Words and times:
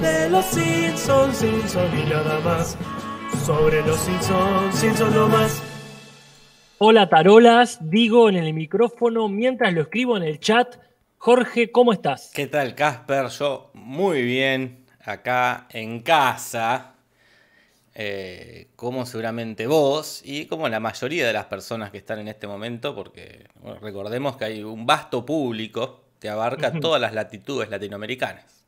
de 0.00 0.28
los 0.30 0.44
Simpsons, 0.46 1.36
Simpsons 1.36 1.94
y 1.94 2.10
nada 2.10 2.40
más. 2.40 2.76
Sobre 3.44 3.82
los 3.82 3.98
Simpsons, 3.98 4.74
Simpsons 4.78 5.14
no 5.14 5.28
más. 5.28 5.62
Hola 6.78 7.08
tarolas, 7.08 7.78
digo 7.80 8.28
en 8.28 8.36
el 8.36 8.52
micrófono 8.52 9.28
mientras 9.28 9.72
lo 9.72 9.82
escribo 9.82 10.16
en 10.16 10.24
el 10.24 10.40
chat. 10.40 10.76
Jorge, 11.18 11.70
¿cómo 11.70 11.92
estás? 11.92 12.30
¿Qué 12.34 12.46
tal, 12.46 12.74
Casper? 12.74 13.28
Yo 13.28 13.70
muy 13.74 14.22
bien, 14.22 14.84
acá 15.04 15.66
en 15.70 16.00
casa, 16.00 16.94
eh, 17.94 18.68
como 18.76 19.06
seguramente 19.06 19.66
vos 19.66 20.20
y 20.24 20.46
como 20.46 20.68
la 20.68 20.80
mayoría 20.80 21.26
de 21.26 21.32
las 21.32 21.46
personas 21.46 21.90
que 21.90 21.98
están 21.98 22.18
en 22.18 22.28
este 22.28 22.46
momento, 22.46 22.94
porque 22.94 23.46
bueno, 23.60 23.78
recordemos 23.80 24.36
que 24.36 24.44
hay 24.46 24.62
un 24.62 24.84
vasto 24.84 25.24
público 25.24 26.04
que 26.20 26.28
abarca 26.28 26.72
todas 26.72 27.00
las 27.00 27.14
latitudes 27.14 27.70
latinoamericanas. 27.70 28.63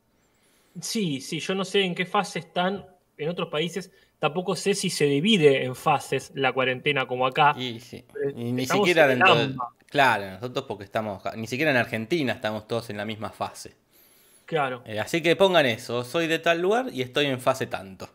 Sí, 0.81 1.21
sí, 1.21 1.39
yo 1.39 1.55
no 1.55 1.65
sé 1.65 1.81
en 1.83 1.95
qué 1.95 2.05
fase 2.05 2.39
están 2.39 2.85
en 3.17 3.29
otros 3.29 3.49
países. 3.49 3.91
Tampoco 4.19 4.55
sé 4.55 4.73
si 4.73 4.89
se 4.89 5.05
divide 5.05 5.63
en 5.63 5.75
fases 5.75 6.31
la 6.35 6.51
cuarentena 6.53 7.05
como 7.05 7.25
acá. 7.27 7.53
Y, 7.57 7.79
sí. 7.79 7.97
Eh, 7.97 8.33
y 8.35 8.51
ni 8.51 8.65
siquiera 8.65 9.07
dentro. 9.07 9.35
Claro, 9.89 10.31
nosotros 10.31 10.65
porque 10.67 10.83
estamos, 10.83 11.21
ni 11.35 11.47
siquiera 11.47 11.71
en 11.71 11.77
Argentina 11.77 12.33
estamos 12.33 12.67
todos 12.67 12.89
en 12.89 12.97
la 12.97 13.05
misma 13.05 13.29
fase. 13.29 13.75
Claro, 14.45 14.81
Eh, 14.85 14.99
así 14.99 15.21
que 15.21 15.35
pongan 15.35 15.65
eso, 15.65 16.03
soy 16.05 16.27
de 16.27 16.39
tal 16.39 16.61
lugar 16.61 16.87
y 16.91 17.01
estoy 17.01 17.25
en 17.25 17.39
fase 17.39 17.67
tanto. 17.67 18.09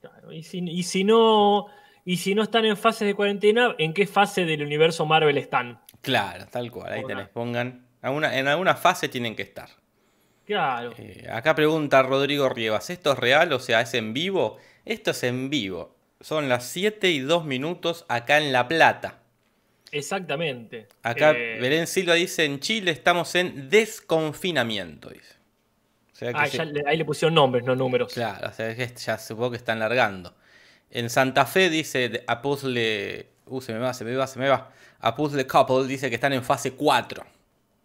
claro. 0.00 0.32
Y 0.32 0.42
si, 0.44 0.58
y 0.58 0.82
si 0.84 1.02
no, 1.04 1.66
y 2.04 2.16
si 2.18 2.34
no 2.34 2.42
están 2.44 2.64
en 2.64 2.76
fases 2.76 3.06
de 3.06 3.14
cuarentena, 3.14 3.74
¿en 3.78 3.92
qué 3.92 4.06
fase 4.06 4.44
del 4.44 4.62
universo 4.62 5.04
Marvel 5.04 5.36
están? 5.36 5.80
Claro, 6.00 6.46
tal 6.50 6.70
cual, 6.70 6.92
ahí 6.92 7.04
tenés, 7.04 7.28
pongan, 7.28 7.86
alguna- 8.02 8.38
en 8.38 8.46
alguna 8.46 8.74
fase 8.76 9.08
tienen 9.08 9.34
que 9.34 9.42
estar. 9.42 9.68
Claro. 10.48 10.94
Eh, 10.96 11.28
acá 11.30 11.54
pregunta 11.54 12.02
Rodrigo 12.02 12.48
Rievas, 12.48 12.88
¿esto 12.88 13.12
es 13.12 13.18
real? 13.18 13.52
O 13.52 13.60
sea, 13.60 13.82
¿es 13.82 13.92
en 13.92 14.14
vivo? 14.14 14.56
Esto 14.86 15.10
es 15.10 15.22
en 15.24 15.50
vivo. 15.50 15.94
Son 16.22 16.48
las 16.48 16.64
7 16.64 17.10
y 17.10 17.18
2 17.20 17.44
minutos 17.44 18.06
acá 18.08 18.38
en 18.38 18.50
La 18.50 18.66
Plata. 18.66 19.18
Exactamente. 19.92 20.88
Acá 21.02 21.32
Eh, 21.32 21.58
Belén 21.60 21.86
Silva 21.86 22.14
dice, 22.14 22.46
en 22.46 22.60
Chile 22.60 22.92
estamos 22.92 23.34
en 23.34 23.68
desconfinamiento, 23.68 25.10
dice. 25.10 25.34
O 26.14 26.16
sea 26.16 26.32
que 26.32 26.38
ah, 26.38 26.46
ya 26.46 26.64
le- 26.64 26.82
ahí 26.86 26.96
le 26.96 27.04
pusieron 27.04 27.34
nombres, 27.34 27.62
no 27.64 27.76
números. 27.76 28.14
Claro, 28.14 28.48
o 28.48 28.52
sea 28.54 28.74
que 28.74 28.86
ya 28.96 29.18
supongo 29.18 29.50
que 29.50 29.58
están 29.58 29.78
largando. 29.78 30.34
En 30.90 31.10
Santa 31.10 31.44
Fe 31.44 31.68
dice 31.68 32.24
a 32.26 32.40
Puzzle. 32.40 33.26
Uh, 33.44 33.60
se 33.60 33.74
me 33.74 33.78
va, 33.80 33.92
se 33.92 34.04
me 34.06 34.16
va, 34.16 34.26
se 34.26 34.38
me 34.38 34.48
va. 34.48 34.72
A 35.00 35.14
Puzzle 35.14 35.46
Couple 35.46 35.86
dice 35.86 36.08
que 36.08 36.14
están 36.14 36.32
en 36.32 36.42
fase 36.42 36.72
4. 36.72 37.24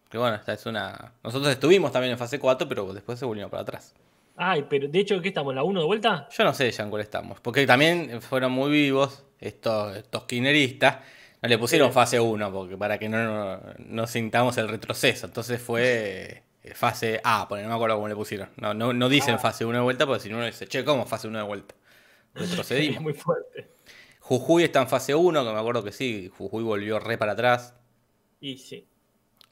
Que 0.08 0.18
bueno, 0.18 0.36
esta 0.36 0.52
es 0.52 0.64
una. 0.66 1.12
Nosotros 1.22 1.50
estuvimos 1.50 1.90
también 1.92 2.12
en 2.12 2.18
fase 2.18 2.38
4, 2.38 2.68
pero 2.68 2.92
después 2.92 3.18
se 3.18 3.24
volvieron 3.24 3.50
para 3.50 3.62
atrás. 3.62 3.94
Ay, 4.36 4.66
pero 4.68 4.88
de 4.88 4.98
hecho, 4.98 5.20
¿qué 5.20 5.28
estamos? 5.28 5.52
¿En 5.52 5.56
la 5.56 5.62
1 5.64 5.80
de 5.80 5.86
vuelta? 5.86 6.28
Yo 6.36 6.44
no 6.44 6.52
sé 6.54 6.70
ya 6.70 6.82
en 6.84 6.90
cuál 6.90 7.02
estamos. 7.02 7.40
Porque 7.40 7.66
también 7.66 8.20
fueron 8.20 8.52
muy 8.52 8.70
vivos 8.70 9.24
estos, 9.40 9.96
estos 9.96 10.24
kirchneristas. 10.24 10.98
No 11.42 11.48
le 11.48 11.58
pusieron 11.58 11.88
Sí. 11.88 11.94
fase 11.94 12.20
1 12.20 12.52
porque 12.52 12.76
para 12.76 12.98
que 12.98 13.08
no, 13.08 13.22
no, 13.56 13.60
no 13.78 14.06
sintamos 14.06 14.56
el 14.58 14.68
retroceso. 14.68 15.26
Entonces 15.26 15.60
fue 15.60 16.42
eh, 16.62 16.74
fase 16.74 17.20
A, 17.22 17.46
porque 17.48 17.62
no 17.62 17.68
me 17.68 17.74
acuerdo 17.74 17.96
cómo 17.96 18.08
le 18.08 18.16
pusieron. 18.16 18.48
No, 18.56 18.72
no, 18.74 18.92
no 18.92 19.08
dicen 19.08 19.34
Ah. 19.36 19.38
fase 19.38 19.64
1 19.64 19.78
de 19.78 19.84
vuelta 19.84 20.06
porque 20.06 20.20
si 20.22 20.30
no 20.30 20.36
uno 20.36 20.46
dice, 20.46 20.66
che, 20.66 20.84
¿cómo 20.84 21.06
fase 21.06 21.28
1 21.28 21.38
de 21.38 21.44
vuelta? 21.44 21.74
Retrocedimos. 22.34 23.02
muy 23.02 23.14
fuerte. 23.14 23.68
Jujuy 24.20 24.64
está 24.64 24.80
en 24.80 24.88
fase 24.88 25.14
1, 25.14 25.44
que 25.44 25.52
me 25.52 25.58
acuerdo 25.60 25.84
que 25.84 25.92
sí, 25.92 26.30
Jujuy 26.38 26.64
volvió 26.64 26.98
re 26.98 27.18
para 27.18 27.32
atrás. 27.32 27.74
Y 28.40 28.56
sí. 28.58 28.88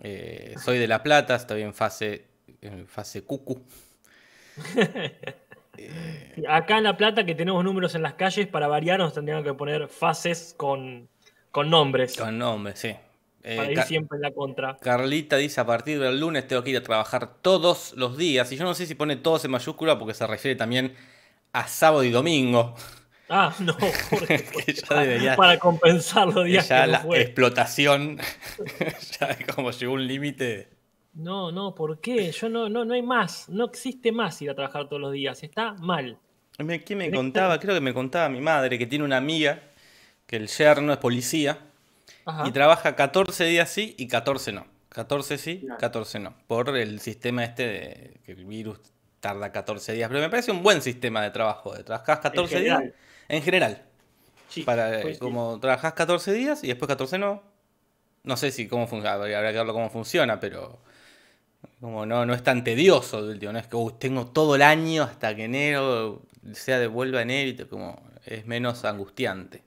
Eh, 0.05 0.55
soy 0.63 0.79
de 0.79 0.89
La 0.89 1.03
Plata, 1.03 1.37
estoy 1.37 1.63
en 1.63 1.73
fase, 1.73 2.27
en 2.61 2.89
fase 2.89 3.23
cucu. 3.23 3.63
Acá 6.49 6.79
en 6.79 6.85
La 6.85 6.97
Plata, 6.97 7.25
que 7.25 7.37
tenemos 7.37 7.63
números 7.63 7.95
en 7.95 8.03
las 8.03 8.15
calles, 8.15 8.49
para 8.49 8.67
variar 8.67 8.99
nos 8.99 9.15
tendrían 9.15 9.45
que 9.45 9.55
poner 9.55 9.87
fases 9.89 10.55
con, 10.57 11.09
con 11.53 11.71
nombres. 11.71 12.17
Con 12.17 12.37
nombre, 12.37 12.75
sí. 12.75 12.97
Eh, 13.45 13.57
para 13.57 13.73
ir 13.73 13.83
siempre 13.83 14.17
en 14.17 14.23
la 14.23 14.33
contra. 14.33 14.77
Carlita 14.79 15.37
dice, 15.37 15.61
a 15.61 15.67
partir 15.67 16.01
del 16.01 16.19
lunes 16.19 16.49
tengo 16.49 16.65
que 16.65 16.71
ir 16.71 16.77
a 16.77 16.83
trabajar 16.83 17.37
todos 17.41 17.95
los 17.97 18.17
días. 18.17 18.51
Y 18.51 18.57
yo 18.57 18.65
no 18.65 18.75
sé 18.75 18.87
si 18.87 18.97
pone 18.97 19.17
todos 19.17 19.45
en 19.45 19.53
mayúscula 19.53 19.99
porque 19.99 20.15
se 20.15 20.27
refiere 20.27 20.57
también 20.57 20.95
a 21.53 21.69
sábado 21.69 22.03
y 22.03 22.11
domingo. 22.11 22.75
Ah, 23.35 23.55
no, 23.61 23.73
Jorge, 24.11 24.45
Que 24.67 24.73
ya 24.75 25.01
debería- 25.01 25.37
para 25.37 25.59
compensar 25.59 26.29
los 26.29 26.45
días 26.45 26.69
ya 26.69 26.83
que 26.83 26.87
no 26.87 26.93
la 26.93 26.99
fue. 27.01 27.21
explotación 27.23 28.19
ya 29.21 29.37
como 29.55 29.71
llegó 29.71 29.95
un 29.95 30.07
límite. 30.07 30.69
No, 31.15 31.51
no, 31.53 31.75
¿por 31.75 32.01
qué? 32.01 32.31
Yo 32.33 32.49
no, 32.49 32.69
no, 32.69 32.85
no 32.85 32.95
hay 32.95 33.03
más. 33.03 33.49
No 33.49 33.65
existe 33.67 34.13
más 34.13 34.41
ir 34.43 34.51
a 34.51 34.55
trabajar 34.55 34.89
todos 34.89 35.01
los 35.01 35.13
días. 35.13 35.43
Está 35.43 35.73
mal. 35.75 36.19
¿Quién 36.57 36.67
me 36.69 36.79
Tenés 36.81 37.13
contaba? 37.15 37.59
Creo 37.59 37.75
que 37.75 37.81
me 37.81 37.93
contaba 37.95 38.29
mi 38.29 38.41
madre 38.41 38.79
que 38.79 38.87
tiene 38.87 39.05
una 39.05 39.17
amiga 39.19 39.61
que 40.27 40.37
el 40.37 40.49
yerno 40.49 40.93
es 40.93 40.99
policía. 40.99 41.59
Ajá. 42.25 42.47
Y 42.47 42.53
trabaja 42.53 42.95
14 42.97 43.45
días 43.45 43.69
sí 43.71 43.95
y 43.99 44.09
14 44.09 44.53
no. 44.53 44.67
14 44.91 45.39
sí, 45.39 45.61
Claro. 45.61 45.79
14 45.81 46.19
no. 46.21 46.35
Por 46.47 46.77
el 46.77 47.01
sistema 47.01 47.45
este 47.45 47.67
de 47.67 48.21
que 48.25 48.33
el 48.33 48.45
virus 48.45 48.79
tarda 49.21 49.53
14 49.53 49.93
días. 49.95 50.09
Pero 50.09 50.21
me 50.21 50.29
parece 50.31 50.51
un 50.53 50.63
buen 50.63 50.81
sistema 50.83 51.23
de 51.23 51.31
trabajo. 51.31 51.75
De 51.75 51.83
trabajar 51.85 52.21
14 52.21 52.61
días. 52.61 52.83
En 53.29 53.43
general. 53.43 53.83
Sí, 54.49 54.63
Para, 54.65 55.01
pues 55.01 55.19
sí. 55.19 55.19
como 55.19 55.61
trabajás 55.61 55.95
14 55.95 56.33
días 56.35 56.65
y 56.65 56.69
después 56.69 56.89
14 56.89 57.19
no. 57.19 57.43
No 58.25 58.37
sé 58.37 58.53
si 58.53 58.69
cómo 58.69 58.87
funciona, 58.89 59.15
habría 59.15 59.53
que 59.53 59.59
verlo 59.59 59.73
cómo 59.75 59.91
funciona, 59.91 60.41
pero 60.41 60.81
como 61.81 62.07
no, 62.07 62.27
no 62.27 62.35
es 62.35 62.43
tan 62.43 62.65
tedioso 62.65 63.19
último, 63.19 63.53
no 63.53 63.59
es 63.59 63.67
que 63.69 63.77
"Uy, 63.77 63.95
tengo 63.99 64.27
todo 64.29 64.55
el 64.57 64.63
año 64.63 65.03
hasta 65.05 65.35
que 65.37 65.45
enero 65.45 66.23
sea 66.53 66.79
devuelva 66.79 67.23
enero 67.23 67.69
como 67.69 68.03
es 68.27 68.47
menos 68.47 68.85
angustiante. 68.85 69.63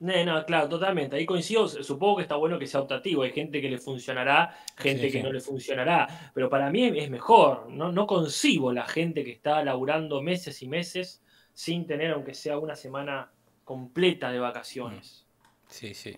No, 0.00 0.24
no, 0.24 0.44
claro, 0.44 0.68
totalmente. 0.68 1.16
Ahí 1.16 1.24
coincido. 1.24 1.66
Supongo 1.68 2.16
que 2.16 2.22
está 2.22 2.36
bueno 2.36 2.58
que 2.58 2.66
sea 2.66 2.80
optativo. 2.80 3.22
Hay 3.22 3.32
gente 3.32 3.60
que 3.60 3.70
le 3.70 3.78
funcionará, 3.78 4.54
gente 4.76 5.08
Sí, 5.08 5.10
que 5.10 5.20
sí. 5.20 5.22
no 5.22 5.32
le 5.32 5.40
funcionará. 5.40 6.32
Pero 6.34 6.50
para 6.50 6.70
mí 6.70 6.84
es 6.98 7.10
mejor. 7.10 7.70
No, 7.70 7.90
no 7.92 8.06
concibo 8.06 8.72
la 8.72 8.86
gente 8.86 9.24
que 9.24 9.30
está 9.32 9.64
laburando 9.64 10.20
meses 10.20 10.62
y 10.62 10.68
meses 10.68 11.22
sin 11.54 11.86
tener, 11.86 12.10
aunque 12.10 12.34
sea 12.34 12.58
una 12.58 12.76
semana 12.76 13.30
completa 13.64 14.30
de 14.30 14.38
vacaciones. 14.40 15.24
Sí, 15.68 15.94
sí. 15.94 16.16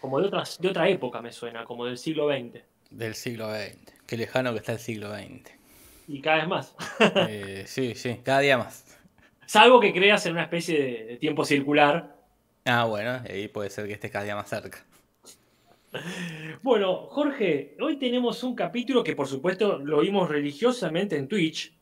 Como 0.00 0.20
de, 0.20 0.26
otras, 0.26 0.60
de 0.60 0.68
otra 0.68 0.88
época 0.88 1.22
me 1.22 1.32
suena, 1.32 1.64
como 1.64 1.86
del 1.86 1.96
siglo 1.96 2.28
XX. 2.28 2.60
Del 2.90 3.14
siglo 3.14 3.50
XX. 3.50 3.78
Qué 4.06 4.16
lejano 4.16 4.52
que 4.52 4.58
está 4.58 4.72
el 4.72 4.78
siglo 4.78 5.12
XX. 5.14 5.50
Y 6.08 6.20
cada 6.20 6.38
vez 6.38 6.48
más. 6.48 6.76
Eh, 7.28 7.64
sí, 7.66 7.94
sí, 7.94 8.20
cada 8.22 8.40
día 8.40 8.58
más. 8.58 8.84
Salvo 9.46 9.80
que 9.80 9.92
creas 9.92 10.26
en 10.26 10.32
una 10.32 10.42
especie 10.42 10.80
de, 10.80 11.04
de 11.04 11.16
tiempo 11.16 11.44
circular. 11.44 12.16
Ah, 12.64 12.84
bueno, 12.84 13.22
ahí 13.28 13.48
puede 13.48 13.70
ser 13.70 13.86
que 13.86 13.92
estés 13.94 14.10
cada 14.10 14.24
día 14.24 14.34
más 14.34 14.48
cerca. 14.48 14.84
Bueno, 16.62 17.06
Jorge, 17.06 17.76
hoy 17.80 17.96
tenemos 17.96 18.42
un 18.42 18.54
capítulo 18.54 19.02
que 19.02 19.14
por 19.16 19.26
supuesto 19.28 19.78
lo 19.78 20.00
vimos 20.00 20.28
religiosamente 20.28 21.16
en 21.16 21.26
Twitch. 21.28 21.72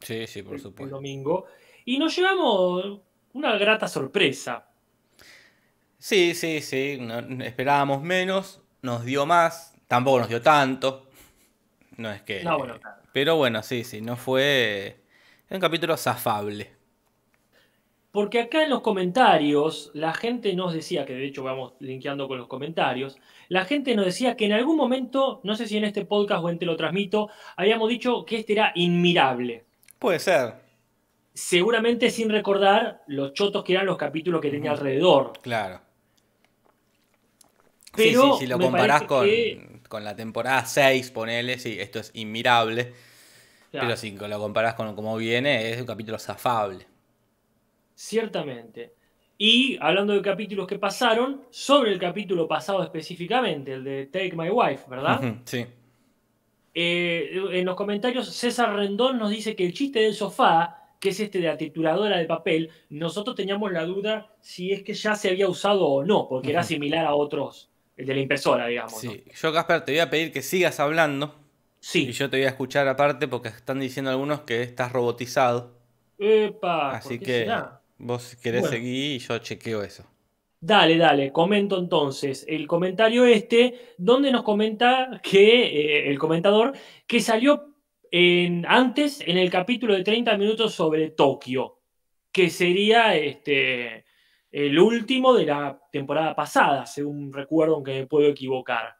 Sí, 0.00 0.26
sí, 0.26 0.42
por 0.42 0.52
el- 0.54 0.58
el 0.58 0.62
supuesto. 0.62 0.94
domingo. 0.96 1.46
Y 1.84 1.98
nos 1.98 2.16
llevamos 2.16 3.00
una 3.32 3.56
grata 3.58 3.88
sorpresa. 3.88 4.66
Sí, 5.98 6.34
sí, 6.34 6.60
sí. 6.60 6.98
no- 7.00 7.44
esperábamos 7.44 8.02
menos, 8.02 8.60
nos 8.82 9.04
dio 9.04 9.26
más, 9.26 9.76
tampoco 9.88 10.20
nos 10.20 10.28
dio 10.28 10.42
tanto. 10.42 11.08
No 11.96 12.10
es 12.10 12.22
que. 12.22 12.42
No, 12.42 12.58
bueno, 12.58 12.78
claro. 12.80 13.02
Pero 13.12 13.36
bueno, 13.36 13.62
sí, 13.62 13.84
sí, 13.84 14.00
no 14.00 14.16
fue. 14.16 15.00
Es 15.48 15.52
un 15.54 15.60
capítulo 15.60 15.96
zafable. 15.96 16.72
Porque 18.10 18.40
acá 18.40 18.62
en 18.62 18.70
los 18.70 18.80
comentarios 18.80 19.90
la 19.92 20.12
gente 20.14 20.54
nos 20.54 20.72
decía, 20.72 21.04
que 21.04 21.14
de 21.14 21.26
hecho 21.26 21.42
vamos 21.42 21.74
linkeando 21.80 22.28
con 22.28 22.38
los 22.38 22.46
comentarios, 22.46 23.16
la 23.48 23.64
gente 23.64 23.96
nos 23.96 24.04
decía 24.04 24.36
que 24.36 24.46
en 24.46 24.52
algún 24.52 24.76
momento, 24.76 25.40
no 25.42 25.56
sé 25.56 25.66
si 25.66 25.76
en 25.76 25.84
este 25.84 26.04
podcast 26.04 26.44
o 26.44 26.48
en 26.48 26.58
Te 26.58 26.64
lo 26.64 26.76
transmito, 26.76 27.28
habíamos 27.56 27.88
dicho 27.88 28.24
que 28.24 28.36
este 28.38 28.52
era 28.52 28.70
inmirable. 28.76 29.64
Puede 29.98 30.20
ser, 30.20 30.54
Seguramente 31.34 32.10
sin 32.10 32.30
recordar 32.30 33.02
los 33.08 33.32
chotos 33.34 33.64
que 33.64 33.72
eran 33.74 33.86
los 33.86 33.96
capítulos 33.98 34.40
que 34.40 34.50
tenía 34.50 34.70
alrededor. 34.70 35.32
claro. 35.42 35.80
Pero 37.96 38.22
sí, 38.22 38.28
sí, 38.32 38.38
si 38.40 38.46
lo 38.48 38.58
comparás 38.58 39.02
con, 39.02 39.24
que- 39.24 39.80
con 39.88 40.02
la 40.02 40.16
temporada 40.16 40.64
6, 40.66 41.10
ponele, 41.12 41.58
sí, 41.58 41.76
esto 41.78 42.00
es 42.00 42.10
inmirable. 42.14 42.92
Claro. 43.70 43.86
Pero 43.86 43.96
si 43.96 44.10
lo 44.12 44.38
comparás 44.40 44.74
con 44.74 44.94
cómo 44.96 45.16
viene, 45.16 45.70
es 45.70 45.80
un 45.80 45.86
capítulo 45.86 46.18
zafable. 46.18 46.86
Ciertamente. 47.94 48.94
Y 49.38 49.78
hablando 49.80 50.12
de 50.12 50.22
capítulos 50.22 50.66
que 50.66 50.78
pasaron, 50.78 51.42
sobre 51.50 51.92
el 51.92 51.98
capítulo 52.00 52.48
pasado 52.48 52.82
específicamente, 52.82 53.72
el 53.74 53.84
de 53.84 54.06
Take 54.06 54.34
My 54.36 54.50
Wife, 54.50 54.84
¿verdad? 54.88 55.20
Sí. 55.44 55.64
Eh, 56.74 57.40
en 57.52 57.64
los 57.64 57.76
comentarios, 57.76 58.28
César 58.34 58.74
Rendón 58.74 59.18
nos 59.18 59.30
dice 59.30 59.54
que 59.54 59.64
el 59.64 59.72
chiste 59.72 60.00
del 60.00 60.14
sofá, 60.14 60.83
que 61.04 61.10
es 61.10 61.20
este 61.20 61.38
de 61.38 61.48
la 61.48 61.56
trituradora 61.56 62.16
de 62.16 62.24
papel, 62.24 62.70
nosotros 62.88 63.36
teníamos 63.36 63.70
la 63.70 63.84
duda 63.84 64.34
si 64.40 64.72
es 64.72 64.82
que 64.82 64.94
ya 64.94 65.14
se 65.14 65.28
había 65.28 65.48
usado 65.48 65.86
o 65.86 66.02
no, 66.04 66.26
porque 66.28 66.50
era 66.50 66.62
similar 66.62 67.04
a 67.06 67.14
otros, 67.14 67.70
el 67.96 68.06
de 68.06 68.14
la 68.14 68.20
impresora, 68.20 68.66
digamos. 68.66 69.00
yo 69.02 69.52
Casper 69.52 69.84
te 69.84 69.92
voy 69.92 69.98
a 70.00 70.08
pedir 70.10 70.32
que 70.32 70.42
sigas 70.42 70.80
hablando 70.80 71.34
Sí. 71.78 72.08
Y 72.08 72.12
yo 72.12 72.30
te 72.30 72.38
voy 72.38 72.46
a 72.46 72.48
escuchar 72.48 72.88
aparte 72.88 73.28
porque 73.28 73.48
están 73.48 73.78
diciendo 73.78 74.10
algunos 74.10 74.40
que 74.40 74.62
estás 74.62 74.90
robotizado. 74.90 75.76
Epa, 76.18 76.88
¿por 76.88 76.94
Así 76.94 77.18
que 77.18 77.40
será? 77.40 77.82
vos 77.98 78.36
querés 78.42 78.62
Bueno. 78.62 78.72
seguir 78.72 79.16
y 79.16 79.18
yo 79.18 79.36
chequeo 79.38 79.82
eso. 79.82 80.04
Dale, 80.60 80.96
dale, 80.96 81.30
comento 81.30 81.78
entonces 81.78 82.46
el 82.48 82.66
comentario 82.66 83.26
este, 83.26 83.94
donde 83.98 84.32
nos 84.32 84.44
comenta 84.44 85.20
que 85.22 86.06
eh, 86.06 86.10
el 86.10 86.18
comentador 86.18 86.72
que 87.06 87.20
salió 87.20 87.73
en- 88.16 88.64
antes 88.68 89.20
en 89.26 89.38
el 89.38 89.50
capítulo 89.50 89.92
de 89.92 90.04
30 90.04 90.38
minutos 90.38 90.72
sobre 90.72 91.10
Tokio, 91.10 91.80
que 92.30 92.48
sería 92.48 93.16
este, 93.16 94.04
el 94.52 94.78
último 94.78 95.34
de 95.34 95.46
la 95.46 95.80
temporada 95.90 96.32
pasada, 96.36 96.86
según 96.86 97.32
recuerdo, 97.32 97.74
aunque 97.74 97.92
me 97.94 98.06
puedo 98.06 98.28
equivocar. 98.28 98.94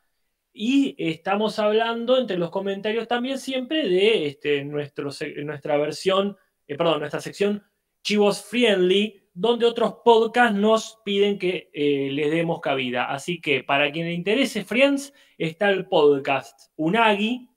Y 0.52 0.96
estamos 0.99 1.61
hablando 1.61 2.19
entre 2.19 2.38
los 2.38 2.50
comentarios 2.50 3.06
también 3.06 3.38
siempre 3.38 3.88
de 3.88 4.26
este, 4.26 4.64
nuestro, 4.64 5.11
nuestra 5.44 5.76
versión, 5.76 6.37
eh, 6.66 6.76
perdón, 6.76 6.99
nuestra 6.99 7.20
sección 7.20 7.62
Chivos 8.02 8.43
Friendly, 8.44 9.22
donde 9.32 9.66
otros 9.66 9.99
podcasts 10.05 10.58
nos 10.58 10.99
piden 11.05 11.38
que 11.38 11.70
eh, 11.72 12.08
les 12.11 12.32
demos 12.32 12.61
cabida. 12.61 13.05
Así 13.05 13.40
que 13.40 13.62
para 13.62 13.93
quien 13.93 14.06
le 14.06 14.12
interese 14.12 14.64
Friends, 14.64 15.14
está 15.38 15.70
el 15.70 15.87
podcast 15.87 16.72
Unagi, 16.75 17.49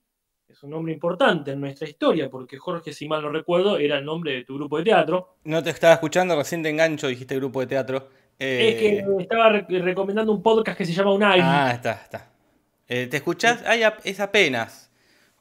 es 0.57 0.63
un 0.63 0.71
nombre 0.71 0.92
importante 0.94 1.51
en 1.51 1.62
nuestra 1.62 1.88
historia, 1.88 2.30
porque 2.30 2.57
Jorge, 2.57 2.92
si 2.92 3.07
mal 3.07 3.21
no 3.21 3.30
recuerdo, 3.30 3.77
era 3.77 4.00
el 4.00 4.06
nombre 4.06 4.31
de 4.33 4.44
tu 4.44 4.56
grupo 4.56 4.80
de 4.80 4.86
teatro. 4.86 5.36
No 5.44 5.62
te 5.62 5.69
estaba 5.69 5.94
escuchando, 5.94 6.36
recién 6.36 6.63
te 6.63 6.69
engancho, 6.69 7.07
dijiste 7.07 7.36
grupo 7.36 7.59
de 7.59 7.68
teatro. 7.68 8.09
Eh, 8.39 8.69
Es 8.69 8.75
que 8.80 9.21
estaba 9.24 9.50
re- 9.50 9.65
recomendando 9.80 10.31
un 10.31 10.42
podcast 10.42 10.77
que 10.77 10.86
se 10.86 10.94
llama 10.94 11.13
Unagi. 11.13 11.42
Ah, 11.44 11.71
está, 11.74 11.92
está. 11.94 12.31
Eh, 12.88 13.07
¿Te 13.07 13.18
escuchás? 13.18 13.63
Ay, 13.68 13.83
ap- 13.83 14.00
es 14.04 14.19
apenas. 14.19 14.92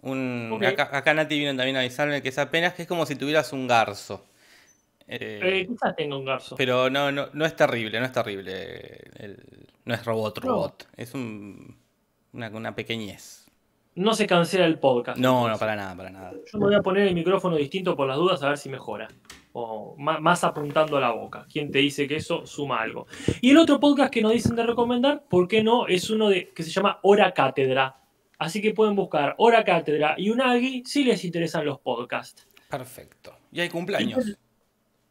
Un, 0.03 0.61
acá, 0.65 0.91
acá 0.93 1.15
Nati 1.15 1.39
vino 1.39 1.55
también 1.57 1.77
a 1.77 1.81
avisarme 1.81 2.21
que 2.23 2.29
es 2.29 2.39
apenas, 2.39 2.75
que 2.75 2.83
es 2.83 2.89
como 2.89 3.07
si 3.07 3.17
tuvieras 3.17 3.53
un 3.53 3.67
garzo. 3.67 4.27
Eh, 5.09 5.41
Eh, 5.43 5.67
quizás 5.67 5.97
tenga 5.97 6.17
un 6.17 6.25
garzo. 6.25 6.57
pero 6.57 6.91
no, 6.91 7.11
no, 7.13 7.29
no 7.33 7.45
es 7.47 7.57
terrible, 7.57 7.99
no 8.01 8.07
es 8.07 8.13
terrible. 8.13 9.01
El- 9.19 9.67
no 9.85 9.95
es 9.95 10.05
robot, 10.05 10.43
No. 10.45 10.51
robot. 10.51 10.89
Es 10.97 11.15
un, 11.15 11.77
una, 12.33 12.49
una 12.51 12.75
pequeñez. 12.75 13.46
No 13.97 14.15
se 14.15 14.27
cancela 14.27 14.67
el 14.67 14.79
podcast. 14.79 15.19
No, 15.19 15.49
no, 15.49 15.59
para 15.59 15.75
nada, 15.75 15.97
para 15.97 16.11
nada. 16.11 16.33
Yo 16.53 16.59
me 16.59 16.67
voy 16.67 16.75
a 16.75 16.83
poner 16.83 17.09
el 17.09 17.15
micrófono 17.15 17.57
distinto 17.57 17.97
por 17.97 18.07
las 18.07 18.19
dudas 18.19 18.43
a 18.43 18.51
ver 18.51 18.59
si 18.59 18.69
mejora. 18.69 19.09
O 19.53 19.97
más 19.97 20.45
apuntando 20.45 20.99
a 20.99 21.01
la 21.01 21.13
boca. 21.13 21.47
¿Quién 21.51 21.71
te 21.71 21.79
dice 21.79 22.07
que 22.07 22.17
eso 22.17 22.45
suma 22.45 22.83
algo? 22.83 23.07
Y 23.41 23.51
el 23.51 23.57
otro 23.57 23.81
podcast 23.81 24.13
que 24.13 24.21
nos 24.21 24.33
dicen 24.33 24.55
de 24.55 24.65
recomendar, 24.65 25.25
¿por 25.29 25.49
qué 25.49 25.63
no? 25.63 25.87
Es 25.87 26.11
uno 26.11 26.29
de, 26.29 26.51
que 26.51 26.63
se 26.63 26.71
llama 26.71 26.99
Hora 27.03 27.33
Cátedra. 27.33 27.97
Así 28.39 28.61
que 28.61 28.75
pueden 28.75 28.95
buscar 28.95 29.35
Hora 29.39 29.65
Cátedra 29.65 30.15
y 30.19 30.29
Unagi 30.29 30.85
si 30.85 31.03
les 31.03 31.25
interesan 31.25 31.65
los 31.65 31.81
podcasts. 31.81 32.47
Perfecto. 32.69 33.35
Y 33.51 33.61
hay 33.61 33.71
cumpleaños. 33.71 34.37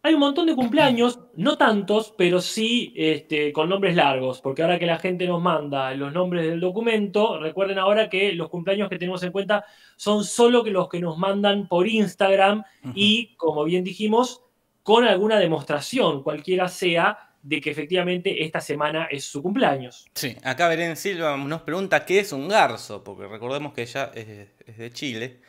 Hay 0.06 0.14
un 0.14 0.20
montón 0.20 0.46
de 0.46 0.54
cumpleaños, 0.54 1.20
no 1.36 1.58
tantos, 1.58 2.14
pero 2.16 2.40
sí 2.40 2.94
este, 2.96 3.52
con 3.52 3.70
nombres 3.70 3.96
largos, 3.96 4.40
porque 4.40 4.62
ahora 4.62 4.78
que 4.78 4.86
la 4.86 5.00
gente 5.00 5.26
nos 5.26 5.42
manda 5.42 5.92
los 5.96 6.14
nombres 6.14 6.46
del 6.46 6.60
documento, 6.60 7.40
recuerden 7.40 7.80
ahora 7.80 8.08
que 8.08 8.32
los 8.34 8.50
cumpleaños 8.50 8.88
que 8.88 9.00
tenemos 9.00 9.24
en 9.24 9.32
cuenta 9.32 9.66
son 9.96 10.24
solo 10.24 10.64
que 10.64 10.70
los 10.70 10.90
que 10.90 11.00
nos 11.00 11.18
mandan 11.18 11.68
por 11.68 11.88
Instagram 11.88 12.64
y, 12.94 13.36
como 13.38 13.64
bien 13.64 13.84
dijimos, 13.84 14.44
con 14.84 15.06
alguna 15.06 15.40
demostración, 15.40 16.22
cualquiera 16.22 16.68
sea, 16.68 17.32
de 17.42 17.60
que 17.60 17.72
efectivamente 17.72 18.44
esta 18.44 18.62
semana 18.62 19.08
es 19.10 19.26
su 19.26 19.42
cumpleaños. 19.42 20.06
Sí, 20.14 20.38
acá 20.44 20.68
Belén 20.68 20.98
Silva 20.98 21.36
nos 21.36 21.64
pregunta 21.64 22.06
qué 22.06 22.20
es 22.20 22.32
un 22.32 22.48
garzo, 22.48 23.04
porque 23.04 23.26
recordemos 23.26 23.74
que 23.74 23.82
ella 23.82 24.12
es, 24.14 24.50
es 24.68 24.78
de 24.78 24.92
Chile. 24.92 25.42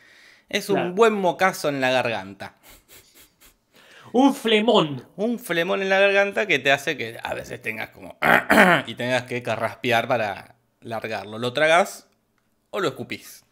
Es 0.49 0.65
Claro. 0.65 0.87
un 0.87 0.95
buen 0.95 1.13
mocazo 1.13 1.69
en 1.69 1.79
la 1.79 1.91
garganta. 1.91 2.55
Un 4.13 4.33
flemón. 4.33 5.05
Un 5.15 5.39
flemón 5.39 5.81
en 5.81 5.89
la 5.89 5.99
garganta 5.99 6.45
que 6.47 6.59
te 6.59 6.71
hace 6.71 6.97
que 6.97 7.17
a 7.21 7.33
veces 7.33 7.61
tengas 7.61 7.89
como... 7.89 8.17
y 8.87 8.95
tengas 8.95 9.23
que 9.23 9.43
carraspear 9.43 10.07
para 10.07 10.55
largarlo. 10.81 11.37
¿Lo 11.37 11.53
tragas 11.53 12.07
o 12.69 12.79
lo 12.79 12.87
escupís? 12.89 13.43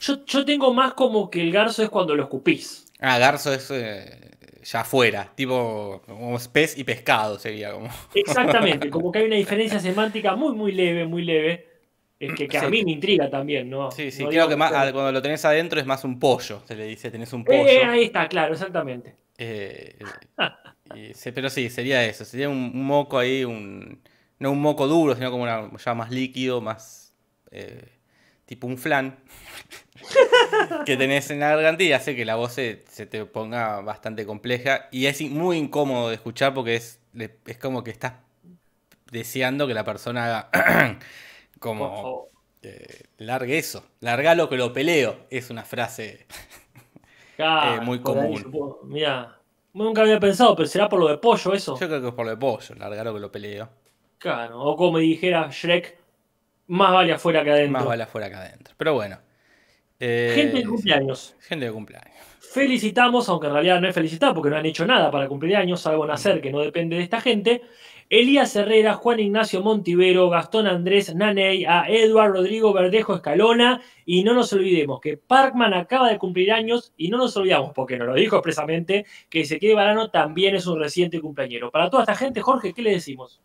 Yo, 0.00 0.24
yo 0.24 0.44
tengo 0.44 0.72
más 0.72 0.94
como 0.94 1.30
que 1.30 1.40
el 1.40 1.52
garzo 1.52 1.82
es 1.82 1.90
cuando 1.90 2.14
lo 2.14 2.24
escupís. 2.24 2.86
Ah, 3.00 3.18
garzo 3.18 3.52
es 3.52 3.70
eh, 3.70 4.30
ya 4.62 4.80
afuera, 4.80 5.32
tipo 5.34 6.02
como 6.06 6.38
pez 6.52 6.76
y 6.78 6.84
pescado 6.84 7.38
sería 7.38 7.72
como... 7.72 7.88
Exactamente, 8.14 8.90
como 8.90 9.10
que 9.12 9.20
hay 9.20 9.24
una 9.26 9.36
diferencia 9.36 9.78
semántica 9.80 10.34
muy, 10.36 10.54
muy 10.54 10.72
leve, 10.72 11.04
muy 11.06 11.24
leve, 11.24 11.66
eh, 12.20 12.34
que, 12.34 12.48
que 12.48 12.58
a 12.58 12.62
Sí. 12.62 12.66
mí 12.68 12.84
me 12.84 12.92
intriga 12.92 13.30
también, 13.30 13.70
¿no? 13.70 13.90
Sí, 13.90 14.10
sí, 14.10 14.24
No 14.24 14.30
creo 14.30 14.48
que 14.48 14.56
más, 14.56 14.72
ah, 14.72 14.90
cuando 14.92 15.12
lo 15.12 15.22
tenés 15.22 15.44
adentro 15.44 15.78
es 15.80 15.86
más 15.86 16.04
un 16.04 16.18
pollo, 16.18 16.62
se 16.66 16.74
le 16.74 16.84
dice, 16.86 17.10
tenés 17.10 17.32
un 17.32 17.44
pollo. 17.44 17.66
Eh, 17.66 17.84
ahí 17.84 18.04
está, 18.04 18.28
claro, 18.28 18.54
exactamente. 18.54 19.14
Eh, 19.38 19.98
y 20.94 21.12
pero 21.32 21.50
sí, 21.50 21.70
sería 21.70 22.04
eso. 22.04 22.24
Sería 22.24 22.48
un, 22.48 22.72
un 22.74 22.84
moco 22.84 23.18
ahí, 23.18 23.44
un, 23.44 24.02
no 24.38 24.52
un 24.52 24.60
moco 24.60 24.86
duro, 24.86 25.14
sino 25.14 25.30
como 25.30 25.44
una, 25.44 25.70
ya 25.76 25.94
más 25.94 26.10
líquido, 26.10 26.60
más 26.60 27.14
eh, 27.50 27.90
tipo 28.46 28.66
un 28.66 28.78
flan 28.78 29.18
que 30.84 30.96
tenés 30.96 31.30
en 31.30 31.40
la 31.40 31.50
garganta 31.50 31.82
y 31.82 31.92
hace 31.92 32.16
que 32.16 32.24
la 32.24 32.36
voz 32.36 32.52
se, 32.54 32.84
se 32.90 33.06
te 33.06 33.24
ponga 33.26 33.80
bastante 33.80 34.26
compleja. 34.26 34.88
Y 34.92 35.06
es 35.06 35.20
muy 35.22 35.56
incómodo 35.58 36.08
de 36.08 36.14
escuchar 36.16 36.54
porque 36.54 36.76
es, 36.76 37.00
es 37.46 37.58
como 37.58 37.84
que 37.84 37.90
estás 37.90 38.14
deseando 39.10 39.66
que 39.66 39.74
la 39.74 39.84
persona 39.84 40.40
haga 40.52 40.98
como 41.60 42.28
eh, 42.62 43.04
largue 43.18 43.58
eso. 43.58 43.84
Largalo 44.00 44.48
que 44.48 44.56
lo 44.56 44.72
peleo. 44.72 45.26
Es 45.30 45.50
una 45.50 45.64
frase. 45.64 46.26
Claro, 47.38 47.80
eh, 47.80 47.84
muy 47.84 48.00
común. 48.00 48.80
Mira, 48.82 49.38
nunca 49.72 50.00
había 50.02 50.18
pensado, 50.18 50.56
pero 50.56 50.68
será 50.68 50.88
por 50.88 50.98
lo 50.98 51.06
de 51.06 51.18
pollo 51.18 51.54
eso. 51.54 51.78
Yo 51.78 51.86
creo 51.86 52.00
que 52.00 52.08
es 52.08 52.12
por 52.12 52.24
lo 52.24 52.32
de 52.32 52.36
pollo, 52.36 52.74
largalo 52.74 53.14
que 53.14 53.20
lo 53.20 53.30
peleo. 53.30 53.68
Claro, 54.18 54.60
o 54.60 54.74
como 54.74 54.98
dijera 54.98 55.48
Shrek, 55.48 55.96
más 56.66 56.92
vale 56.92 57.12
afuera 57.12 57.44
que 57.44 57.52
adentro. 57.52 57.74
Más 57.74 57.84
vale 57.84 58.02
afuera 58.02 58.28
que 58.28 58.34
adentro. 58.34 58.74
Pero 58.76 58.94
bueno. 58.94 59.20
Eh, 60.00 60.32
Gente 60.34 60.56
de 60.56 60.64
cumpleaños. 60.64 61.36
Gente 61.38 61.66
de 61.66 61.72
cumpleaños. 61.72 62.16
Felicitamos, 62.40 63.28
aunque 63.28 63.46
en 63.46 63.52
realidad 63.52 63.80
no 63.80 63.86
es 63.86 63.94
felicitar 63.94 64.34
porque 64.34 64.50
no 64.50 64.56
han 64.56 64.66
hecho 64.66 64.84
nada 64.84 65.08
para 65.08 65.28
cumplir 65.28 65.54
años, 65.54 65.80
salvo 65.80 66.04
nacer, 66.06 66.40
que 66.40 66.50
no 66.50 66.58
depende 66.58 66.96
de 66.96 67.04
esta 67.04 67.20
gente. 67.20 67.62
Elías 68.10 68.56
Herrera, 68.56 68.94
Juan 68.94 69.20
Ignacio 69.20 69.62
Montivero, 69.62 70.30
Gastón 70.30 70.66
Andrés 70.66 71.14
Naney, 71.14 71.66
a 71.66 71.84
Eduard 71.88 72.32
Rodrigo 72.32 72.72
Verdejo 72.72 73.14
Escalona. 73.14 73.82
Y 74.06 74.24
no 74.24 74.32
nos 74.32 74.50
olvidemos 74.54 75.00
que 75.00 75.18
Parkman 75.18 75.74
acaba 75.74 76.08
de 76.08 76.18
cumplir 76.18 76.52
años 76.52 76.94
y 76.96 77.08
no 77.08 77.18
nos 77.18 77.36
olvidamos, 77.36 77.72
porque 77.74 77.98
nos 77.98 78.08
lo 78.08 78.14
dijo 78.14 78.36
expresamente, 78.36 79.04
que 79.28 79.42
Ezequiel 79.42 79.76
Barano 79.76 80.10
también 80.10 80.56
es 80.56 80.66
un 80.66 80.80
reciente 80.80 81.20
cumpleañero. 81.20 81.70
Para 81.70 81.90
toda 81.90 82.04
esta 82.04 82.14
gente, 82.14 82.40
Jorge, 82.40 82.72
¿qué 82.72 82.80
le 82.80 82.92
decimos? 82.92 83.42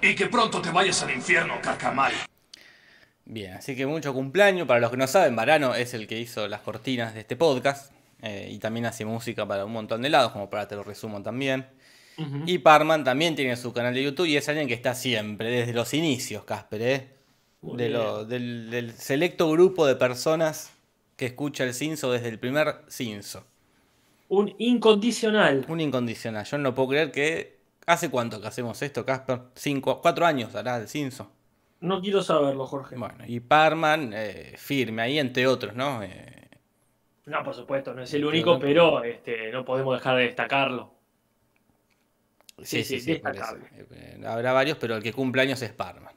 Y 0.00 0.14
que 0.14 0.26
pronto 0.26 0.62
te 0.62 0.70
vayas 0.70 1.02
al 1.02 1.10
infierno, 1.10 1.54
carcamal. 1.60 2.12
Bien, 3.24 3.54
así 3.54 3.74
que 3.74 3.86
mucho 3.86 4.14
cumpleaños. 4.14 4.68
Para 4.68 4.78
los 4.78 4.90
que 4.92 4.96
no 4.96 5.06
saben, 5.08 5.34
Varano 5.34 5.74
es 5.74 5.94
el 5.94 6.06
que 6.06 6.20
hizo 6.20 6.46
las 6.46 6.60
cortinas 6.60 7.14
de 7.14 7.20
este 7.20 7.34
podcast. 7.34 7.92
Eh, 8.22 8.48
y 8.50 8.58
también 8.58 8.86
hace 8.86 9.04
música 9.04 9.46
para 9.46 9.64
un 9.64 9.72
montón 9.72 10.02
de 10.02 10.08
lados, 10.10 10.32
como 10.32 10.48
para 10.50 10.66
te 10.68 10.76
lo 10.76 10.82
resumo 10.84 11.22
también. 11.22 11.66
Y 12.46 12.58
Parman 12.58 13.02
también 13.04 13.34
tiene 13.34 13.56
su 13.56 13.72
canal 13.72 13.94
de 13.94 14.02
YouTube 14.04 14.26
y 14.26 14.36
es 14.36 14.48
alguien 14.48 14.68
que 14.68 14.74
está 14.74 14.94
siempre, 14.94 15.50
desde 15.50 15.72
los 15.72 15.92
inicios, 15.94 16.44
Casper, 16.44 16.82
¿eh? 16.82 17.08
De 17.62 17.88
lo- 17.88 18.24
del, 18.24 18.70
del 18.70 18.92
selecto 18.92 19.50
grupo 19.50 19.86
de 19.86 19.96
personas 19.96 20.72
que 21.16 21.26
escucha 21.26 21.64
el 21.64 21.74
Cinso 21.74 22.12
desde 22.12 22.28
el 22.28 22.38
primer 22.38 22.82
Cinso. 22.88 23.44
Un 24.28 24.54
incondicional. 24.58 25.64
Un 25.68 25.80
incondicional. 25.80 26.44
Yo 26.44 26.58
no 26.58 26.74
puedo 26.74 26.88
creer 26.90 27.12
que. 27.12 27.60
¿Hace 27.86 28.10
cuánto 28.10 28.40
que 28.40 28.46
hacemos 28.48 28.80
esto, 28.82 29.04
Casper? 29.04 29.40
Cinco, 29.54 30.00
cuatro 30.00 30.24
años 30.26 30.54
hará 30.54 30.76
el 30.78 30.88
Cinso. 30.88 31.30
No 31.80 32.00
quiero 32.00 32.22
saberlo, 32.22 32.66
Jorge. 32.66 32.96
Bueno, 32.96 33.24
y 33.26 33.40
Parman, 33.40 34.12
eh, 34.14 34.54
firme 34.56 35.02
ahí, 35.02 35.18
entre 35.18 35.46
otros, 35.46 35.74
¿no? 35.74 36.02
Eh, 36.02 36.41
No, 37.26 37.42
por 37.42 37.54
supuesto, 37.54 37.94
no 37.94 38.02
es 38.02 38.14
el 38.14 38.24
Pero 38.28 38.28
único, 38.28 38.58
pero 38.60 39.02
este, 39.04 39.50
no 39.50 39.64
podemos 39.64 39.94
dejar 39.96 40.16
de 40.18 40.22
destacarlo. 40.24 40.94
Sí, 42.62 42.82
sí, 42.84 42.96
eso. 42.96 43.10
destacable. 43.12 43.68
Eh, 43.90 44.22
habrá 44.26 44.52
varios, 44.52 44.78
pero 44.78 44.96
el 44.96 45.02
que 45.02 45.12
cumple 45.12 45.42
años 45.42 45.60
es 45.62 45.72
Parman. 45.72 46.14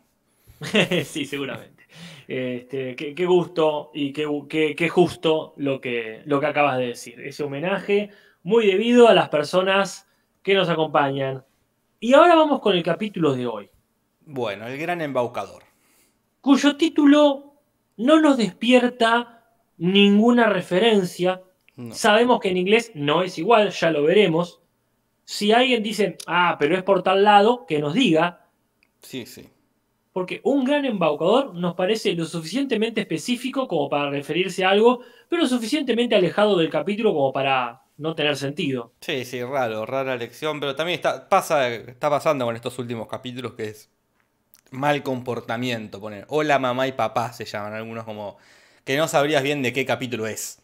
sí, 1.06 1.26
seguramente. 1.26 1.88
Este, 2.28 2.96
qué, 2.96 3.14
qué 3.14 3.26
gusto 3.26 3.92
y 3.94 4.14
qué, 4.14 4.28
qué- 4.50 4.76
qué 4.76 4.90
justo 4.90 5.54
lo 5.58 5.80
que, 5.82 6.22
lo 6.26 6.40
que 6.40 6.46
acabas 6.48 6.78
de 6.78 6.88
decir. 6.88 7.20
Ese 7.22 7.44
homenaje 7.44 8.10
muy 8.44 8.68
debido 8.68 9.08
a 9.08 9.14
las 9.14 9.30
personas 9.30 10.08
que 10.42 10.54
nos 10.56 10.70
acompañan. 10.70 11.44
Y 12.00 12.14
ahora 12.14 12.36
vamos 12.36 12.62
con 12.62 12.76
el 12.76 12.84
capítulo 12.84 13.34
de 13.34 13.48
hoy, 13.48 13.70
Bueno, 14.28 14.68
el 14.68 14.78
gran 14.78 15.02
embaucador. 15.02 15.64
cuyo 16.42 16.78
título 16.78 17.56
no 17.98 18.20
nos 18.22 18.38
despierta 18.38 19.35
ninguna 19.78 20.48
referencia. 20.50 21.42
No. 21.76 21.94
Sabemos 21.94 22.40
que 22.40 22.50
en 22.50 22.58
inglés 22.58 22.92
no 22.96 23.22
es 23.24 23.38
igual, 23.38 23.70
ya 23.72 23.92
lo 23.92 24.04
veremos. 24.04 24.62
Si 25.26 25.52
alguien 25.52 25.84
dice, 25.84 26.18
ah, 26.28 26.56
pero 26.60 26.76
es 26.78 26.84
por 26.84 27.04
tal 27.04 27.24
lado, 27.24 27.66
que 27.66 27.80
nos 27.80 27.94
diga, 27.94 28.48
Sí, 29.02 29.26
sí. 29.26 29.50
porque 30.14 30.40
un 30.44 30.64
gran 30.64 30.86
embaucador 30.86 31.54
nos 31.56 31.76
parece 31.76 32.14
lo 32.14 32.26
suficientemente 32.26 33.02
específico 33.02 33.68
como 33.68 33.90
para 33.90 34.10
referirse 34.10 34.64
a 34.64 34.70
algo, 34.70 35.02
pero 35.30 35.48
suficientemente 35.48 36.16
alejado 36.16 36.58
del 36.58 36.70
capítulo 36.70 37.14
como 37.14 37.34
para 37.34 37.82
no 37.98 38.16
tener 38.16 38.36
sentido. 38.38 38.94
Sí, 39.02 39.26
sí, 39.26 39.44
raro, 39.44 39.86
rara 39.86 40.16
lección, 40.16 40.60
pero 40.60 40.76
también 40.76 40.96
está, 40.98 41.28
pasa, 41.28 41.68
está 41.74 42.10
pasando 42.10 42.46
con 42.46 42.56
estos 42.56 42.78
últimos 42.80 43.08
capítulos 43.08 43.54
que 43.54 43.66
es 43.66 43.90
mal 44.72 45.04
comportamiento, 45.04 46.00
poner 46.00 46.26
hola 46.30 46.60
mamá 46.60 46.88
y 46.88 46.92
papá 46.94 47.34
se 47.34 47.46
llaman 47.46 47.74
algunos 47.74 48.04
como 48.06 48.38
que 48.86 48.96
no 48.96 49.08
sabrías 49.08 49.44
bien 49.44 49.62
de 49.62 49.74
qué 49.74 49.86
capítulo 49.86 50.28
es. 50.28 50.62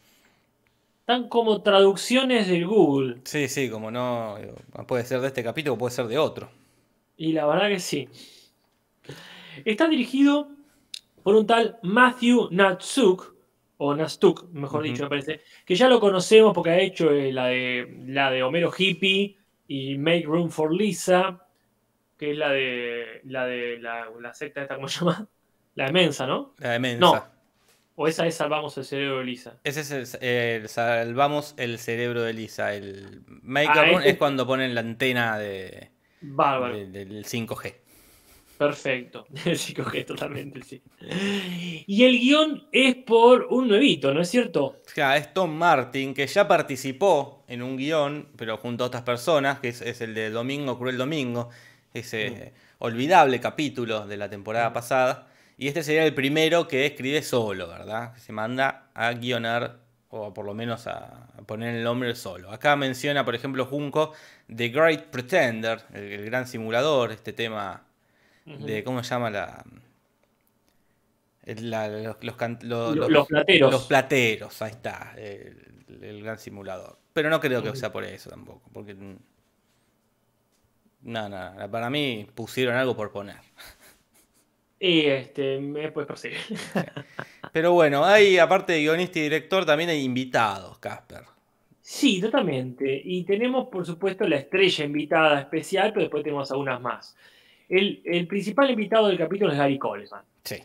Están 1.01 1.27
como 1.27 1.61
traducciones 1.61 2.47
del 2.47 2.65
Google. 2.65 3.17
Sí, 3.25 3.49
sí, 3.49 3.69
como 3.69 3.91
no, 3.91 4.37
puede 4.87 5.03
ser 5.03 5.19
de 5.19 5.27
este 5.27 5.43
capítulo, 5.43 5.77
puede 5.77 5.93
ser 5.93 6.07
de 6.07 6.17
otro. 6.17 6.49
Y 7.17 7.33
la 7.33 7.45
verdad 7.47 7.67
que 7.67 7.79
sí. 7.79 8.07
Está 9.65 9.87
dirigido 9.89 10.49
por 11.23 11.35
un 11.35 11.45
tal 11.45 11.79
Matthew 11.81 12.49
Natsuk, 12.51 13.35
o 13.83 13.95
Nastuk, 13.95 14.47
mejor 14.51 14.83
dicho, 14.83 15.03
me 15.03 15.09
parece, 15.09 15.41
que 15.65 15.73
ya 15.73 15.89
lo 15.89 15.99
conocemos 15.99 16.53
porque 16.53 16.69
ha 16.69 16.79
hecho 16.79 17.09
eh, 17.11 17.33
la, 17.33 17.47
de, 17.47 18.03
la 18.05 18.29
de 18.29 18.43
Homero 18.43 18.71
Hippie 18.77 19.35
y 19.67 19.97
Make 19.97 20.25
Room 20.27 20.51
for 20.51 20.71
Lisa, 20.71 21.47
que 22.15 22.31
es 22.31 22.37
la 22.37 22.51
de 22.51 23.21
la 23.23 23.47
de 23.47 23.79
la, 23.79 24.33
secta 24.35 24.61
esta, 24.61 24.75
¿cómo 24.75 24.87
se 24.87 24.99
llama? 24.99 25.27
La 25.73 25.87
de 25.87 25.93
Mensa, 25.93 26.27
¿no? 26.27 26.53
La 26.59 26.73
de 26.73 26.79
Mensa. 26.79 26.99
No. 26.99 27.40
O 27.95 28.07
esa 28.07 28.25
es 28.25 28.35
Salvamos 28.35 28.77
el 28.77 28.85
cerebro 28.85 29.19
de 29.19 29.25
Lisa. 29.25 29.59
Ese 29.63 29.81
es 29.81 30.17
el, 30.21 30.69
Salvamos 30.69 31.53
el 31.57 31.77
cerebro 31.77 32.23
de 32.23 32.33
Lisa. 32.33 32.73
El 32.73 33.21
Make 33.27 33.69
ah, 33.69 33.85
Room 33.85 34.01
es 34.03 34.17
cuando 34.17 34.47
ponen 34.47 34.73
la 34.73 34.81
antena 34.81 35.37
de, 35.37 35.91
del 36.21 37.25
5G. 37.25 37.75
Perfecto, 38.61 39.25
el 39.45 39.57
5G 39.57 40.05
totalmente, 40.05 40.61
sí. 40.61 40.83
Y 41.87 42.03
el 42.03 42.19
guion 42.19 42.67
es 42.71 42.93
por 42.93 43.47
un 43.49 43.67
nuevito, 43.67 44.13
¿no 44.13 44.21
es 44.21 44.29
cierto? 44.29 44.83
Claro, 44.93 45.19
es 45.19 45.33
Tom 45.33 45.49
Martin, 45.49 46.13
que 46.13 46.27
ya 46.27 46.47
participó 46.47 47.43
en 47.47 47.63
un 47.63 47.75
guion, 47.75 48.27
pero 48.35 48.57
junto 48.57 48.83
a 48.83 48.87
otras 48.87 49.01
personas, 49.01 49.59
que 49.59 49.69
es, 49.69 50.01
el 50.01 50.13
de 50.13 50.29
Domingo, 50.29 50.77
Cruel 50.77 50.99
Domingo, 50.99 51.49
ese 51.91 52.29
mm. 52.29 52.83
olvidable 52.83 53.39
capítulo 53.39 54.05
de 54.05 54.17
la 54.17 54.29
temporada 54.29 54.69
mm. 54.69 54.73
pasada. 54.73 55.30
Y 55.61 55.67
este 55.67 55.83
sería 55.83 56.03
el 56.05 56.15
primero 56.15 56.67
que 56.67 56.87
escribe 56.87 57.21
solo, 57.21 57.67
¿verdad? 57.67 58.15
Se 58.17 58.33
manda 58.33 58.89
a 58.95 59.13
guionar, 59.13 59.77
o 60.09 60.33
por 60.33 60.43
lo 60.43 60.55
menos 60.55 60.87
a 60.87 61.27
poner 61.45 61.75
el 61.75 61.83
nombre 61.83 62.15
solo. 62.15 62.51
Acá 62.51 62.75
menciona, 62.75 63.23
por 63.23 63.35
ejemplo, 63.35 63.67
Junco, 63.67 64.11
The 64.47 64.69
Great 64.69 65.11
Pretender, 65.11 65.83
el 65.93 66.25
gran 66.25 66.47
simulador, 66.47 67.11
este 67.11 67.31
tema 67.31 67.83
de 68.43 68.83
cómo 68.83 69.03
se 69.03 69.11
llama 69.11 69.29
la, 69.29 69.63
los, 71.45 72.15
plateros. 72.17 73.71
Los 73.71 73.85
plateros, 73.85 74.59
ahí 74.63 74.71
está, 74.71 75.13
el, 75.15 76.23
gran 76.23 76.39
simulador. 76.39 76.97
Pero 77.13 77.29
no 77.29 77.39
creo 77.39 77.61
que 77.61 77.75
sea 77.75 77.91
por 77.91 78.03
eso 78.03 78.31
tampoco, 78.31 78.67
porque 78.73 78.95
no, 81.03 81.29
no, 81.29 81.69
para 81.69 81.91
mí 81.91 82.27
pusieron 82.33 82.75
algo 82.77 82.95
por 82.95 83.11
poner. 83.11 83.37
Y 84.83 85.01
este, 85.01 85.59
me 85.59 85.91
puedes 85.91 86.07
perseguir. 86.07 86.39
Pero 87.53 87.71
bueno, 87.73 88.03
hay, 88.03 88.39
aparte 88.39 88.73
de 88.73 88.81
guionista 88.81 89.19
y 89.19 89.23
director, 89.23 89.63
también 89.63 89.91
hay 89.91 90.03
invitados, 90.03 90.79
Casper. 90.79 91.21
Sí, 91.79 92.19
totalmente. 92.19 92.99
Y 93.05 93.23
tenemos, 93.23 93.67
por 93.67 93.85
supuesto, 93.85 94.27
la 94.27 94.37
estrella 94.37 94.83
invitada 94.83 95.39
especial, 95.39 95.91
pero 95.91 96.05
después 96.05 96.23
tenemos 96.23 96.51
algunas 96.51 96.81
más. 96.81 97.15
El, 97.69 98.25
principal 98.27 98.71
invitado 98.71 99.07
del 99.07 99.19
capítulo 99.19 99.51
es 99.51 99.57
Gary 99.57 99.77
Coleman. 99.77 100.23
Sí. 100.43 100.57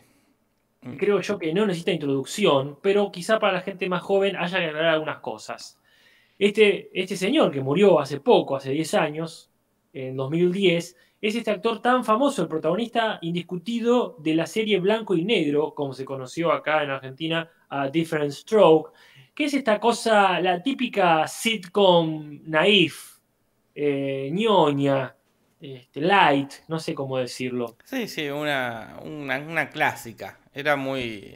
Creo 0.97 1.21
yo 1.21 1.37
que 1.37 1.53
no 1.53 1.67
necesita 1.67 1.91
introducción, 1.91 2.79
pero 2.81 3.11
quizá 3.11 3.39
para 3.39 3.53
la 3.53 3.61
gente 3.61 3.87
más 3.87 4.01
joven 4.01 4.35
haya 4.35 4.57
que 4.57 4.65
aclarar 4.65 4.93
algunas 4.93 5.19
cosas. 5.19 5.79
Este, 6.39 6.89
este 6.93 7.17
señor 7.17 7.51
que 7.51 7.61
murió 7.61 7.99
hace 7.99 8.19
poco, 8.19 8.55
hace 8.55 8.71
10 8.71 8.93
años, 8.95 9.51
en 9.93 10.15
2010, 10.15 10.95
es 11.21 11.35
este 11.35 11.51
actor 11.51 11.81
tan 11.81 12.03
famoso, 12.03 12.43
el 12.43 12.47
protagonista 12.47 13.17
indiscutido 13.21 14.17
de 14.19 14.35
la 14.35 14.45
serie 14.45 14.79
Blanco 14.79 15.15
y 15.15 15.25
Negro, 15.25 15.73
como 15.73 15.93
se 15.93 16.05
conoció 16.05 16.51
acá 16.51 16.83
en 16.83 16.91
Argentina, 16.91 17.49
a 17.69 17.89
Different 17.89 18.31
Stroke, 18.31 18.91
que 19.33 19.45
es 19.45 19.53
esta 19.53 19.79
cosa, 19.79 20.39
la 20.39 20.61
típica 20.61 21.27
sitcom 21.27 22.41
naif, 22.45 23.17
eh, 23.73 24.29
ñoña, 24.31 25.15
este, 25.59 26.01
light, 26.01 26.51
no 26.67 26.79
sé 26.79 26.93
cómo 26.93 27.17
decirlo. 27.17 27.77
Sí, 27.83 28.07
sí, 28.07 28.29
una, 28.29 28.99
una, 29.03 29.69
clásica. 29.69 30.39
Era 30.53 30.75
muy. 30.75 31.33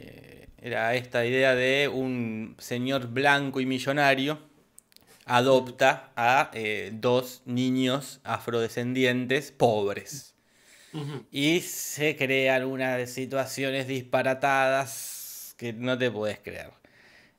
Era 0.58 0.94
esta 0.94 1.26
idea 1.26 1.56
de 1.56 1.88
un 1.88 2.54
señor 2.58 3.08
blanco 3.08 3.60
y 3.60 3.66
millonario 3.66 4.38
adopta 5.24 6.12
a 6.16 6.50
eh, 6.54 6.90
dos 6.92 7.42
niños 7.44 8.20
afrodescendientes 8.24 9.52
pobres. 9.52 10.30
Y 11.30 11.60
se 11.60 12.16
crean 12.16 12.64
unas 12.64 13.08
situaciones 13.08 13.86
disparatadas 13.86 15.54
que 15.56 15.72
no 15.72 15.96
te 15.96 16.10
puedes 16.10 16.38
creer. 16.40 16.70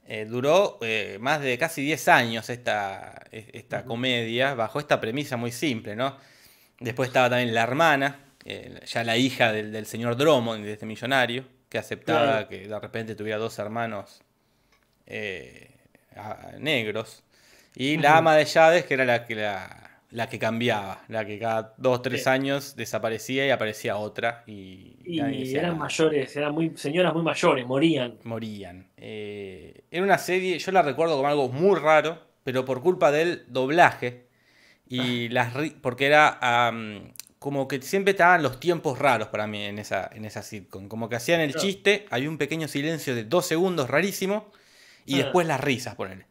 Eh, 0.07 0.25
duró 0.25 0.79
eh, 0.81 1.19
más 1.21 1.39
de 1.39 1.59
casi 1.59 1.83
10 1.83 2.07
años 2.07 2.49
esta, 2.49 3.25
esta 3.31 3.85
comedia 3.85 4.55
bajo 4.55 4.79
esta 4.79 4.99
premisa 4.99 5.37
muy 5.37 5.51
simple, 5.51 5.95
¿no? 5.95 6.17
Después 6.79 7.09
estaba 7.09 7.29
también 7.29 7.53
la 7.53 7.61
hermana, 7.61 8.19
ya 8.87 9.03
la 9.03 9.17
hija 9.17 9.51
del, 9.53 9.85
señor 9.85 10.17
Drummond, 10.17 10.65
de 10.65 10.73
este 10.73 10.87
millonario, 10.87 11.45
que 11.69 11.77
aceptaba 11.77 12.49
que 12.49 12.67
de 12.67 12.79
repente 12.79 13.13
tuviera 13.13 13.37
dos 13.37 13.59
hermanos 13.59 14.23
negros. 16.57 17.23
Y 17.75 17.97
la 17.97 18.17
ama 18.17 18.35
de 18.35 18.45
llaves, 18.45 18.85
que 18.85 18.93
era 18.93 19.05
la 19.05 19.25
que, 19.25 19.35
la, 19.35 20.29
que 20.29 20.39
cambiaba, 20.39 21.03
la 21.07 21.25
que 21.25 21.39
cada 21.39 21.73
dos 21.77 21.99
o 21.99 22.01
tres 22.01 22.27
años 22.27 22.75
desaparecía 22.75 23.47
y 23.47 23.49
aparecía 23.49 23.97
otra. 23.97 24.43
Y, 24.45 24.97
eran 25.55 25.77
mayores, 25.77 26.35
eran 26.35 26.53
muy, 26.53 26.73
señoras 26.75 27.13
muy 27.13 27.23
mayores, 27.23 27.65
morían. 27.65 28.17
Morían. 28.23 28.87
Eh, 28.97 29.85
era 29.89 30.03
una 30.03 30.17
serie, 30.17 30.59
yo 30.59 30.71
la 30.71 30.81
recuerdo 30.81 31.15
como 31.15 31.27
algo 31.27 31.49
muy 31.49 31.79
raro, 31.79 32.19
pero 32.43 32.65
por 32.65 32.81
culpa 32.81 33.11
del 33.11 33.45
doblaje 33.47 34.27
y 34.87 35.29
las 35.29 35.53
porque 35.81 36.05
era 36.05 36.71
como 37.39 37.67
que 37.67 37.81
siempre 37.81 38.11
estaban 38.11 38.43
los 38.43 38.59
tiempos 38.59 38.99
raros 38.99 39.27
para 39.27 39.47
mí 39.47 39.63
en 39.63 39.79
esa, 39.79 40.09
en 40.13 40.23
esa 40.23 40.41
sitcom. 40.41 40.87
Como 40.87 41.09
que 41.09 41.17
hacían 41.17 41.41
el 41.41 41.55
chiste, 41.55 42.05
hay 42.09 42.27
un 42.27 42.37
pequeño 42.37 42.67
silencio 42.67 43.15
de 43.15 43.25
dos 43.25 43.45
segundos 43.45 43.89
rarísimo 43.89 44.51
y 45.05 45.17
después 45.17 45.45
las 45.47 45.59
risas, 45.59 45.95
ponele. 45.95 46.25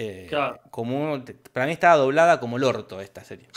Eh, 0.00 0.30
como 0.70 1.24
para 1.52 1.66
mí 1.66 1.72
estaba 1.72 1.96
doblada 1.96 2.38
como 2.38 2.56
el 2.56 2.64
orto 2.64 3.00
esta 3.00 3.24
serie. 3.24 3.48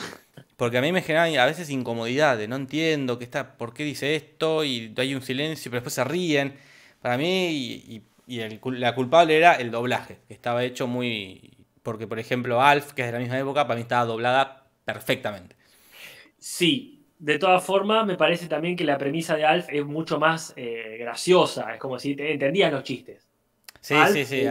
Porque 0.58 0.80
a 0.80 0.82
mí 0.82 0.92
me 0.92 1.02
generaba 1.02 1.44
a 1.44 1.46
veces 1.46 1.70
incomodidad 1.70 2.38
de 2.38 2.48
no 2.48 2.56
entiendo 2.56 3.18
qué 3.20 3.24
está, 3.24 3.58
por 3.58 3.74
qué 3.74 3.84
dice 3.84 4.16
esto 4.16 4.64
y 4.64 4.94
hay 4.98 5.14
un 5.14 5.22
silencio, 5.22 5.70
pero 5.70 5.82
después 5.82 5.94
se 5.94 6.04
ríen. 6.04 6.56
Para 7.02 7.18
mí 7.18 8.04
y, 8.28 8.40
el, 8.40 8.60
la 8.64 8.96
culpable 8.96 9.38
era 9.38 9.54
el 9.54 9.72
doblaje, 9.72 10.20
que 10.28 10.34
estaba 10.34 10.64
hecho 10.64 10.88
muy 10.88 11.62
porque, 11.84 12.08
por 12.08 12.20
ejemplo, 12.20 12.62
Alf, 12.62 12.94
que 12.94 13.02
es 13.02 13.08
de 13.08 13.14
la 13.14 13.20
misma 13.20 13.40
época, 13.40 13.66
para 13.66 13.76
mí 13.76 13.82
estaba 13.82 14.06
doblada 14.06 14.68
perfectamente. 14.86 15.56
Sí, 16.38 17.06
de 17.18 17.40
todas 17.40 17.64
formas, 17.64 18.06
me 18.06 18.18
parece 18.18 18.48
también 18.48 18.76
que 18.76 18.84
la 18.84 18.98
premisa 18.98 19.36
de 19.36 19.46
Alf 19.46 19.68
es 19.70 19.86
mucho 19.86 20.20
más 20.20 20.54
eh, 20.56 20.98
graciosa. 21.00 21.74
Es 21.74 21.80
como 21.80 22.00
si 22.00 22.16
te 22.16 22.32
entendías 22.32 22.72
los 22.72 22.84
chistes. 22.84 23.28
Sí, 23.80 23.96
sí, 24.14 24.26
sí. 24.26 24.48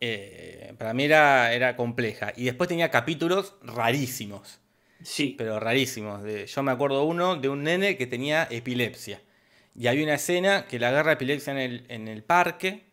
Eh, 0.00 0.74
para 0.78 0.94
mí 0.94 1.04
era, 1.04 1.52
era 1.52 1.76
compleja. 1.76 2.32
Y 2.36 2.44
después 2.44 2.68
tenía 2.68 2.90
capítulos 2.90 3.54
rarísimos. 3.62 4.60
Sí. 5.02 5.34
Pero 5.36 5.60
rarísimos. 5.60 6.22
yo 6.46 6.62
me 6.62 6.72
acuerdo 6.72 7.04
uno 7.04 7.36
de 7.36 7.48
un 7.48 7.62
nene 7.62 7.96
que 7.96 8.06
tenía 8.06 8.46
epilepsia. 8.50 9.20
Y 9.74 9.88
hay 9.88 10.02
una 10.02 10.14
escena 10.14 10.66
que 10.66 10.78
le 10.78 10.86
agarra 10.86 11.12
epilepsia 11.12 11.52
en 11.52 11.58
el, 11.58 11.84
en 11.88 12.08
el 12.08 12.22
parque 12.22 12.86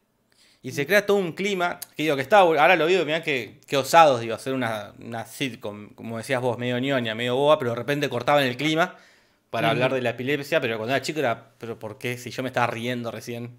y 0.66 0.72
se 0.72 0.88
crea 0.88 1.06
todo 1.06 1.18
un 1.18 1.34
clima, 1.34 1.78
que 1.98 2.04
digo, 2.04 2.16
que 2.16 2.22
estaba, 2.22 2.44
ahora 2.46 2.78
lo 2.78 2.88
digo, 2.88 3.04
mirá 3.04 3.22
que, 3.22 3.60
osados, 3.76 4.22
digo, 4.22 4.34
hacer 4.34 4.54
una, 4.54 4.94
una 4.98 5.26
sitcom, 5.26 5.90
como 5.90 6.18
decías 6.18 6.42
vos, 6.42 6.58
medio 6.58 6.80
ñoña, 6.80 7.14
medio 7.16 7.36
boba, 7.36 7.60
pero 7.60 7.72
de 7.72 7.76
repente 7.76 8.08
cortaban 8.08 8.46
el 8.46 8.56
clima 8.56 8.96
para 9.50 9.70
hablar 9.70 9.94
de 9.94 10.02
la 10.02 10.12
epilepsia, 10.12 10.62
pero 10.62 10.78
cuando 10.78 10.96
era 10.96 11.04
chico 11.04 11.20
era, 11.20 11.52
pero 11.58 11.78
¿por 11.78 11.98
qué? 11.98 12.18
Si 12.18 12.32
yo 12.32 12.44
me 12.44 12.48
estaba 12.48 12.68
riendo 12.68 13.12
recién, 13.12 13.58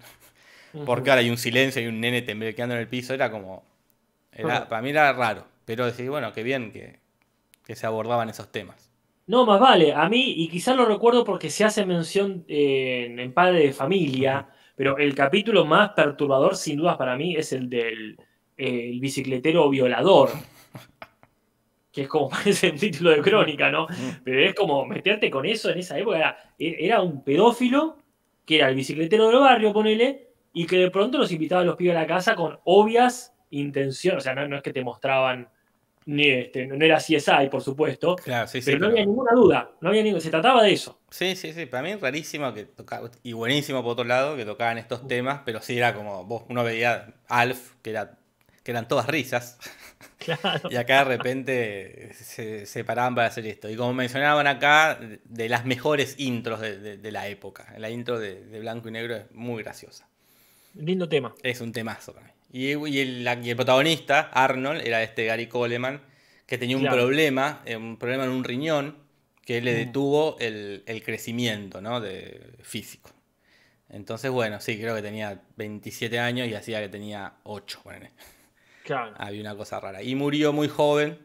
porque 0.85 1.09
ahora 1.09 1.21
hay 1.21 1.29
un 1.29 1.37
silencio 1.37 1.81
y 1.81 1.87
un 1.87 1.99
nene 1.99 2.21
temblequeando 2.21 2.75
en 2.75 2.81
el 2.81 2.87
piso, 2.87 3.13
era 3.13 3.31
como, 3.31 3.63
para 4.69 4.81
mí 4.81 4.89
era 4.89 5.13
raro, 5.13 5.45
pero 5.65 5.85
decir, 5.85 6.09
bueno, 6.09 6.33
qué 6.33 6.43
bien 6.43 6.71
que, 6.71 6.99
se 7.75 7.85
abordaban 7.85 8.29
esos 8.29 8.51
temas. 8.51 8.91
No, 9.27 9.45
más 9.45 9.59
vale, 9.59 9.93
a 9.93 10.07
mí, 10.07 10.33
y 10.37 10.49
quizás 10.49 10.75
lo 10.75 10.85
recuerdo 10.85 11.23
porque 11.23 11.49
se 11.49 11.63
hace 11.63 11.85
mención 11.85 12.45
en 12.47 13.33
Padre 13.33 13.59
de 13.59 13.73
Familia, 13.73 14.47
pero 14.75 14.97
el 14.97 15.15
capítulo 15.15 15.65
más 15.65 15.91
perturbador, 15.91 16.55
sin 16.55 16.77
dudas 16.77 16.97
para 16.97 17.15
mí, 17.15 17.35
es 17.35 17.53
el 17.53 17.69
del 17.69 18.17
bicicletero 18.55 19.69
violador. 19.69 20.29
que 21.91 22.01
es 22.03 22.07
como 22.09 22.29
parece 22.29 22.69
un 22.69 22.77
título 22.77 23.11
de 23.11 23.21
crónica, 23.21 23.71
¿no? 23.71 23.87
Pero 24.23 24.41
es 24.41 24.53
como 24.53 24.85
meterte 24.85 25.31
con 25.31 25.45
eso 25.45 25.69
en 25.69 25.79
esa 25.79 25.97
época. 25.97 26.17
Era, 26.17 26.37
era 26.59 27.01
un 27.01 27.23
pedófilo, 27.23 27.97
que 28.45 28.57
era 28.57 28.69
el 28.69 28.75
bicicletero 28.75 29.29
del 29.29 29.39
barrio, 29.39 29.73
ponele, 29.73 30.24
y 30.55 30.65
que 30.65 30.77
de 30.77 30.89
pronto 30.89 31.19
los 31.19 31.31
invitaba 31.31 31.61
a 31.61 31.65
los 31.65 31.75
pibes 31.75 31.95
a 31.95 31.99
la 32.01 32.07
casa 32.07 32.33
con 32.35 32.57
obvias 32.63 33.33
intenciones. 33.51 34.17
O 34.17 34.23
sea, 34.23 34.33
no, 34.33 34.47
no 34.47 34.57
es 34.57 34.63
que 34.63 34.73
te 34.73 34.83
mostraban 34.83 35.47
ni 36.07 36.27
este, 36.29 36.67
no 36.67 36.83
era 36.85 36.97
CSI, 36.99 37.49
por 37.49 37.61
supuesto, 37.63 38.15
Claro, 38.15 38.47
sí, 38.47 38.61
sí. 38.61 38.65
pero 38.67 38.77
no 38.77 38.85
pero- 38.85 38.91
había 38.93 39.05
ninguna 39.07 39.31
duda, 39.33 39.71
no 39.81 39.89
había 39.89 40.03
ningún- 40.03 40.21
se 40.21 40.29
trataba 40.29 40.61
de 40.63 40.71
eso. 40.73 40.99
Sí, 41.09 41.35
sí, 41.35 41.51
sí. 41.51 41.65
Para 41.65 41.81
mí 41.83 41.91
es 41.91 41.99
rarísimo 42.01 42.53
que 42.53 42.65
tocaba, 42.65 43.09
y 43.23 43.33
buenísimo 43.33 43.81
por 43.81 43.93
otro 43.93 44.05
lado, 44.05 44.35
que 44.37 44.45
tocaban 44.45 44.77
estos 44.77 45.07
temas, 45.07 45.41
pero 45.45 45.61
sí 45.61 45.77
era 45.77 45.93
como, 45.95 46.23
vos, 46.25 46.43
uno 46.49 46.63
veía 46.63 47.15
Alf, 47.27 47.73
que, 47.81 47.89
era, 47.89 48.19
que 48.63 48.69
eran 48.71 48.87
todas 48.87 49.07
risas, 49.07 49.57
Claro. 50.19 50.69
y 50.69 50.75
acá 50.75 50.99
de 50.99 51.17
repente 51.17 52.13
se, 52.13 52.67
se 52.67 52.83
paraban 52.83 53.15
para 53.15 53.27
hacer 53.27 53.45
esto. 53.47 53.67
Y 53.69 53.75
como 53.75 53.93
mencionaban 53.95 54.45
acá, 54.45 54.95
de- 55.01 55.21
de 55.23 55.49
las 55.49 55.65
mejores 55.65 56.19
intros 56.19 56.61
de, 56.61 56.77
de- 56.77 56.97
de 56.97 57.11
la 57.11 57.27
época. 57.29 57.73
La 57.79 57.89
intro 57.89 58.19
de, 58.19 58.45
de 58.45 58.59
Blanco 58.59 58.89
y 58.89 58.91
Negro 58.91 59.15
es 59.15 59.31
muy 59.31 59.63
graciosa. 59.63 60.07
Lindo 60.75 61.07
tema. 61.09 61.33
Es 61.43 61.61
un 61.61 61.71
temazo 61.71 62.13
para 62.13 62.27
mí. 62.27 62.31
Y, 62.51 62.67
y 62.87 62.99
el, 62.99 63.23
la- 63.23 63.39
y 63.41 63.49
el 63.49 63.55
protagonista, 63.55 64.29
Arnold, 64.33 64.85
era 64.85 65.03
este 65.03 65.25
Gary 65.25 65.47
Coleman, 65.47 66.01
que 66.45 66.57
tenía 66.57 66.77
un 66.77 66.83
Claro. 66.83 66.97
problema, 66.97 67.61
eh, 67.65 67.75
un 67.75 67.97
problema 67.97 68.25
en 68.25 68.29
un 68.31 68.43
riñón, 68.43 68.97
que 69.45 69.61
le 69.61 69.73
Mm. 69.73 69.75
detuvo 69.77 70.37
el, 70.39 70.83
el 70.85 71.03
crecimiento 71.03 71.81
¿no? 71.81 72.01
de, 72.01 72.41
físico. 72.63 73.11
Entonces, 73.89 74.31
bueno, 74.31 74.59
sí, 74.59 74.77
creo 74.79 74.95
que 74.95 75.01
tenía 75.01 75.41
27 75.57 76.19
años 76.19 76.47
y 76.47 76.53
hacía 76.55 76.81
que 76.81 76.89
tenía 76.89 77.33
8. 77.43 77.79
ponele. 77.83 78.11
Claro. 78.83 79.13
Había 79.17 79.41
una 79.41 79.55
cosa 79.55 79.79
rara. 79.79 80.01
Y 80.03 80.15
murió 80.15 80.51
muy 80.53 80.67
joven, 80.67 81.19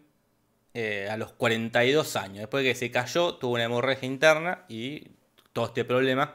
eh, 0.74 1.08
a 1.10 1.16
los 1.16 1.32
42 1.32 2.16
años. 2.16 2.38
Después 2.38 2.62
que 2.64 2.74
se 2.74 2.90
cayó, 2.90 3.34
tuvo 3.36 3.54
una 3.54 3.64
hemorragia 3.64 4.06
interna 4.06 4.64
y 4.68 5.08
todo 5.52 5.66
este 5.66 5.84
problema 5.84 6.34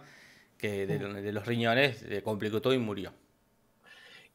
que 0.57 0.85
de, 0.87 0.97
de 0.97 1.31
los 1.31 1.45
riñones 1.45 2.03
le 2.03 2.21
complicó 2.23 2.61
todo 2.61 2.73
y 2.73 2.79
murió. 2.79 3.11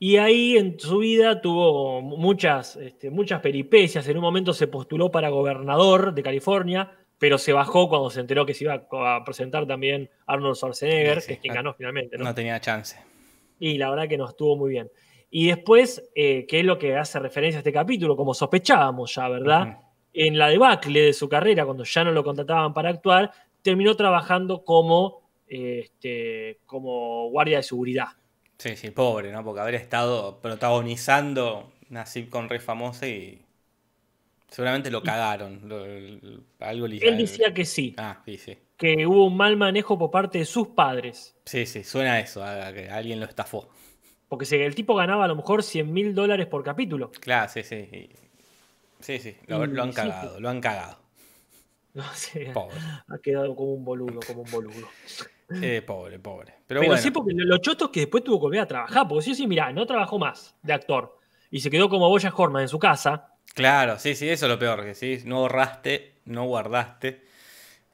Y 0.02 0.16
ahí 0.16 0.56
en 0.56 0.80
su 0.80 0.98
vida 0.98 1.42
tuvo 1.42 2.00
muchas, 2.00 2.76
este, 2.76 3.10
muchas 3.10 3.40
peripecias. 3.40 4.08
En 4.08 4.16
un 4.16 4.22
momento 4.22 4.54
se 4.54 4.66
postuló 4.66 5.10
para 5.10 5.28
gobernador 5.28 6.14
de 6.14 6.22
California, 6.22 6.90
pero 7.18 7.36
se 7.36 7.52
bajó 7.52 7.90
cuando 7.90 8.08
se 8.08 8.20
enteró 8.20 8.46
que 8.46 8.54
se 8.54 8.64
iba 8.64 8.86
a 8.90 9.24
presentar 9.26 9.66
también 9.66 10.08
Arnold 10.26 10.56
Schwarzenegger, 10.56 11.20
Sí, 11.20 11.26
que 11.26 11.32
es 11.34 11.40
quien 11.40 11.52
ganó 11.54 11.74
finalmente. 11.74 12.16
¿no? 12.16 12.24
No 12.24 12.34
tenía 12.34 12.58
chance. 12.60 12.96
Y 13.58 13.76
la 13.76 13.90
verdad 13.90 14.08
que 14.08 14.16
no 14.16 14.26
estuvo 14.26 14.56
muy 14.56 14.70
bien. 14.70 14.90
Y 15.30 15.48
después, 15.48 16.10
eh, 16.14 16.46
que 16.48 16.60
es 16.60 16.64
lo 16.64 16.78
que 16.78 16.96
hace 16.96 17.18
referencia 17.18 17.58
a 17.58 17.60
este 17.60 17.72
capítulo, 17.72 18.16
como 18.16 18.32
sospechábamos 18.32 19.14
ya, 19.14 19.28
¿verdad? 19.28 19.80
En 20.14 20.38
la 20.38 20.48
debacle 20.48 21.02
de 21.02 21.12
su 21.12 21.28
carrera, 21.28 21.66
cuando 21.66 21.84
ya 21.84 22.04
no 22.04 22.12
lo 22.12 22.24
contrataban 22.24 22.72
para 22.72 22.88
actuar, 22.88 23.30
terminó 23.60 23.94
trabajando 23.94 24.64
como, 24.64 25.20
eh, 25.20 25.29
este, 25.50 26.60
como 26.66 27.28
guardia 27.30 27.58
de 27.58 27.62
seguridad. 27.64 28.06
Sí, 28.58 28.76
sí, 28.76 28.90
pobre, 28.90 29.32
¿no? 29.32 29.42
Porque 29.42 29.60
haber 29.60 29.74
estado 29.74 30.40
protagonizando 30.40 31.72
una 31.90 32.06
sitcom 32.06 32.48
re 32.48 32.60
famosa 32.60 33.06
y 33.08 33.42
seguramente 34.48 34.90
lo 34.90 35.02
cagaron. 35.02 35.60
lo- 35.68 35.84
el- 35.84 36.44
algo 36.60 36.86
Él 36.86 37.16
decía 37.18 37.52
que 37.54 37.64
sí, 37.64 37.94
Ah, 37.96 38.22
sí, 38.24 38.36
sí. 38.38 38.56
que 38.76 39.06
hubo 39.06 39.26
un 39.26 39.36
mal 39.36 39.56
manejo 39.56 39.98
por 39.98 40.10
parte 40.10 40.38
de 40.38 40.44
sus 40.44 40.68
padres. 40.68 41.34
Sí, 41.44 41.66
sí, 41.66 41.84
suena 41.84 42.14
a 42.14 42.20
eso, 42.20 42.44
a 42.44 42.72
que 42.72 42.88
alguien 42.88 43.18
lo 43.20 43.26
estafó. 43.26 43.68
Porque 44.28 44.44
si 44.46 44.56
el 44.56 44.74
tipo 44.74 44.94
ganaba 44.94 45.24
a 45.24 45.28
lo 45.28 45.36
mejor 45.36 45.62
100 45.62 45.92
mil 45.92 46.14
dólares 46.14 46.46
por 46.46 46.62
capítulo. 46.62 47.10
Claro, 47.20 47.50
sí, 47.50 47.62
sí. 47.62 48.08
Sí, 49.00 49.18
sí, 49.18 49.36
lo, 49.46 49.66
lo 49.66 49.82
han 49.82 49.92
cagado, 49.92 50.40
lo 50.40 50.48
han 50.48 50.60
cagado. 50.60 50.98
No 51.94 52.04
sé, 52.14 52.52
Pobre, 52.52 52.78
ha 53.08 53.18
quedado 53.18 53.54
como 53.56 53.72
un 53.74 53.84
boludo, 53.84 54.20
como 54.20 54.42
un 54.42 54.50
boludo. 54.50 54.88
Eh, 55.62 55.82
pobre, 55.82 56.18
pobre. 56.18 56.54
Pero, 56.66 56.80
Pero, 56.80 56.90
bueno, 56.90 57.02
sí, 57.02 57.10
porque 57.10 57.32
lo, 57.34 57.58
choto 57.58 57.86
es 57.86 57.90
que 57.90 58.00
después 58.00 58.24
tuvo 58.24 58.38
que 58.38 58.42
volver 58.42 58.60
a 58.60 58.66
trabajar. 58.66 59.08
Porque 59.08 59.24
sí, 59.24 59.34
sí, 59.34 59.46
mirá, 59.46 59.72
no 59.72 59.86
trabajó 59.86 60.18
más 60.18 60.54
de 60.62 60.72
actor. 60.72 61.18
Y 61.50 61.60
se 61.60 61.70
quedó 61.70 61.88
como 61.88 62.08
Boya 62.08 62.32
Horman 62.34 62.62
en 62.62 62.68
su 62.68 62.78
casa. 62.78 63.34
claro, 63.54 63.98
sí, 63.98 64.14
sí, 64.14 64.28
eso 64.28 64.46
es 64.46 64.50
lo 64.52 64.58
peor, 64.58 64.84
que 64.84 64.94
sí, 64.94 65.18
no 65.24 65.38
ahorraste, 65.38 66.20
no 66.24 66.44
guardaste 66.44 67.24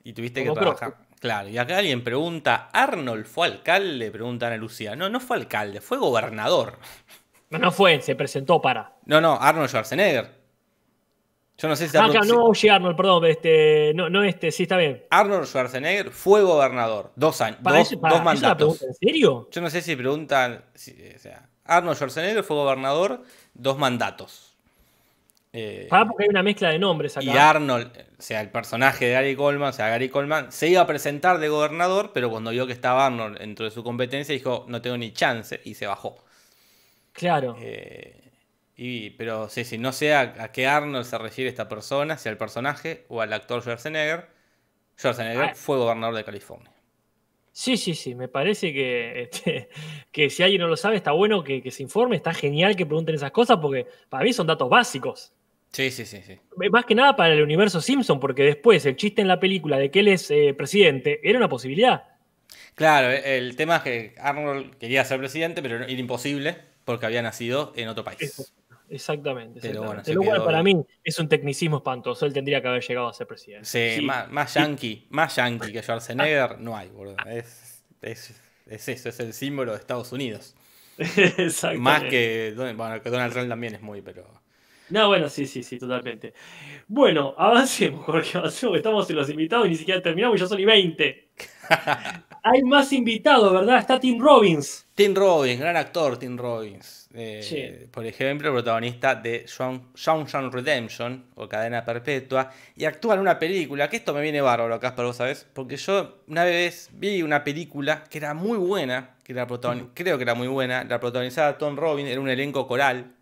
y 0.06 0.12
tuviste 0.12 0.44
que 0.44 0.50
trabajar. 0.52 0.94
Claro, 1.18 1.48
y 1.48 1.58
acá 1.58 1.78
alguien 1.78 2.04
pregunta, 2.04 2.68
¿Arnold 2.72 3.26
fue 3.26 3.48
alcalde? 3.48 4.12
Pregunta 4.12 4.46
Ana 4.46 4.56
Lucía. 4.56 4.94
No, 4.94 5.08
no 5.08 5.18
fue 5.18 5.36
alcalde, 5.36 5.80
fue 5.80 5.98
gobernador. 5.98 6.78
No, 7.50 7.58
no 7.58 7.72
fue, 7.72 8.00
se 8.00 8.14
presentó 8.14 8.60
para. 8.60 8.92
No, 9.06 9.20
no, 9.20 9.38
Arnold 9.40 9.68
Schwarzenegger. 9.68 10.30
Yo 11.58 11.68
no 11.68 11.76
sé 11.76 11.88
si 11.88 11.96
Ah, 11.96 12.08
claro, 12.10 12.26
no 12.26 12.44
Oye 12.44 12.70
Arnold, 12.70 12.96
perdón, 12.96 13.24
este, 13.26 13.92
no, 13.94 14.10
no 14.10 14.22
este, 14.22 14.50
sí, 14.52 14.64
está 14.64 14.76
bien. 14.76 15.02
Arnold 15.10 15.46
Schwarzenegger 15.46 16.10
fue 16.10 16.42
gobernador. 16.42 17.12
Dos 17.16 17.40
años, 17.40 17.60
Para 17.62 17.78
dos, 17.78 17.90
eso- 17.92 18.00
para- 18.00 18.14
dos 18.18 18.20
¿eso 18.22 18.30
es 18.32 18.38
una 18.42 18.48
mandatos. 18.48 18.82
en 18.82 18.94
serio? 18.94 19.48
Yo 19.50 19.60
no 19.62 19.70
sé 19.70 19.80
si 19.80 19.96
preguntan. 19.96 20.64
si- 20.74 20.94
o 21.14 21.18
sea, 21.18 21.48
Arnold 21.64 21.96
Schwarzenegger 21.96 22.44
fue 22.44 22.56
gobernador 22.56 23.22
dos 23.54 23.78
mandatos. 23.78 24.52
Eh, 25.58 25.86
Para 25.88 26.04
porque 26.04 26.24
hay 26.24 26.28
una 26.28 26.42
mezcla 26.42 26.68
de 26.68 26.78
nombres 26.78 27.16
acá. 27.16 27.24
y 27.24 27.30
Arnold, 27.30 27.90
o 28.18 28.22
sea, 28.22 28.42
el 28.42 28.50
personaje 28.50 29.06
de 29.06 29.12
Gary 29.12 29.34
Coleman, 29.34 29.70
o 29.70 29.72
sea, 29.72 29.88
Gary 29.88 30.10
Coleman 30.10 30.52
se 30.52 30.68
iba 30.68 30.82
a 30.82 30.86
presentar 30.86 31.38
de 31.38 31.48
gobernador, 31.48 32.10
pero 32.12 32.28
cuando 32.28 32.50
vio 32.50 32.66
que 32.66 32.74
estaba 32.74 33.06
Arnold 33.06 33.38
dentro 33.38 33.64
de 33.64 33.70
su 33.70 33.82
competencia, 33.82 34.34
dijo, 34.34 34.66
no 34.68 34.82
tengo 34.82 34.98
ni 34.98 35.12
chance, 35.14 35.58
y 35.64 35.72
se 35.72 35.86
bajó. 35.86 36.22
Claro. 37.12 37.56
Eh, 37.58 38.25
y, 38.76 39.10
pero 39.10 39.48
sí, 39.48 39.64
sí, 39.64 39.78
no 39.78 39.92
sé 39.92 40.14
a, 40.14 40.20
a 40.38 40.52
qué 40.52 40.66
Arnold 40.66 41.04
se 41.06 41.16
refiere 41.18 41.48
esta 41.48 41.68
persona, 41.68 42.18
si 42.18 42.28
al 42.28 42.36
personaje 42.36 43.04
o 43.08 43.20
al 43.22 43.32
actor 43.32 43.62
Schwarzenegger. 43.62 44.28
Schwarzenegger 44.98 45.44
Ah. 45.50 45.54
fue 45.54 45.78
gobernador 45.78 46.14
de 46.14 46.24
California. 46.24 46.70
Sí, 47.52 47.78
sí, 47.78 47.94
sí, 47.94 48.14
me 48.14 48.28
parece 48.28 48.72
que, 48.74 49.22
este, 49.22 49.68
que 50.12 50.28
si 50.30 50.42
alguien 50.42 50.60
no 50.60 50.68
lo 50.68 50.76
sabe, 50.76 50.96
está 50.96 51.12
bueno 51.12 51.42
que, 51.42 51.62
que 51.62 51.70
se 51.70 51.82
informe, 51.82 52.16
está 52.16 52.34
genial 52.34 52.76
que 52.76 52.84
pregunten 52.86 53.14
esas 53.14 53.30
cosas 53.30 53.58
porque 53.60 53.86
para 54.10 54.24
mí 54.24 54.32
son 54.32 54.46
datos 54.46 54.68
básicos. 54.68 55.32
Sí, 55.72 55.90
sí, 55.90 56.04
sí, 56.06 56.20
sí. 56.22 56.38
Más 56.70 56.84
que 56.86 56.94
nada 56.94 57.16
para 57.16 57.34
el 57.34 57.42
universo 57.42 57.80
Simpson, 57.80 58.20
porque 58.20 58.42
después 58.44 58.84
el 58.86 58.96
chiste 58.96 59.20
en 59.22 59.28
la 59.28 59.40
película 59.40 59.78
de 59.78 59.90
que 59.90 60.00
él 60.00 60.08
es 60.08 60.30
eh, 60.30 60.54
presidente 60.56 61.20
era 61.22 61.38
una 61.38 61.48
posibilidad. 61.48 62.04
Claro, 62.74 63.10
e- 63.10 63.36
el 63.38 63.56
tema 63.56 63.76
es 63.78 63.82
que 63.82 64.14
Arnold 64.18 64.76
quería 64.76 65.04
ser 65.04 65.18
presidente, 65.18 65.60
pero 65.62 65.76
era 65.76 65.90
imposible 65.90 66.56
porque 66.84 67.06
había 67.06 67.20
nacido 67.22 67.72
en 67.76 67.88
otro 67.88 68.04
país. 68.04 68.20
Eso. 68.22 68.44
Exactamente. 68.88 69.60
Pero 69.60 69.80
bueno, 69.82 70.00
exactamente. 70.00 70.10
se 70.10 70.14
Lo 70.14 70.22
cual 70.22 70.36
quedó- 70.38 70.44
para 70.44 70.62
mí 70.62 70.76
es 71.02 71.18
un 71.18 71.28
tecnicismo 71.28 71.78
espantoso. 71.78 72.24
Él 72.26 72.32
tendría 72.32 72.60
que 72.62 72.68
haber 72.68 72.82
llegado 72.86 73.08
a 73.08 73.12
ser 73.12 73.26
presidente. 73.26 73.66
Sí, 73.66 74.00
Sí. 74.00 74.06
Más, 74.06 74.30
más 74.30 74.54
yankee, 74.54 75.06
más 75.10 75.34
yankee 75.36 75.72
que 75.72 75.82
Schwarzenegger 75.82 76.58
no 76.60 76.76
hay, 76.76 76.88
boludo. 76.90 77.16
Es, 77.28 77.82
es, 78.02 78.40
es 78.66 78.88
eso, 78.88 79.08
es 79.08 79.20
el 79.20 79.32
símbolo 79.32 79.72
de 79.72 79.78
Estados 79.78 80.12
Unidos. 80.12 80.54
Exactamente. 80.98 81.78
Más 81.78 82.02
que, 82.04 82.54
bueno, 82.56 83.02
que 83.02 83.10
Donald 83.10 83.32
Trump 83.32 83.48
también 83.48 83.74
es 83.74 83.82
muy, 83.82 84.02
pero... 84.02 84.26
No, 84.88 85.08
bueno, 85.08 85.28
sí, 85.28 85.46
sí, 85.48 85.64
sí, 85.64 85.78
totalmente. 85.78 86.32
Bueno, 86.86 87.34
avancemos, 87.36 88.04
Jorge, 88.06 88.38
avancemos, 88.38 88.76
estamos 88.76 89.10
en 89.10 89.16
los 89.16 89.28
invitados 89.28 89.66
y 89.66 89.70
ni 89.70 89.76
siquiera 89.76 90.00
terminamos 90.00 90.36
y 90.38 90.40
ya 90.40 90.46
son 90.46 90.60
y 90.60 90.64
20. 90.64 91.25
Hay 92.42 92.62
más 92.62 92.92
invitados, 92.92 93.52
¿verdad? 93.52 93.78
Está 93.78 93.98
Tim 93.98 94.20
Robbins. 94.20 94.86
Tim 94.94 95.14
Robbins, 95.14 95.58
gran 95.58 95.76
actor 95.76 96.16
Tim 96.18 96.36
Robbins. 96.38 97.08
Eh, 97.12 97.40
Sí. 97.42 97.86
Por 97.90 98.06
ejemplo, 98.06 98.52
protagonista 98.52 99.14
de 99.14 99.46
Shawshank 99.46 100.52
Redemption 100.54 101.26
o 101.34 101.48
Cadena 101.48 101.84
Perpetua 101.84 102.50
y 102.76 102.84
actúa 102.84 103.14
en 103.14 103.20
una 103.20 103.38
película, 103.38 103.88
que 103.90 103.96
esto 103.96 104.14
me 104.14 104.20
viene 104.22 104.40
bárbaro, 104.40 104.78
Casper, 104.78 105.04
vos 105.06 105.16
sabés, 105.16 105.46
porque 105.52 105.76
yo 105.76 106.22
una 106.28 106.44
vez 106.44 106.90
vi 106.92 107.22
una 107.22 107.42
película 107.42 108.04
que 108.04 108.18
era 108.18 108.32
muy 108.34 108.58
buena, 108.58 109.16
que 109.24 109.32
era 109.32 109.46
protagoni- 109.46 109.90
creo 109.94 110.16
que 110.18 110.22
era 110.22 110.34
muy 110.34 110.46
buena, 110.48 110.84
la 110.84 111.00
protagonizada 111.00 111.58
Tom 111.58 111.76
Robbins, 111.76 112.08
era 112.10 112.20
un 112.20 112.28
elenco 112.28 112.66
coral, 112.68 113.12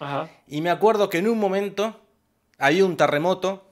Ajá. 0.00 0.28
y 0.48 0.60
me 0.62 0.70
acuerdo 0.70 1.08
que 1.10 1.18
en 1.18 1.28
un 1.28 1.38
momento 1.38 2.00
había 2.58 2.84
un 2.84 2.96
terremoto 2.96 3.70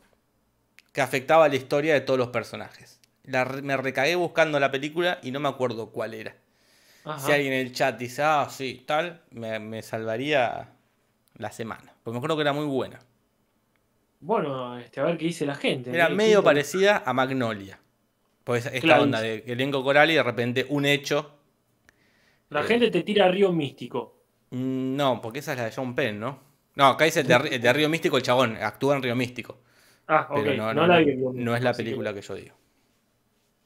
que 0.92 1.00
afectaba 1.00 1.48
la 1.48 1.56
historia 1.56 1.94
de 1.94 2.00
todos 2.02 2.18
los 2.18 2.28
personajes. 2.28 3.00
La 3.26 3.44
me 3.44 3.76
recagué 3.76 4.14
buscando 4.16 4.58
la 4.60 4.70
película 4.70 5.18
y 5.22 5.30
no 5.30 5.40
me 5.40 5.48
acuerdo 5.48 5.90
cuál 5.90 6.14
era. 6.14 6.36
ajá. 7.04 7.18
Si 7.20 7.32
alguien 7.32 7.52
en 7.52 7.66
el 7.66 7.72
chat 7.72 7.98
dice, 7.98 8.22
ah, 8.22 8.48
sí, 8.50 8.84
tal, 8.86 9.22
me, 9.30 9.58
me 9.58 9.82
salvaría 9.82 10.70
la 11.36 11.52
semana. 11.52 11.92
Porque 12.02 12.12
me 12.14 12.18
acuerdo 12.18 12.36
que 12.36 12.42
era 12.42 12.52
muy 12.52 12.66
buena. 12.66 12.98
Bueno, 14.20 14.78
este, 14.78 15.00
a 15.00 15.04
ver 15.04 15.18
qué 15.18 15.26
dice 15.26 15.44
la 15.46 15.54
gente. 15.54 15.90
Era 15.90 16.06
¿eh? 16.06 16.14
medio 16.14 16.38
¿Quién- 16.40 16.44
parecida 16.44 17.02
a 17.04 17.12
Magnolia. 17.12 17.78
Pues 18.44 18.66
esta 18.66 18.80
Claro. 18.80 19.02
onda 19.02 19.20
de 19.20 19.42
elenco 19.46 19.82
coral 19.82 20.10
y 20.10 20.14
de 20.14 20.22
repente 20.22 20.66
un 20.68 20.86
hecho. 20.86 21.32
La 22.50 22.60
Eh. 22.60 22.64
gente 22.64 22.90
te 22.90 23.02
tira 23.02 23.28
Río 23.28 23.52
Místico. 23.52 24.22
Mm, 24.50 24.94
No, 24.96 25.20
porque 25.20 25.40
esa 25.40 25.52
es 25.52 25.58
la 25.58 25.64
de 25.64 25.72
John 25.74 25.94
Penn, 25.94 26.20
¿no? 26.20 26.38
No, 26.76 26.86
acá 26.86 27.04
dice 27.06 27.20
el 27.20 27.26
de, 27.26 27.34
el 27.52 27.60
de 27.60 27.72
Río 27.72 27.88
Místico, 27.88 28.16
el 28.16 28.22
chabón, 28.22 28.56
actúa 28.56 28.96
en 28.96 29.02
Río 29.02 29.16
Místico. 29.16 29.58
Ah, 30.08 30.28
ok. 30.30 30.36
Pero 30.44 30.56
No, 30.56 30.74
no, 30.74 30.82
no, 30.82 30.86
la 30.86 31.00
no, 31.00 31.04
vi. 31.04 31.12
Río 31.12 31.24
no 31.24 31.32
Místico, 31.32 31.56
es 31.56 31.62
la 31.62 31.70
así 31.70 31.78
que- 31.78 31.84
película 31.84 32.14
que 32.14 32.20
yo 32.22 32.34
digo. 32.34 32.56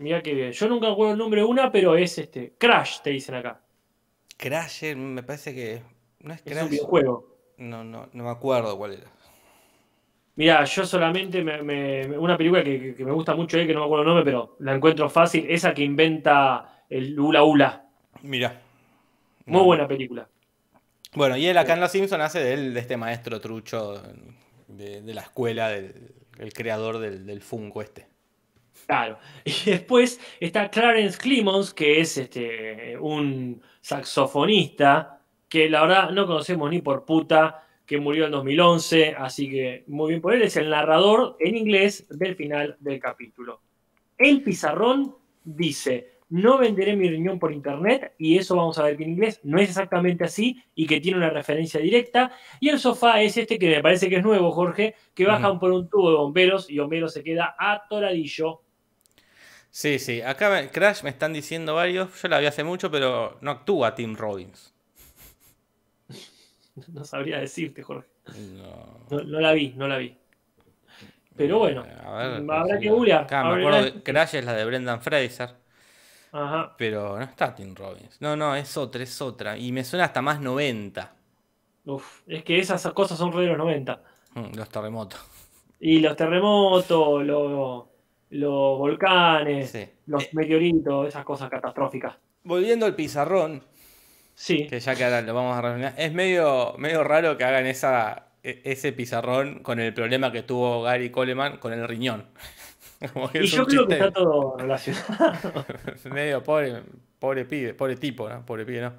Mira 0.00 0.20
qué 0.20 0.34
bien. 0.34 0.50
Yo 0.52 0.68
nunca 0.68 0.88
recuerdo 0.88 1.12
el 1.12 1.18
nombre 1.18 1.42
de 1.42 1.46
una, 1.46 1.70
pero 1.70 1.94
es 1.96 2.18
este. 2.18 2.54
Crash, 2.58 3.02
te 3.02 3.10
dicen 3.10 3.36
acá. 3.36 3.62
Crasher, 4.36 4.96
me 4.96 5.22
parece 5.22 5.54
que. 5.54 5.82
¿No 6.20 6.34
es 6.34 6.42
Es 6.44 6.60
un 6.62 6.68
Crash? 6.68 6.70
videojuego. 6.70 7.26
No, 7.58 7.84
no, 7.84 8.08
no 8.12 8.24
me 8.24 8.30
acuerdo 8.30 8.76
cuál 8.76 8.94
era. 8.94 9.10
Mira, 10.36 10.64
yo 10.64 10.84
solamente 10.86 11.42
me, 11.42 11.62
me- 11.62 12.18
una 12.18 12.36
película 12.36 12.64
que, 12.64 12.94
que 12.94 13.04
me 13.04 13.12
gusta 13.12 13.34
mucho, 13.34 13.58
eh, 13.58 13.66
que 13.66 13.74
no 13.74 13.80
me 13.80 13.84
acuerdo 13.86 14.02
el 14.02 14.08
nombre, 14.08 14.24
pero 14.24 14.56
la 14.60 14.74
encuentro 14.74 15.08
fácil, 15.10 15.46
esa 15.48 15.74
que 15.74 15.82
inventa 15.82 16.84
el 16.88 17.18
Hula 17.18 17.42
Hula. 17.44 17.88
Mira. 18.22 18.60
Muy 19.46 19.62
buena 19.64 19.86
película. 19.86 20.28
Bueno, 21.14 21.36
y 21.36 21.46
él 21.46 21.58
acá 21.58 21.74
en 21.74 21.80
Los 21.80 21.90
Simpsons 21.92 22.22
hace 22.22 22.38
de, 22.40 22.54
él, 22.54 22.74
de 22.74 22.80
este 22.80 22.96
maestro 22.96 23.40
trucho 23.40 24.00
de, 24.68 25.02
de 25.02 25.14
la 25.14 25.22
escuela, 25.22 25.68
del 25.68 26.14
el 26.38 26.52
creador 26.54 26.98
del, 26.98 27.26
del 27.26 27.42
Funko 27.42 27.82
este. 27.82 28.06
Claro. 28.90 29.18
Y 29.44 29.70
después 29.70 30.20
está 30.40 30.68
Clarence 30.68 31.16
Clemons, 31.16 31.72
que 31.72 32.00
es 32.00 32.18
este, 32.18 32.98
un 32.98 33.62
saxofonista, 33.81 35.22
que 35.48 35.70
la 35.70 35.83
verdad 35.83 36.11
no 36.11 36.26
conocemos 36.26 36.68
ni 36.70 36.83
por 36.83 37.05
puta, 37.05 37.68
que 37.87 37.98
murió 37.98 38.26
en 38.26 38.33
2011, 38.33 39.14
así 39.16 39.48
que 39.48 39.85
muy 39.87 40.09
bien 40.11 40.20
por 40.20 40.35
él, 40.35 40.42
es 40.42 40.57
el 40.57 40.70
narrador 40.70 41.37
en 41.38 41.57
inglés 41.57 42.07
del 42.11 42.35
final 42.35 42.76
del 42.81 42.98
capítulo. 42.98 43.61
El 44.18 44.42
pizarrón 44.42 45.14
dice, 45.44 46.18
no 46.31 46.59
venderé 46.59 46.96
mi 46.96 47.09
riñón 47.09 47.38
por 47.38 47.53
internet, 47.53 48.14
y 48.18 48.38
eso 48.38 48.57
vamos 48.57 48.76
a 48.79 48.85
ver 48.85 48.96
que 48.96 49.05
en 49.05 49.11
inglés 49.11 49.40
no 49.44 49.61
es 49.61 49.68
exactamente 49.68 50.24
así, 50.24 50.61
y 50.74 50.88
que 50.88 51.00
tiene 51.00 51.18
una 51.18 51.31
referencia 51.31 51.79
directa, 51.79 52.33
y 52.59 52.68
el 52.70 52.81
sofá 52.81 53.22
es 53.22 53.37
este 53.37 53.57
que 53.57 53.70
me 53.70 53.83
parece 53.83 54.09
que 54.09 54.16
es 54.16 54.24
nuevo, 54.24 54.50
Jorge, 54.50 54.96
que 55.14 55.26
bajan 55.26 55.61
por 55.61 55.70
un 55.70 55.88
tubo 55.88 56.11
de 56.11 56.16
bomberos, 56.16 56.68
y 56.68 56.81
Homero 56.81 57.09
se 57.09 57.22
queda 57.22 57.55
atoradillo. 57.57 58.62
Sí, 59.72 59.98
sí. 59.98 60.22
Acá 60.22 60.48
me- 60.50 60.70
Crash 60.70 61.02
me 61.02 61.11
están 61.11 61.33
diciendo 61.33 61.74
varios. 61.74 62.20
Yo 62.22 62.28
la 62.28 62.38
vi 62.38 62.46
hace 62.46 62.62
mucho, 62.64 62.90
pero 62.90 63.37
no 63.40 63.50
actúa 63.50 63.94
Tim 63.96 64.14
Robbins. 64.16 64.72
No 66.88 67.04
sabría 67.04 67.38
decirte, 67.38 67.83
Jorge. 67.83 68.09
No. 68.37 69.11
No, 69.11 69.22
no 69.24 69.40
la 69.40 69.52
vi, 69.52 69.72
no 69.76 69.88
la 69.88 69.98
vi. 69.98 70.16
Pero 71.37 71.59
bueno, 71.59 71.85
Eh, 71.85 71.96
A 72.04 72.11
ver, 72.28 72.50
habrá 72.50 72.78
que 72.78 72.90
googlear. 72.90 73.22
Acá 73.24 73.44
me 73.44 73.54
acuerdo 73.61 73.92
que 73.92 74.02
Crash 74.02 74.37
es 74.37 74.44
la 74.44 74.54
de 74.54 74.64
Brendan 74.64 75.00
Fraser. 75.02 75.50
Ajá. 76.33 76.76
Pero 76.76 77.16
no 77.16 77.22
está 77.24 77.54
Tim 77.54 77.74
Robbins. 77.76 78.20
No, 78.20 78.35
no, 78.37 78.56
es 78.56 78.76
otra, 78.76 79.02
es 79.04 79.20
otra. 79.22 79.56
Y 79.56 79.70
me 79.72 79.85
suena 79.85 80.06
hasta 80.06 80.20
más 80.22 80.40
90. 80.40 81.14
Uf, 81.85 82.22
es 82.26 82.42
que 82.44 82.59
esas 82.59 82.90
cosas 82.94 83.18
son 83.18 83.33
re 83.33 83.42
de 83.42 83.48
los 83.48 83.59
90. 83.59 84.02
Mm, 84.35 84.54
Los 84.56 84.68
terremotos. 84.68 85.20
Y 85.80 85.98
los 86.00 86.16
terremotos, 86.16 87.24
los, 87.24 87.85
los 88.30 88.78
volcanes, 88.78 89.70
Sí. 89.70 89.86
los 90.06 90.24
Eh. 90.24 90.30
meteoritos, 90.32 91.08
esas 91.08 91.24
cosas 91.24 91.50
catastróficas. 91.50 92.14
Volviendo 92.44 92.86
al 92.86 92.94
pizarrón, 92.94 93.62
Sí, 94.34 94.66
que 94.66 94.80
ya 94.80 94.94
que 94.94 95.04
ahora 95.04 95.20
lo 95.20 95.34
vamos 95.34 95.56
a 95.56 95.60
reunir, 95.60 95.92
es 95.98 96.12
medio, 96.14 96.74
medio 96.78 97.04
raro 97.04 97.36
que 97.36 97.44
hagan 97.44 97.66
esa, 97.66 98.28
e- 98.42 98.62
ese 98.64 98.92
pizarrón 98.92 99.62
con 99.62 99.78
el 99.80 99.92
problema 99.92 100.32
que 100.32 100.42
tuvo 100.42 100.82
Gary 100.82 101.10
Coleman 101.10 101.58
con 101.58 101.72
el 101.72 101.86
riñón. 101.86 102.26
Y 103.34 103.46
yo 103.46 103.66
creo 103.66 103.86
que 103.86 103.94
está 103.94 104.10
todo 104.12 104.56
relacionado. 104.58 105.64
medio 106.12 106.42
pobre, 106.42 106.82
pobre 107.18 107.44
pibe, 107.46 107.72
pobre 107.74 107.96
tipo, 107.96 108.28
¿no? 108.28 108.44
Pobre 108.44 108.66
pibe, 108.66 108.82
¿no? 108.82 108.92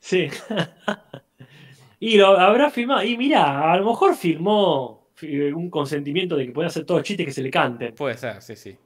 Sí. 0.00 0.28
y 2.00 2.16
lo 2.16 2.38
habrá 2.38 2.70
filmado. 2.70 3.02
Y 3.04 3.16
mira, 3.16 3.72
a 3.72 3.76
lo 3.76 3.84
mejor 3.86 4.16
filmó 4.16 5.01
fi- 5.01 5.01
un 5.22 5.70
consentimiento 5.70 6.36
de 6.36 6.46
que 6.46 6.52
puede 6.52 6.68
hacer 6.68 6.84
todos 6.84 7.00
los 7.00 7.06
chistes 7.06 7.26
que 7.26 7.32
se 7.32 7.42
le 7.42 7.50
canten. 7.50 7.94
Puede 7.94 8.16
ser, 8.16 8.40
sí, 8.42 8.56
sí. 8.56 8.76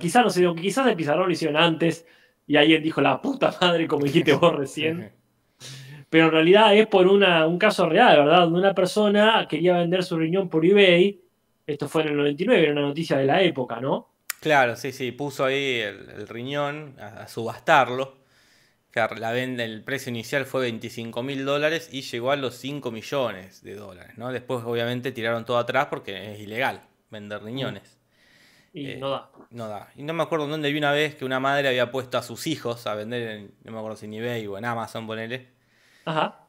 Quizás 0.00 0.24
no 0.24 0.30
sé, 0.30 0.44
quizás 0.60 0.86
el 0.86 0.96
pizarrón 0.96 1.26
lo 1.26 1.32
hicieron 1.32 1.56
antes 1.56 2.04
y 2.46 2.56
alguien 2.56 2.82
dijo 2.82 3.00
la 3.00 3.20
puta 3.22 3.54
madre, 3.60 3.86
como 3.86 4.04
dijiste 4.04 4.32
vos 4.32 4.56
recién. 4.56 5.12
Pero 6.10 6.26
en 6.26 6.32
realidad 6.32 6.74
es 6.74 6.86
por 6.86 7.06
una, 7.06 7.46
un 7.46 7.58
caso 7.58 7.88
real, 7.88 8.24
¿verdad? 8.24 8.40
Donde 8.40 8.58
una 8.60 8.74
persona 8.74 9.46
quería 9.48 9.76
vender 9.76 10.02
su 10.02 10.16
riñón 10.16 10.48
por 10.48 10.64
eBay. 10.64 11.20
Esto 11.66 11.86
fue 11.86 12.02
en 12.02 12.08
el 12.08 12.16
99, 12.16 12.62
era 12.62 12.72
una 12.72 12.80
noticia 12.80 13.18
de 13.18 13.26
la 13.26 13.42
época, 13.42 13.78
¿no? 13.78 14.08
Claro, 14.40 14.74
sí, 14.74 14.90
sí, 14.92 15.12
puso 15.12 15.44
ahí 15.44 15.80
el, 15.80 16.08
el 16.10 16.28
riñón 16.28 16.94
a, 16.98 17.22
a 17.22 17.28
subastarlo. 17.28 18.17
Que 18.90 19.06
La 19.16 19.32
venta, 19.32 19.64
el 19.64 19.82
precio 19.84 20.10
inicial 20.10 20.46
fue 20.46 20.62
25 20.62 21.22
mil 21.22 21.44
dólares 21.44 21.88
y 21.92 22.00
llegó 22.02 22.30
a 22.30 22.36
los 22.36 22.54
5 22.56 22.90
millones 22.90 23.62
de 23.62 23.74
dólares, 23.74 24.16
¿no? 24.16 24.32
Después, 24.32 24.64
obviamente, 24.64 25.12
tiraron 25.12 25.44
todo 25.44 25.58
atrás 25.58 25.86
porque 25.90 26.32
es 26.34 26.40
ilegal 26.40 26.82
vender 27.10 27.42
riñones. 27.42 27.98
Y 28.72 28.90
Eh, 28.92 28.96
no 28.96 29.10
da. 29.10 29.30
No 29.50 29.68
da. 29.68 29.90
Y 29.96 30.02
no 30.02 30.12
me 30.14 30.22
acuerdo 30.22 30.46
dónde 30.46 30.70
vi 30.72 30.78
una 30.78 30.92
vez 30.92 31.14
que 31.14 31.24
una 31.24 31.38
madre 31.40 31.68
había 31.68 31.90
puesto 31.90 32.16
a 32.18 32.22
sus 32.22 32.46
hijos 32.46 32.86
a 32.86 32.94
vender 32.94 33.28
en, 33.28 33.54
no 33.64 33.72
me 33.72 33.78
acuerdo 33.78 33.96
si 33.96 34.06
en 34.06 34.14
eBay 34.14 34.46
o 34.46 34.56
en 34.58 34.64
Amazon, 34.64 35.06
ponele. 35.06 35.48
Ajá. 36.04 36.46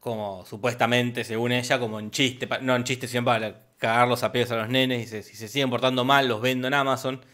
Como 0.00 0.44
supuestamente, 0.46 1.24
según 1.24 1.52
ella, 1.52 1.78
como 1.78 2.00
en 2.00 2.10
chiste, 2.10 2.48
no 2.62 2.74
en 2.74 2.84
chiste, 2.84 3.06
sino 3.06 3.24
para 3.24 3.66
cagar 3.78 4.08
los 4.08 4.22
apegos 4.22 4.50
a 4.50 4.56
los 4.56 4.68
nenes. 4.68 5.02
Y 5.02 5.06
se- 5.06 5.22
si 5.22 5.36
se 5.36 5.46
siguen 5.48 5.70
portando 5.70 6.04
mal, 6.04 6.26
los 6.28 6.40
vendo 6.40 6.66
en 6.68 6.74
Amazon. 6.74 7.24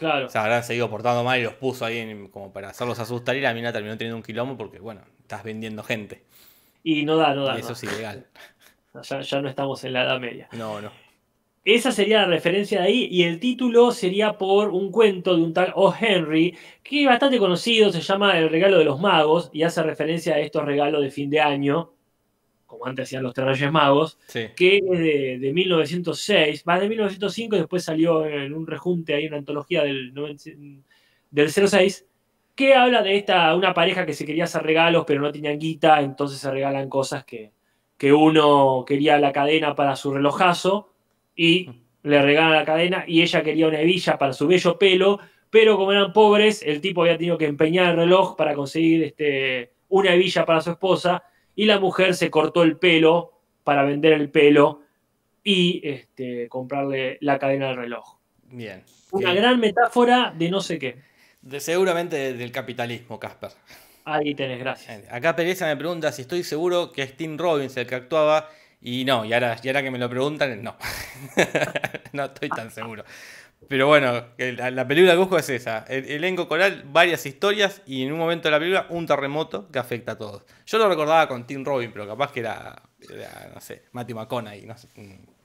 Claro. 0.00 0.26
O 0.26 0.28
sea, 0.30 0.42
habrán 0.42 0.64
seguido 0.64 0.90
portando 0.90 1.22
mal 1.22 1.38
y 1.38 1.44
los 1.44 1.54
puso 1.54 1.84
ahí 1.84 1.98
en- 1.98 2.26
como 2.28 2.52
para 2.52 2.70
hacerlos 2.70 2.98
asustar. 2.98 3.36
Y 3.36 3.40
la 3.40 3.54
mina 3.54 3.72
terminó 3.72 3.96
teniendo 3.96 4.16
un 4.16 4.22
quilombo 4.24 4.56
porque, 4.56 4.80
bueno, 4.80 5.02
estás 5.20 5.44
vendiendo 5.44 5.82
gente. 5.84 6.24
Y 6.82 7.04
no 7.04 7.16
da, 7.16 7.34
no 7.34 7.44
da. 7.44 7.56
y 7.56 7.60
eso 7.60 7.68
no. 7.68 7.74
es 7.74 7.82
ilegal. 7.84 8.26
Ya, 9.08 9.20
ya 9.20 9.40
no 9.40 9.48
estamos 9.48 9.84
en 9.84 9.92
la 9.92 10.02
Edad 10.02 10.18
Media. 10.18 10.48
No, 10.50 10.80
no. 10.80 10.90
Esa 11.64 11.92
sería 11.92 12.22
la 12.22 12.26
referencia 12.26 12.80
de 12.80 12.86
ahí 12.88 13.08
y 13.08 13.22
el 13.22 13.38
título 13.38 13.92
sería 13.92 14.32
por 14.36 14.70
un 14.70 14.90
cuento 14.90 15.36
de 15.36 15.42
un 15.44 15.52
tal 15.54 15.72
O. 15.76 15.94
Henry 15.94 16.56
que 16.82 17.02
es 17.02 17.06
bastante 17.06 17.38
conocido, 17.38 17.92
se 17.92 18.00
llama 18.00 18.36
El 18.36 18.48
regalo 18.48 18.78
de 18.78 18.84
los 18.86 18.98
magos 18.98 19.48
y 19.52 19.62
hace 19.62 19.82
referencia 19.84 20.34
a 20.34 20.38
estos 20.40 20.64
regalos 20.64 21.02
de 21.02 21.10
fin 21.12 21.30
de 21.30 21.40
año, 21.40 21.92
como 22.80 22.88
antes 22.88 23.04
hacían 23.08 23.22
los 23.22 23.34
tres 23.34 23.46
reyes 23.46 23.70
magos, 23.70 24.18
Sí. 24.26 24.46
que 24.56 24.78
es 24.78 24.98
de, 24.98 25.38
de 25.38 25.52
1906, 25.52 26.64
va 26.66 26.80
de 26.80 26.88
1905 26.88 27.56
y 27.56 27.58
después 27.58 27.84
salió 27.84 28.24
en 28.24 28.54
un 28.54 28.66
rejunte 28.66 29.14
ahí, 29.14 29.26
una 29.26 29.36
antología 29.36 29.82
del, 29.82 30.14
90 30.14 30.50
del 31.30 31.50
06, 31.50 32.06
que 32.54 32.74
habla 32.74 33.02
de 33.02 33.16
esta, 33.16 33.54
una 33.54 33.74
pareja 33.74 34.06
que 34.06 34.14
se 34.14 34.24
quería 34.24 34.44
hacer 34.44 34.62
regalos 34.62 35.04
pero 35.06 35.20
no 35.20 35.30
tenían 35.30 35.58
guita, 35.58 36.00
entonces 36.00 36.38
se 36.38 36.50
regalan 36.50 36.88
cosas 36.88 37.24
que, 37.24 37.52
que 37.98 38.14
uno 38.14 38.84
quería 38.86 39.18
la 39.18 39.30
cadena 39.32 39.74
para 39.74 39.94
su 39.94 40.14
relojazo 40.14 40.94
y 41.36 41.70
le 42.02 42.22
regalan 42.22 42.52
la 42.52 42.64
cadena 42.64 43.04
y 43.06 43.20
ella 43.20 43.42
quería 43.42 43.68
una 43.68 43.80
hebilla 43.80 44.16
para 44.16 44.32
su 44.32 44.46
bello 44.46 44.78
pelo, 44.78 45.20
pero 45.50 45.76
como 45.76 45.92
eran 45.92 46.14
pobres, 46.14 46.62
el 46.62 46.80
tipo 46.80 47.02
había 47.02 47.18
tenido 47.18 47.36
que 47.36 47.44
empeñar 47.44 47.90
el 47.90 47.96
reloj 47.96 48.36
para 48.36 48.54
conseguir 48.54 49.04
este, 49.04 49.72
una 49.90 50.14
hebilla 50.14 50.46
para 50.46 50.62
su 50.62 50.70
esposa 50.70 51.22
y 51.56 51.66
la 51.66 51.78
mujer 51.78 52.14
se 52.14 52.30
cortó 52.30 52.62
el 52.62 52.76
pelo 52.78 53.32
para 53.64 53.82
vender 53.84 54.12
el 54.14 54.30
pelo 54.30 54.82
y 55.44 55.80
este, 55.84 56.48
comprarle 56.48 57.18
la 57.20 57.38
cadena 57.38 57.68
del 57.68 57.76
reloj. 57.76 58.16
Bien. 58.44 58.84
Una 59.12 59.32
gran 59.34 59.58
metáfora 59.60 60.32
de 60.36 60.50
no 60.50 60.60
sé 60.60 60.78
qué. 60.78 60.96
de- 61.42 61.60
seguramente 61.60 62.16
de- 62.16 62.32
del 62.34 62.52
capitalismo, 62.52 63.18
Casper. 63.18 63.50
Ahí 64.04 64.34
tenés, 64.34 64.58
gracias. 64.58 65.04
Acá 65.10 65.36
Pereza 65.36 65.66
me 65.66 65.76
pregunta 65.76 66.10
si 66.12 66.22
estoy 66.22 66.42
seguro 66.42 66.90
que 66.92 67.02
es 67.02 67.16
Tim 67.16 67.36
Robbins 67.38 67.76
el 67.76 67.86
que 67.86 67.94
actuaba. 67.94 68.48
Y 68.82 69.04
no, 69.04 69.24
y 69.26 69.32
ahora, 69.34 69.56
y 69.62 69.68
ahora 69.68 69.82
que 69.82 69.90
me 69.90 69.98
lo 69.98 70.08
preguntan, 70.08 70.62
no. 70.62 70.76
no 72.12 72.24
estoy 72.24 72.48
tan 72.48 72.70
seguro. 72.70 73.04
Pero 73.68 73.86
bueno, 73.86 74.24
la, 74.36 74.70
la 74.70 74.88
película 74.88 75.12
que 75.12 75.18
busco 75.18 75.38
es 75.38 75.48
esa. 75.48 75.84
El 75.88 76.10
elenco 76.10 76.48
coral, 76.48 76.82
varias 76.86 77.24
historias 77.26 77.82
y 77.86 78.04
en 78.04 78.12
un 78.12 78.18
momento 78.18 78.48
de 78.48 78.52
la 78.52 78.58
película 78.58 78.86
un 78.90 79.06
terremoto 79.06 79.70
que 79.70 79.78
afecta 79.78 80.12
a 80.12 80.18
todos. 80.18 80.44
Yo 80.66 80.78
lo 80.78 80.88
recordaba 80.88 81.28
con 81.28 81.46
Tim 81.46 81.64
Robbins, 81.64 81.92
pero 81.92 82.06
capaz 82.06 82.32
que 82.32 82.40
era, 82.40 82.82
era, 83.08 83.52
no 83.54 83.60
sé, 83.60 83.84
Matthew 83.92 84.16
McConaughey. 84.16 84.66
No 84.66 84.76
sé. 84.76 84.88
Mm. 84.96 85.40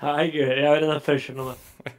Hay 0.00 0.30
que 0.30 0.44
ver, 0.44 0.66
a 0.66 0.70
ver, 0.72 0.80
Brendan 0.80 1.00
Fraser 1.00 1.34
nomás. 1.34 1.56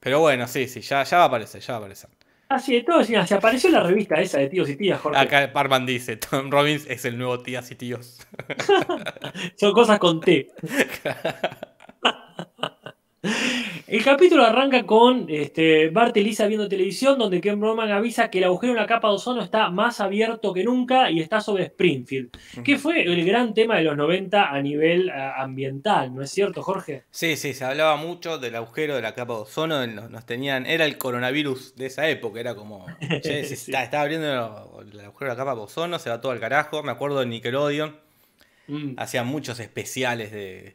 Pero 0.00 0.20
bueno, 0.20 0.46
sí, 0.46 0.68
sí, 0.68 0.82
ya, 0.82 1.02
ya 1.02 1.16
va 1.16 1.22
a 1.24 1.26
aparecer, 1.26 1.62
ya 1.62 1.72
va 1.72 1.76
a 1.76 1.80
aparecer. 1.80 2.10
Ah, 2.50 2.58
sí, 2.58 2.74
de 2.74 2.82
todo, 2.82 3.02
sí, 3.02 3.14
se 3.26 3.34
apareció 3.34 3.68
en 3.68 3.74
la 3.74 3.82
revista 3.82 4.20
esa 4.20 4.38
de 4.38 4.48
tíos 4.48 4.68
y 4.68 4.76
tías, 4.76 5.00
Jorge. 5.00 5.18
Acá 5.18 5.50
Parman 5.52 5.86
dice, 5.86 6.16
Tom 6.16 6.50
Robbins 6.50 6.86
es 6.88 7.06
el 7.06 7.16
nuevo 7.16 7.40
tías 7.40 7.70
y 7.70 7.74
tíos. 7.74 8.26
Son 9.56 9.72
cosas 9.72 9.98
con 9.98 10.20
T. 10.20 10.48
El 13.86 14.04
capítulo 14.04 14.44
arranca 14.44 14.84
con 14.84 15.26
este, 15.28 15.88
Bart 15.90 16.16
y 16.16 16.22
Lisa 16.22 16.46
viendo 16.46 16.68
televisión, 16.68 17.18
donde 17.18 17.40
Ken 17.40 17.58
Broman 17.60 17.90
avisa 17.90 18.30
que 18.30 18.38
el 18.38 18.44
agujero 18.44 18.72
en 18.72 18.78
la 18.78 18.86
capa 18.86 19.08
de 19.08 19.14
ozono 19.14 19.42
está 19.42 19.70
más 19.70 20.00
abierto 20.00 20.52
que 20.52 20.64
nunca 20.64 21.10
y 21.10 21.20
está 21.20 21.40
sobre 21.40 21.64
Springfield, 21.64 22.30
que 22.64 22.78
fue 22.78 23.02
el 23.02 23.24
gran 23.24 23.54
tema 23.54 23.76
de 23.76 23.84
los 23.84 23.96
90 23.96 24.50
a 24.50 24.60
nivel 24.62 25.10
ah, 25.10 25.42
ambiental, 25.42 26.14
¿no 26.14 26.22
es 26.22 26.30
cierto, 26.30 26.62
Jorge? 26.62 27.04
Sí, 27.10 27.36
sí, 27.36 27.54
se 27.54 27.64
hablaba 27.64 27.96
mucho 27.96 28.38
del 28.38 28.54
agujero 28.56 28.96
de 28.96 29.02
la 29.02 29.14
capa 29.14 29.34
de 29.34 29.40
ozono, 29.40 29.86
nos, 29.86 30.26
tenían, 30.26 30.66
era 30.66 30.84
el 30.84 30.98
coronavirus 30.98 31.76
de 31.76 31.86
esa 31.86 32.08
época, 32.08 32.40
era 32.40 32.54
como, 32.54 32.86
che, 33.22 33.44
se 33.44 33.56
Sí. 33.56 33.70
está, 33.70 33.84
estaba 33.84 34.02
abriendo 34.02 34.26
el 34.28 35.00
agujero 35.00 35.30
de 35.30 35.36
la 35.36 35.36
capa 35.36 35.54
de 35.54 35.60
ozono, 35.60 35.98
se 35.98 36.10
va 36.10 36.20
todo 36.20 36.32
al 36.32 36.40
carajo, 36.40 36.82
me 36.82 36.92
acuerdo 36.92 37.20
de 37.20 37.26
Nickelodeon, 37.26 38.02
Mm. 38.66 38.94
hacían 38.96 39.26
muchos 39.26 39.60
especiales 39.60 40.32
de 40.32 40.74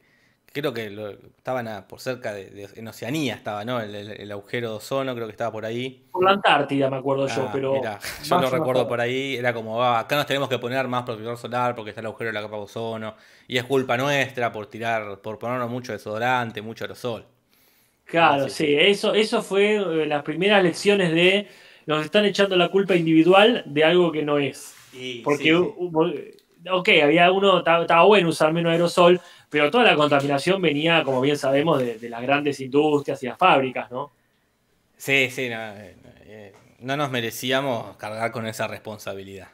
creo 0.61 0.73
que 0.73 0.89
lo- 0.89 1.09
estaban 1.11 1.67
a- 1.67 1.87
por 1.87 1.99
cerca 1.99 2.33
de, 2.33 2.49
de- 2.49 2.69
en 2.75 2.87
Oceanía 2.87 3.35
estaba, 3.35 3.65
¿no? 3.65 3.79
El, 3.81 3.95
el- 3.95 4.11
el 4.11 4.31
agujero 4.31 4.69
de 4.71 4.75
ozono 4.77 5.13
creo 5.15 5.27
que 5.27 5.31
estaba 5.31 5.51
por 5.51 5.65
ahí. 5.65 6.03
Por 6.11 6.23
la 6.23 6.31
Antártida 6.31 6.89
me 6.89 6.97
acuerdo 6.97 7.27
yo, 7.27 7.33
Ah, 7.33 7.51
pero. 7.53 7.73
mirá, 7.73 7.99
yo 8.23 8.37
lo 8.39 8.49
recuerdo 8.49 8.87
por 8.87 8.99
ahí, 9.01 9.35
era 9.35 9.53
como, 9.53 9.81
ah, 9.83 9.99
acá 9.99 10.15
nos 10.15 10.25
tenemos 10.25 10.49
que 10.49 10.57
poner 10.59 10.87
más 10.87 11.03
protector 11.03 11.37
solar 11.37 11.75
porque 11.75 11.89
está 11.91 12.01
el 12.01 12.07
agujero 12.07 12.29
de 12.29 12.33
la 12.33 12.41
capa 12.41 12.57
de 12.57 12.61
ozono, 12.63 13.15
y 13.47 13.57
es 13.57 13.63
culpa 13.63 13.97
nuestra 13.97 14.51
por 14.51 14.67
tirar, 14.67 15.19
por 15.21 15.37
ponernos 15.39 15.69
mucho 15.69 15.91
desodorante, 15.91 16.61
mucho 16.61 16.83
aerosol. 16.85 17.25
Claro, 18.05 18.49
sí, 18.49 18.65
sí, 18.65 18.75
eso, 18.75 19.13
eso 19.13 19.41
fue 19.43 19.75
eh, 19.75 20.05
las 20.07 20.23
primeras 20.23 20.63
lecciones 20.63 21.11
de 21.11 21.47
nos 21.85 22.03
están 22.05 22.25
echando 22.25 22.55
la 22.55 22.69
culpa 22.69 22.95
individual 22.95 23.63
de 23.67 23.83
algo 23.83 24.11
que 24.11 24.23
no 24.23 24.39
es. 24.39 24.75
Porque, 25.23 25.53
hubo- 25.55 26.11
ok, 26.71 26.89
había 27.03 27.31
uno, 27.31 27.63
ta- 27.63 27.81
estaba 27.81 28.03
bueno 28.05 28.29
usar 28.29 28.51
menos 28.51 28.71
aerosol, 28.71 29.21
pero 29.49 29.71
toda 29.71 29.83
la 29.85 29.95
contaminación 29.95 30.61
venía, 30.61 31.03
como 31.03 31.21
bien 31.21 31.37
sabemos, 31.37 31.79
de, 31.79 31.99
de 31.99 32.09
las 32.09 32.21
grandes 32.21 32.59
industrias 32.61 33.21
y 33.23 33.27
las 33.27 33.37
fábricas, 33.37 33.91
¿no? 33.91 34.13
Sí, 34.97 35.29
sí, 35.31 35.49
no, 35.49 35.55
eh, 35.77 35.97
eh, 36.25 36.53
no 36.79 36.97
nos 36.97 37.09
merecíamos 37.11 37.95
cargar 37.97 38.31
con 38.31 38.45
esa 38.47 38.67
responsabilidad. 38.67 39.47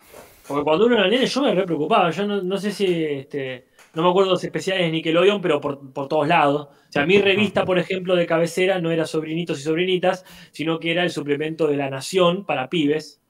Porque 0.47 0.63
cuando 0.63 0.85
uno 0.85 0.95
era 0.95 1.07
nene 1.07 1.25
yo 1.25 1.41
me 1.41 1.55
re 1.55 1.65
preocupaba, 1.65 2.11
yo 2.11 2.27
no, 2.27 2.41
no 2.43 2.57
sé 2.57 2.71
si, 2.71 2.85
este, 3.03 3.67
no 3.93 4.03
me 4.03 4.09
acuerdo 4.09 4.31
los 4.31 4.43
especiales 4.43 4.85
de 4.85 4.91
Nickelodeon, 4.91 5.41
pero 5.41 5.59
por, 5.59 5.91
por 5.91 6.07
todos 6.07 6.27
lados. 6.27 6.67
O 6.69 6.91
sea, 6.91 7.05
mi 7.05 7.17
revista, 7.19 7.65
por 7.65 7.79
ejemplo, 7.79 8.15
de 8.15 8.27
cabecera 8.27 8.79
no 8.79 8.91
era 8.91 9.05
Sobrinitos 9.05 9.59
y 9.59 9.63
Sobrinitas, 9.63 10.23
sino 10.51 10.79
que 10.79 10.91
era 10.91 11.03
el 11.03 11.09
suplemento 11.09 11.67
de 11.67 11.77
La 11.77 11.89
Nación 11.89 12.45
para 12.45 12.69
pibes. 12.69 13.21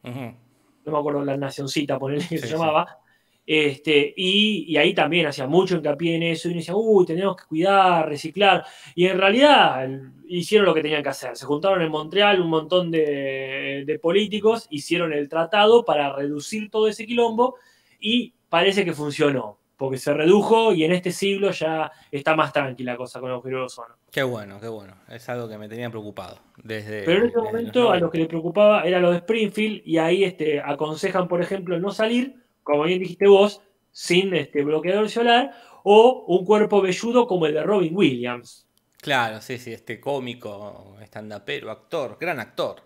No 0.85 0.91
me 0.93 0.97
acuerdo 0.99 1.23
la 1.25 1.37
nacioncita, 1.37 1.99
ponerle 1.99 2.27
que 2.27 2.37
se 2.37 2.47
Sí, 2.47 2.53
llamaba. 2.53 2.99
Este, 3.47 4.13
y, 4.17 4.65
y 4.67 4.77
ahí 4.77 4.93
también 4.93 5.27
hacía 5.27 5.45
mucho 5.45 5.75
hincapié 5.75 6.15
en 6.15 6.23
eso 6.23 6.47
y 6.47 6.51
uno 6.51 6.59
decía, 6.59 6.75
uy, 6.75 7.05
tenemos 7.05 7.35
que 7.35 7.43
cuidar, 7.47 8.07
reciclar. 8.09 8.65
Y 8.95 9.05
en 9.05 9.17
realidad 9.17 9.87
hicieron 10.27 10.65
lo 10.65 10.73
que 10.73 10.81
tenían 10.81 11.03
que 11.03 11.09
hacer. 11.09 11.35
Se 11.37 11.45
juntaron 11.45 11.81
en 11.81 11.91
Montreal 11.91 12.41
un 12.41 12.49
montón 12.49 12.89
de, 12.89 13.83
de 13.85 13.99
políticos, 13.99 14.67
hicieron 14.69 15.13
el 15.13 15.29
tratado 15.29 15.85
para 15.85 16.13
reducir 16.15 16.69
todo 16.71 16.87
ese 16.87 17.05
quilombo 17.05 17.55
y 17.99 18.33
parece 18.49 18.85
que 18.85 18.93
funcionó, 18.93 19.59
porque 19.77 19.97
se 19.97 20.13
redujo 20.13 20.73
y 20.73 20.83
en 20.83 20.93
este 20.93 21.11
siglo 21.11 21.51
ya 21.51 21.91
está 22.11 22.35
más 22.35 22.51
tranquila 22.53 22.93
la 22.93 22.97
cosa 22.97 23.19
con 23.19 23.29
el 23.29 23.35
agujero 23.35 23.59
de 23.59 23.65
ozono. 23.65 23.95
Qué 24.11 24.23
bueno, 24.23 24.59
qué 24.59 24.67
bueno. 24.67 24.95
Es 25.09 25.27
algo 25.29 25.47
que 25.49 25.57
me 25.57 25.67
tenía 25.67 25.89
preocupado. 25.89 26.39
Desde, 26.63 27.03
Pero 27.03 27.25
en 27.25 27.33
los 27.33 27.43
momento 27.43 27.81
a 27.81 27.99
90. 27.99 27.99
los 27.99 28.11
que 28.11 28.17
les 28.19 28.27
preocupaba 28.27 28.83
era 28.83 28.99
lo 28.99 29.11
de 29.11 29.17
Springfield 29.17 29.81
y 29.85 29.97
ahí 29.97 30.23
este, 30.23 30.61
aconsejan, 30.61 31.27
por 31.27 31.41
ejemplo, 31.41 31.79
no 31.79 31.91
salir, 31.91 32.44
como 32.65 32.83
bien 32.85 32.99
dijiste 32.99 33.27
vos, 33.27 33.63
sin 33.91 34.35
este, 34.35 34.63
bloqueador 34.65 35.09
solar 35.09 35.51
o 35.85 36.25
un 36.27 36.45
cuerpo 36.45 36.81
velludo 36.81 37.27
como 37.27 37.47
el 37.47 37.55
de 37.55 37.63
Robin 37.63 37.95
Williams. 37.95 38.67
Claro, 39.01 39.41
sí, 39.41 39.57
sí, 39.59 39.71
este 39.73 39.99
cómico, 39.99 40.97
estandapero, 41.01 41.69
actor, 41.71 42.17
gran 42.19 42.39
actor. 42.39 42.83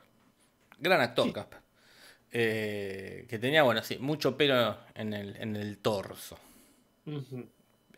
Gran 0.79 1.01
actor, 1.01 1.27
Sí. 1.27 1.33
Casper. 1.33 1.59
Eh, 2.31 3.25
que 3.29 3.39
tenía, 3.39 3.63
bueno, 3.63 3.83
sí, 3.83 3.97
mucho 3.99 4.37
pelo 4.37 4.77
en 4.95 5.13
el, 5.13 5.35
en 5.37 5.55
el 5.57 5.79
torso. 5.79 6.37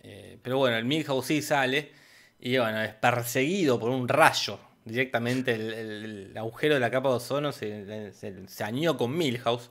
Eh, 0.04 0.40
pero 0.42 0.58
bueno, 0.58 0.78
el 0.78 0.86
Milhouse 0.86 1.26
sí 1.28 1.42
sale 1.42 1.92
y 2.40 2.58
bueno, 2.58 2.82
es 2.82 2.94
perseguido 2.96 3.80
por 3.80 3.90
un 3.92 4.08
rayo. 4.08 4.60
Directamente 4.86 5.54
el, 5.54 5.74
el- 5.74 6.06
el 6.32 6.38
agujero 6.38 6.74
de 6.76 6.80
la 6.80 6.90
capa 6.92 7.10
de 7.10 7.16
ozono 7.16 7.52
se, 7.52 8.12
se, 8.14 8.48
se 8.48 8.64
añó 8.64 8.98
con 8.98 9.16
Milhouse. 9.18 9.70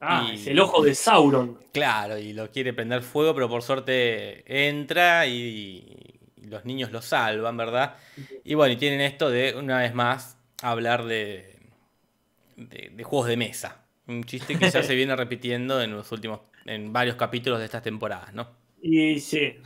Ah, 0.00 0.30
Y- 0.32 0.34
es 0.34 0.46
el 0.46 0.58
ojo 0.60 0.82
de 0.82 0.94
Sauron. 0.94 1.58
Claro, 1.72 2.18
y 2.18 2.32
lo 2.32 2.50
quiere 2.50 2.72
prender 2.72 3.02
fuego, 3.02 3.32
pero 3.34 3.48
por 3.48 3.62
suerte 3.62 4.42
entra 4.68 5.26
y, 5.26 6.20
y 6.36 6.46
los 6.46 6.64
niños 6.64 6.90
lo 6.90 7.00
salvan, 7.00 7.56
¿verdad? 7.56 7.96
Y 8.42 8.54
bueno, 8.54 8.72
y 8.74 8.76
tienen 8.76 9.00
esto 9.00 9.30
de, 9.30 9.54
una 9.56 9.78
vez 9.78 9.94
más, 9.94 10.36
hablar 10.62 11.04
de, 11.04 11.60
de, 12.56 12.90
de 12.94 13.04
juegos 13.04 13.28
de 13.28 13.36
mesa. 13.36 13.84
Un 14.06 14.24
chiste 14.24 14.58
que 14.58 14.68
ya 14.68 14.82
se 14.82 14.94
viene 14.96 15.16
repitiendo 15.16 15.82
en 15.82 15.92
los 15.92 16.10
últimos, 16.12 16.40
en 16.66 16.92
varios 16.92 17.16
capítulos 17.16 17.58
de 17.60 17.66
estas 17.66 17.82
temporadas, 17.82 18.32
¿no? 18.34 18.48
Y 18.82 19.20
sí. 19.20 19.56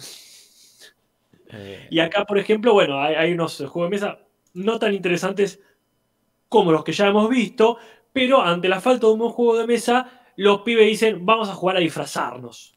Eh, 1.53 1.91
Y 1.91 1.99
acá, 2.01 2.25
por 2.25 2.39
ejemplo, 2.39 2.73
bueno, 2.73 3.01
hay, 3.03 3.15
hay 3.15 3.33
unos 3.33 3.57
juegos 3.69 3.91
de 3.91 3.97
mesa 3.97 4.19
no 4.55 4.79
tan 4.79 4.95
interesantes 4.95 5.61
como 6.49 6.73
los 6.73 6.85
que 6.85 6.93
ya 6.93 7.09
hemos 7.09 7.31
visto, 7.31 7.79
pero 8.13 8.43
ante 8.43 8.69
la 8.69 8.81
falta 8.83 9.09
de 9.09 9.15
un 9.15 9.21
buen 9.21 9.33
juego 9.33 9.59
de 9.59 9.67
mesa, 9.69 10.24
los 10.37 10.63
pibes 10.63 10.87
dicen, 10.87 11.25
vamos 11.25 11.49
a 11.49 11.55
jugar 11.55 11.77
a 11.77 11.81
disfrazarnos. 11.81 12.75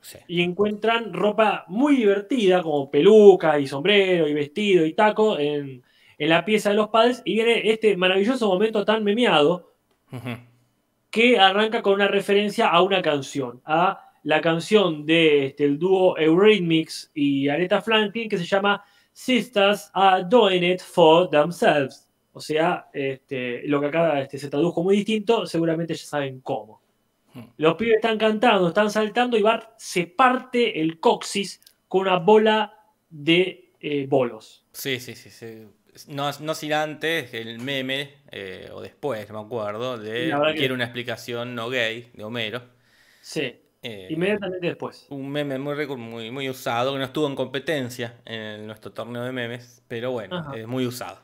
sí. 0.00 0.18
y 0.26 0.42
encuentran 0.42 1.12
ropa 1.12 1.64
muy 1.68 1.96
divertida, 1.96 2.62
como 2.62 2.90
peluca 2.90 3.58
y 3.58 3.66
sombrero 3.66 4.26
y 4.26 4.34
vestido 4.34 4.84
y 4.84 4.94
taco 4.94 5.38
en, 5.38 5.82
en 6.18 6.28
la 6.28 6.44
pieza 6.44 6.70
de 6.70 6.76
los 6.76 6.88
padres. 6.88 7.22
Y 7.24 7.34
viene 7.34 7.70
este 7.70 7.96
maravilloso 7.96 8.48
momento 8.48 8.84
tan 8.84 9.04
memeado 9.04 9.74
que 11.10 11.38
arranca 11.38 11.82
con 11.82 11.94
una 11.94 12.08
referencia 12.08 12.68
a 12.68 12.82
una 12.82 13.02
canción, 13.02 13.60
a 13.64 14.12
la 14.22 14.40
canción 14.40 15.04
de 15.04 15.46
este, 15.46 15.64
el 15.64 15.78
dúo 15.78 16.16
Eurythmics 16.18 17.10
y 17.14 17.48
Aretha 17.48 17.80
Franklin 17.80 18.28
que 18.28 18.38
se 18.38 18.44
llama 18.44 18.84
Sisters 19.12 19.90
Are 19.94 20.24
Doing 20.28 20.64
It 20.64 20.80
For 20.80 21.28
Themselves. 21.28 22.08
O 22.32 22.40
sea, 22.40 22.88
este, 22.92 23.62
lo 23.68 23.80
que 23.80 23.86
acá 23.86 24.20
este, 24.20 24.38
se 24.38 24.48
tradujo 24.48 24.82
muy 24.82 24.96
distinto, 24.96 25.46
seguramente 25.46 25.94
ya 25.94 26.04
saben 26.04 26.40
cómo. 26.40 26.80
Hmm. 27.34 27.44
Los 27.58 27.74
pibes 27.76 27.96
están 27.96 28.18
cantando, 28.18 28.68
están 28.68 28.90
saltando 28.90 29.36
y 29.36 29.42
Bart 29.42 29.70
se 29.76 30.06
parte 30.06 30.80
el 30.80 30.98
coxis 31.00 31.60
con 31.88 32.02
una 32.02 32.18
bola 32.18 32.74
de 33.10 33.72
eh, 33.80 34.06
bolos. 34.08 34.64
Sí, 34.72 34.98
sí, 35.00 35.14
sí. 35.14 35.30
sí. 35.30 35.66
No, 36.08 36.30
no 36.40 36.54
sin 36.54 36.72
antes 36.72 37.34
el 37.34 37.58
meme, 37.58 38.14
eh, 38.30 38.70
o 38.72 38.80
después, 38.80 39.28
no 39.28 39.40
me 39.42 39.46
acuerdo, 39.46 39.98
de 39.98 40.34
que- 40.52 40.54
quiero 40.58 40.74
una 40.74 40.84
explicación 40.84 41.54
no 41.54 41.68
gay 41.68 42.10
de 42.14 42.24
Homero. 42.24 42.62
Sí, 43.20 43.54
Eh, 43.82 44.08
inmediatamente 44.10 44.68
después. 44.68 45.06
un 45.10 45.28
meme 45.30 45.58
muy, 45.58 45.86
muy, 45.96 46.30
muy 46.30 46.48
usado, 46.48 46.92
que 46.92 46.98
no 46.98 47.04
estuvo 47.04 47.26
en 47.26 47.34
competencia 47.34 48.20
en 48.24 48.66
nuestro 48.66 48.92
torneo 48.92 49.22
de 49.24 49.32
memes, 49.32 49.82
pero 49.88 50.12
bueno, 50.12 50.54
es 50.54 50.66
muy 50.66 50.86
usado. 50.86 51.18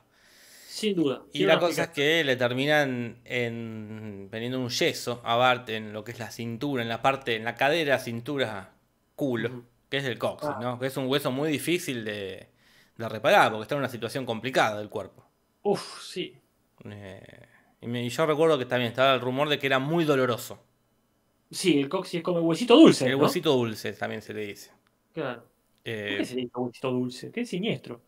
Sin 0.81 0.95
duda. 0.97 1.23
Y 1.33 1.45
la 1.45 1.59
cosa 1.59 1.85
es 1.85 1.89
que 1.91 2.23
le 2.25 2.37
terminan 2.37 3.21
en, 3.25 4.29
poniendo 4.31 4.61
un 4.61 4.69
yeso 4.69 5.21
a 5.25 5.37
Bart 5.37 5.69
en 5.71 5.93
lo 5.93 6.05
que 6.05 6.13
es 6.13 6.19
la 6.19 6.31
cintura, 6.31 6.83
en 6.83 6.89
la 6.89 7.03
parte, 7.03 7.37
en 7.37 7.45
la 7.45 7.55
cadera, 7.57 7.99
cintura, 7.99 8.75
culo, 9.17 9.65
que 9.91 9.97
es 9.99 10.05
el 10.05 10.19
coxis, 10.19 10.51
Ah. 10.51 10.59
¿no? 10.61 10.79
Que 10.79 10.87
es 10.87 10.97
un 10.97 11.07
hueso 11.09 11.31
muy 11.33 11.51
difícil 11.51 12.05
de, 12.05 12.49
de 12.97 13.09
reparar, 13.09 13.51
porque 13.51 13.63
está 13.63 13.75
en 13.75 13.81
una 13.81 13.89
situación 13.89 14.25
complicada 14.27 14.79
del 14.79 14.89
cuerpo. 14.89 15.25
Uf, 15.63 16.01
sí. 16.03 16.37
Eh, 16.85 17.21
y, 17.81 17.87
me- 17.89 18.05
y 18.05 18.09
yo 18.11 18.27
recuerdo 18.27 18.59
que 18.59 18.67
también 18.67 18.91
estaba 18.91 19.15
el 19.15 19.21
rumor 19.21 19.49
de 19.49 19.59
que 19.59 19.67
era 19.67 19.79
muy 19.81 20.05
doloroso. 20.05 20.63
Sí, 21.51 21.81
el 21.81 21.89
coxis 21.89 22.19
es 22.19 22.23
como 22.23 22.39
el 22.39 22.45
huesito 22.45 22.77
dulce. 22.77 23.07
el 23.07 23.19
¿no? 23.19 23.19
huesito 23.19 23.53
dulce 23.57 23.93
también 23.95 24.23
se 24.23 24.35
le 24.35 24.47
dice. 24.47 24.71
Claro. 25.13 25.43
¿Por 25.43 25.51
Eh, 25.85 26.17
qué 26.19 26.25
se 26.25 26.35
le 26.35 26.43
dice 26.43 26.53
huesito 26.57 26.91
dulce? 26.91 27.33
Qué 27.33 27.45
siniestro. 27.47 28.03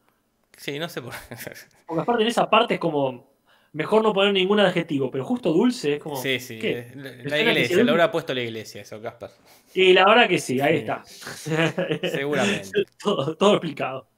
Sí, 0.57 0.79
no 0.79 0.89
sé 0.89 1.03
por 1.03 1.15
Porque 1.87 2.03
aparte 2.03 2.23
en 2.23 2.29
esa 2.29 2.49
parte 2.51 2.75
es 2.75 2.81
como. 2.81 3.29
Mejor 3.73 4.03
no 4.03 4.13
poner 4.13 4.33
ningún 4.33 4.59
adjetivo, 4.59 5.13
pero 5.13 5.25
justo 5.25 5.53
dulce 5.53 5.95
es 5.95 6.03
como. 6.03 6.17
Sí, 6.17 6.41
sí. 6.41 6.59
¿qué? 6.59 6.79
eh, 6.81 6.93
La, 6.97 7.37
la 7.37 7.39
iglesia, 7.39 7.85
lo 7.85 7.93
habrá 7.93 8.11
puesto 8.11 8.35
la 8.35 8.41
iglesia 8.43 8.83
eso, 8.83 9.01
Casper. 9.01 9.31
Y 9.73 9.93
la 9.93 10.05
verdad 10.07 10.29
que 10.29 10.39
sí, 10.39 10.61
ahí 10.61 10.79
Sí. 10.79 10.79
está. 10.81 11.05
Seguramente. 12.03 12.85
todo, 12.99 13.37
todo 13.37 13.53
explicado. 13.55 14.09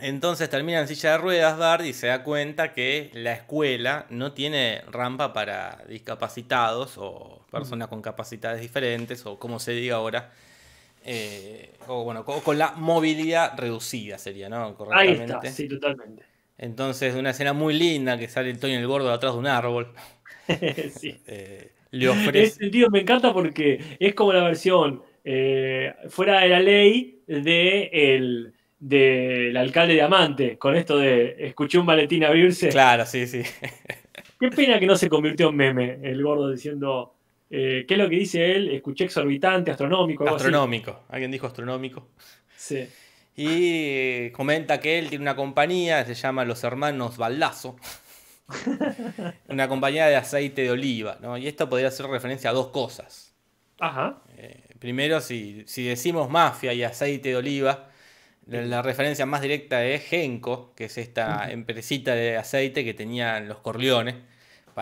Entonces 0.00 0.48
termina 0.48 0.80
en 0.80 0.88
silla 0.88 1.12
de 1.12 1.18
ruedas 1.18 1.58
Bart 1.58 1.84
y 1.84 1.92
se 1.92 2.06
da 2.06 2.22
cuenta 2.22 2.72
que 2.72 3.10
la 3.12 3.32
escuela 3.32 4.06
no 4.08 4.32
tiene 4.32 4.82
rampa 4.88 5.32
para 5.32 5.84
discapacitados 5.88 6.94
o 6.96 7.44
personas 7.50 7.88
con 7.88 8.00
capacidades 8.00 8.60
diferentes 8.60 9.26
o 9.26 9.38
como 9.38 9.58
se 9.58 9.72
diga 9.72 9.96
ahora. 9.96 10.32
Eh, 11.04 11.72
o 11.88 12.04
bueno, 12.04 12.24
co- 12.24 12.42
con 12.42 12.58
la 12.58 12.72
movilidad 12.72 13.58
reducida 13.58 14.18
sería, 14.18 14.48
¿no? 14.48 14.64
Ahí 14.66 14.74
Correctamente. 14.74 15.24
está, 15.24 15.46
sí, 15.46 15.68
totalmente. 15.68 16.22
Entonces, 16.58 17.14
una 17.14 17.30
escena 17.30 17.52
muy 17.52 17.74
linda 17.74 18.18
que 18.18 18.28
sale 18.28 18.50
el 18.50 18.58
Tony 18.58 18.74
el 18.74 18.86
Gordo 18.86 19.10
atrás 19.12 19.32
de 19.32 19.38
un 19.38 19.46
árbol. 19.46 19.92
sí. 20.98 21.16
eh, 21.26 21.72
le 21.92 22.06
En 22.06 22.12
ese 22.12 22.20
ofrece. 22.26 22.50
sentido 22.52 22.90
me 22.90 23.00
encanta 23.00 23.32
porque 23.32 23.80
es 23.98 24.14
como 24.14 24.32
la 24.32 24.44
versión 24.44 25.02
eh, 25.24 25.92
fuera 26.08 26.40
de 26.40 26.48
la 26.48 26.60
ley 26.60 27.22
de 27.26 27.90
el 27.92 28.54
del 28.78 29.54
alcalde 29.58 29.94
de 29.94 30.00
Amante, 30.02 30.56
con 30.56 30.74
esto 30.74 30.96
de 30.96 31.36
escuché 31.38 31.78
un 31.78 31.84
maletín 31.84 32.24
abrirse. 32.24 32.68
Claro, 32.70 33.04
sí, 33.04 33.26
sí. 33.26 33.42
Qué 34.38 34.48
pena 34.48 34.78
que 34.80 34.86
no 34.86 34.96
se 34.96 35.08
convirtió 35.10 35.50
en 35.50 35.56
meme 35.56 35.98
el 36.02 36.22
gordo 36.22 36.50
diciendo, 36.50 37.14
eh, 37.50 37.84
¿qué 37.86 37.94
es 37.94 37.98
lo 37.98 38.08
que 38.08 38.16
dice 38.16 38.52
él? 38.52 38.68
Escuché 38.70 39.04
exorbitante, 39.04 39.72
astronómico, 39.72 40.22
algo 40.22 40.36
así. 40.36 40.46
Astronómico. 40.46 41.04
Alguien 41.08 41.32
dijo 41.32 41.48
astronómico. 41.48 42.08
Sí. 42.56 42.88
Y 43.34 43.46
eh, 43.46 44.32
comenta 44.34 44.78
que 44.80 44.98
él 44.98 45.08
tiene 45.08 45.22
una 45.22 45.34
compañía, 45.34 46.04
se 46.04 46.14
llama 46.14 46.44
Los 46.44 46.62
Hermanos 46.62 47.16
Baldazo. 47.16 47.76
una 49.48 49.68
compañía 49.68 50.06
de 50.06 50.16
aceite 50.16 50.62
de 50.62 50.70
oliva, 50.70 51.18
¿no? 51.20 51.38
Y 51.38 51.46
esto 51.48 51.68
podría 51.68 51.88
hacer 51.88 52.06
referencia 52.06 52.50
a 52.50 52.52
dos 52.52 52.68
cosas. 52.68 53.34
Ajá. 53.80 54.22
Eh, 54.36 54.74
primero, 54.78 55.20
si, 55.20 55.64
si 55.66 55.84
decimos 55.84 56.30
mafia 56.30 56.72
y 56.72 56.82
aceite 56.84 57.30
de 57.30 57.36
oliva, 57.36 57.88
La, 58.46 58.62
la 58.62 58.82
referencia 58.82 59.26
más 59.26 59.42
directa 59.42 59.84
es 59.84 60.04
Genco, 60.04 60.74
que 60.74 60.84
es 60.86 60.98
esta 60.98 61.50
empresita 61.50 62.14
de 62.14 62.36
aceite 62.36 62.84
que 62.84 62.94
tenían 62.94 63.48
los 63.48 63.58
Corleones. 63.58 64.16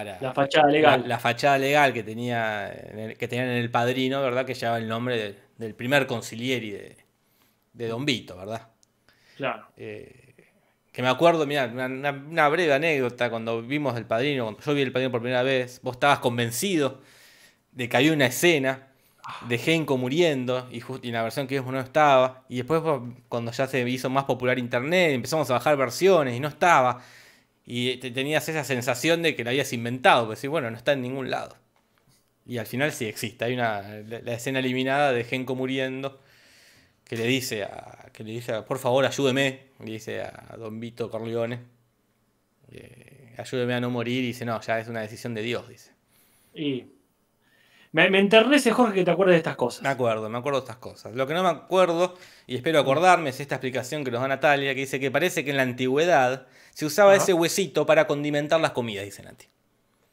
Para 0.05 0.19
La 0.21 0.33
fachada 0.33 0.69
legal. 0.69 1.01
La, 1.03 1.09
la 1.09 1.19
fachada 1.19 1.59
legal 1.59 1.93
que, 1.93 2.03
tenía, 2.03 2.69
el- 2.71 3.17
que 3.17 3.29
tenían 3.29 3.49
en 3.49 3.57
el 3.57 3.71
padrino, 3.71 4.23
¿verdad? 4.23 4.45
Que 4.47 4.55
llevaba 4.55 4.79
el 4.79 4.89
nombre 4.89 5.17
de- 5.17 5.35
del 5.57 5.75
primer 5.75 6.07
concilieri 6.07 6.71
de, 6.71 6.97
de 7.73 7.89
Don 7.89 8.05
Vito, 8.05 8.37
¿verdad? 8.37 8.69
Claro. 9.37 9.67
Eh, 9.77 10.35
que 10.93 11.03
me 11.03 11.09
acuerdo, 11.09 11.47
mira, 11.47 11.67
una, 11.67 12.49
breve 12.49 12.73
anécdota, 12.73 13.31
cuando 13.31 13.63
vimos 13.63 13.97
El 13.97 14.05
Padrino, 14.05 14.45
cuando 14.45 14.61
yo 14.63 14.75
vi 14.75 14.83
El 14.83 14.93
Padrino 14.93 15.11
por 15.13 15.21
primera 15.21 15.43
vez, 15.43 15.81
vos 15.83 15.95
estabas 15.97 16.19
convencido 16.19 17.01
de 17.73 17.89
que 17.89 17.97
había 17.97 18.13
una 18.13 18.27
escena 18.27 18.87
de 19.47 19.59
Genko 19.59 19.97
muriendo 19.97 20.67
y, 20.73 20.81
just- 20.81 21.05
y 21.05 21.09
en 21.09 21.15
la 21.15 21.23
versión 21.23 21.47
que 21.47 21.57
vimos 21.59 21.73
no 21.73 21.81
estaba, 21.81 22.43
y 22.49 22.57
después 22.57 22.83
cuando 23.29 23.53
ya 23.53 23.67
se 23.67 23.89
hizo 23.89 24.09
más 24.11 24.25
popular 24.25 24.59
internet, 24.59 25.13
empezamos 25.13 25.49
a 25.51 25.55
bajar 25.55 25.77
versiones 25.77 26.35
y 26.35 26.41
no 26.41 26.49
estaba, 26.49 27.01
y 27.71 27.99
te- 27.99 28.11
tenías 28.11 28.49
esa 28.49 28.65
sensación 28.65 29.21
de 29.23 29.37
que 29.37 29.45
lo 29.45 29.51
habías 29.51 29.73
inventado, 29.75 30.27
pues 30.27 30.39
sí, 30.41 30.49
bueno, 30.49 30.71
no 30.71 30.77
está 30.79 30.93
en 30.95 31.03
ningún 31.03 31.29
lado. 31.31 31.57
Y 32.47 32.57
al 32.57 32.67
final 32.67 32.93
sí 32.93 33.05
existe, 33.05 33.45
hay 33.45 33.53
una, 33.55 33.83
la, 33.83 34.21
la 34.21 34.33
escena 34.33 34.61
eliminada 34.61 35.13
de 35.13 35.23
Genko 35.23 35.55
muriendo, 35.55 36.19
que 37.05 37.17
le 37.17 37.25
dice 37.27 37.65
a, 37.65 38.09
que 38.13 38.25
le 38.25 38.33
dice 38.33 38.55
a, 38.55 38.65
por 38.65 38.79
favor 38.79 39.05
ayúdeme, 39.05 39.69
le 39.85 39.93
dice 39.93 40.23
a 40.23 40.57
Don 40.59 40.81
Vito 40.81 41.11
Corleone, 41.11 41.61
eh, 42.73 43.35
ayúdeme 43.37 43.75
a 43.75 43.81
no 43.81 43.91
morir, 43.91 44.25
y 44.25 44.29
dice, 44.29 44.45
no, 44.47 44.61
ya 44.61 44.79
es 44.81 44.89
una 44.89 45.01
decisión 45.01 45.35
de 45.35 45.43
Dios, 45.43 45.69
dice. 45.69 45.93
Y 46.55 46.87
me, 47.93 48.11
me 48.11 48.19
enternece, 48.19 48.71
Jorge, 48.73 48.95
que 48.95 49.05
te 49.05 49.11
acuerdes 49.11 49.35
de 49.35 49.39
estas 49.39 49.57
cosas. 49.57 49.83
Me 49.83 49.89
acuerdo, 49.89 50.29
me 50.29 50.39
acuerdo 50.39 50.61
de 50.61 50.65
estas 50.65 50.77
cosas. 50.77 51.15
Lo 51.15 51.27
que 51.27 51.35
no 51.35 51.43
me 51.43 51.49
acuerdo, 51.49 52.17
y 52.47 52.57
espero 52.57 52.79
acordarme, 52.81 53.31
es 53.31 53.41
esta 53.41 53.55
explicación 53.57 54.05
que 54.05 54.11
nos 54.11 54.21
da 54.21 54.29
Natalia, 54.29 54.75
que 54.75 54.81
dice 54.81 55.01
que 55.01 55.11
parece 55.11 55.45
que 55.45 55.51
en 55.51 55.57
la 55.57 55.63
antigüedad 55.63 56.47
se 56.79 56.87
usaba 56.87 57.13
Ajá. 57.15 57.21
ese 57.25 57.33
huesito 57.33 57.85
para 57.85 58.07
condimentar 58.07 58.61
las 58.61 58.71
comidas, 58.71 59.05
dice 59.05 59.21
Nati. 59.25 59.47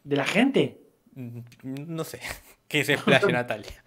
¿De 0.04 0.16
la 0.16 0.26
gente? 0.26 0.80
Mm, 1.14 1.42
No 1.62 2.04
sé, 2.04 2.20
qué 2.68 2.84
se 2.84 2.94
explaya 2.94 3.28
Natalia. 3.28 3.84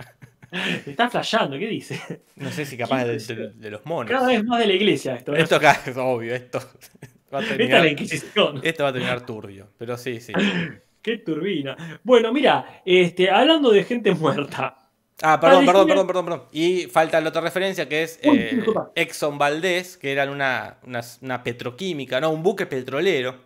Está 0.87 1.11
flasheando, 1.11 1.59
¿qué 1.59 1.67
dice? 1.67 2.23
No 2.37 2.53
sé 2.53 2.65
si 2.65 2.77
capaz 2.79 3.05
de, 3.05 3.19
de- 3.19 3.49
de 3.57 3.71
los 3.73 3.85
monos. 3.85 4.09
Cada 4.13 4.29
vez 4.29 4.45
más 4.45 4.61
de 4.61 4.67
la 4.69 4.75
iglesia 4.75 5.17
esto. 5.17 5.35
¿eh? 5.35 5.43
Esto 5.43 5.57
acá 5.57 5.81
es 5.85 5.97
obvio, 5.97 6.33
esto 6.37 6.61
va 7.35 7.39
a 7.41 7.43
la 7.43 7.49
terminar, 7.49 7.85
esto 7.85 8.83
va 8.85 8.89
a 8.91 8.93
terminar 8.93 9.27
turbio, 9.27 9.71
pero 9.77 9.99
sí, 9.99 10.21
sí. 10.21 10.33
Qué 11.03 11.19
turbina. 11.19 12.01
Bueno, 12.05 12.33
mira, 12.33 12.81
este, 12.85 13.29
hablando 13.29 13.73
de 13.73 13.83
gente 13.83 14.15
muerta. 14.15 14.88
Ah, 15.23 15.41
perdón, 15.41 15.67
perdón, 15.67 15.87
perdón, 15.89 16.07
perdón, 16.07 16.25
perdón. 16.27 16.45
Y 16.53 16.83
falta 16.87 17.21
la 17.21 17.31
otra 17.31 17.41
referencia 17.41 17.89
que 17.89 18.05
es 18.05 18.21
Uy, 18.25 18.39
eh. 18.39 18.65
Exxon 18.95 19.37
Valdez, 19.39 19.97
que 19.97 20.13
eran 20.13 20.29
una, 20.31 20.79
una, 20.85 21.01
una 21.23 21.43
petroquímica, 21.43 22.21
no, 22.21 22.31
un 22.31 22.43
buque 22.43 22.67
petrolero 22.67 23.37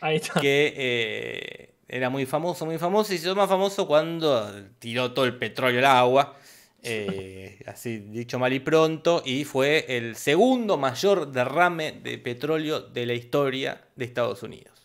Ahí 0.00 0.16
está. 0.16 0.40
que 0.40 0.72
eh, 0.76 1.74
era 1.88 2.08
muy 2.08 2.24
famoso, 2.24 2.64
muy 2.64 2.78
famoso, 2.78 3.12
y 3.12 3.18
se 3.18 3.24
hizo 3.26 3.34
más 3.36 3.48
famoso 3.50 3.86
cuando 3.86 4.50
tiró 4.78 5.12
todo 5.12 5.26
el 5.26 5.36
petróleo 5.36 5.80
al 5.80 5.84
agua, 5.86 6.36
eh, 6.82 7.58
así 7.66 7.98
dicho 7.98 8.38
mal 8.38 8.52
y 8.54 8.60
pronto, 8.60 9.22
y 9.26 9.44
fue 9.44 9.84
el 9.94 10.16
segundo 10.16 10.78
mayor 10.78 11.30
derrame 11.32 11.92
de 11.92 12.16
petróleo 12.16 12.80
de 12.80 13.04
la 13.04 13.12
historia 13.12 13.82
de 13.94 14.06
Estados 14.06 14.42
Unidos. 14.42 14.78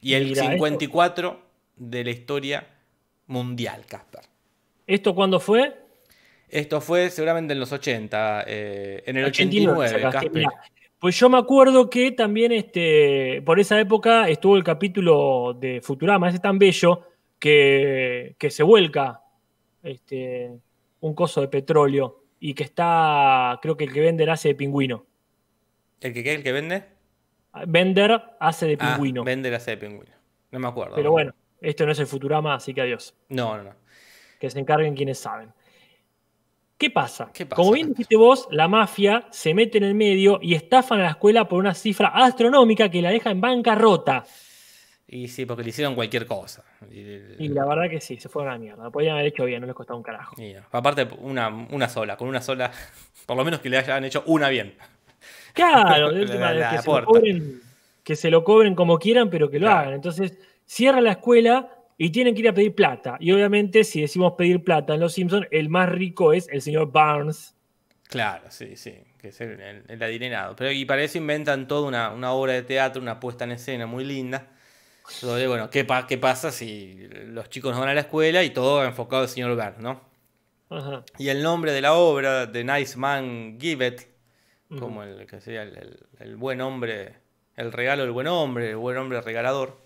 Y 0.00 0.14
el 0.14 0.26
Mira, 0.26 0.42
esto- 0.42 0.52
54 0.52 1.42
de 1.76 2.04
la 2.04 2.10
historia 2.10 2.66
mundial, 3.26 3.84
Casper. 3.86 4.22
¿Esto 4.86 5.14
cuándo 5.14 5.40
fue? 5.40 5.74
Esto 6.48 6.80
fue 6.80 7.08
seguramente 7.10 7.52
en 7.54 7.60
los 7.60 7.72
80, 7.72 8.44
eh, 8.46 9.02
en 9.06 9.16
el 9.16 9.24
89, 9.26 9.78
89, 9.78 9.88
sacaste, 10.02 10.26
Casper. 10.26 10.32
mirá. 10.32 10.62
Pues 10.98 11.18
yo 11.18 11.28
me 11.28 11.38
acuerdo 11.38 11.88
que 11.90 12.12
también 12.12 12.52
este, 12.52 13.42
por 13.44 13.58
esa 13.58 13.80
época 13.80 14.28
estuvo 14.28 14.56
el 14.56 14.62
capítulo 14.62 15.56
de 15.58 15.80
Futurama, 15.80 16.28
ese 16.28 16.38
tan 16.38 16.58
bello, 16.58 17.06
que, 17.38 18.36
que 18.38 18.50
se 18.50 18.62
vuelca 18.62 19.20
este, 19.82 20.52
un 21.00 21.14
coso 21.14 21.40
de 21.40 21.48
petróleo 21.48 22.22
y 22.38 22.54
que 22.54 22.62
está, 22.64 23.58
creo 23.60 23.76
que 23.76 23.84
el 23.84 23.92
que 23.92 24.00
Bender 24.00 24.30
hace 24.30 24.48
de 24.48 24.54
pingüino. 24.54 25.06
¿El 26.00 26.12
que 26.12 26.22
qué? 26.22 26.34
¿El 26.34 26.42
que 26.42 26.52
vende? 26.52 26.84
Bender 27.66 28.22
hace 28.38 28.66
de 28.66 28.76
Ah, 28.78 28.92
pingüino. 28.94 29.24
vende 29.24 29.50
la 29.50 29.58
C 29.60 29.72
de 29.72 29.76
pingüino. 29.76 30.12
No 30.52 30.58
me 30.58 30.68
acuerdo. 30.68 30.94
Pero 30.96 31.10
bueno, 31.10 31.34
esto 31.60 31.84
no 31.86 31.92
es 31.92 31.98
el 31.98 32.06
Futurama, 32.06 32.54
así 32.54 32.72
que 32.74 32.80
adiós. 32.80 33.14
No, 33.28 33.56
no, 33.56 33.64
no. 33.64 33.70
Que 34.42 34.50
se 34.50 34.58
encarguen 34.58 34.96
quienes 34.96 35.20
saben. 35.20 35.52
¿Qué 36.76 36.90
pasa? 36.90 37.30
¿Qué 37.32 37.46
pasa, 37.46 37.54
Como 37.62 37.70
bien 37.70 37.90
dijiste 37.90 38.16
vos, 38.16 38.48
la 38.50 38.66
mafia 38.66 39.28
se 39.30 39.54
mete 39.54 39.78
en 39.78 39.84
el 39.84 39.94
medio 39.94 40.40
y 40.42 40.56
estafan 40.56 40.98
a 40.98 41.04
la 41.04 41.10
escuela 41.10 41.46
por 41.46 41.60
una 41.60 41.74
cifra 41.74 42.08
astronómica 42.08 42.88
que 42.88 43.00
la 43.00 43.10
deja 43.10 43.30
en 43.30 43.40
bancarrota. 43.40 44.24
Y 45.06 45.28
sí, 45.28 45.46
porque 45.46 45.62
le 45.62 45.68
hicieron 45.68 45.94
cualquier 45.94 46.26
cosa. 46.26 46.64
Y, 46.90 47.46
la 47.50 47.64
verdad 47.66 47.88
que 47.88 48.00
sí, 48.00 48.16
se 48.16 48.28
fueron 48.28 48.50
a 48.50 48.54
la 48.54 48.58
mierda. 48.58 48.82
Lo 48.82 48.90
podían 48.90 49.12
haber 49.14 49.26
hecho 49.26 49.44
bien, 49.44 49.60
no 49.60 49.68
les 49.68 49.76
costaba 49.76 49.96
un 49.96 50.02
carajo. 50.02 50.34
no. 50.36 50.60
Aparte, 50.72 51.06
una, 51.20 51.48
una 51.70 51.88
sola, 51.88 52.16
con 52.16 52.26
una 52.26 52.40
sola, 52.40 52.72
por 53.26 53.36
lo 53.36 53.44
menos 53.44 53.60
que 53.60 53.70
le 53.70 53.78
hayan 53.78 54.02
hecho 54.02 54.24
una 54.26 54.48
bien. 54.48 54.74
Claro, 55.54 56.10
de 56.12 56.22
última, 56.22 56.52
la 56.52 56.70
que, 56.70 56.78
se 56.78 56.90
lo 56.90 57.04
cobren, 57.04 57.60
que 58.02 58.16
se 58.16 58.28
lo 58.28 58.42
cobren 58.42 58.74
como 58.74 58.98
quieran, 58.98 59.30
pero 59.30 59.48
que 59.48 59.60
lo 59.60 59.66
Claro. 59.68 59.82
hagan. 59.82 59.94
Entonces, 59.94 60.36
cierra 60.66 61.00
la 61.00 61.12
escuela 61.12 61.68
y 62.04 62.10
tienen 62.10 62.34
que 62.34 62.40
ir 62.40 62.48
a 62.48 62.52
pedir 62.54 62.74
plata. 62.74 63.16
Y 63.20 63.30
obviamente, 63.30 63.84
si 63.84 64.00
decimos 64.00 64.32
pedir 64.36 64.64
plata 64.64 64.94
en 64.94 65.00
Los 65.00 65.12
Simpsons, 65.14 65.46
el 65.52 65.68
más 65.68 65.88
rico 65.88 66.32
es 66.32 66.48
el 66.48 66.60
señor 66.60 66.90
Barnes. 66.90 67.54
Claro, 68.08 68.44
sí, 68.50 68.76
sí, 68.76 68.94
que 69.18 69.28
es 69.28 69.40
el, 69.40 69.60
el- 69.60 69.84
el 69.88 70.02
adinerado. 70.02 70.56
Pero 70.56 70.72
y 70.72 70.84
para 70.84 71.02
eso 71.02 71.18
inventan 71.18 71.68
toda 71.68 71.86
una, 71.86 72.10
una 72.10 72.32
obra 72.32 72.54
de 72.54 72.62
teatro, 72.62 73.00
una 73.00 73.20
puesta 73.20 73.44
en 73.44 73.52
escena 73.52 73.86
muy 73.86 74.04
linda. 74.04 74.48
Donde, 75.20 75.46
bueno, 75.46 75.70
¿qué, 75.70 75.84
pa- 75.84 76.06
¿qué 76.06 76.18
pasa 76.18 76.50
si 76.50 77.06
los 77.26 77.48
chicos 77.50 77.72
no 77.74 77.80
van 77.80 77.90
a 77.90 77.94
la 77.94 78.00
escuela 78.00 78.42
y 78.42 78.50
todo 78.50 78.84
enfocado 78.84 79.22
al 79.22 79.28
señor 79.28 79.54
Burns, 79.54 79.78
¿no? 79.78 80.00
Ajá. 80.70 81.04
Y 81.18 81.28
el 81.28 81.42
nombre 81.42 81.70
de 81.72 81.80
la 81.82 81.92
obra, 81.94 82.50
The 82.50 82.64
Nice 82.64 82.98
Man 82.98 83.58
Give 83.60 83.96
Ujú. 84.70 84.80
como 84.80 85.02
el 85.04 85.26
que 85.26 85.40
sería 85.40 85.62
el, 85.62 85.76
el- 85.76 86.06
el 86.18 86.36
buen 86.36 86.60
hombre, 86.62 87.14
el 87.56 87.70
regalo 87.72 88.02
del 88.02 88.10
buen 88.12 88.26
hombre, 88.26 88.70
el 88.70 88.76
buen 88.76 88.96
hombre 88.96 89.20
regalador. 89.20 89.81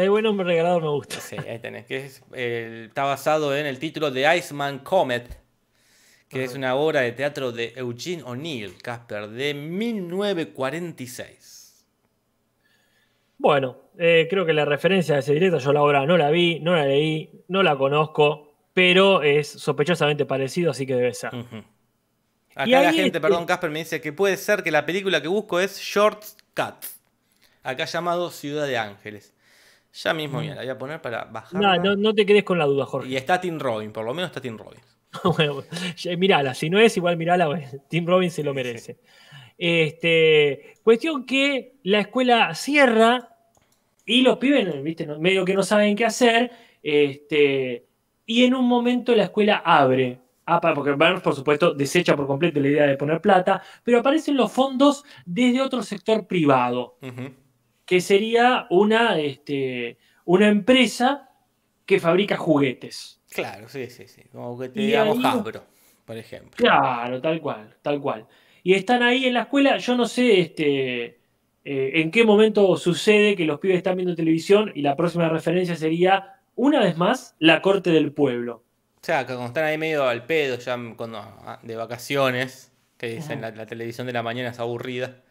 El 0.00 0.10
buen 0.10 0.26
hombre 0.26 0.44
regalador 0.44 0.82
me 0.82 0.88
gusta. 0.88 1.20
Sí, 1.20 1.36
ahí 1.36 1.60
tenés, 1.60 1.86
que 1.86 2.06
es, 2.06 2.20
eh, 2.32 2.86
está 2.88 3.04
basado 3.04 3.56
en 3.56 3.64
el 3.64 3.78
título 3.78 4.10
de 4.10 4.36
Iceman 4.38 4.80
Comet, 4.80 5.38
que 6.28 6.42
es 6.42 6.56
una 6.56 6.74
obra 6.74 7.02
de 7.02 7.12
teatro 7.12 7.52
de 7.52 7.72
Eugene 7.76 8.24
O'Neill, 8.24 8.76
Casper, 8.82 9.28
de 9.28 9.54
1946. 9.54 11.86
Bueno, 13.38 13.76
eh, 13.96 14.26
creo 14.28 14.44
que 14.44 14.52
la 14.52 14.64
referencia 14.64 15.14
a 15.14 15.20
ese 15.20 15.32
directo 15.32 15.60
yo 15.60 15.72
la 15.72 15.82
obra 15.82 16.04
no 16.06 16.18
la 16.18 16.28
vi, 16.30 16.58
no 16.58 16.74
la 16.74 16.86
leí, 16.86 17.30
no 17.46 17.62
la 17.62 17.78
conozco, 17.78 18.52
pero 18.72 19.22
es 19.22 19.46
sospechosamente 19.46 20.26
parecido, 20.26 20.72
así 20.72 20.86
que 20.86 20.96
debe 20.96 21.14
ser. 21.14 21.30
Acá 22.56 22.66
Y 22.66 22.70
la 22.70 22.92
gente, 22.92 23.06
este- 23.06 23.20
perdón, 23.20 23.46
Casper, 23.46 23.70
me 23.70 23.78
dice 23.78 24.00
que 24.00 24.12
puede 24.12 24.36
ser 24.38 24.64
que 24.64 24.72
la 24.72 24.86
película 24.86 25.22
que 25.22 25.28
busco 25.28 25.60
es 25.60 25.78
Shortcut, 25.78 26.84
acá 27.62 27.84
llamado 27.84 28.32
Ciudad 28.32 28.66
de 28.66 28.76
Ángeles. 28.76 29.30
Ya 29.94 30.12
mismo, 30.12 30.40
mira, 30.40 30.56
la 30.56 30.62
voy 30.62 30.70
a 30.70 30.78
poner 30.78 31.00
para 31.00 31.24
bajar. 31.24 31.60
No, 31.60 31.76
no, 31.76 31.94
no 31.94 32.14
te 32.14 32.26
quedes 32.26 32.42
con 32.42 32.58
la 32.58 32.64
duda, 32.64 32.84
Jorge. 32.84 33.08
Y 33.08 33.16
está 33.16 33.40
Tim 33.40 33.60
Robin, 33.60 33.92
por 33.92 34.04
lo 34.04 34.12
menos 34.12 34.30
está 34.30 34.40
Tim 34.40 34.58
Robin. 34.58 34.80
bueno, 35.36 35.62
mirala, 36.18 36.52
si 36.54 36.68
no 36.68 36.80
es 36.80 36.96
igual, 36.96 37.16
mirala, 37.16 37.46
bueno, 37.46 37.66
Tim 37.88 38.04
Robbins 38.04 38.32
se 38.32 38.42
lo 38.42 38.52
merece. 38.52 38.98
Este, 39.56 40.74
cuestión 40.82 41.24
que 41.24 41.76
la 41.84 42.00
escuela 42.00 42.52
cierra 42.56 43.28
y 44.04 44.22
los 44.22 44.38
pibes, 44.38 44.82
¿viste? 44.82 45.06
Medio 45.06 45.44
que 45.44 45.54
no 45.54 45.62
saben 45.62 45.94
qué 45.94 46.04
hacer, 46.04 46.50
este, 46.82 47.86
y 48.26 48.44
en 48.44 48.54
un 48.54 48.66
momento 48.66 49.14
la 49.14 49.24
escuela 49.24 49.62
abre. 49.64 50.18
Ah, 50.46 50.60
porque 50.74 50.92
Burns, 50.92 51.22
por 51.22 51.34
supuesto, 51.34 51.72
desecha 51.72 52.16
por 52.16 52.26
completo 52.26 52.60
la 52.60 52.68
idea 52.68 52.86
de 52.86 52.96
poner 52.96 53.20
plata, 53.20 53.62
pero 53.82 54.00
aparecen 54.00 54.36
los 54.36 54.52
fondos 54.52 55.04
desde 55.24 55.62
otro 55.62 55.82
sector 55.82 56.26
privado, 56.26 56.98
Ujú. 57.00 57.43
Que 57.86 58.00
sería 58.00 58.66
una, 58.70 59.18
este, 59.18 59.98
una 60.24 60.48
empresa 60.48 61.30
que 61.86 62.00
fabrica 62.00 62.36
juguetes. 62.36 63.20
Claro, 63.30 63.68
sí, 63.68 63.88
sí, 63.88 64.06
sí. 64.08 64.22
Como 64.32 64.58
que 64.58 64.68
te 64.70 64.80
Y 64.80 64.86
digamos 64.86 65.18
ahí- 65.18 65.24
Hasbro, 65.26 65.64
por 66.04 66.16
ejemplo. 66.16 66.52
Claro, 66.56 67.20
tal 67.20 67.40
cual, 67.40 67.74
tal 67.82 68.00
cual. 68.00 68.26
Y 68.62 68.74
están 68.74 69.02
ahí 69.02 69.26
en 69.26 69.34
la 69.34 69.42
escuela, 69.42 69.76
yo 69.76 69.94
no 69.96 70.06
sé 70.06 70.40
este, 70.40 71.04
eh, 71.64 71.90
en 72.00 72.10
qué 72.10 72.24
momento 72.24 72.76
sucede 72.76 73.36
que 73.36 73.44
los 73.44 73.58
pibes 73.60 73.76
están 73.78 73.96
viendo 73.96 74.14
televisión 74.14 74.72
y 74.74 74.80
la 74.82 74.96
próxima 74.96 75.28
referencia 75.28 75.76
sería, 75.76 76.40
una 76.56 76.80
vez 76.80 76.96
más, 76.96 77.34
la 77.38 77.60
corte 77.60 77.90
del 77.90 78.12
pueblo. 78.12 78.62
O 78.96 79.04
sea, 79.06 79.20
que 79.26 79.34
cuando 79.34 79.46
están 79.48 79.64
ahí 79.64 79.76
medio 79.76 80.04
al 80.08 80.24
pedo, 80.24 80.56
ya 80.58 80.78
cuando, 80.96 81.18
ah, 81.18 81.58
de 81.62 81.76
vacaciones, 81.76 82.72
que 82.96 83.08
dicen 83.08 83.42
la, 83.42 83.50
la 83.50 83.66
televisión 83.66 84.06
de 84.06 84.14
la 84.14 84.22
mañana 84.22 84.48
es 84.50 84.58
aburrida. 84.60 85.22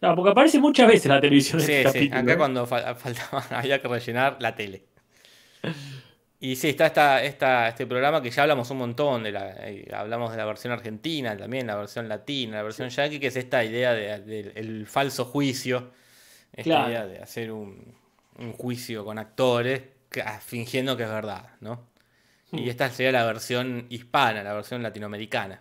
No, 0.00 0.14
porque 0.14 0.30
aparece 0.30 0.58
muchas 0.60 0.86
veces 0.88 1.06
la 1.06 1.20
televisión 1.20 1.60
en 1.60 1.66
Sí, 1.66 1.72
este 1.72 1.90
sí, 1.90 1.98
capítulo. 2.08 2.20
acá 2.20 2.32
¿eh? 2.32 2.36
cuando 2.36 2.66
fal- 2.66 2.94
faltaba, 2.96 3.44
había 3.58 3.80
que 3.82 3.88
rellenar 3.88 4.36
la 4.40 4.54
tele. 4.54 4.84
Y 6.40 6.54
sí, 6.54 6.68
está 6.68 6.86
esta, 6.86 7.22
esta- 7.24 7.68
este 7.68 7.84
programa 7.86 8.22
que 8.22 8.30
ya 8.30 8.42
hablamos 8.42 8.70
un 8.70 8.78
montón, 8.78 9.24
de 9.24 9.32
la, 9.32 9.50
eh, 9.68 9.88
hablamos 9.92 10.30
de 10.30 10.36
la 10.36 10.44
versión 10.44 10.72
argentina, 10.72 11.36
también 11.36 11.66
la 11.66 11.74
versión 11.74 12.08
latina, 12.08 12.58
la 12.58 12.62
versión 12.62 12.90
yankee, 12.90 13.18
que 13.18 13.26
es 13.26 13.36
esta 13.36 13.64
idea 13.64 13.92
del 13.92 14.24
de, 14.24 14.52
el 14.54 14.86
falso 14.86 15.24
juicio, 15.24 15.90
esta 16.52 16.62
Claro. 16.62 16.88
idea 16.90 17.06
de 17.06 17.18
hacer 17.18 17.50
un, 17.50 17.92
un 18.38 18.52
juicio 18.52 19.04
con 19.04 19.18
actores 19.18 19.82
que- 20.08 20.22
ah, 20.22 20.38
fingiendo 20.40 20.96
que 20.96 21.02
es 21.02 21.10
verdad, 21.10 21.50
¿no? 21.60 21.88
Hmm. 22.52 22.58
Y 22.58 22.68
esta 22.70 22.88
sería 22.88 23.10
la 23.10 23.24
versión 23.26 23.86
hispana, 23.90 24.44
la 24.44 24.52
versión 24.54 24.80
latinoamericana. 24.80 25.60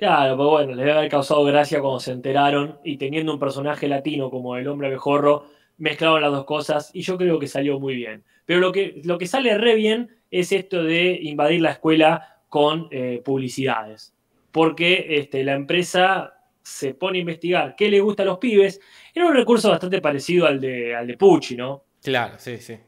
Claro, 0.00 0.34
pues 0.34 0.48
bueno, 0.48 0.68
les 0.68 0.78
debe 0.78 0.92
haber 0.92 1.10
causado 1.10 1.44
gracia 1.44 1.78
cuando 1.78 2.00
se 2.00 2.12
enteraron 2.12 2.78
y 2.82 2.96
teniendo 2.96 3.34
un 3.34 3.38
personaje 3.38 3.86
latino 3.86 4.30
como 4.30 4.56
el 4.56 4.66
hombre 4.66 4.86
abejorro, 4.86 5.44
mezclaron 5.76 6.22
las 6.22 6.32
dos 6.32 6.46
cosas 6.46 6.90
y 6.94 7.02
yo 7.02 7.18
creo 7.18 7.38
que 7.38 7.46
salió 7.46 7.78
muy 7.78 7.96
bien. 7.96 8.24
Pero 8.46 8.60
lo 8.60 8.72
que, 8.72 9.02
lo 9.04 9.18
que 9.18 9.26
sale 9.26 9.58
re 9.58 9.74
bien 9.74 10.16
es 10.30 10.52
esto 10.52 10.82
de 10.82 11.18
invadir 11.20 11.60
la 11.60 11.72
escuela 11.72 12.38
con 12.48 12.88
eh, 12.90 13.20
publicidades. 13.22 14.14
Porque 14.50 15.04
este, 15.18 15.44
la 15.44 15.52
empresa 15.52 16.32
se 16.62 16.94
pone 16.94 17.18
a 17.18 17.20
investigar 17.20 17.74
qué 17.76 17.90
le 17.90 18.00
gusta 18.00 18.22
a 18.22 18.26
los 18.26 18.38
pibes. 18.38 18.80
Era 19.14 19.26
un 19.26 19.34
recurso 19.34 19.68
bastante 19.68 20.00
parecido 20.00 20.46
al 20.46 20.62
de, 20.62 20.96
al 20.96 21.08
de 21.08 21.18
Pucci, 21.18 21.56
¿no? 21.56 21.84
Claro, 22.02 22.36
sí, 22.38 22.56
sí. 22.56 22.78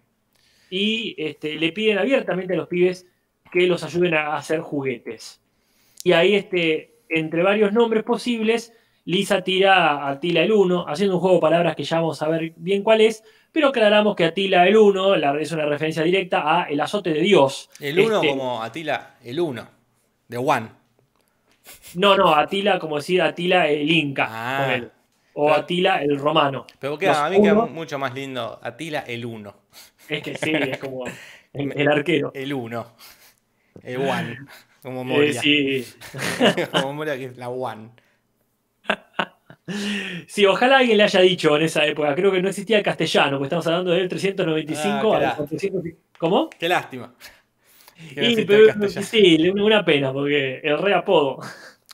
y 0.70 1.14
este, 1.18 1.56
le 1.56 1.72
piden 1.72 1.98
abiertamente 1.98 2.54
a 2.54 2.56
los 2.56 2.68
pibes 2.68 3.06
que 3.52 3.66
los 3.66 3.84
ayuden 3.84 4.14
a 4.14 4.34
hacer 4.34 4.60
juguetes. 4.60 5.42
Y 6.04 6.12
ahí, 6.12 6.34
este, 6.34 6.91
entre 7.12 7.42
varios 7.42 7.72
nombres 7.72 8.02
posibles, 8.04 8.72
Lisa 9.04 9.42
tira 9.42 9.90
a 9.92 10.10
Atila 10.10 10.42
el 10.42 10.52
1, 10.52 10.86
haciendo 10.88 11.16
un 11.16 11.20
juego 11.20 11.36
de 11.36 11.40
palabras 11.42 11.74
que 11.76 11.82
ya 11.84 11.96
vamos 11.96 12.22
a 12.22 12.28
ver 12.28 12.52
bien 12.56 12.82
cuál 12.82 13.00
es, 13.00 13.24
pero 13.50 13.68
aclaramos 13.68 14.14
que 14.14 14.24
Atila 14.26 14.66
el 14.66 14.76
1 14.76 15.16
la- 15.16 15.40
es 15.40 15.50
una 15.52 15.66
referencia 15.66 16.02
directa 16.04 16.60
a 16.60 16.64
El 16.68 16.80
azote 16.80 17.10
de 17.10 17.20
Dios. 17.20 17.68
El 17.80 17.98
uno 17.98 18.16
Este, 18.16 18.28
como 18.28 18.62
Atila, 18.62 19.16
el 19.24 19.40
uno, 19.40 19.68
de 20.28 20.36
One. 20.38 20.68
No, 21.94 22.16
no, 22.16 22.34
Atila, 22.34 22.78
como 22.78 22.96
decir 22.96 23.20
Atila 23.22 23.68
el 23.68 23.90
Inca, 23.90 24.26
Ah. 24.30 24.64
ponele. 24.64 24.88
o 25.34 25.46
Pero- 25.46 25.56
Atila 25.58 26.02
el 26.02 26.18
romano. 26.18 26.66
Pero 26.78 26.98
queda, 26.98 27.10
Los 27.12 27.18
a 27.20 27.30
mí 27.30 27.40
queda 27.42 27.52
uno- 27.54 27.66
mucho 27.68 27.98
más 27.98 28.14
lindo 28.14 28.58
Atila 28.62 29.00
el 29.00 29.24
uno. 29.24 29.54
Es 30.08 30.22
que 30.22 30.36
sí, 30.36 30.52
es 30.52 30.78
como 30.78 31.04
el, 31.06 31.12
el 31.76 31.88
arquero. 31.88 32.30
El 32.34 32.52
uno. 32.52 32.86
El 33.82 33.96
One. 33.98 34.38
Como 34.82 35.02
Eh, 35.02 35.04
Moria. 35.04 35.40
sí, 35.40 35.86
como 36.72 36.92
Moria 36.94 37.16
que 37.16 37.26
es 37.26 37.36
la 37.36 37.48
One. 37.48 37.90
Sí, 40.26 40.44
ojalá 40.44 40.78
alguien 40.78 40.96
le 40.98 41.04
haya 41.04 41.20
dicho 41.20 41.56
en 41.56 41.62
esa 41.62 41.86
época. 41.86 42.14
Creo 42.14 42.32
que 42.32 42.42
no 42.42 42.48
existía 42.48 42.78
el 42.78 42.82
castellano, 42.82 43.38
porque 43.38 43.46
estamos 43.46 43.66
hablando 43.68 43.92
del 43.92 44.08
395 44.08 44.88
Ah, 45.12 45.16
al 45.16 45.20
carajo. 45.22 45.36
400 45.44 45.86
y- 45.86 45.96
¿Cómo? 46.18 46.50
Qué 46.50 46.68
lástima. 46.68 47.14
Y, 48.16 48.44
pero- 48.44 48.88
sí, 48.88 49.48
una 49.50 49.84
pena, 49.84 50.12
porque 50.12 50.58
el 50.62 50.78
re 50.78 50.94
apodo 50.94 51.38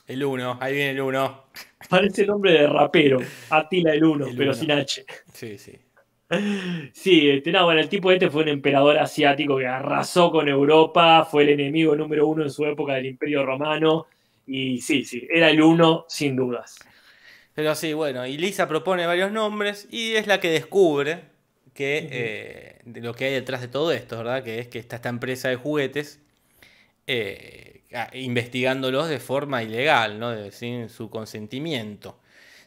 El 0.07 0.23
uno, 0.23 0.57
ahí 0.59 0.73
viene 0.73 0.89
el 0.91 1.01
uno. 1.01 1.45
parece 1.87 2.21
el 2.23 2.27
nombre 2.29 2.53
de 2.53 2.67
rapero, 2.67 3.19
Atila 3.51 3.93
el 3.93 4.03
Uno, 4.03 4.25
El 4.25 4.35
pero 4.35 4.51
Uno. 4.51 4.59
sin 4.59 4.71
H. 4.71 5.05
Sí, 5.33 5.57
sí. 5.59 5.73
Sí, 6.93 7.29
este, 7.29 7.51
no, 7.51 7.65
bueno, 7.65 7.79
el 7.81 7.89
tipo 7.89 8.11
este 8.11 8.29
fue 8.29 8.43
un 8.43 8.49
emperador 8.49 8.97
asiático 8.99 9.57
que 9.57 9.65
arrasó 9.67 10.31
con 10.31 10.47
Europa, 10.47 11.25
fue 11.25 11.43
el 11.43 11.49
enemigo 11.49 11.95
número 11.95 12.27
uno 12.27 12.43
en 12.43 12.49
su 12.51 12.65
época 12.65 12.93
del 12.95 13.07
Imperio 13.07 13.45
Romano, 13.45 14.07
y 14.45 14.79
sí, 14.81 15.03
sí, 15.05 15.27
era 15.31 15.49
el 15.49 15.61
uno 15.61 16.05
sin 16.07 16.35
dudas. 16.35 16.77
Pero 17.53 17.75
sí, 17.75 17.93
bueno, 17.93 18.25
y 18.25 18.37
Lisa 18.37 18.67
propone 18.67 19.05
varios 19.05 19.31
nombres 19.31 19.87
y 19.91 20.13
es 20.15 20.27
la 20.27 20.39
que 20.39 20.49
descubre 20.49 21.23
que 21.73 22.07
eh, 22.11 22.81
de 22.85 23.01
lo 23.01 23.13
que 23.13 23.25
hay 23.25 23.33
detrás 23.33 23.61
de 23.61 23.67
todo 23.67 23.91
esto, 23.91 24.17
¿verdad? 24.17 24.43
Que 24.43 24.59
es 24.59 24.67
que 24.67 24.79
está 24.79 24.97
esta 24.97 25.09
empresa 25.09 25.49
de 25.49 25.55
juguetes 25.55 26.19
eh, 27.07 27.83
investigándolos 28.13 29.09
de 29.09 29.19
forma 29.19 29.63
ilegal, 29.63 30.19
¿no? 30.19 30.31
De- 30.31 30.51
sin 30.51 30.89
su 30.89 31.09
consentimiento. 31.09 32.19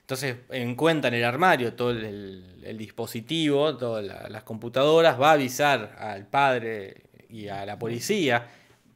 Entonces 0.03 0.37
encuentra 0.51 1.09
en 1.09 1.15
el 1.15 1.25
armario 1.25 1.75
todo 1.75 1.91
el, 1.93 2.77
dispositivo, 2.79 3.77
todas 3.77 4.05
la- 4.05 4.29
las 4.29 4.43
computadoras, 4.45 5.21
va 5.21 5.31
a 5.31 5.33
avisar 5.35 5.97
al 5.99 6.27
padre 6.27 7.05
y 7.29 7.49
a 7.49 7.65
la 7.67 7.79
policía. 7.79 8.47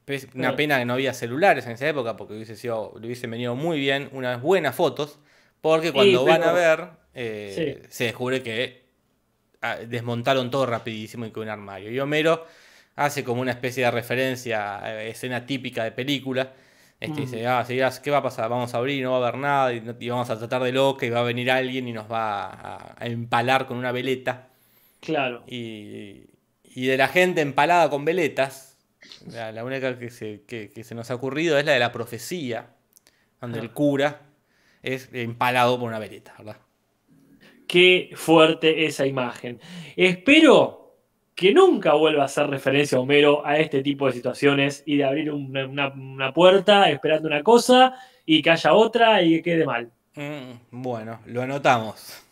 Pes- 0.05 0.29
Una 0.35 0.55
pena 0.57 0.79
que 0.79 0.85
no 0.85 0.95
había 0.95 1.15
celulares 1.15 1.67
en 1.67 1.73
esa 1.73 1.89
época 1.89 2.17
porque 2.17 2.35
hubiese 2.35 2.57
sido, 2.57 2.95
le 3.01 3.07
hubiesen 3.07 3.31
venido 3.31 3.55
muy 3.57 3.79
bien 3.81 4.09
unas 4.13 4.41
buenas 4.43 4.75
fotos, 4.77 5.19
porque 5.61 5.93
cuando 5.93 6.25
van 6.25 6.43
a 6.43 6.53
ver 6.53 6.89
eh, 7.15 7.83
se 7.89 8.05
descubre 8.05 8.43
que 8.43 8.85
ah, 9.63 9.77
desmontaron 9.77 10.51
todo 10.51 10.67
rapidísimo 10.67 11.27
y 11.27 11.31
que 11.33 11.41
un 11.41 11.49
armario. 11.49 11.91
Y 11.91 11.99
Homero 12.01 12.47
hace 12.97 13.25
como 13.25 13.41
una 13.41 13.53
especie 13.53 13.85
de 13.85 13.91
referencia 13.91 15.03
escena 15.05 15.47
típica 15.47 15.85
de 15.85 15.93
película. 15.93 16.53
Este, 16.99 17.21
dice, 17.23 17.47
ah, 17.47 17.65
¿qué 18.03 18.11
va 18.11 18.19
a 18.19 18.23
pasar? 18.23 18.49
Vamos 18.49 18.73
a 18.75 18.79
abrir, 18.79 19.03
no 19.05 19.11
va 19.13 19.27
a 19.27 19.29
haber 19.29 19.41
nada, 19.41 19.73
y, 19.73 20.09
vamos 20.09 20.31
a 20.31 20.39
tratar 20.39 20.63
de 20.63 20.73
loca, 20.73 21.05
y 21.05 21.11
va 21.11 21.21
a 21.21 21.25
venir 21.25 21.51
alguien 21.51 21.87
y 21.89 21.93
nos 21.93 22.11
va 22.11 22.47
a, 22.47 22.95
a 22.99 23.07
empalar 23.07 23.67
con 23.67 23.77
una 23.77 23.93
veleta. 23.93 24.49
Claro. 25.01 25.45
Y, 25.47 26.23
y 26.65 26.87
de 26.87 26.97
la 26.97 27.09
gente 27.09 27.43
empalada 27.43 27.91
con 27.91 28.05
veletas, 28.07 28.79
la, 29.27 29.53
la 29.53 29.63
única 29.65 29.99
que 29.99 30.09
se, 30.11 30.43
que- 30.47 30.71
que 30.71 30.85
se 30.85 30.95
nos 30.95 31.11
ha 31.11 31.15
ocurrido 31.17 31.59
es 31.59 31.67
la 31.67 31.73
de 31.73 31.79
la 31.81 31.93
profecía, 31.93 32.71
donde 33.41 33.59
el 33.61 33.67
Ah. 33.67 33.75
cura 33.75 34.21
es 34.83 35.11
empalado 35.13 35.79
por 35.79 35.89
una 35.89 35.99
veleta, 35.99 36.35
¿verdad? 36.39 36.57
Qué 37.69 38.11
fuerte 38.15 38.87
esa 38.87 39.07
imagen. 39.07 39.61
Espero 39.97 40.86
que 41.37 41.53
nunca 41.53 41.93
vuelva 41.95 42.23
a 42.23 42.27
hacer 42.27 42.49
referencia 42.49 42.99
a 42.99 43.01
Homero 43.03 43.47
a 43.47 43.59
este 43.59 43.83
tipo 43.83 44.07
de 44.07 44.13
situaciones 44.13 44.83
y 44.87 44.97
de 44.97 45.05
abrir 45.05 45.31
una, 45.31 45.67
una- 45.67 45.89
una 45.89 46.33
puerta 46.33 46.91
esperando 46.91 47.29
una 47.29 47.43
cosa 47.45 47.95
y 48.25 48.43
que 48.43 48.51
haya 48.51 48.73
otra 48.73 49.23
y 49.23 49.37
que 49.37 49.43
quede 49.43 49.65
mal. 49.67 49.93
Mm, 50.15 50.81
bueno, 50.83 51.21
lo 51.27 51.43
anotamos. 51.43 52.23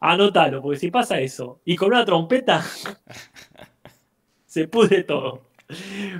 Anótalo, 0.00 0.60
porque 0.60 0.78
si 0.80 0.90
pasa 0.90 1.20
eso 1.20 1.60
y 1.64 1.76
con 1.76 1.88
una 1.88 2.04
trompeta, 2.04 2.62
se 4.46 4.66
pudre 4.68 5.04
todo. 5.04 5.42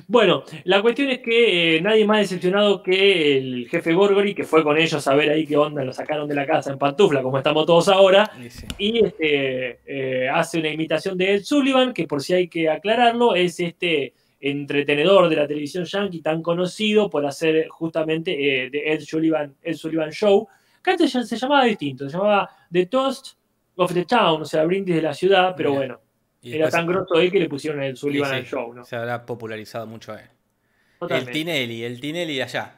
Bueno, 0.07 0.44
la 0.64 0.82
cuestión 0.82 1.09
es 1.09 1.20
que 1.20 1.76
eh, 1.76 1.80
nadie 1.80 2.05
más 2.05 2.20
decepcionado 2.20 2.82
que 2.82 3.38
el 3.38 3.68
jefe 3.68 3.94
Gorgory, 3.94 4.34
que 4.34 4.44
fue 4.44 4.62
con 4.62 4.76
ellos 4.76 5.07
a 5.09 5.14
ver 5.14 5.30
ahí 5.30 5.46
qué 5.46 5.57
onda, 5.57 5.84
lo 5.84 5.92
sacaron 5.92 6.28
de 6.28 6.34
la 6.34 6.46
casa 6.46 6.70
en 6.70 6.78
pantufla, 6.78 7.22
como 7.22 7.38
estamos 7.38 7.64
todos 7.64 7.88
ahora, 7.88 8.30
Y 8.38 8.51
sí. 8.51 8.66
y 8.76 9.05
este, 9.07 9.80
eh, 9.86 10.28
hace 10.28 10.59
una 10.59 10.68
imitación 10.68 11.16
de 11.16 11.34
Ed 11.34 11.44
Sullivan, 11.44 11.94
que 11.94 12.07
por 12.07 12.22
si 12.22 12.34
hay 12.34 12.49
que 12.49 12.68
aclararlo, 12.68 13.34
es 13.34 13.59
este 13.61 14.12
entretenedor 14.40 15.28
de 15.28 15.36
la 15.36 15.49
televisión 15.49 15.84
yankee 15.84 16.20
tan 16.20 16.42
conocido 16.42 17.09
por 17.09 17.24
hacer 17.26 17.68
justamente 17.68 18.64
eh, 18.64 18.70
de 18.70 18.92
Ed 18.92 19.01
Sullivan, 19.01 19.57
Ed 19.62 19.74
Sullivan 19.74 20.11
Show, 20.11 20.46
que 20.82 20.90
antes 20.90 21.12
ya 21.12 21.22
se 21.22 21.36
llamaba 21.36 21.64
distinto, 21.64 22.09
se 22.09 22.16
llamaba 22.16 22.49
The 22.70 22.86
Toast 22.86 23.38
of 23.76 23.94
the 23.94 24.05
Town, 24.05 24.42
o 24.42 24.44
sea, 24.44 24.64
brindis 24.64 24.96
de 24.96 25.03
la 25.03 25.14
ciudad, 25.14 25.55
pero 25.57 25.72
bueno, 25.72 26.01
Y 26.43 26.51
era 26.55 26.66
después- 26.66 26.72
tan 26.72 26.86
grosso 26.86 27.14
él 27.20 27.30
que 27.32 27.41
le 27.41 27.49
pusieron 27.49 27.82
y 27.84 27.97
Sullivan 27.97 28.43
sí, 28.43 28.49
show, 28.51 28.72
¿no? 28.74 28.84
Se 28.84 28.97
habrá 28.97 29.26
popularizado 29.26 29.86
mucho 29.86 30.12
él. 30.14 30.20
El 30.20 30.99
Totalmente. 31.01 31.32
Tinelli, 31.32 31.84
el 31.84 32.01
Tinelli 32.01 32.36
de 32.36 32.43
allá. 32.43 32.74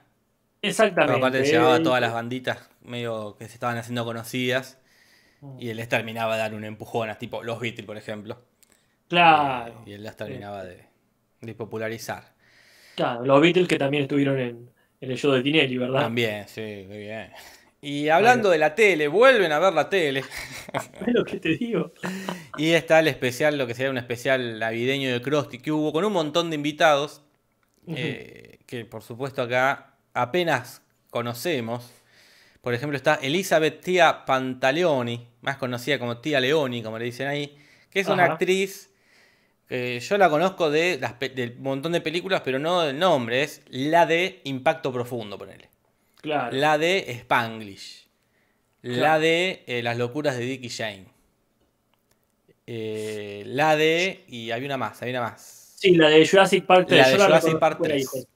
Pero 0.61 0.71
Exactamente. 0.71 1.19
aparte 1.19 1.43
llevaba 1.45 1.77
él- 1.77 1.83
todas 1.83 2.01
las 2.01 2.13
banditas 2.13 2.69
medio 2.83 3.37
que 3.39 3.47
se 3.47 3.55
estaban 3.55 3.79
haciendo 3.79 4.05
conocidas 4.05 4.79
y 5.59 5.71
él 5.71 5.77
les 5.79 5.89
terminaba 5.89 6.35
de 6.35 6.41
dar 6.41 6.55
un 6.55 6.65
empujón 6.65 7.09
a 7.11 7.17
tipo 7.19 7.43
los 7.43 7.59
Beatles, 7.61 7.87
por 7.87 7.97
ejemplo. 7.97 8.43
Claro, 9.09 9.83
Y 9.87 9.93
él 9.93 10.03
las 10.05 10.17
terminaba 10.17 10.65
de, 10.65 10.85
de 11.41 11.55
popularizar. 11.55 12.33
claro, 12.95 13.25
los 13.25 13.41
Beatles 13.41 13.67
que 13.69 13.77
también 13.79 14.03
estuvieron 14.05 14.39
en, 14.39 14.71
en 15.01 15.11
el 15.11 15.17
show 15.19 15.33
de 15.33 15.43
Tinelli, 15.43 15.79
¿verdad? 15.79 16.01
También, 16.03 16.47
sí, 16.47 16.85
muy 16.87 16.99
bien. 16.99 17.31
Y 17.83 18.09
hablando 18.11 18.51
de 18.51 18.59
la 18.59 18.75
tele, 18.75 19.09
vuelven 19.09 19.53
a 19.53 19.59
ver 19.59 19.73
la 19.73 19.89
tele. 19.89 20.23
Es 21.07 21.13
lo 21.15 21.25
que 21.25 21.41
te 21.41 21.57
digo. 21.57 21.93
Y 22.59 22.71
está 22.73 23.01
el 23.01 23.09
especial, 23.09 23.57
lo 23.59 23.67
que 23.67 23.75
sería 23.75 23.91
un 23.91 23.99
especial 23.99 24.59
navideño 24.59 25.11
de 25.13 25.21
Krusty 25.23 25.59
que 25.59 25.73
hubo 25.73 25.93
con 25.93 26.05
un 26.05 26.13
montón 26.13 26.51
de 26.51 26.57
invitados. 26.57 27.23
eh, 27.89 28.59
que 28.67 28.85
por 28.85 29.03
supuesto 29.03 29.43
acá 29.43 29.95
apenas 30.15 30.83
conocemos. 31.11 31.91
Por 32.61 32.75
ejemplo, 32.75 32.97
está 32.97 33.15
Elizabeth 33.17 33.81
Tía 33.81 34.25
Pantaleoni, 34.27 35.27
más 35.41 35.57
conocida 35.57 35.99
como 35.99 36.19
Tía 36.19 36.39
Leoni, 36.41 36.83
como 36.83 36.99
le 36.99 37.07
dicen 37.07 37.27
ahí, 37.27 37.57
que 37.91 38.01
es 38.01 38.07
una 38.07 38.25
actriz 38.35 38.91
que 39.67 39.99
yo 39.99 40.19
la 40.19 40.29
conozco 40.29 40.71
de 40.71 40.99
las 41.01 41.15
pe- 41.15 41.31
del 41.31 41.57
montón 41.59 41.93
de 41.93 42.01
películas, 42.03 42.43
pero 42.45 42.59
no 42.59 42.83
del 42.83 42.99
nombre, 42.99 43.43
es 43.43 43.63
la 43.71 44.05
de 44.05 44.41
Impacto 44.45 44.93
Profundo, 44.93 45.39
ponele. 45.39 45.70
Claro. 46.21 46.57
La 46.57 46.79
de 46.79 47.11
Spanglish. 47.11 48.09
La 48.83 49.19
de 49.19 49.63
eh, 49.67 49.83
Las 49.83 49.99
locuras 49.99 50.37
de 50.37 50.45
Dick 50.45 50.65
y 50.65 50.71
Jane. 50.71 51.07
Eh, 52.67 53.43
la 53.47 53.77
de. 53.77 54.25
Y 54.29 54.51
había 54.53 54.67
una 54.67 54.77
más, 54.77 55.01
había 55.03 55.21
una 55.21 55.31
más. 55.31 55.75
Sí, 55.77 55.95
la 55.97 56.09
de 56.09 56.27
Jurassic 56.27 56.67
Park 56.67 56.87
3. 56.89 57.01
La 57.01 57.09
de 57.09 57.17
yo 57.19 57.25
Jurassic 57.25 57.59
Park 57.59 57.79
por 57.79 57.91
ahí, 57.91 58.05
3. 58.05 58.29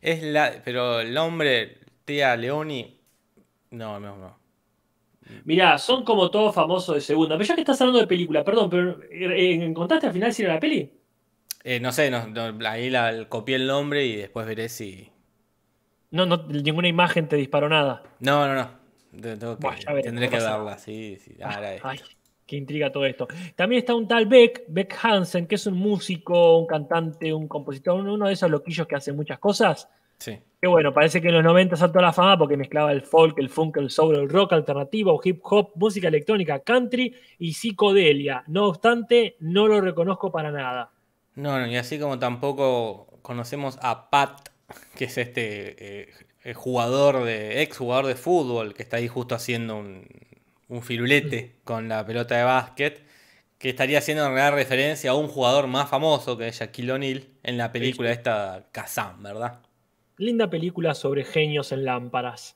Es 0.00 0.22
la. 0.22 0.62
Pero 0.64 1.00
el 1.00 1.12
nombre, 1.12 1.78
tía 2.04 2.36
Leoni. 2.36 2.98
No, 3.70 3.98
no, 3.98 4.16
no. 4.16 4.38
Mirá, 5.44 5.78
son 5.78 6.04
como 6.04 6.30
todos 6.30 6.54
famosos 6.54 6.94
de 6.94 7.00
segunda. 7.00 7.36
Pero 7.36 7.48
ya 7.48 7.54
que 7.54 7.60
estás 7.62 7.80
hablando 7.80 8.00
de 8.00 8.06
película, 8.06 8.44
perdón, 8.44 8.70
pero 8.70 9.00
eh, 9.10 9.54
¿encontraste 9.54 10.06
al 10.06 10.12
final 10.12 10.32
si 10.32 10.42
era 10.42 10.54
la 10.54 10.60
peli? 10.60 10.92
Eh, 11.62 11.78
no 11.78 11.92
sé, 11.92 12.10
no- 12.10 12.26
no, 12.26 12.68
ahí 12.68 12.90
la, 12.90 13.28
copié 13.28 13.56
el 13.56 13.66
nombre 13.66 14.04
y 14.06 14.16
después 14.16 14.46
veré 14.46 14.68
si. 14.68 15.10
No, 16.10 16.26
no, 16.26 16.38
ninguna 16.48 16.88
imagen 16.88 17.28
te 17.28 17.36
disparó 17.36 17.68
nada. 17.68 18.02
No, 18.20 18.46
no, 18.46 18.54
no. 18.54 18.80
Tengo 19.20 19.56
que- 19.56 19.62
Buah, 19.62 20.02
tendré 20.02 20.28
que 20.28 20.36
verla, 20.36 20.78
sí, 20.78 21.16
sí. 21.20 21.36
es. 21.38 21.80
Ay, 21.82 22.00
qué 22.46 22.56
intriga 22.56 22.90
todo 22.90 23.04
esto. 23.06 23.28
También 23.56 23.80
está 23.80 23.94
un 23.94 24.06
tal 24.08 24.26
Beck, 24.26 24.64
Beck 24.68 24.96
Hansen, 25.02 25.46
que 25.46 25.54
es 25.56 25.66
un 25.66 25.76
músico, 25.76 26.58
un 26.58 26.66
cantante, 26.66 27.32
un 27.32 27.46
compositor, 27.48 28.00
uno 28.00 28.14
uno 28.14 28.26
de 28.26 28.32
esos 28.34 28.50
loquillos 28.50 28.86
que 28.86 28.96
hace 28.96 29.12
muchas 29.12 29.38
cosas. 29.38 29.88
Sí. 30.18 30.38
Que 30.60 30.68
bueno, 30.68 30.92
parece 30.92 31.22
que 31.22 31.28
en 31.28 31.34
los 31.34 31.44
90 31.44 31.76
saltó 31.76 31.98
a 32.00 32.02
la 32.02 32.12
fama 32.12 32.36
porque 32.36 32.56
mezclaba 32.56 32.92
el 32.92 33.02
folk, 33.02 33.38
el 33.38 33.48
funk, 33.48 33.78
el 33.78 33.88
soul, 33.90 34.16
el 34.16 34.28
rock 34.28 34.52
alternativo, 34.52 35.18
hip 35.24 35.40
hop, 35.44 35.70
música 35.76 36.08
electrónica, 36.08 36.58
country 36.60 37.14
y 37.38 37.54
psicodelia. 37.54 38.44
No 38.46 38.66
obstante, 38.66 39.36
no 39.40 39.66
lo 39.66 39.80
reconozco 39.80 40.30
para 40.30 40.50
nada. 40.52 40.90
No, 41.36 41.58
no, 41.58 41.66
y 41.66 41.76
así 41.76 41.98
como 41.98 42.18
tampoco 42.18 43.06
conocemos 43.22 43.78
a 43.80 44.10
Pat, 44.10 44.50
que 44.96 45.04
es 45.04 45.18
este 45.18 46.10
eh, 46.44 46.54
jugador 46.54 47.24
de, 47.24 47.62
ex 47.62 47.76
jugador 47.76 48.06
de 48.06 48.14
fútbol, 48.14 48.74
que 48.74 48.82
está 48.82 48.96
ahí 48.96 49.08
justo 49.08 49.34
haciendo 49.34 49.76
un, 49.76 50.06
un 50.68 50.82
firulete 50.82 51.56
con 51.64 51.88
la 51.88 52.06
pelota 52.06 52.36
de 52.36 52.44
básquet, 52.44 53.02
que 53.58 53.68
estaría 53.68 53.98
haciendo 53.98 54.24
en 54.24 54.32
realidad 54.32 54.56
referencia 54.56 55.10
a 55.10 55.14
un 55.14 55.28
jugador 55.28 55.66
más 55.66 55.90
famoso 55.90 56.38
que 56.38 56.48
es 56.48 56.58
Shaquille 56.58 56.92
O'Neal 56.92 57.24
en 57.42 57.58
la 57.58 57.70
película 57.70 58.10
esta 58.10 58.66
Kazam, 58.72 59.22
¿verdad? 59.22 59.60
Linda 60.16 60.48
película 60.48 60.94
sobre 60.94 61.24
genios 61.24 61.72
en 61.72 61.84
lámparas. 61.84 62.54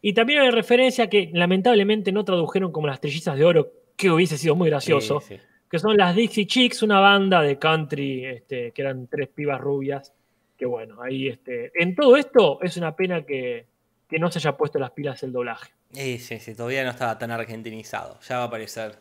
Y 0.00 0.14
también 0.14 0.40
hay 0.40 0.50
referencia 0.50 1.08
que 1.08 1.30
lamentablemente 1.32 2.10
no 2.10 2.24
tradujeron 2.24 2.72
como 2.72 2.86
las 2.88 3.00
trillizas 3.00 3.36
de 3.36 3.44
oro, 3.44 3.72
que 3.96 4.10
hubiese 4.10 4.38
sido 4.38 4.56
muy 4.56 4.70
gracioso. 4.70 5.20
Sí, 5.20 5.36
sí. 5.36 5.42
que 5.70 5.78
son 5.78 5.96
las 5.96 6.16
Dixie 6.16 6.46
Chicks, 6.46 6.82
una 6.82 6.98
banda 6.98 7.42
de 7.42 7.58
country 7.58 8.24
este, 8.24 8.72
que 8.72 8.82
eran 8.82 9.06
tres 9.06 9.28
pibas 9.28 9.60
rubias. 9.60 10.12
Que 10.58 10.66
bueno, 10.66 11.00
ahí 11.00 11.28
este, 11.28 11.70
en 11.74 11.94
todo 11.94 12.16
esto 12.16 12.58
es 12.62 12.76
una 12.76 12.96
pena 12.96 13.22
que, 13.22 13.66
que 14.08 14.18
no 14.18 14.30
se 14.30 14.40
haya 14.40 14.56
puesto 14.56 14.78
las 14.78 14.90
pilas 14.90 15.22
el 15.22 15.32
doblaje. 15.32 15.70
Sí, 15.92 16.18
sí, 16.18 16.40
sí, 16.40 16.54
todavía 16.54 16.84
no 16.84 16.90
estaba 16.90 17.16
tan 17.16 17.30
argentinizado. 17.30 18.18
Ya 18.28 18.38
va 18.38 18.42
a 18.42 18.46
aparecer. 18.46 18.98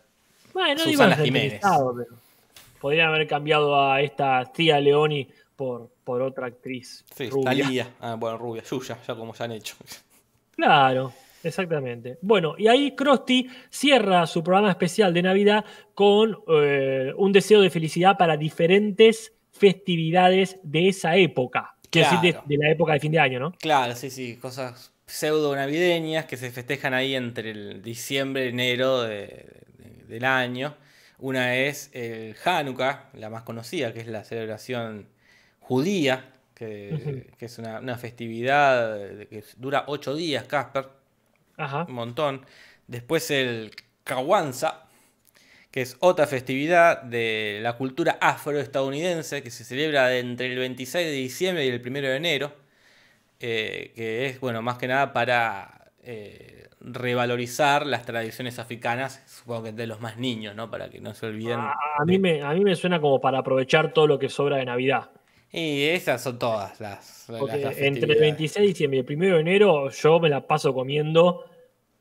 Bueno, 0.53 0.75
no 0.75 0.89
Jiménez. 0.89 1.17
argentinizado, 1.17 1.95
pero 1.97 2.15
podrían 2.79 3.09
haber 3.09 3.27
cambiado 3.27 3.81
a 3.81 4.01
esta 4.01 4.45
tía 4.53 4.79
Leoni 4.79 5.27
por, 5.55 5.89
por 6.03 6.21
otra 6.21 6.47
actriz 6.47 7.03
Sí, 7.15 7.29
rubia. 7.29 7.45
Talía. 7.63 7.87
Ah, 7.99 8.15
bueno, 8.15 8.37
rubia, 8.37 8.63
Yuya, 8.63 8.99
ya 9.05 9.15
como 9.15 9.33
ya 9.33 9.45
han 9.45 9.51
hecho. 9.53 9.75
Claro, 10.55 11.13
exactamente. 11.43 12.17
Bueno, 12.21 12.55
y 12.57 12.67
ahí 12.67 12.95
Krusty 12.95 13.47
cierra 13.69 14.25
su 14.27 14.43
programa 14.43 14.69
especial 14.69 15.13
de 15.13 15.21
Navidad 15.23 15.65
con 15.93 16.37
eh, 16.47 17.11
un 17.17 17.31
deseo 17.31 17.61
de 17.61 17.69
felicidad 17.69 18.17
para 18.17 18.37
diferentes 18.37 19.33
festividades 19.57 20.57
de 20.63 20.87
esa 20.89 21.15
época. 21.15 21.75
Quiero 21.89 22.09
decir, 22.09 22.21
de, 22.21 22.31
Claro. 22.33 22.47
de 22.47 22.57
la 22.57 22.69
época 22.69 22.93
de 22.93 22.99
fin 22.99 23.11
de 23.11 23.19
año, 23.19 23.39
¿no? 23.39 23.51
Claro, 23.53 23.95
sí, 23.95 24.09
sí, 24.09 24.37
cosas 24.37 24.91
pseudo 25.05 25.55
navideñas 25.55 26.25
que 26.25 26.35
se 26.37 26.51
festejan 26.51 26.93
ahí 26.93 27.15
entre 27.15 27.51
el 27.51 27.81
diciembre 27.81 28.45
y 28.45 28.49
enero 28.49 29.01
de- 29.03 29.45
de- 29.77 30.03
del 30.07 30.25
año. 30.25 30.75
Una 31.19 31.55
es 31.55 31.89
el 31.93 32.35
Hanukkah, 32.43 33.09
la 33.13 33.29
más 33.29 33.43
conocida, 33.43 33.93
que 33.93 34.01
es 34.01 34.07
la 34.07 34.23
celebración 34.23 35.07
judía, 35.59 36.33
que, 36.53 37.27
es 37.39 37.57
una, 37.57 37.79
una 37.79 37.97
festividad 37.97 38.97
que 39.27 39.43
dura 39.57 39.85
ocho 39.87 40.13
días, 40.15 40.43
Casper, 40.45 40.87
Ajá. 41.55 41.85
un 41.87 41.93
montón. 41.93 42.45
Después 42.87 43.31
el 43.31 43.71
Kwanzaa, 44.03 44.86
que 45.77 45.83
es 45.83 45.95
otra 45.99 46.25
festividad 46.25 47.03
de 47.03 47.59
la 47.61 47.73
cultura 47.73 48.17
afroestadounidense 48.19 49.43
que 49.43 49.51
se 49.51 49.63
celebra 49.63 50.17
entre 50.17 50.47
el 50.51 50.57
26 50.57 51.05
de 51.05 51.11
diciembre 51.11 51.65
y 51.67 51.69
el 51.69 51.79
1 51.87 52.01
de 52.01 52.15
enero, 52.15 52.51
eh, 53.39 53.91
que 53.95 54.25
es, 54.25 54.39
bueno, 54.39 54.63
más 54.63 54.79
que 54.79 54.87
nada 54.87 55.13
para 55.13 55.91
eh, 56.01 56.67
revalorizar 56.81 57.85
las 57.85 58.07
tradiciones 58.07 58.57
africanas, 58.57 59.21
supongo 59.27 59.65
que 59.65 59.71
de 59.71 59.85
los 59.85 60.01
más 60.01 60.17
niños, 60.17 60.55
¿no? 60.55 60.71
Para 60.71 60.89
que 60.89 60.99
no 60.99 61.13
se 61.13 61.27
olviden. 61.27 61.59
A, 61.59 61.75
a 61.99 62.05
mí 62.05 62.17
me, 62.17 62.41
a 62.41 62.53
mí 62.55 62.61
me 62.63 62.75
suena 62.75 62.99
como 62.99 63.21
para 63.21 63.37
aprovechar 63.37 63.93
todo 63.93 64.07
lo 64.07 64.17
que 64.17 64.29
sobra 64.29 64.57
de 64.57 64.65
Navidad. 64.65 65.11
Y 65.51 65.83
esas 65.83 66.23
son 66.23 66.39
todas 66.39 66.81
las, 66.81 67.29
las- 67.29 67.39
Porque 67.39 67.57
las 67.57 67.77
entre 67.77 67.85
el 67.85 67.93
festividades. 68.17 68.19
26 68.21 68.55
de 68.63 68.67
diciembre 68.67 68.97
y 68.97 69.01
el 69.13 69.15
1 69.15 69.35
de 69.35 69.41
enero 69.41 69.89
yo 69.91 70.19
me 70.19 70.29
la 70.29 70.41
paso 70.47 70.73
comiendo 70.73 71.45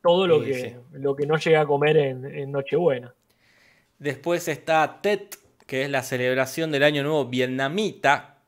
todo 0.02 0.26
lo, 0.26 0.40
Sí, 0.42 0.46
que, 0.46 0.54
sí. 0.54 0.72
lo 0.92 1.14
que 1.14 1.26
no 1.26 1.36
llegué 1.36 1.58
a 1.58 1.66
comer 1.66 1.98
en, 1.98 2.24
en 2.24 2.50
Nochebuena. 2.52 3.12
Después 3.98 4.48
está 4.48 5.00
Tet, 5.02 5.38
que 5.66 5.82
es 5.84 5.90
la 5.90 6.02
celebración 6.02 6.70
del 6.72 6.82
Año 6.82 7.02
Nuevo 7.02 7.26
vietnamita, 7.26 8.38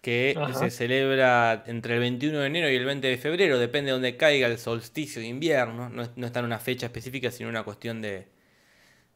que 0.00 0.34
Ajá. 0.38 0.52
se 0.54 0.70
celebra 0.70 1.64
entre 1.66 1.94
el 1.94 2.00
21 2.00 2.38
de 2.40 2.46
enero 2.46 2.70
y 2.70 2.76
el 2.76 2.84
20 2.84 3.06
de 3.06 3.16
febrero, 3.18 3.58
depende 3.58 3.88
de 3.88 3.92
donde 3.92 4.16
caiga 4.16 4.46
el 4.48 4.58
solsticio 4.58 5.20
de 5.22 5.28
invierno, 5.28 5.88
no, 5.88 6.10
no 6.14 6.26
está 6.26 6.40
en 6.40 6.46
una 6.46 6.58
fecha 6.58 6.86
específica, 6.86 7.30
sino 7.30 7.48
una 7.48 7.62
cuestión 7.64 8.02
de, 8.02 8.28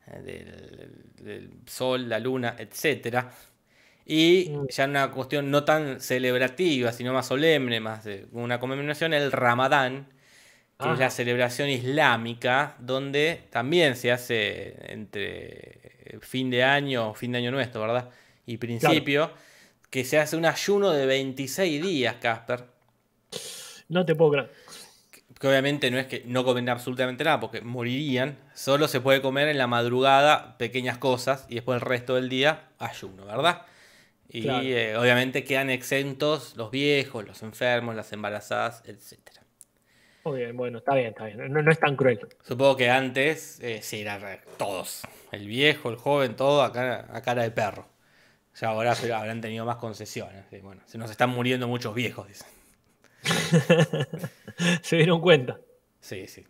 eh, 0.07 0.21
del, 0.25 1.25
del 1.25 1.51
sol, 1.67 2.09
la 2.09 2.19
luna, 2.19 2.57
etc. 2.59 3.27
Y 4.07 4.51
Mm. 4.51 4.67
ya 4.69 4.85
una 4.87 5.11
cuestión 5.11 5.51
no 5.51 5.65
tan 5.65 6.01
celebrativa, 6.01 6.93
sino 6.93 7.13
más 7.13 7.27
solemne, 7.29 7.81
más 7.81 8.05
de 8.05 8.27
una 8.33 8.59
conmemoración, 8.61 9.13
el 9.15 9.33
Ramadán, 9.33 10.09
que 10.79 10.85
es 10.85 10.91
Ajá. 10.93 11.01
la 11.05 11.11
celebración 11.11 11.69
islámica, 11.71 12.77
donde 12.79 13.43
también 13.51 13.97
se 13.97 14.13
hace 14.13 14.77
entre 14.93 16.19
fin 16.21 16.51
de 16.51 16.63
año, 16.63 17.15
fin 17.15 17.33
de 17.33 17.39
año 17.39 17.51
nuestro, 17.51 17.81
¿verdad? 17.81 18.11
Y 18.47 18.59
principio, 18.59 19.33
que 19.91 20.05
se 20.05 20.19
hace 20.21 20.37
un 20.37 20.47
ayuno 20.47 20.91
de 20.91 21.05
26 21.05 21.83
días, 21.83 22.15
Casper. 22.21 22.65
No 23.89 24.07
te 24.07 24.15
puedo 24.15 24.31
creer. 24.33 24.53
Que 25.41 25.49
obviamente 25.49 25.91
no 25.91 25.99
es 25.99 26.07
que 26.07 26.23
no 26.27 26.45
comen 26.45 26.69
absolutamente 26.69 27.25
nada, 27.25 27.41
porque 27.41 27.61
morirían. 27.61 28.39
Solo 28.55 28.87
se 28.87 29.01
puede 29.01 29.21
comer 29.21 29.49
en 29.49 29.59
la 29.59 29.67
madrugada 29.67 30.57
pequeñas 30.59 30.99
cosas 30.99 31.45
y 31.49 31.57
después 31.57 31.83
el 31.83 31.87
resto 31.89 32.15
del 32.15 32.29
día 32.29 32.69
ayuno, 32.79 33.25
¿verdad? 33.27 33.63
Y 34.29 34.43
Claro. 34.43 34.63
eh, 34.63 34.97
obviamente 34.97 35.43
quedan 35.43 35.71
exentos 35.71 36.57
los 36.57 36.71
viejos, 36.71 37.27
los 37.27 37.43
enfermos, 37.43 37.97
las 37.97 38.13
embarazadas, 38.13 38.83
etcétera. 38.87 39.28
Muy 40.29 40.39
bien, 40.41 40.57
bueno, 40.57 40.79
está 40.79 40.95
bien, 40.95 41.09
está 41.09 41.25
bien. 41.27 41.53
No, 41.53 41.63
no 41.63 41.71
es 41.71 41.79
tan 41.79 41.97
cruel. 41.97 42.21
Supongo 42.43 42.77
que 42.77 42.91
antes 42.91 43.59
eh, 43.61 43.81
sí 43.83 44.01
era 44.01 44.19
re- 44.19 44.41
todos. 44.57 45.03
El 45.33 45.47
viejo, 45.47 45.91
el 45.91 45.97
joven, 45.97 46.37
todo 46.37 46.63
a 46.63 46.73
cara, 46.73 47.07
a 47.13 47.21
cara 47.23 47.43
de 47.43 47.51
perro. 47.51 47.87
Ya 48.61 48.69
ahora 48.69 48.95
pero 49.01 49.17
habrán 49.17 49.41
tenido 49.41 49.65
más 49.65 49.77
concesiones. 49.77 50.45
y 50.53 50.59
bueno, 50.59 50.83
se 50.87 50.99
nos 50.99 51.11
están 51.11 51.31
muriendo 51.31 51.69
muchos 51.69 51.95
viejos, 51.95 52.27
dicen. 52.29 52.49
Se 54.83 54.97
dieron 54.97 55.21
cuenta. 55.21 55.59
Sí, 56.01 56.27
sí. 56.27 56.45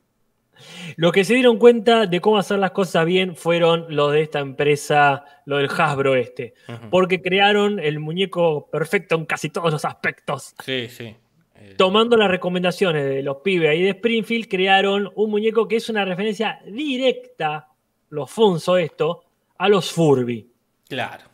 Los 0.96 1.12
que 1.12 1.24
se 1.24 1.34
dieron 1.34 1.58
cuenta 1.58 2.06
de 2.06 2.20
cómo 2.20 2.36
hacer 2.38 2.58
las 2.58 2.72
cosas 2.72 3.04
bien 3.06 3.36
fueron 3.36 3.86
los 3.94 4.12
de 4.12 4.22
esta 4.22 4.40
empresa, 4.40 5.24
lo 5.44 5.58
del 5.58 5.68
Hasbro 5.70 6.16
este. 6.16 6.54
Porque 6.90 7.22
crearon 7.22 7.78
el 7.78 8.00
muñeco 8.00 8.68
perfecto 8.70 9.14
en 9.14 9.24
casi 9.26 9.50
todos 9.50 9.72
los 9.72 9.84
aspectos. 9.84 10.54
Sí, 10.64 10.88
sí. 10.88 11.14
Eh, 11.60 11.74
Tomando 11.76 12.16
las 12.16 12.30
recomendaciones 12.30 13.04
de 13.04 13.22
los 13.22 13.38
pibes 13.38 13.70
ahí 13.70 13.82
de 13.82 13.90
Springfield, 13.90 14.48
crearon 14.48 15.10
un 15.14 15.30
muñeco 15.30 15.66
que 15.66 15.76
es 15.76 15.88
una 15.88 16.04
referencia 16.04 16.60
directa, 16.66 17.68
los 18.10 18.30
Funzo 18.30 18.76
esto, 18.78 19.24
a 19.58 19.68
los 19.68 19.92
Furby. 19.92 20.48
Claro. 20.88 21.24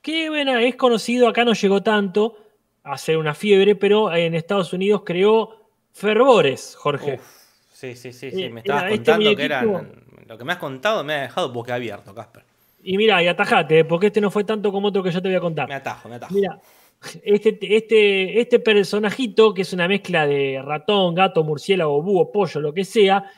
Que 0.00 0.28
bueno, 0.28 0.56
es 0.56 0.76
conocido, 0.76 1.28
acá 1.28 1.44
no 1.44 1.52
llegó 1.52 1.82
tanto 1.82 2.36
a 2.82 2.98
ser 2.98 3.16
una 3.16 3.34
fiebre, 3.34 3.76
pero 3.76 4.14
en 4.14 4.34
Estados 4.34 4.72
Unidos 4.72 5.02
creó 5.04 5.70
fervores, 5.92 6.76
Jorge. 6.76 7.14
Uf, 7.14 7.26
sí, 7.72 7.94
sí, 7.96 8.12
sí, 8.12 8.30
sí. 8.30 8.44
Eh, 8.44 8.50
Me 8.50 8.60
estabas 8.60 8.84
este 8.84 8.96
contando 8.96 9.36
que 9.36 9.44
eran. 9.44 10.04
Lo 10.26 10.38
que 10.38 10.44
me 10.44 10.52
has 10.52 10.58
contado 10.58 11.04
me 11.04 11.14
ha 11.14 11.22
dejado 11.22 11.52
boquiabierto, 11.52 12.14
Casper. 12.14 12.44
Y 12.82 12.98
mira, 12.98 13.22
y 13.22 13.28
atajate, 13.28 13.80
eh, 13.80 13.84
porque 13.84 14.08
este 14.08 14.20
no 14.20 14.30
fue 14.30 14.44
tanto 14.44 14.70
como 14.70 14.88
otro 14.88 15.02
que 15.02 15.10
yo 15.10 15.22
te 15.22 15.28
voy 15.28 15.36
a 15.36 15.40
contar. 15.40 15.68
Me 15.68 15.74
atajo, 15.74 16.08
me 16.08 16.16
atajo. 16.16 16.34
Mira, 16.34 16.58
este, 17.22 17.58
este, 17.76 18.40
este 18.40 18.58
personajito, 18.58 19.54
que 19.54 19.62
es 19.62 19.72
una 19.72 19.88
mezcla 19.88 20.26
de 20.26 20.60
ratón, 20.62 21.14
gato, 21.14 21.44
murciélago, 21.44 22.02
búho, 22.02 22.32
pollo, 22.32 22.60
lo 22.60 22.72
que 22.72 22.84
sea, 22.84 23.30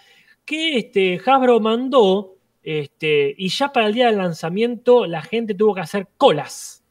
que 0.44 0.78
este 0.78 1.20
Hasbro 1.24 1.60
mandó, 1.60 2.36
este, 2.62 3.34
y 3.36 3.48
ya 3.48 3.72
para 3.72 3.86
el 3.86 3.94
día 3.94 4.06
del 4.06 4.18
lanzamiento 4.18 5.06
la 5.06 5.22
gente 5.22 5.54
tuvo 5.54 5.74
que 5.74 5.80
hacer 5.80 6.08
colas. 6.16 6.82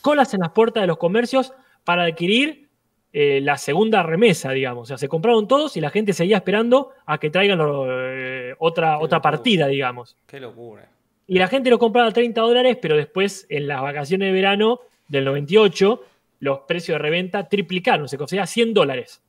Colas 0.00 0.32
en 0.34 0.40
las 0.40 0.50
puertas 0.50 0.82
de 0.82 0.86
los 0.86 0.98
comercios 0.98 1.52
para 1.84 2.04
adquirir 2.04 2.68
eh, 3.12 3.40
la 3.40 3.56
segunda 3.56 4.02
remesa, 4.02 4.50
digamos. 4.52 4.82
O 4.82 4.86
sea, 4.86 4.98
se 4.98 5.08
compraron 5.08 5.48
todos 5.48 5.76
y 5.76 5.80
la 5.80 5.90
gente 5.90 6.12
seguía 6.12 6.36
esperando 6.36 6.90
a 7.06 7.18
que 7.18 7.30
traigan 7.30 7.58
eh, 7.60 8.54
otra, 8.58 8.98
Qué 8.98 9.04
otra 9.04 9.18
locura. 9.18 9.20
partida, 9.22 9.66
digamos. 9.66 10.16
Qué 10.26 10.38
locura. 10.38 10.88
Y 11.26 11.38
la 11.38 11.48
gente 11.48 11.70
lo 11.70 11.78
compraba 11.78 12.08
a 12.08 12.12
30 12.12 12.40
dólares, 12.40 12.78
pero 12.80 12.96
después, 12.96 13.46
en 13.48 13.66
las 13.66 13.82
vacaciones 13.82 14.28
de 14.28 14.32
verano 14.32 14.80
del 15.08 15.24
98, 15.24 16.04
los 16.40 16.60
precios 16.60 16.94
de 16.94 16.98
reventa 16.98 17.48
triplicaron, 17.48 18.08
se 18.08 18.16
conseguía 18.18 18.46
100 18.46 18.74
dólares. 18.74 19.20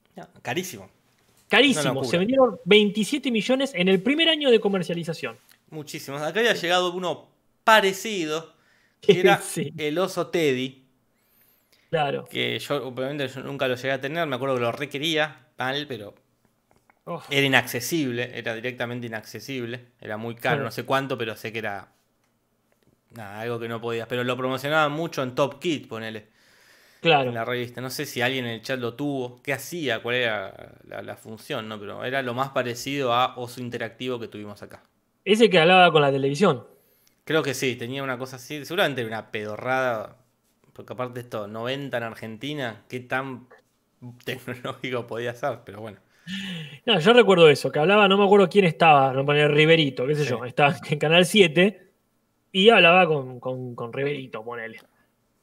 Carísimo. 0.42 0.90
Carísimo, 1.48 2.04
se 2.04 2.18
vendieron 2.18 2.60
27 2.66 3.32
millones 3.32 3.72
en 3.74 3.88
el 3.88 4.02
primer 4.02 4.30
año 4.30 4.52
de 4.52 4.60
comercialización. 4.60 5.38
Muchísimos. 5.72 6.22
Acá 6.22 6.40
había 6.42 6.54
llegado 6.54 6.94
uno 6.94 7.28
parecido, 7.64 8.54
que 9.02 9.20
era 9.22 9.40
Sí. 9.42 9.74
el 9.78 9.98
oso 9.98 10.28
Teddy, 10.28 10.84
Claro. 11.90 12.26
que 12.26 12.60
yo 12.60 12.86
obviamente 12.88 13.28
yo 13.30 13.42
nunca 13.42 13.68
lo 13.68 13.76
llegué 13.76 13.92
a 13.92 14.02
tener, 14.02 14.28
me 14.28 14.36
acuerdo 14.36 14.56
que 14.56 14.62
lo 14.62 14.72
requería, 14.72 15.48
mal, 15.58 15.86
pero 15.88 16.14
Uf. 17.06 17.26
era 17.32 17.48
inaccesible, 17.48 18.30
era 18.38 18.54
directamente 18.54 19.08
inaccesible, 19.08 19.86
era 20.00 20.18
muy 20.18 20.36
caro, 20.36 20.58
Claro. 20.58 20.64
no 20.66 20.72
sé 20.72 20.84
cuánto, 20.84 21.18
pero 21.18 21.36
sé 21.36 21.52
que 21.52 21.60
era 21.60 21.88
nada, 23.12 23.40
algo 23.42 23.60
que 23.60 23.68
no 23.68 23.80
podías, 23.82 24.08
pero 24.08 24.24
lo 24.24 24.36
promocionaban 24.38 24.92
mucho 24.92 25.24
en 25.24 25.36
Top 25.36 25.60
Kid, 25.60 25.88
ponele, 25.88 26.28
Claro. 27.02 27.30
en 27.30 27.36
la 27.36 27.46
revista, 27.46 27.80
no 27.82 27.90
sé 27.90 28.06
si 28.06 28.22
alguien 28.22 28.46
en 28.46 28.52
el 28.56 28.62
chat 28.62 28.80
lo 28.80 28.94
tuvo, 28.94 29.42
qué 29.42 29.54
hacía, 29.54 30.02
cuál 30.04 30.16
era 30.16 30.74
la, 30.88 31.02
la 31.02 31.16
función, 31.16 31.68
¿no? 31.70 31.80
Pero 31.80 32.04
era 32.04 32.22
lo 32.22 32.34
más 32.34 32.50
parecido 32.50 33.14
a 33.14 33.38
oso 33.38 33.62
interactivo 33.62 34.20
que 34.20 34.28
tuvimos 34.28 34.62
acá. 34.62 34.84
Ese 35.24 35.50
que 35.50 35.60
hablaba 35.60 35.92
con 35.92 36.02
la 36.02 36.12
televisión. 36.12 36.66
Creo 37.24 37.42
que 37.44 37.54
sí, 37.54 37.76
tenía 37.76 38.04
una 38.04 38.18
cosa 38.18 38.38
así. 38.38 38.66
Seguramente 38.66 39.06
una 39.06 39.32
pedorrada. 39.32 40.18
Porque 40.74 40.94
aparte 40.94 41.14
de 41.16 41.20
esto, 41.22 41.48
90 41.48 41.98
en 41.98 42.04
Argentina, 42.04 42.84
qué 42.90 43.02
tan 43.02 43.48
tecnológico 44.26 45.06
podía 45.08 45.34
ser, 45.36 45.60
pero 45.66 45.82
bueno. 45.82 46.00
No, 46.86 47.00
yo 47.00 47.14
recuerdo 47.14 47.50
eso, 47.50 47.72
que 47.72 47.80
hablaba, 47.80 48.08
no 48.08 48.18
me 48.18 48.26
acuerdo 48.26 48.50
quién 48.50 48.66
estaba, 48.66 49.14
no 49.14 49.26
ponía 49.26 49.48
Riverito, 49.48 50.06
qué 50.06 50.16
sé 50.16 50.24
Sí. 50.24 50.30
yo, 50.30 50.44
estaba 50.46 50.76
en 50.90 51.00
Canal 51.00 51.26
7 51.26 51.89
y 52.52 52.70
hablaba 52.70 53.08
con, 53.08 53.40
con, 53.40 53.76
con 53.76 53.94
Riverito, 53.94 54.44
ponele. 54.44 54.80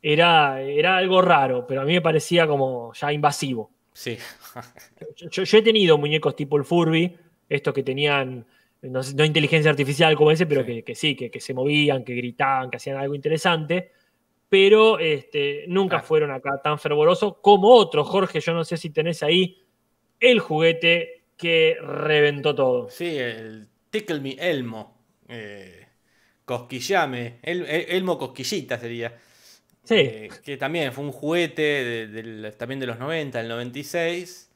Era, 0.02 0.60
era 0.60 0.96
algo 0.96 1.20
raro, 1.22 1.66
pero 1.66 1.80
a 1.80 1.84
mí 1.84 1.92
me 1.94 2.00
parecía 2.00 2.46
como 2.46 2.92
ya 2.94 3.12
invasivo. 3.12 3.70
Sí. 3.92 4.16
Yo, 5.30 5.58
he 5.58 5.62
tenido 5.62 5.98
muñecos 5.98 6.36
tipo 6.36 6.56
el 6.56 6.64
Furby, 6.64 7.16
estos 7.48 7.72
que 7.74 7.82
tenían, 7.82 8.46
no, 8.82 9.00
inteligencia 9.24 9.70
artificial 9.70 10.14
como 10.16 10.30
ese, 10.30 10.46
pero 10.46 10.62
Sí. 10.62 10.66
Que, 10.66 10.84
que 10.84 10.94
sí, 10.94 11.16
que, 11.16 11.30
que 11.30 11.40
se 11.40 11.54
movían, 11.54 12.04
que 12.04 12.14
gritaban, 12.14 12.70
que 12.70 12.76
hacían 12.76 12.98
algo 12.98 13.14
interesante, 13.14 13.90
pero 14.48 14.98
este, 14.98 15.64
nunca 15.68 15.96
Claro. 15.96 16.06
fueron 16.06 16.30
acá 16.30 16.60
tan 16.62 16.78
fervorosos 16.78 17.36
como 17.40 17.68
otros. 17.74 18.06
Jorge, 18.08 18.40
yo 18.40 18.52
no 18.54 18.64
sé 18.64 18.76
si 18.76 18.90
tenés 18.90 19.22
ahí 19.22 19.62
el 20.20 20.38
juguete 20.40 21.24
que 21.36 21.76
reventó 21.80 22.54
todo. 22.54 22.88
Sí, 22.90 23.16
el 23.18 23.66
Tickle 23.90 24.20
Me 24.20 24.32
Elmo. 24.38 24.96
eh, 25.28 25.85
cosquillame. 26.46 27.40
El, 27.42 27.66
el- 27.66 27.86
Elmo 27.90 28.18
Cosquillita 28.18 28.78
sería. 28.80 29.14
Sí, 29.84 29.94
Eh, 29.94 30.28
que 30.44 30.56
también 30.58 30.92
fue 30.92 31.04
un 31.04 31.12
juguete 31.12 31.62
de- 32.08 32.52
también 32.52 32.80
de 32.80 32.86
los 32.86 32.98
90, 32.98 33.40
el 33.40 33.48
96, 33.48 34.50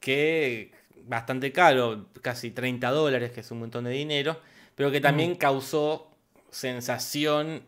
que 0.00 0.72
bastante 1.04 1.52
caro, 1.52 2.08
casi 2.22 2.50
30 2.52 2.90
dólares, 2.90 3.32
que 3.32 3.40
es 3.40 3.50
un 3.52 3.60
montón 3.60 3.84
de 3.84 3.90
dinero, 3.92 4.40
pero 4.74 4.90
que 4.92 5.00
también 5.00 5.36
causó 5.36 6.10
sensación, 6.50 7.64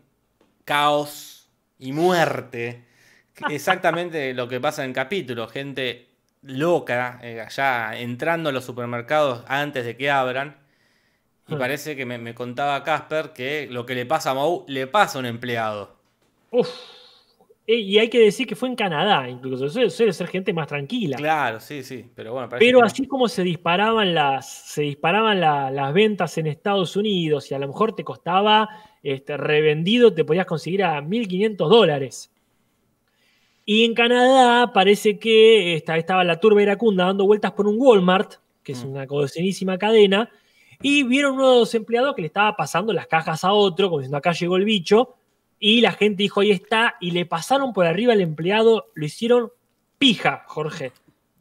caos 0.65 1.49
y 1.79 1.91
muerte. 1.93 2.85
Exactamente 3.49 4.33
lo 4.33 4.47
que 4.47 4.59
pasa 4.59 4.83
en 4.83 4.89
el 4.91 4.95
capítulo, 4.95 5.47
gente 5.47 6.07
loca 6.41 7.19
eh, 7.23 7.41
allá 7.41 7.99
entrando 7.99 8.49
a 8.49 8.51
los 8.53 8.65
supermercados 8.65 9.43
antes 9.47 9.85
de 9.85 9.97
que 9.97 10.09
abran. 10.11 10.57
Y 11.49 11.55
Ah. 11.55 11.57
parece 11.57 11.95
que 11.95 12.05
me, 12.05 12.17
me 12.17 12.33
contaba 12.35 12.83
Casper 12.83 13.31
que 13.33 13.67
lo 13.69 13.85
que 13.85 13.95
le 13.95 14.05
pasa 14.05 14.31
a 14.31 14.33
Mau 14.35 14.65
le 14.67 14.87
pasa 14.87 15.17
a 15.17 15.21
un 15.21 15.25
empleado. 15.25 15.95
Uf. 16.51 16.69
Eh, 17.67 17.75
Y 17.75 17.99
hay 17.99 18.09
que 18.09 18.19
decir 18.19 18.47
que 18.47 18.55
fue 18.55 18.67
en 18.69 18.75
Canadá, 18.75 19.29
incluso. 19.29 19.69
Suele, 19.69 19.89
suele 19.91 20.11
ser 20.13 20.27
gente 20.27 20.51
más 20.53 20.67
tranquila. 20.67 21.17
Claro, 21.17 21.59
sí, 21.59 21.83
sí, 21.83 22.03
pero 22.15 22.33
bueno, 22.33 22.49
Pero 22.57 22.79
que 22.79 22.85
así 22.85 23.05
como 23.07 23.27
se 23.27 23.43
disparaban 23.43 24.15
las, 24.15 24.51
se 24.73 24.81
disparaban 24.81 25.39
la- 25.39 25.69
las 25.69 25.93
ventas 25.93 26.35
en 26.39 26.47
Estados 26.47 26.95
Unidos 26.95 27.51
y 27.51 27.53
a 27.55 27.59
lo 27.59 27.67
mejor 27.67 27.95
te 27.95 28.03
costaba 28.03 28.67
este, 29.03 29.37
revendido, 29.37 30.13
te 30.13 30.25
podías 30.25 30.45
conseguir 30.47 30.83
a 30.83 30.99
1.500 31.01 31.69
dólares. 31.69 32.31
Y 33.65 33.85
en 33.85 33.93
Canadá 33.93 34.73
parece 34.73 35.19
que 35.19 35.75
esta- 35.75 35.95
estaba 35.97 36.23
la 36.23 36.39
turba 36.39 36.61
iracunda 36.63 37.05
dando 37.05 37.25
vueltas 37.25 37.51
por 37.51 37.67
un 37.67 37.75
Walmart, 37.77 38.33
que 38.63 38.71
es 38.71 38.83
Mm. 38.83 38.89
una 38.89 39.07
cocinísima 39.07 39.77
cadena, 39.77 40.29
y 40.81 41.03
vieron 41.03 41.33
uno 41.35 41.51
de 41.51 41.59
los 41.59 41.75
empleados 41.75 42.15
que 42.15 42.21
le 42.21 42.27
estaba 42.27 42.55
pasando 42.55 42.93
las 42.93 43.07
cajas 43.07 43.43
a 43.43 43.53
otro, 43.53 43.89
como 43.89 43.99
diciendo 43.99 44.17
acá 44.17 44.31
llegó 44.31 44.55
el 44.57 44.65
bicho, 44.65 45.15
y 45.59 45.81
la 45.81 45.91
gente 45.91 46.23
dijo 46.23 46.39
ahí 46.41 46.51
está, 46.51 46.95
y 47.01 47.11
le 47.11 47.25
pasaron 47.25 47.73
por 47.73 47.85
arriba 47.85 48.13
al 48.13 48.21
empleado, 48.21 48.87
lo 48.93 49.05
hicieron 49.05 49.51
pija, 49.97 50.43
Jorge. 50.47 50.93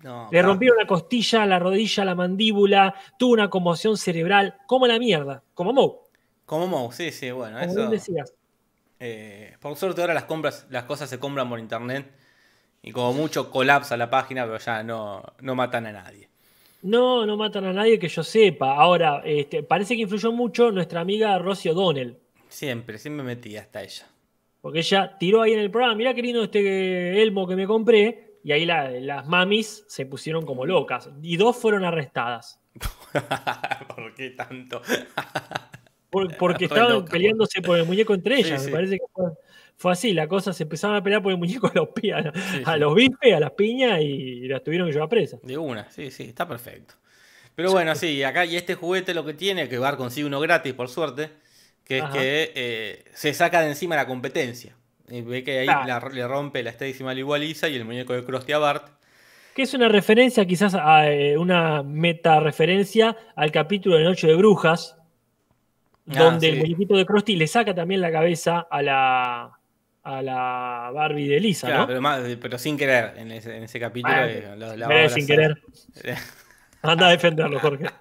No, 0.02 0.28
Le 0.30 0.42
rompieron 0.42 0.78
la 0.78 0.86
costilla, 0.86 1.44
la 1.46 1.58
rodilla, 1.58 2.04
la 2.04 2.14
mandíbula, 2.14 2.94
tuvo 3.18 3.32
una 3.32 3.50
conmoción 3.50 3.96
cerebral, 3.96 4.56
como 4.66 4.86
la 4.86 4.98
mierda, 4.98 5.42
como 5.54 5.72
Mo, 5.72 6.02
Como 6.46 6.66
Mau, 6.68 6.92
sí, 6.92 7.10
sí, 7.10 7.30
bueno, 7.32 7.58
como 7.58 7.70
eso. 7.72 7.90
decías. 7.90 8.32
eh, 9.00 9.56
por 9.60 9.76
suerte 9.76 10.00
ahora 10.00 10.14
las 10.14 10.24
compras, 10.24 10.66
las 10.70 10.84
cosas 10.84 11.08
se 11.10 11.18
compran 11.18 11.48
por 11.48 11.58
internet 11.58 12.12
y 12.82 12.92
como 12.92 13.12
mucho 13.12 13.50
colapsa 13.50 13.96
la 13.96 14.08
página, 14.10 14.44
pero 14.44 14.58
ya 14.58 14.82
no, 14.84 15.22
no 15.40 15.54
matan 15.56 15.86
a 15.86 15.92
nadie. 15.92 16.28
No, 16.82 17.26
no 17.26 17.36
matan 17.36 17.64
a 17.64 17.72
nadie 17.72 17.98
que 17.98 18.08
yo 18.08 18.22
sepa. 18.22 18.74
Ahora, 18.76 19.22
este, 19.24 19.62
parece 19.62 19.96
que 19.96 20.02
influyó 20.02 20.30
mucho 20.32 20.70
nuestra 20.70 21.00
amiga 21.00 21.36
Rosie 21.38 21.70
O'Donnell, 21.72 22.16
Siempre, 22.48 22.98
siempre 22.98 23.24
metí 23.24 23.56
hasta 23.56 23.82
ella. 23.82 24.06
porque 24.60 24.78
ella 24.80 25.16
tiró 25.18 25.42
ahí 25.42 25.52
en 25.52 25.58
el 25.60 25.70
programa, 25.70 25.94
mirá 25.96 26.14
qué 26.14 26.22
lindo 26.22 26.42
este 26.44 27.20
elmo 27.22 27.46
que 27.46 27.56
me 27.56 27.66
compré, 27.66 28.38
y 28.44 28.52
ahí 28.52 28.64
la- 28.64 28.90
las 28.90 29.26
mamis 29.26 29.84
se 29.88 30.06
pusieron 30.06 30.46
como 30.46 30.64
locas, 30.66 31.10
y 31.22 31.36
dos 31.36 31.56
fueron 31.56 31.84
arrestadas. 31.84 32.60
¿Por 33.94 34.14
qué 34.14 34.30
tanto? 34.30 34.80
Por- 36.10 36.36
porque 36.36 36.64
estaban 36.66 36.92
loca, 36.92 37.10
peleándose 37.12 37.60
por 37.60 37.78
el 37.78 37.84
muñeco 37.86 38.14
entre 38.14 38.36
ellas. 38.38 38.60
sí. 38.62 38.68
Me 38.70 38.72
parece 38.76 38.98
que 38.98 39.04
fue, 39.12 39.24
fue 39.78 39.92
así. 39.92 40.12
La 40.12 40.28
cosa 40.28 40.52
se 40.52 40.64
empezaron 40.64 40.96
a 40.96 41.02
pelear 41.02 41.22
por 41.22 41.32
el 41.32 41.38
muñeco 41.38 41.68
a 41.68 41.72
los, 41.74 41.88
a, 41.88 42.32
Sí, 42.32 42.62
a 42.66 42.74
sí. 42.74 42.78
los 42.80 42.94
bifes, 42.94 43.34
a 43.34 43.40
las 43.40 43.52
piñas 43.52 44.00
y 44.02 44.46
las 44.48 44.62
tuvieron 44.62 44.86
que 44.88 44.92
llevar 44.92 45.08
presas. 45.08 45.40
De 45.42 45.56
una, 45.56 45.90
sí, 45.90 46.10
sí, 46.10 46.24
está 46.24 46.46
perfecto. 46.46 46.94
Pero 47.54 47.72
bueno, 47.72 47.94
sí, 47.96 48.22
acá 48.22 48.44
y 48.44 48.56
este 48.56 48.74
juguete 48.74 49.14
lo 49.14 49.24
que 49.24 49.34
tiene, 49.34 49.68
que 49.68 49.78
Bar 49.78 49.96
consigue 49.96 50.26
uno 50.26 50.38
gratis, 50.38 50.74
por 50.74 50.88
suerte, 50.88 51.30
que 51.84 51.98
es 51.98 52.04
que 52.04 52.52
eh, 52.54 53.04
se 53.14 53.32
saca 53.34 53.62
de 53.62 53.68
encima 53.68 53.96
la 53.96 54.06
competencia. 54.06 54.74
Y 55.10 55.22
ve 55.22 55.42
que 55.42 55.60
ahí 55.60 55.66
Claro. 55.66 56.08
la- 56.08 56.14
le 56.14 56.28
rompe 56.28 56.62
la 56.62 56.70
Stacy 56.70 57.02
igualiza 57.16 57.68
y 57.68 57.76
el 57.76 57.84
muñeco 57.84 58.12
de 58.12 58.22
Krusty 58.24 58.52
a 58.52 58.58
Bart. 58.58 58.88
Que 59.56 59.62
es 59.62 59.74
una 59.74 59.88
referencia, 59.88 60.44
quizás 60.46 60.74
a 60.74 61.10
eh, 61.10 61.36
una 61.36 61.82
meta 61.82 62.38
referencia 62.40 63.16
al 63.34 63.50
capítulo 63.50 63.96
de 63.96 64.04
Noche 64.04 64.26
de 64.28 64.34
Brujas, 64.36 64.94
Ah, 66.10 66.22
donde 66.22 66.48
el 66.48 66.58
muñequito 66.58 66.96
de 66.96 67.04
Krusty 67.04 67.36
le 67.36 67.46
saca 67.46 67.74
también 67.74 68.00
la 68.00 68.10
cabeza 68.12 68.66
a 68.70 68.80
la, 68.82 69.57
a 70.04 70.22
la 70.22 70.90
Barbie 70.94 71.28
de 71.28 71.40
Lisa, 71.40 71.66
Claro, 71.66 71.82
¿no? 71.82 71.86
pero, 71.88 72.00
más- 72.00 72.20
pero 72.40 72.58
sin 72.58 72.76
querer 72.76 73.14
en 73.16 73.32
ese, 73.32 73.56
en 73.56 73.64
ese 73.64 73.78
capítulo. 73.80 74.14
Ah, 74.14 74.26
eh, 74.28 74.54
la 74.56 75.08
sin 75.10 75.26
querer. 75.26 75.60
Anda 76.82 77.08
a 77.08 77.10
defenderlo, 77.10 77.60
Jorge. 77.60 77.86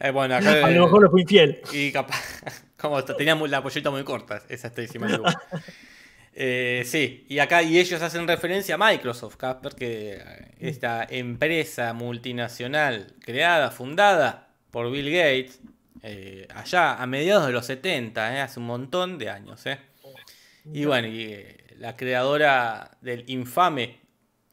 Eh, 0.00 0.10
bueno, 0.10 0.34
acá, 0.34 0.66
A 0.66 0.70
lo 0.70 0.84
mejor 0.86 1.02
lo 1.04 1.10
fue 1.10 1.20
infiel. 1.20 1.60
Y 1.72 1.92
capaz, 1.92 2.42
como 2.76 3.04
tenía 3.04 3.36
la 3.36 3.62
pollita 3.62 3.88
muy 3.90 4.02
corta, 4.02 4.42
esa 4.48 4.66
Stacy. 4.68 4.98
Eh, 6.34 6.82
sí, 6.86 7.26
y 7.28 7.38
acá 7.40 7.62
y 7.62 7.78
ellos 7.78 8.00
hacen 8.00 8.26
referencia 8.26 8.76
a 8.76 8.78
Microsoft, 8.78 9.36
Casper, 9.36 9.74
que 9.74 10.18
esta 10.58 11.06
empresa 11.08 11.92
multinacional 11.92 13.14
creada, 13.20 13.70
fundada 13.70 14.48
por 14.70 14.90
Bill 14.90 15.10
Gates, 15.10 15.60
eh, 16.02 16.48
allá 16.54 16.94
a 16.94 17.06
mediados 17.06 17.46
de 17.46 17.52
los 17.52 17.66
70, 17.66 18.34
eh, 18.34 18.40
hace 18.40 18.60
un 18.60 18.66
montón 18.66 19.18
de 19.18 19.28
años. 19.28 19.66
eh. 19.66 19.78
Y 20.70 20.84
bueno, 20.84 21.08
eh, 21.10 21.56
la 21.78 21.96
creadora 21.96 22.96
del 23.00 23.24
infame 23.28 23.98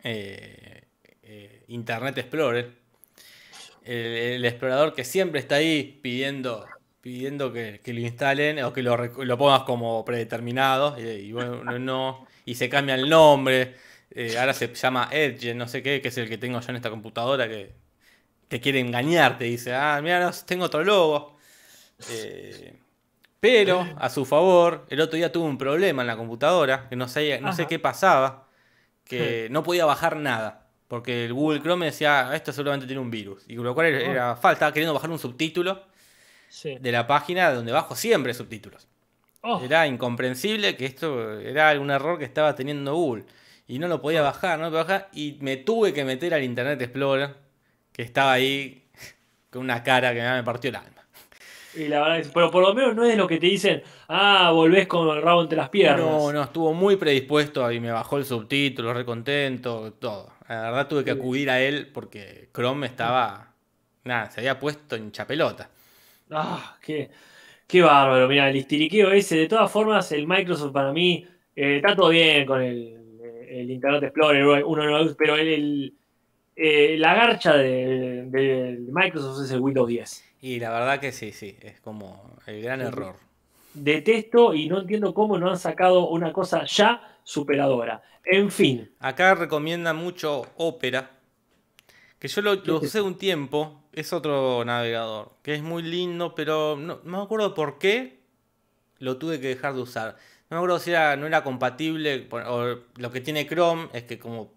eh, 0.04 0.84
eh, 1.24 1.64
Internet 1.68 2.18
Explorer, 2.18 2.72
el, 3.84 4.46
explorador 4.46 4.94
que 4.94 5.04
siempre 5.04 5.40
está 5.40 5.56
ahí 5.56 6.00
pidiendo, 6.02 6.66
pidiendo 7.02 7.52
que, 7.54 7.82
lo 7.86 8.00
instalen 8.00 8.64
o 8.64 8.74
que 8.74 8.84
lo, 8.84 8.96
lo 8.98 9.38
pongas 9.38 9.64
como 9.64 10.04
predeterminado 10.06 10.98
y, 11.00 11.32
bueno, 11.32 11.64
no, 11.80 12.28
y 12.46 12.56
se 12.56 12.70
cambia 12.70 12.96
el 12.96 13.10
nombre. 13.10 13.76
ahora 14.38 14.54
se 14.54 14.74
llama 14.74 15.10
Edge, 15.12 15.54
no 15.56 15.68
sé 15.68 15.84
qué, 15.84 16.02
que 16.02 16.10
es 16.10 16.18
el 16.18 16.30
que 16.30 16.38
tengo 16.38 16.60
yo 16.60 16.70
en 16.70 16.76
esta 16.76 16.90
computadora 16.90 17.48
que 17.48 17.74
te 18.50 18.60
quiere 18.60 18.80
engañar, 18.80 19.38
te 19.38 19.46
dice, 19.46 19.74
ah, 19.74 20.00
mira, 20.02 20.32
tengo 20.46 20.66
otro 20.66 20.84
logo. 20.84 21.38
Eh, 22.10 22.74
pero, 23.40 23.88
a 23.98 24.10
su 24.10 24.26
favor, 24.26 24.86
el 24.90 25.00
otro 25.02 25.16
día 25.18 25.32
tuve 25.32 25.46
un 25.48 25.58
problema 25.58 26.02
en 26.04 26.08
la 26.08 26.18
computadora, 26.18 26.88
que 26.90 26.96
no 26.96 27.08
sé, 27.08 27.40
no 27.42 27.54
sé 27.54 27.62
Ajá. 27.64 27.70
qué 27.70 27.80
pasaba, 27.80 28.48
que 29.04 29.48
no 29.52 29.64
podía 29.64 29.86
bajar 29.86 30.18
nada. 30.18 30.68
Porque 30.88 31.26
el 31.26 31.34
Google 31.34 31.62
Chrome 31.62 31.86
decía, 31.86 32.30
"Ah, 32.30 32.36
esto 32.36 32.52
seguramente 32.52 32.88
tiene 32.88 33.02
un 33.02 33.12
virus. 33.12 33.44
Y 33.48 33.56
lo 33.56 33.74
cual 33.76 33.88
era, 33.88 34.00
era 34.12 34.36
falta, 34.36 34.54
estaba 34.54 34.74
queriendo 34.74 34.94
bajar 34.94 35.10
un 35.12 35.20
subtítulo 35.20 35.84
Sí. 36.50 36.78
de 36.82 36.92
la 36.92 37.06
página 37.06 37.52
donde 37.52 37.72
bajo 37.72 37.96
siempre 37.96 38.34
subtítulos. 38.34 38.88
Oh, 39.42 39.62
Era 39.64 39.86
incomprensible 39.88 40.76
que 40.76 40.86
esto 40.86 41.40
era 41.40 41.80
un 41.80 41.92
error 41.92 42.18
que 42.18 42.26
estaba 42.26 42.56
teniendo 42.56 42.94
Google. 42.96 43.26
Y 43.68 43.78
no 43.80 43.88
lo 43.88 44.02
podía 44.02 44.22
bajar, 44.24 44.58
no 44.58 44.66
lo 44.66 44.72
podía 44.72 44.84
bajar. 44.84 45.10
Y 45.14 45.38
me 45.42 45.58
tuve 45.58 45.94
que 45.94 46.04
meter 46.04 46.34
al 46.34 46.44
Internet 46.44 46.82
Explorer, 46.82 47.36
que 47.94 48.02
estaba 48.02 48.34
ahí 48.34 48.90
con 49.52 49.62
una 49.62 49.84
cara 49.84 50.14
que 50.14 50.22
me 50.22 50.44
partió 50.44 50.72
el 50.72 50.76
alma. 50.76 51.06
Y 51.76 51.88
la 51.88 52.02
verdad 52.02 52.20
es, 52.20 52.30
pero 52.30 52.50
por 52.50 52.64
lo 52.64 52.74
menos 52.74 52.96
no 52.96 53.04
es 53.04 53.16
lo 53.16 53.28
que 53.28 53.38
te 53.38 53.46
dicen, 53.46 53.84
ah, 54.08 54.52
volvés 54.52 54.88
con 54.88 55.16
el 55.16 55.22
rabo 55.22 55.44
entre 55.44 55.58
las 55.58 55.70
piernas. 55.70 56.00
No, 56.00 56.34
no, 56.34 56.44
estuvo 56.44 56.74
muy 56.74 56.96
predispuesto 56.96 57.72
y 57.72 57.80
me 57.80 57.92
bajó 57.92 58.18
el 58.18 58.26
subtítulo, 58.26 58.94
re 58.94 59.06
contento, 59.06 59.94
todo. 59.94 60.32
La 60.48 60.62
verdad 60.62 60.88
tuve 60.88 61.04
que 61.04 61.12
acudir 61.12 61.50
a 61.50 61.62
él 61.62 61.90
porque 61.94 62.50
Chrome 62.54 62.88
estaba. 62.88 63.54
Nada, 64.04 64.32
se 64.32 64.40
había 64.40 64.60
puesto 64.60 64.96
en 64.96 65.12
chapelota. 65.12 65.70
Ah, 66.32 66.78
qué, 66.82 67.12
qué 67.68 67.82
bárbaro. 67.82 68.28
Mira, 68.28 68.50
el 68.50 68.56
histiriqueo 68.56 69.12
ese. 69.12 69.38
De 69.38 69.48
todas 69.48 69.72
formas, 69.72 70.12
el 70.12 70.26
Microsoft 70.28 70.74
para 70.74 70.92
mí 70.92 71.28
eh, 71.56 71.78
está 71.78 71.96
todo 71.96 72.10
bien 72.10 72.48
con 72.48 72.62
el, 72.62 72.98
el 73.48 73.70
Internet 73.70 74.04
Explorer, 74.04 74.64
uno 74.64 74.86
no 74.86 75.16
pero 75.16 75.36
el, 75.36 75.48
el, 75.48 75.94
eh, 76.56 76.98
la 76.98 77.14
garcha 77.14 77.56
de, 77.56 78.26
de 78.26 78.78
Microsoft 78.92 79.44
es 79.46 79.52
el 79.52 79.60
Windows 79.60 79.88
10. 79.88 80.29
Y 80.42 80.60
la 80.60 80.70
verdad 80.72 81.00
que 81.00 81.12
sí, 81.12 81.32
sí, 81.32 81.58
es 81.62 81.80
como 81.82 82.36
el 82.46 82.62
gran 82.62 82.82
error. 82.82 83.16
Detesto 83.74 84.54
y 84.54 84.68
no 84.68 84.80
entiendo 84.82 85.14
cómo 85.14 85.38
no 85.40 85.50
han 85.50 85.58
sacado 85.58 86.10
una 86.10 86.32
cosa 86.34 86.66
ya 86.66 87.02
superadora. 87.24 88.02
En 88.24 88.52
fin, 88.52 88.92
Acá 89.00 89.36
recomienda 89.36 89.94
mucho 89.94 90.30
Opera, 90.58 91.02
que 92.20 92.28
yo 92.28 92.42
lo, 92.42 92.54
usé 92.78 93.02
un 93.02 93.18
tiempo, 93.18 93.84
es 93.94 94.12
otro 94.14 94.64
navegador, 94.66 95.32
que 95.42 95.56
es 95.56 95.62
muy 95.64 95.84
lindo, 95.84 96.36
pero 96.36 96.76
no, 96.78 97.00
no 97.04 97.18
me 97.20 97.24
acuerdo 97.24 97.54
por 97.54 97.80
qué 97.80 98.20
lo 99.00 99.18
tuve 99.18 99.40
que 99.42 99.50
dejar 99.50 99.76
de 99.76 99.82
usar. 99.82 100.18
No 100.50 100.56
me 100.56 100.58
acuerdo 100.58 100.80
si 100.80 100.92
era, 100.92 101.16
no 101.18 101.28
era 101.28 101.44
compatible, 101.44 102.28
o 102.32 102.78
lo 102.98 103.12
que 103.12 103.22
tiene 103.22 103.48
Chrome 103.48 103.90
es 103.94 104.04
que 104.06 104.20
como 104.20 104.54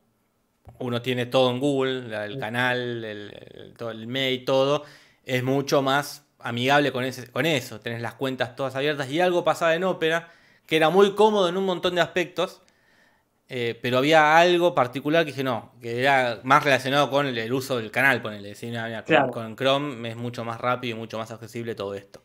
uno 0.80 1.02
tiene 1.02 1.26
todo 1.26 1.50
en 1.50 1.60
Google, 1.60 2.24
el 2.26 2.38
canal, 2.38 3.04
el, 3.04 3.32
el- 3.54 3.74
todo 3.76 3.90
el 3.90 4.06
mail, 4.06 4.44
todo, 4.44 4.84
es 5.24 5.42
mucho 5.42 5.82
más 5.82 6.26
amigable 6.38 6.92
con, 6.92 7.04
ese, 7.04 7.30
con 7.30 7.46
eso, 7.46 7.80
tenés 7.80 8.00
las 8.02 8.14
cuentas 8.14 8.56
todas 8.56 8.74
abiertas 8.76 9.10
y 9.10 9.20
algo 9.20 9.44
pasaba 9.44 9.74
en 9.74 9.84
Opera, 9.84 10.30
que 10.66 10.76
era 10.76 10.90
muy 10.90 11.14
cómodo 11.14 11.48
en 11.48 11.56
un 11.56 11.64
montón 11.64 11.94
de 11.94 12.00
aspectos, 12.00 12.62
eh, 13.48 13.78
pero 13.82 13.98
había 13.98 14.38
algo 14.38 14.74
particular 14.74 15.24
que 15.24 15.32
dije 15.32 15.44
no, 15.44 15.72
que 15.80 16.00
era 16.00 16.40
más 16.44 16.64
relacionado 16.64 17.10
con 17.10 17.26
el, 17.26 17.36
el 17.38 17.52
uso 17.52 17.76
del 17.78 17.90
canal, 17.90 18.22
ponele. 18.22 18.50
Decir, 18.50 18.70
mira, 18.70 18.86
mira, 18.86 19.04
con, 19.04 19.14
Claro. 19.14 19.30
con 19.30 19.56
Chrome 19.56 20.08
es 20.10 20.16
mucho 20.16 20.44
más 20.44 20.60
rápido 20.60 20.96
y 20.96 20.98
mucho 20.98 21.18
más 21.18 21.30
accesible 21.30 21.74
todo 21.74 21.94
esto. 21.94 22.22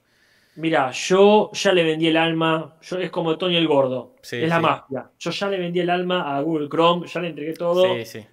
mira, 0.56 0.92
yo 0.92 1.52
ya 1.54 1.72
le 1.74 1.84
vendí 1.84 2.08
el 2.08 2.18
alma. 2.18 2.78
Yo, 2.82 2.98
es 2.98 3.12
como 3.12 3.38
Tony 3.38 3.56
el 3.58 3.68
Gordo. 3.68 4.16
Sí, 4.22 4.38
es 4.40 4.50
la 4.50 4.60
sí. 4.60 4.62
mafia. 4.62 5.12
Yo 5.20 5.32
ya 5.32 5.50
le 5.50 5.58
vendí 5.60 5.80
el 5.80 5.90
alma 5.90 6.36
a 6.36 6.42
Google 6.42 6.68
Chrome, 6.70 7.08
ya 7.08 7.22
le 7.22 7.30
entregué 7.30 7.54
todo. 7.54 8.04
Sí, 8.04 8.06
sí. 8.06 8.28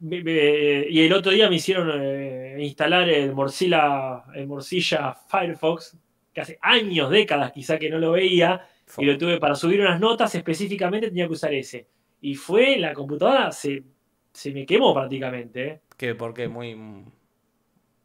Y 0.00 1.00
el 1.06 1.12
otro 1.12 1.32
día 1.32 1.48
me 1.48 1.56
hicieron 1.56 1.90
eh, 2.00 2.56
instalar 2.60 3.08
el 3.08 3.32
Mozilla, 3.34 4.24
el 4.34 4.46
Mozilla 4.46 5.14
Firefox, 5.14 5.96
que 6.32 6.40
hace 6.40 6.58
años, 6.62 7.10
décadas 7.10 7.52
quizá 7.52 7.78
que 7.78 7.90
no 7.90 7.98
lo 7.98 8.12
veía, 8.12 8.66
y 8.96 9.04
lo 9.04 9.18
tuve 9.18 9.38
para 9.38 9.54
subir 9.54 9.80
unas 9.80 9.98
notas 10.00 10.34
específicamente 10.34 11.08
tenía 11.08 11.26
que 11.26 11.32
usar 11.32 11.52
ese. 11.54 11.88
Y 12.20 12.34
fue, 12.36 12.76
la 12.78 12.94
computadora 12.94 13.50
se, 13.52 13.84
se 14.32 14.52
me 14.52 14.64
quemó 14.66 14.94
prácticamente. 14.94 15.66
¿eh? 15.66 15.80
¿Qué? 15.96 16.14
¿Por 16.14 16.32
qué? 16.34 16.48
Muy... 16.48 16.74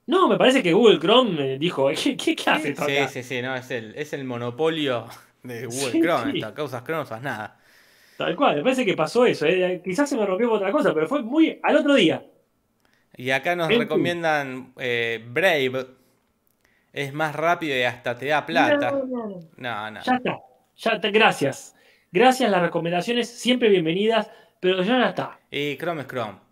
No, 0.06 0.28
me 0.28 0.38
parece 0.38 0.62
que 0.64 0.74
Google 0.74 1.00
Chrome 1.00 1.54
eh, 1.56 1.60
dijo, 1.60 1.88
¿qué, 2.04 2.18
qué, 2.18 2.36
qué 2.36 2.50
hace 2.50 2.68
Sí, 2.68 2.70
esto 2.70 2.84
sí, 2.86 2.92
acá?". 2.98 3.08
sí, 3.08 3.24
sí, 3.24 3.42
no, 3.42 3.56
es 3.56 3.72
el, 3.72 3.96
es 3.96 4.14
el 4.14 4.24
monopolio 4.26 5.08
de 5.44 5.66
Google 5.68 5.92
Sí, 5.92 6.00
Chrome. 6.00 6.32
sí. 6.32 6.38
Esto, 6.38 6.48
acá 6.48 6.64
usas 6.64 6.84
Chrome, 6.84 6.98
no 7.00 7.04
usas 7.04 7.22
nada. 7.22 7.60
Tal 8.18 8.36
cual, 8.36 8.58
me 8.58 8.64
parece 8.64 8.86
que 8.86 8.96
pasó 8.96 9.26
eso. 9.26 9.46
¿eh? 9.46 9.82
Quizás 9.84 10.10
se 10.10 10.18
me 10.18 10.26
rompió 10.26 10.48
por 10.50 10.58
otra 10.58 10.72
cosa, 10.72 10.94
pero 10.94 11.08
fue 11.08 11.22
muy 11.22 11.60
al 11.64 11.78
otro 11.78 11.96
día. 11.96 12.26
Y 13.16 13.30
acá 13.32 13.56
nos 13.56 13.70
En 13.70 13.80
recomiendan 13.80 14.74
eh, 14.80 15.24
Brave. 15.28 15.88
Es 16.92 17.12
más 17.14 17.36
rápido 17.36 17.76
y 17.76 17.82
hasta 17.82 18.18
te 18.18 18.28
da 18.28 18.46
plata. 18.46 18.92
No, 18.92 19.06
no, 19.06 19.28
no. 19.28 19.40
No, 19.58 19.92
no. 19.92 20.02
Ya 20.04 20.16
está, 20.16 20.40
ya 20.76 20.92
está, 20.92 21.10
gracias. 21.10 21.76
Gracias, 22.12 22.52
las 22.52 22.62
recomendaciones 22.62 23.28
siempre 23.28 23.70
bienvenidas, 23.70 24.30
pero 24.60 24.84
ya 24.84 25.00
ya 25.00 25.10
está. 25.10 25.40
Y 25.50 25.76
Chrome 25.78 26.02
es 26.02 26.08
Chrome. 26.08 26.44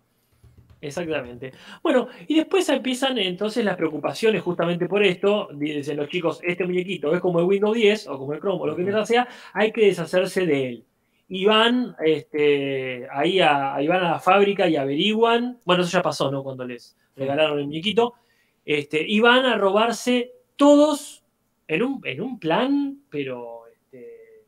Exactamente. 0.80 1.52
Bueno, 1.80 2.08
y 2.26 2.34
después 2.34 2.68
empiezan 2.68 3.16
entonces 3.18 3.64
las 3.64 3.76
preocupaciones 3.76 4.42
justamente 4.42 4.88
por 4.88 5.04
esto. 5.04 5.48
Dicen 5.54 5.96
los 5.96 6.08
chicos, 6.08 6.40
este 6.42 6.64
muñequito 6.64 7.14
es 7.14 7.20
como 7.20 7.38
el 7.38 7.46
Windows 7.46 7.76
10 7.76 8.08
o 8.08 8.18
como 8.18 8.32
el 8.32 8.40
Chrome 8.40 8.60
o 8.60 8.66
lo 8.66 8.74
que 8.74 9.06
sea, 9.06 9.28
hay 9.52 9.70
que 9.70 9.86
deshacerse 9.86 10.44
de 10.44 10.68
él. 10.68 10.86
Y 11.34 11.46
van 11.46 11.96
este, 12.04 13.08
ahí, 13.10 13.40
a, 13.40 13.74
ahí 13.74 13.86
van 13.86 14.04
a 14.04 14.10
la 14.10 14.20
fábrica 14.20 14.68
y 14.68 14.76
averiguan. 14.76 15.58
Bueno, 15.64 15.82
eso 15.82 15.92
ya 15.92 16.02
pasó, 16.02 16.30
¿no? 16.30 16.42
Cuando 16.42 16.62
les 16.66 16.94
regalaron 17.16 17.58
el 17.58 17.64
muñequito. 17.64 18.12
Este, 18.66 19.02
y 19.02 19.18
van 19.20 19.46
a 19.46 19.56
robarse 19.56 20.34
todos 20.56 21.24
en 21.68 21.84
un, 21.84 22.02
en 22.04 22.20
un 22.20 22.38
plan, 22.38 22.98
pero 23.08 23.62
este, 23.72 24.44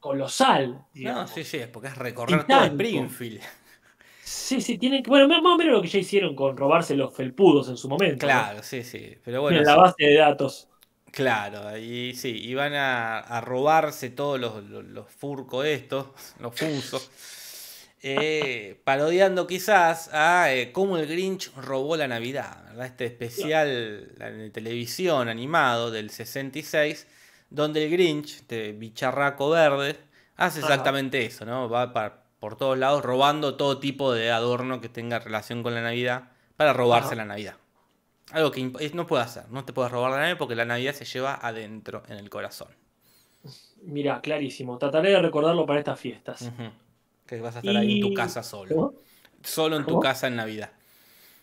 colosal. 0.00 0.84
No, 0.94 1.28
sí, 1.28 1.44
sí, 1.44 1.58
es 1.58 1.68
porque 1.68 1.86
es 1.86 1.96
recorrer 1.96 2.48
todo 2.48 2.62
Titánico. 2.62 2.82
Springfield. 2.82 3.40
Sí, 4.24 4.60
sí, 4.60 4.78
tienen 4.78 5.04
que. 5.04 5.08
Bueno, 5.08 5.28
más 5.28 5.54
o 5.54 5.56
menos 5.56 5.72
lo 5.72 5.82
que 5.82 5.86
ya 5.86 6.00
hicieron 6.00 6.34
con 6.34 6.56
robarse 6.56 6.96
los 6.96 7.14
felpudos 7.14 7.68
en 7.68 7.76
su 7.76 7.88
momento. 7.88 8.26
¿no? 8.26 8.32
Claro, 8.32 8.62
sí, 8.64 8.82
sí. 8.82 9.18
Pero 9.24 9.42
bueno, 9.42 9.58
en 9.58 9.64
la 9.64 9.76
base 9.76 10.04
de 10.04 10.16
datos. 10.16 10.68
Claro, 11.12 11.76
y 11.78 12.14
sí, 12.16 12.30
iban 12.30 12.74
a, 12.74 13.20
a 13.20 13.40
robarse 13.40 14.10
todos 14.10 14.40
los, 14.40 14.64
los, 14.64 14.84
los 14.96 15.08
furcos 15.08 15.64
estos, 15.66 16.06
los 16.40 16.54
funsos. 16.58 17.08
eh, 18.02 18.80
parodiando 18.82 19.46
quizás 19.46 20.08
a 20.12 20.52
eh, 20.52 20.72
cómo 20.72 20.96
el 20.98 21.06
Grinch 21.06 21.52
robó 21.54 21.96
la 21.96 22.08
Navidad, 22.08 22.64
¿verdad? 22.70 22.86
Este 22.86 23.04
especial 23.06 23.68
de 24.18 24.50
televisión 24.52 25.28
animado 25.28 25.90
del 25.92 26.10
66, 26.10 27.06
donde 27.50 27.84
el 27.84 27.90
Grinch, 27.92 28.36
este 28.36 28.72
bicharraco 28.72 29.50
verde, 29.50 29.96
hace 30.36 30.58
Ajá. 30.60 30.68
exactamente 30.68 31.24
eso, 31.24 31.44
¿no? 31.44 31.68
Va 31.68 31.92
par- 31.92 32.22
por 32.40 32.56
todos 32.56 32.76
lados 32.76 33.04
robando 33.04 33.54
todo 33.54 33.78
tipo 33.78 34.12
de 34.12 34.32
adorno 34.32 34.80
que 34.80 34.88
tenga 34.88 35.20
relación 35.20 35.62
con 35.62 35.74
la 35.74 35.82
Navidad 35.82 36.24
para 36.56 36.72
robarse 36.72 37.08
Ajá. 37.08 37.16
la 37.16 37.24
Navidad. 37.26 37.54
Algo 38.32 38.50
que 38.50 38.90
no 38.94 39.06
puede 39.06 39.22
hacer, 39.22 39.44
no 39.50 39.64
te 39.64 39.72
puedes 39.72 39.92
robar 39.92 40.12
la 40.12 40.18
Navidad 40.18 40.38
porque 40.38 40.54
la 40.54 40.64
Navidad 40.64 40.94
se 40.94 41.04
lleva 41.04 41.34
adentro, 41.34 42.02
en 42.08 42.18
el 42.18 42.30
corazón. 42.30 42.68
Mira, 43.82 44.20
clarísimo. 44.20 44.78
Trataré 44.78 45.10
de 45.10 45.20
recordarlo 45.20 45.66
para 45.66 45.80
estas 45.80 46.00
fiestas. 46.00 46.50
Que 47.26 47.40
vas 47.40 47.56
a 47.56 47.58
estar 47.58 47.76
ahí 47.76 48.00
en 48.00 48.08
tu 48.08 48.14
casa 48.14 48.42
solo. 48.42 48.74
¿Cómo? 48.74 48.94
Solo 49.42 49.76
en 49.76 49.86
tu 49.86 50.00
casa 50.00 50.28
en 50.28 50.36
Navidad. 50.36 50.72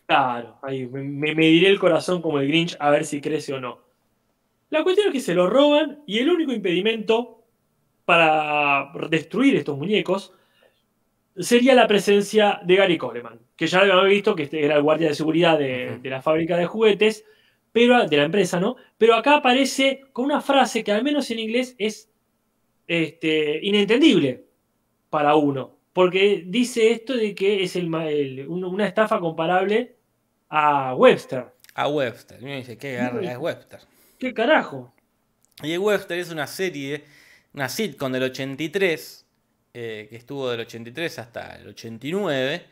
Claro, 0.05 0.57
ahí 0.63 0.87
me, 0.87 1.03
me 1.03 1.35
mediré 1.35 1.69
el 1.69 1.79
corazón 1.79 2.21
como 2.21 2.39
el 2.39 2.47
Grinch 2.47 2.75
a 2.79 2.89
ver 2.89 3.05
si 3.05 3.21
crece 3.21 3.53
o 3.53 3.59
no. 3.59 3.79
La 4.69 4.83
cuestión 4.83 5.07
es 5.07 5.13
que 5.13 5.19
se 5.19 5.35
lo 5.35 5.49
roban 5.49 6.01
y 6.07 6.19
el 6.19 6.29
único 6.29 6.51
impedimento 6.51 7.43
para 8.05 8.91
destruir 9.09 9.55
estos 9.55 9.77
muñecos 9.77 10.33
sería 11.39 11.73
la 11.73 11.87
presencia 11.87 12.59
de 12.63 12.75
Gary 12.75 12.97
Coleman, 12.97 13.39
que 13.55 13.67
ya 13.67 13.79
habíamos 13.79 14.05
visto 14.05 14.35
que 14.35 14.43
este 14.43 14.63
era 14.63 14.75
el 14.75 14.83
guardia 14.83 15.09
de 15.09 15.15
seguridad 15.15 15.57
de, 15.57 15.99
la 16.03 16.21
fábrica 16.21 16.57
de 16.57 16.65
juguetes, 16.65 17.25
pero 17.71 18.05
de 18.05 18.17
la 18.17 18.23
empresa, 18.23 18.59
¿no? 18.59 18.75
Pero 18.97 19.15
acá 19.15 19.35
aparece 19.35 20.01
con 20.11 20.25
una 20.25 20.41
frase 20.41 20.83
que 20.83 20.91
al 20.91 21.03
menos 21.03 21.29
en 21.31 21.39
inglés 21.39 21.75
es 21.77 22.09
este, 22.87 23.59
inentendible 23.63 24.45
para 25.09 25.35
uno, 25.35 25.77
porque 25.93 26.43
dice 26.45 26.91
esto 26.91 27.15
de 27.15 27.33
que 27.33 27.63
es 27.63 27.75
el, 27.75 27.93
una 28.47 28.87
estafa 28.87 29.19
comparable 29.19 29.95
a 30.49 30.95
Webster. 30.95 31.45
A 31.75 31.87
Webster. 31.87 32.39
Dice, 32.39 32.77
¿qué 32.77 32.93
garra 32.93 33.31
es 33.31 33.37
Webster? 33.37 33.79
¿Qué 34.17 34.33
carajo? 34.33 34.93
Y 35.63 35.77
Webster 35.77 36.19
es 36.19 36.31
una 36.31 36.47
serie, 36.47 37.05
una 37.53 37.69
sitcom 37.69 38.11
del 38.11 38.23
83, 38.23 39.25
eh, 39.73 40.07
que 40.09 40.15
estuvo 40.17 40.49
del 40.49 40.61
83 40.61 41.19
hasta 41.19 41.55
el 41.57 41.67
89, 41.69 42.65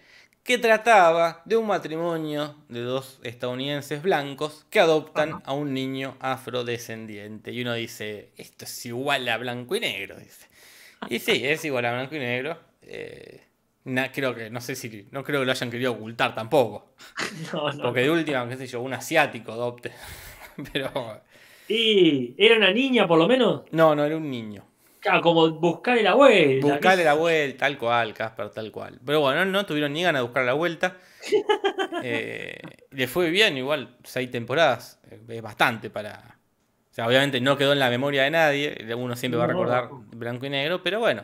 que 0.44 0.58
trataba 0.58 1.42
de 1.46 1.58
un 1.58 1.68
matrimonio 1.68 2.56
de 2.70 2.82
dos 2.82 3.20
estadounidenses 3.24 4.02
blancos 4.02 4.66
que 4.70 4.80
adoptan 4.80 5.36
Ajá. 5.36 5.42
a 5.46 5.54
un 5.54 5.74
niño 5.74 6.16
afrodescendiente. 6.20 7.52
Y 7.52 7.62
uno 7.62 7.74
dice, 7.74 8.32
esto 8.38 8.66
es 8.66 8.86
igual 8.86 9.28
a 9.30 9.38
blanco 9.38 9.76
y 9.76 9.80
negro. 9.82 10.18
Dice. 10.18 10.48
Y 11.10 11.20
sí, 11.20 11.46
es 11.46 11.64
igual 11.66 11.86
a 11.86 11.94
blanco 11.94 12.16
y 12.16 12.20
negro. 12.20 12.58
eh, 12.82 13.42
na- 13.86 14.12
creo 14.12 14.34
que, 14.36 14.50
no 14.50 14.62
sé 14.62 14.76
si, 14.76 15.08
no 15.12 15.24
creo 15.24 15.42
que 15.42 15.46
lo 15.46 15.52
hayan 15.52 15.72
querido 15.72 15.94
ocultar 15.94 16.34
tampoco. 16.36 16.94
No, 17.54 17.72
no. 17.74 17.84
Porque 17.84 18.02
de 18.02 18.10
última, 18.12 18.48
qué 18.50 18.58
sé 18.58 18.68
yo, 18.68 18.82
un 18.82 18.94
asiático 18.94 19.52
adopte. 19.54 19.92
Pero 20.74 21.22
Y 21.70 22.36
era 22.38 22.58
una 22.58 22.72
niña 22.74 23.08
por 23.08 23.18
lo 23.20 23.28
menos. 23.28 23.64
no, 23.72 23.96
no 23.96 24.04
era 24.06 24.18
un 24.18 24.30
niño. 24.30 24.66
Claro, 25.08 25.22
como 25.22 25.50
buscar 25.52 25.98
el 25.98 26.06
abuelo. 26.08 26.68
Buscarle 26.68 27.06
la 27.06 27.14
vuelta, 27.14 27.60
tal 27.66 27.78
cual, 27.78 28.14
Casper, 28.14 28.50
tal 28.50 28.72
cual. 28.74 29.00
Pero 29.06 29.22
bueno, 29.22 29.46
no 29.46 29.66
tuvieron 29.66 29.94
ni 29.94 30.04
ganas 30.04 30.20
de 30.20 30.24
buscar 30.24 30.44
la 30.46 30.54
vuelta. 30.54 30.98
Eh, 32.04 32.56
le 32.92 33.08
fue 33.08 33.32
bien, 33.32 33.58
igual, 33.58 33.96
seis 34.04 34.30
temporadas. 34.30 35.00
eh, 35.10 35.20
Es 35.30 35.42
bastante 35.42 35.90
para. 35.90 36.38
O 36.92 36.94
sea, 36.94 37.08
obviamente 37.08 37.42
no 37.42 37.58
quedó 37.58 37.74
en 37.74 37.80
la 37.80 37.90
memoria 37.90 38.24
de 38.24 38.30
nadie. 38.32 38.78
Uno 38.96 39.16
siempre 39.16 39.38
va 39.40 39.46
a 39.46 39.48
No. 39.48 39.54
recordar 39.54 39.90
blanco 40.12 40.46
y 40.46 40.50
negro, 40.50 40.84
pero 40.84 41.00
bueno. 41.00 41.24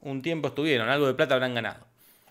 Un 0.00 0.22
tiempo 0.22 0.48
estuvieron, 0.48 0.88
algo 0.88 1.06
de 1.06 1.14
plata 1.14 1.34
habrán 1.34 1.54
ganado. 1.54 1.86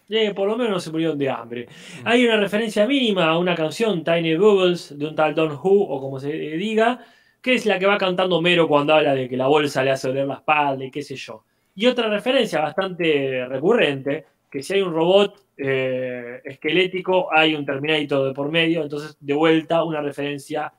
Eh, 0.09 0.33
por 0.33 0.47
lo 0.49 0.57
menos 0.57 0.71
no 0.73 0.79
se 0.79 0.91
murieron 0.91 1.17
de 1.17 1.29
hambre. 1.29 1.67
Hay 2.03 2.25
una 2.25 2.37
referencia 2.37 2.85
mínima 2.87 3.27
a 3.29 3.37
una 3.37 3.55
canción, 3.55 4.03
Tiny 4.03 4.35
Bubbles, 4.35 4.97
de 4.97 5.05
un 5.07 5.15
tal 5.15 5.33
Don 5.35 5.51
Who, 5.51 5.83
o 5.87 6.01
como 6.01 6.19
se 6.19 6.29
diga, 6.33 7.05
que 7.41 7.55
es 7.55 7.65
la 7.65 7.79
que 7.79 7.85
va 7.85 7.97
cantando 7.97 8.37
Homero 8.37 8.67
cuando 8.67 8.93
habla 8.93 9.13
de 9.13 9.29
que 9.29 9.37
la 9.37 9.47
bolsa 9.47 9.83
le 9.83 9.91
hace 9.91 10.07
doler 10.09 10.27
la 10.27 10.35
espalda 10.35 10.83
y 10.83 10.91
qué 10.91 11.01
sé 11.01 11.15
yo. 11.15 11.43
Y 11.75 11.85
otra 11.85 12.09
referencia 12.09 12.59
bastante 12.59 13.45
recurrente, 13.47 14.25
que 14.49 14.61
si 14.61 14.73
hay 14.73 14.81
un 14.81 14.93
robot 14.93 15.45
eh, 15.57 16.41
esquelético, 16.43 17.29
hay 17.31 17.55
un 17.55 17.65
Terminator 17.65 18.27
de 18.27 18.33
por 18.33 18.51
medio, 18.51 18.81
entonces 18.81 19.15
de 19.19 19.33
vuelta 19.33 19.83
una 19.83 20.01
referencia 20.01 20.73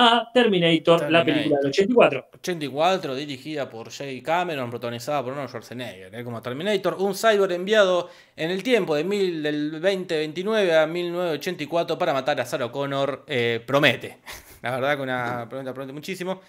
a 0.00 0.30
Terminator, 0.32 1.10
la 1.10 1.24
película 1.24 1.56
del 1.56 1.70
84. 1.70 2.28
84, 2.34 3.16
dirigida 3.16 3.68
por 3.68 3.90
Jay 3.90 4.22
Cameron, 4.22 4.70
protagonizada 4.70 5.24
por 5.24 5.32
Arnold 5.32 5.48
Schwarzenegger, 5.48 6.14
¿eh? 6.14 6.22
como 6.22 6.40
Terminator, 6.40 6.94
un 7.00 7.14
cyborg 7.16 7.50
enviado 7.50 8.08
en 8.36 8.52
el 8.52 8.62
tiempo 8.62 8.94
de 8.94 9.02
mil, 9.02 9.42
del 9.42 9.72
2029 9.72 10.76
a 10.78 10.86
1984 10.86 11.98
para 11.98 12.12
matar 12.12 12.40
a 12.40 12.46
Sarah 12.46 12.70
Connor, 12.70 13.24
eh, 13.26 13.60
promete. 13.66 14.18
La 14.62 14.72
verdad 14.72 14.96
que 14.96 15.02
una 15.02 15.46
pregunta 15.48 15.72
promete 15.72 15.92
muchísimo. 15.92 16.40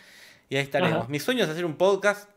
Y 0.49 0.55
ahí 0.55 0.63
estaremos. 0.63 0.99
Ajá. 0.99 1.07
Mi 1.09 1.19
sueño 1.19 1.43
es 1.43 1.49
hacer 1.49 1.65
un 1.65 1.75
podcast 1.75 2.29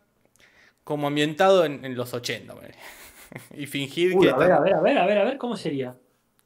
como 0.84 1.06
ambientado 1.06 1.64
en, 1.64 1.84
en 1.84 1.94
los 1.94 2.12
80. 2.12 2.54
ponele. 2.54 2.74
y 3.54 3.66
fingir 3.66 4.14
Uy, 4.14 4.26
que 4.26 4.32
a 4.32 4.36
ver, 4.36 4.52
a 4.52 4.60
ver, 4.60 4.74
a 4.74 4.80
ver, 4.80 4.98
a 4.98 5.06
ver, 5.06 5.18
a 5.18 5.24
ver, 5.24 5.38
¿cómo 5.38 5.56
sería? 5.56 5.94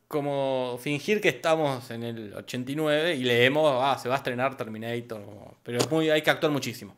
como 0.09 0.79
fingir 0.81 1.21
que 1.21 1.29
estamos 1.29 1.91
en 1.91 2.05
el 2.05 2.35
89 2.35 3.15
y 3.17 3.25
leemos, 3.25 3.73
ah, 3.83 3.99
se 3.99 4.09
va 4.09 4.15
a 4.15 4.19
estrenar 4.19 4.57
Terminator. 4.57 5.23
Pero 5.63 5.79
es 5.79 5.91
muy, 5.91 6.11
hay 6.11 6.23
que 6.23 6.31
actuar 6.31 6.53
muchísimo. 6.53 6.97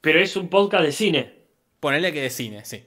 Pero 0.00 0.20
es 0.20 0.36
un 0.36 0.48
podcast 0.48 0.84
de 0.84 0.92
cine. 0.92 1.34
Ponele 1.80 2.12
que 2.12 2.22
de 2.22 2.30
cine, 2.30 2.64
sí. 2.64 2.84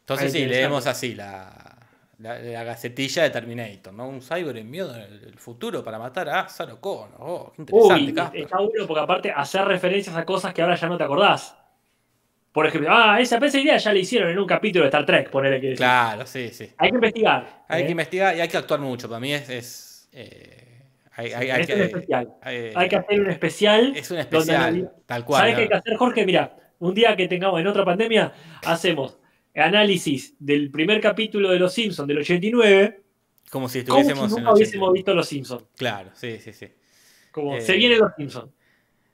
Entonces 0.00 0.28
Ah, 0.28 0.38
sí, 0.38 0.46
leemos 0.46 0.86
así 0.86 1.14
la, 1.14 1.75
la, 2.18 2.38
la 2.38 2.64
gacetilla 2.64 3.24
de 3.24 3.30
Terminator, 3.30 3.92
¿no? 3.92 4.08
Un 4.08 4.22
cyber 4.22 4.56
en 4.56 4.70
miedo 4.70 4.92
del 4.92 5.38
futuro 5.38 5.84
para 5.84 5.98
matar 5.98 6.28
a 6.28 6.48
Sarah 6.48 6.76
Connor. 6.76 7.16
Oh, 7.18 7.52
qué 7.54 7.62
interesante, 7.62 8.12
Uy, 8.38 8.42
está 8.42 8.58
bueno 8.58 8.86
porque 8.86 9.02
aparte 9.02 9.30
hacer 9.30 9.64
referencias 9.66 10.16
a 10.16 10.24
cosas 10.24 10.54
que 10.54 10.62
ahora 10.62 10.76
ya 10.76 10.88
no 10.88 10.96
te 10.96 11.04
acordás. 11.04 11.56
Por 12.52 12.66
ejemplo, 12.66 12.88
ah, 12.90 13.20
esa, 13.20 13.36
esa 13.36 13.58
idea 13.58 13.76
ya 13.76 13.92
la 13.92 13.98
hicieron 13.98 14.30
en 14.30 14.38
un 14.38 14.46
capítulo 14.46 14.84
de 14.84 14.88
Star 14.88 15.04
Trek, 15.04 15.28
ponele 15.30 15.60
que 15.60 15.66
decir. 15.66 15.76
Claro, 15.78 16.24
sí, 16.26 16.48
sí. 16.48 16.70
Hay 16.78 16.88
que 16.88 16.94
investigar. 16.94 17.64
Hay 17.68 17.82
¿eh? 17.82 17.84
que 17.84 17.90
investigar 17.92 18.34
y 18.36 18.40
hay 18.40 18.48
que 18.48 18.56
actuar 18.56 18.80
mucho. 18.80 19.08
Para 19.08 19.20
mí 19.20 19.34
es... 19.34 19.50
es, 19.50 20.08
eh, 20.12 20.62
hay, 21.18 21.32
hay- 21.34 21.50
hay 21.50 21.60
es 21.60 21.66
que, 21.66 21.74
un 21.74 21.80
especial. 21.82 22.34
eh, 22.46 22.72
Hay 22.74 22.88
que 22.88 22.96
hacer 22.96 23.20
un 23.20 23.30
especial. 23.30 23.92
es 23.94 24.10
un 24.10 24.16
donde 24.16 24.20
especial, 24.38 24.74
anali- 24.74 24.90
tal 25.04 25.24
cual. 25.26 25.40
¿Sabes 25.40 25.52
¿no? 25.52 25.56
qué 25.56 25.62
hay 25.64 25.68
que 25.68 25.74
hacer, 25.74 25.96
Jorge? 25.96 26.24
Mira, 26.24 26.56
un 26.78 26.94
día 26.94 27.14
que 27.14 27.28
tengamos 27.28 27.60
en 27.60 27.66
otra 27.66 27.84
pandemia, 27.84 28.32
hacemos 28.64 29.18
análisis 29.62 30.34
del 30.38 30.70
primer 30.70 31.00
capítulo 31.00 31.50
de 31.50 31.58
Los 31.58 31.72
Simpsons 31.74 32.06
del 32.08 32.18
89, 32.18 33.02
Como 33.50 33.68
si 33.68 33.84
como 33.84 34.02
si 34.04 34.10
estuviésemos 34.10 34.24
en 34.36 34.40
nunca 34.40 34.52
hubiésemos 34.52 34.88
89. 34.88 34.92
visto 34.92 35.14
Los 35.14 35.28
Simpsons. 35.28 35.64
Claro, 35.76 36.10
sí, 36.14 36.38
sí, 36.40 36.52
sí. 36.52 36.68
Como 37.30 37.56
Eh, 37.56 37.60
se 37.60 37.76
vienen 37.76 38.00
Los 38.00 38.12
Simpsons. 38.16 38.50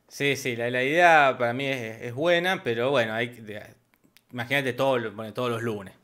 Sí, 0.09 0.37
sí, 0.37 0.57
la, 0.57 0.71
la 0.71 0.85
idea 0.85 1.37
para 1.39 1.53
mí 1.55 1.65
es, 1.67 2.03
es 2.03 2.15
buena, 2.15 2.63
pero 2.63 2.91
bueno, 2.91 3.15
hay 3.15 3.43
imagínate 4.33 4.73
todo, 4.75 4.99
lo- 4.99 5.13
bueno, 5.13 5.33
todos 5.35 5.51
los 5.51 5.63
lunes. 5.63 5.95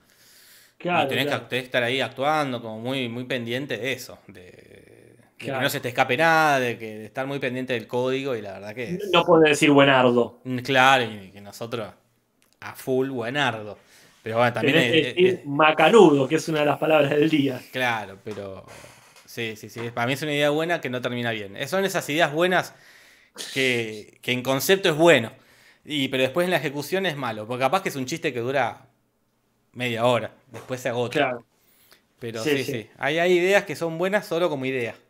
Claro, 0.79 1.07
y 1.07 1.09
tenés 1.09 1.27
claro. 1.27 1.43
que 1.45 1.49
tenés 1.51 1.63
que 1.65 1.67
estar 1.67 1.83
ahí 1.83 2.01
actuando, 2.01 2.63
como 2.63 2.81
muy, 2.81 3.09
muy 3.09 3.25
pendiente 3.25 3.77
de 3.79 3.93
eso, 3.93 4.19
de, 4.29 5.17
que 5.37 5.51
no 5.51 5.69
se 5.71 5.81
te 5.81 5.89
escape 5.89 6.17
nada, 6.17 6.61
de 6.61 6.79
que 6.79 6.99
de 6.99 7.07
estar 7.07 7.27
muy 7.27 7.39
pendiente 7.39 7.73
del 7.75 7.87
código 7.87 8.37
y 8.37 8.43
la 8.43 8.53
verdad 8.55 8.75
que 8.75 8.95
es 8.95 9.01
No 9.13 9.25
puede 9.25 9.51
decir 9.51 9.71
buenardo. 9.71 10.41
mm, 10.45 10.59
claro 10.59 11.05
y 11.05 11.31
que 11.31 11.41
nosotros 11.41 11.93
a 12.61 12.75
full 12.75 13.11
buenardo. 13.11 13.79
Pero 14.29 14.37
bueno, 14.41 14.53
también 14.53 14.75
Tenés 14.77 14.93
que 14.93 14.99
es, 15.01 15.07
decir 15.15 15.27
es- 15.41 15.47
macanudo, 15.47 16.29
que 16.29 16.35
es 16.35 16.47
una 16.49 16.61
de 16.61 16.67
las 16.67 16.79
palabras 16.79 17.09
del 17.11 17.31
día. 17.31 17.63
claro, 17.73 18.19
pero 18.23 18.67
sí, 19.25 19.57
sí, 19.57 19.71
sí, 19.71 19.81
para 19.95 20.07
mí 20.07 20.13
es 20.13 20.21
una 20.23 20.35
idea 20.35 20.51
buena 20.51 20.83
que 20.83 20.91
no 20.91 21.01
termina 21.01 21.31
bien. 21.31 21.57
Son 21.67 21.83
esas 21.87 22.07
ideas 22.11 22.31
buenas 22.31 22.75
que, 23.55 24.19
que 24.21 24.33
en 24.33 24.43
concepto 24.43 24.91
es 24.91 24.97
bueno, 24.97 25.33
y, 25.83 26.09
pero 26.09 26.25
después 26.25 26.45
en 26.45 26.51
la 26.51 26.59
ejecución 26.59 27.07
es 27.07 27.17
malo, 27.17 27.47
porque 27.47 27.63
capaz 27.63 27.83
que 27.83 27.89
es 27.89 27.97
un 27.97 28.05
chiste 28.05 28.35
que 28.35 28.41
dura 28.41 28.87
media 29.73 30.05
hora, 30.05 30.33
después 30.53 30.81
se 30.83 30.91
agota. 30.91 31.13
Claro. 31.19 31.45
Pero 32.19 32.45
Sí, 32.45 32.51
sí, 32.59 32.65
sí. 32.65 32.73
sí. 32.73 32.91
Hay, 32.99 33.19
hay 33.19 33.33
ideas 33.33 33.65
que 33.65 33.77
son 33.77 33.97
buenas 33.97 34.27
solo 34.27 34.51
como 34.51 34.67
idea. 34.67 34.95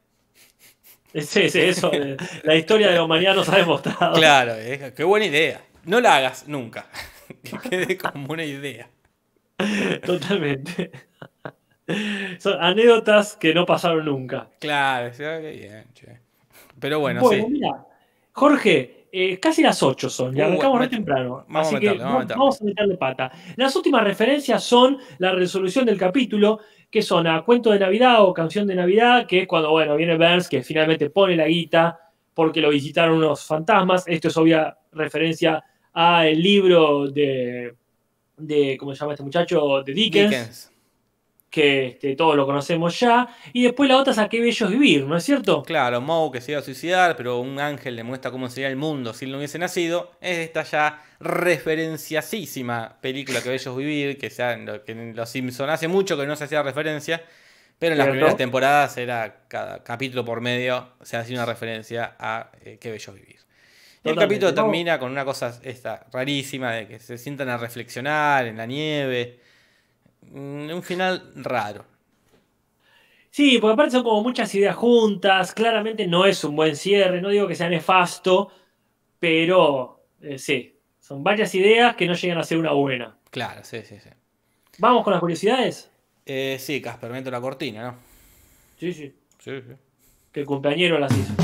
Sí, 1.15 1.49
sí, 1.51 1.61
eso. 1.61 1.91
eh, 1.93 2.17
la 2.45 2.55
historia 2.55 2.89
de 2.91 2.95
la 2.97 3.03
humanidad 3.03 3.35
nos 3.35 3.49
ha 3.49 3.57
demostrado. 3.57 4.15
Claro, 4.15 4.55
qué 4.95 5.03
buena 5.05 5.27
idea. 5.27 5.61
No 5.87 6.01
la 6.01 6.15
hagas 6.17 6.47
nunca. 6.47 6.87
Que 7.43 7.59
quede 7.69 7.99
como 7.99 8.33
una 8.33 8.45
idea. 8.45 8.89
Totalmente. 10.05 10.91
Son 12.39 12.63
anécdotas 12.63 13.37
que 13.37 13.55
no 13.55 13.65
pasaron 13.65 14.05
nunca. 14.05 14.49
Claro, 14.61 15.13
sí, 15.13 15.23
qué 15.23 15.51
bien, 15.59 15.85
che. 15.95 16.19
Pero 16.79 17.01
bueno, 17.01 17.21
Bueno, 17.23 17.47
sí. 17.47 17.53
mira, 17.53 17.87
Jorge, 18.33 19.07
eh, 19.11 19.41
casi 19.41 19.63
las 19.63 19.83
8 19.83 20.11
son, 20.11 20.37
y 20.37 20.41
Uh, 20.41 20.45
arrancamos 20.45 20.79
re 20.79 20.87
met- 20.87 20.91
temprano. 20.91 21.45
vamos 21.49 21.57
a 21.57 21.61
así 21.63 21.75
meterle, 21.75 21.97
que 21.99 22.05
vamos 22.05 22.17
a 22.17 22.21
meterle. 22.21 22.39
vamos 22.39 22.61
a 22.61 22.65
meterle 22.65 22.97
pata. 22.99 23.33
Las 23.57 23.75
últimas 23.75 24.05
referencias 24.05 24.63
son 24.63 24.99
la 25.19 25.33
resolución 25.33 25.87
del 25.87 25.99
capítulo, 25.99 26.61
que 26.91 27.01
son 27.03 27.27
a 27.27 27.43
cuento 27.43 27.71
de 27.71 27.79
Navidad 27.79 28.23
o 28.23 28.33
canción 28.35 28.67
de 28.67 28.75
Navidad, 28.75 29.27
que 29.27 29.41
es 29.43 29.49
cuando, 29.49 29.71
bueno, 29.71 29.97
viene 29.97 30.17
Burns, 30.17 30.49
que 30.49 30.63
finalmente 30.63 31.11
pone 31.11 31.37
la 31.37 31.47
guita 31.47 31.99
porque 32.35 32.61
lo 32.61 32.69
visitaron 32.71 33.17
unos 33.17 33.45
fantasmas. 33.45 34.07
Esto 34.07 34.29
es 34.29 34.37
obvia 34.37 34.77
referencia 34.93 35.65
al 35.93 36.41
libro 36.41 37.09
de, 37.09 37.75
de 38.39 38.77
¿cómo 38.79 38.95
se 38.95 39.01
llama 39.01 39.13
este 39.13 39.25
muchacho? 39.25 39.83
De 39.83 39.93
Dickens, 39.93 40.31
Dickens. 40.31 40.73
que 41.51 41.87
este, 41.89 42.15
todos 42.17 42.37
lo 42.37 42.47
conocemos 42.47 42.99
ya. 43.01 43.29
Y 43.53 43.63
después 43.65 43.89
la 43.89 43.97
otra 43.99 44.13
es 44.13 44.19
a 44.19 44.29
qué 44.29 44.41
bello 44.41 44.69
vivir, 44.69 45.05
¿no 45.07 45.17
es 45.17 45.25
cierto? 45.25 45.63
Claro, 45.63 46.01
Moe 46.01 46.31
que 46.31 46.41
se 46.41 46.53
iba 46.53 46.61
a 46.61 46.65
suicidar, 46.65 47.17
pero 47.17 47.39
un 47.41 47.59
ángel 47.61 47.97
le 47.97 48.05
muestra 48.05 48.31
cómo 48.31 48.49
sería 48.49 48.69
el 48.69 48.77
mundo 48.77 49.13
si 49.15 49.25
él 49.25 49.33
no 49.33 49.39
hubiese 49.39 49.59
nacido. 49.59 50.13
Es 50.21 50.39
esta 50.39 50.63
ya 50.63 51.03
referenciasísima 51.21 52.99
película 53.01 53.43
que 53.43 53.49
bello 53.51 53.77
vivir, 53.77 54.19
que, 54.19 54.31
sea, 54.31 54.57
que 54.85 54.93
en 54.93 55.17
Los 55.17 55.31
Simpsons 55.31 55.71
hace 55.71 55.89
mucho 55.89 56.17
que 56.17 56.27
no 56.27 56.37
se 56.37 56.45
hacía 56.45 56.63
referencia, 56.63 57.23
pero 57.79 57.93
en 57.93 57.99
las 57.99 58.07
Cierto. 58.07 58.13
primeras 58.13 58.37
temporadas 58.37 58.97
era 58.99 59.45
cada 59.49 59.83
capítulo 59.85 60.25
por 60.25 60.41
medio 60.41 60.89
se 61.03 61.17
hacía 61.17 61.37
una 61.37 61.47
referencia 61.47 62.17
a 62.19 62.51
eh, 62.65 62.79
qué 62.81 62.91
bello 62.91 63.13
vivir. 63.15 63.39
El 64.11 64.17
capítulo 64.17 64.55
termina 64.55 64.99
con 64.99 65.11
una 65.11 65.25
cosa 65.25 65.61
esta 65.63 66.07
rarísima 66.13 66.73
de 66.73 66.87
que 66.89 66.99
se 66.99 67.19
sientan 67.19 67.49
a 67.49 67.57
reflexionar 67.57 68.47
en 68.47 68.57
la 68.57 68.67
nieve. 68.67 69.39
Mm, 70.23 70.71
Un 70.71 70.83
final 70.83 71.33
raro. 71.37 71.85
Sí, 73.31 73.59
porque 73.61 73.75
aparte 73.75 73.93
son 73.93 74.03
como 74.05 74.23
muchas 74.23 74.53
ideas 74.55 74.75
juntas, 74.75 75.53
claramente 75.53 76.07
no 76.07 76.25
es 76.25 76.43
un 76.45 76.57
buen 76.57 76.75
cierre, 76.77 77.21
no 77.21 77.29
digo 77.29 77.47
que 77.47 77.55
sea 77.55 77.69
nefasto, 77.69 78.51
pero 79.21 80.05
eh, 80.23 80.39
sí, 80.39 80.77
son 80.99 81.23
varias 81.23 81.55
ideas 81.55 81.95
que 81.95 82.07
no 82.07 82.15
llegan 82.15 82.39
a 82.39 82.43
ser 82.43 82.59
una 82.59 82.73
buena. 82.73 83.17
Claro, 83.31 83.63
sí, 83.65 83.83
sí, 83.85 83.97
sí. 84.03 84.11
¿Vamos 84.79 85.05
con 85.05 85.13
las 85.13 85.21
curiosidades? 85.21 85.91
Eh, 86.25 86.57
sí, 86.59 86.81
Casper, 86.81 87.11
meto 87.11 87.31
la 87.31 87.41
cortina, 87.41 87.83
¿no? 87.85 87.95
Sí, 88.79 88.93
sí, 88.93 89.15
Sí, 89.39 89.51
sí. 89.61 89.75
que 90.33 90.41
el 90.41 90.47
compañero 90.47 90.99
las 90.99 91.13
hizo. 91.17 91.35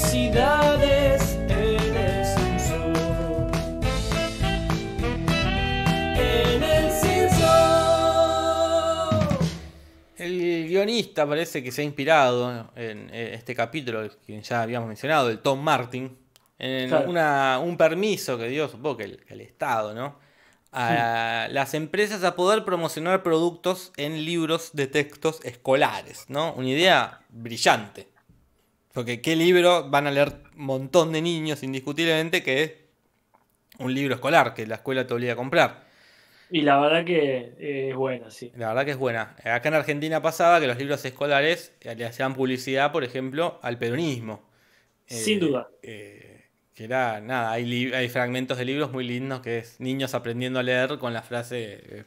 Curiosidades 0.00 1.34
en 1.48 1.96
el 1.96 2.24
Simpson. 2.24 2.94
En 6.16 6.62
el 6.62 6.90
Simpson. 6.92 7.48
El 10.18 10.68
guionista 10.68 11.26
parece 11.26 11.64
que 11.64 11.72
se 11.72 11.80
ha 11.82 11.84
inspirado 11.84 12.70
en 12.76 13.10
eh, 13.12 13.32
este 13.34 13.56
capítulo 13.56 14.08
que 14.24 14.40
ya 14.40 14.62
habíamos 14.62 14.86
mencionado, 14.86 15.30
el 15.30 15.40
Tom 15.40 15.58
Martin, 15.60 16.16
en 16.60 16.88
Claro. 16.90 17.10
una- 17.10 17.58
un 17.60 17.76
permiso 17.76 18.38
que 18.38 18.46
dio, 18.46 18.68
supongo 18.68 18.98
que 18.98 19.04
el, 19.04 19.24
que 19.24 19.34
el 19.34 19.40
Estado, 19.40 19.94
¿no? 19.94 20.16
A 20.70 21.48
las 21.50 21.74
empresas 21.74 22.22
a 22.22 22.36
poder 22.36 22.64
promocionar 22.64 23.24
productos 23.24 23.90
en 23.96 24.24
libros 24.24 24.70
de 24.74 24.86
textos 24.86 25.40
escolares, 25.42 26.26
¿no? 26.28 26.52
Una 26.52 26.68
idea 26.68 27.18
brillante. 27.30 28.06
Porque 28.98 29.20
qué 29.20 29.36
libro 29.36 29.88
van 29.88 30.08
a 30.08 30.10
leer 30.10 30.32
un 30.56 30.64
montón 30.64 31.12
de 31.12 31.22
niños 31.22 31.62
indiscutiblemente 31.62 32.42
que 32.42 32.62
es 32.64 32.72
un 33.78 33.94
libro 33.94 34.16
escolar 34.16 34.54
que 34.54 34.66
la 34.66 34.74
escuela 34.74 35.06
te 35.06 35.14
obliga 35.14 35.34
a 35.34 35.36
comprar. 35.36 35.84
Y 36.50 36.62
la 36.62 36.80
verdad 36.80 37.04
que 37.04 37.54
eh, 37.60 37.90
es 37.90 37.94
buena, 37.94 38.28
sí. 38.32 38.50
La 38.56 38.68
verdad 38.70 38.84
que 38.84 38.90
es 38.90 38.96
buena. 38.96 39.36
Acá 39.44 39.68
en 39.68 39.74
Argentina 39.74 40.20
pasaba 40.20 40.58
que 40.58 40.66
los 40.66 40.78
libros 40.78 41.04
escolares 41.04 41.72
le 41.82 42.04
hacían 42.04 42.34
publicidad, 42.34 42.90
por 42.90 43.04
ejemplo, 43.04 43.60
al 43.62 43.78
peronismo. 43.78 44.42
Sin 45.06 45.36
Eh, 45.36 45.40
duda. 45.40 45.68
eh, 45.82 46.44
que 46.74 46.84
era, 46.84 47.20
nada, 47.20 47.52
hay, 47.52 47.92
hay 47.92 48.08
fragmentos 48.08 48.58
de 48.58 48.64
libros 48.64 48.90
muy 48.90 49.04
lindos 49.06 49.42
que 49.42 49.58
es 49.58 49.78
niños 49.80 50.14
aprendiendo 50.14 50.58
a 50.58 50.64
leer 50.64 50.98
con 50.98 51.12
la 51.12 51.22
frase 51.22 52.04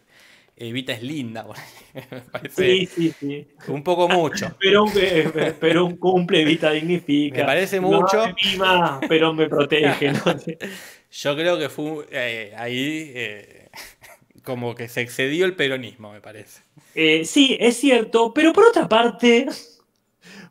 Evita 0.67 0.93
es 0.93 1.01
linda. 1.03 1.45
Me 2.11 2.21
parece 2.21 2.63
Sí, 2.63 2.85
sí, 2.85 3.13
sí. 3.19 3.47
un 3.67 3.83
poco 3.83 4.07
mucho. 4.07 4.55
Pero 4.59 4.83
un, 4.83 4.91
eh, 4.95 5.55
pero 5.59 5.85
un 5.85 5.97
cumple 5.97 6.41
evita 6.41 6.71
dignifica. 6.71 7.39
Me 7.39 7.45
parece 7.45 7.81
No 7.81 7.87
mucho. 7.89 8.25
me 8.27 8.35
mima, 8.51 8.99
pero 9.09 9.33
me 9.33 9.47
protege. 9.49 10.11
¿no? 10.13 10.19
Yo 11.11 11.35
creo 11.35 11.57
que 11.59 11.69
fue 11.69 12.05
eh, 12.11 12.53
ahí 12.57 13.11
eh, 13.15 13.69
como 14.43 14.75
que 14.75 14.87
se 14.87 15.01
excedió 15.01 15.45
el 15.45 15.55
peronismo, 15.55 16.11
me 16.13 16.21
parece. 16.21 16.61
Eh, 16.95 17.25
sí, 17.25 17.57
es 17.59 17.77
cierto, 17.77 18.33
pero 18.33 18.53
por 18.53 18.65
otra 18.65 18.87
parte, 18.87 19.47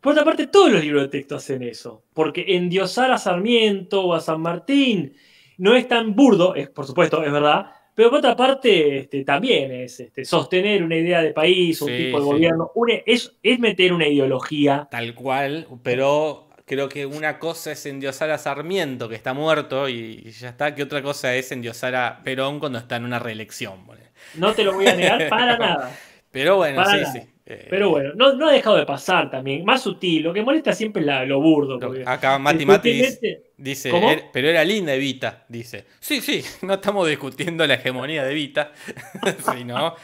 Por 0.00 0.12
otra 0.12 0.24
parte, 0.24 0.46
todos 0.46 0.72
los 0.72 0.82
libros 0.82 1.02
de 1.04 1.08
texto 1.08 1.36
hacen 1.36 1.62
eso. 1.62 2.04
Porque 2.14 2.44
endiosar 2.56 3.10
a 3.12 3.18
Sarmiento 3.18 4.02
o 4.04 4.14
a 4.14 4.20
San 4.20 4.40
Martín 4.40 5.14
no 5.58 5.74
es 5.76 5.86
tan 5.88 6.14
burdo, 6.14 6.54
es, 6.54 6.68
por 6.70 6.86
supuesto, 6.86 7.22
es 7.24 7.30
verdad. 7.32 7.72
Pero 8.00 8.08
por 8.10 8.18
otra 8.20 8.34
parte, 8.34 8.98
este, 9.00 9.24
también 9.24 9.70
es 9.72 10.00
este, 10.00 10.24
sostener 10.24 10.82
una 10.82 10.96
idea 10.96 11.20
de 11.20 11.32
país, 11.34 11.82
un 11.82 11.88
Sí, 11.88 11.96
tipo 11.98 12.16
de 12.18 12.24
sí. 12.24 12.30
gobierno. 12.30 12.70
una- 12.74 12.94
es, 13.04 13.36
es 13.42 13.58
meter 13.58 13.92
una 13.92 14.08
ideología. 14.08 14.88
Tal 14.90 15.14
cual, 15.14 15.66
pero 15.82 16.48
creo 16.64 16.88
que 16.88 17.04
una 17.04 17.38
cosa 17.38 17.72
es 17.72 17.84
endiosar 17.84 18.30
a 18.30 18.38
Sarmiento, 18.38 19.06
que 19.08 19.16
está 19.16 19.34
muerto, 19.34 19.86
y 19.88 20.22
y 20.24 20.30
ya 20.30 20.48
está, 20.48 20.74
que 20.74 20.82
otra 20.82 21.02
cosa 21.02 21.34
es 21.34 21.52
endiosar 21.52 21.94
a 21.94 22.22
Perón 22.24 22.58
cuando 22.58 22.78
está 22.78 22.96
en 22.96 23.04
una 23.04 23.18
reelección. 23.18 23.80
No 24.34 24.52
te 24.54 24.64
lo 24.64 24.72
voy 24.72 24.86
a 24.86 24.94
negar 24.96 25.28
para 25.28 25.58
nada. 25.58 25.94
Pero 26.30 26.56
bueno, 26.56 26.76
Para 26.76 26.90
sí, 26.92 26.96
nada. 27.02 27.12
sí. 27.12 27.29
Eh, 27.52 27.66
Pero 27.68 27.90
bueno, 27.90 28.12
no, 28.14 28.34
no 28.34 28.48
ha 28.48 28.52
dejado 28.52 28.76
de 28.76 28.86
pasar 28.86 29.28
también. 29.28 29.64
Más 29.64 29.82
sutil. 29.82 30.22
Lo 30.22 30.32
que 30.32 30.42
molesta 30.42 30.72
siempre 30.72 31.00
es 31.00 31.06
la- 31.06 31.24
lo 31.24 31.40
burdo. 31.40 31.80
porque 31.80 32.04
acá 32.06 32.38
Mati 32.38 32.64
Mati 32.64 32.92
dice. 33.56 33.90
"Er- 33.90 34.24
pero 34.32 34.48
era 34.48 34.62
linda 34.64 34.94
Evita, 34.94 35.44
dice. 35.48 35.84
Sí, 35.98 36.20
sí, 36.20 36.42
no 36.62 36.74
estamos 36.74 37.08
discutiendo 37.08 37.66
la 37.66 37.74
hegemonía 37.74 38.22
de 38.24 38.30
Evita, 38.30 38.70
sino 39.52 39.94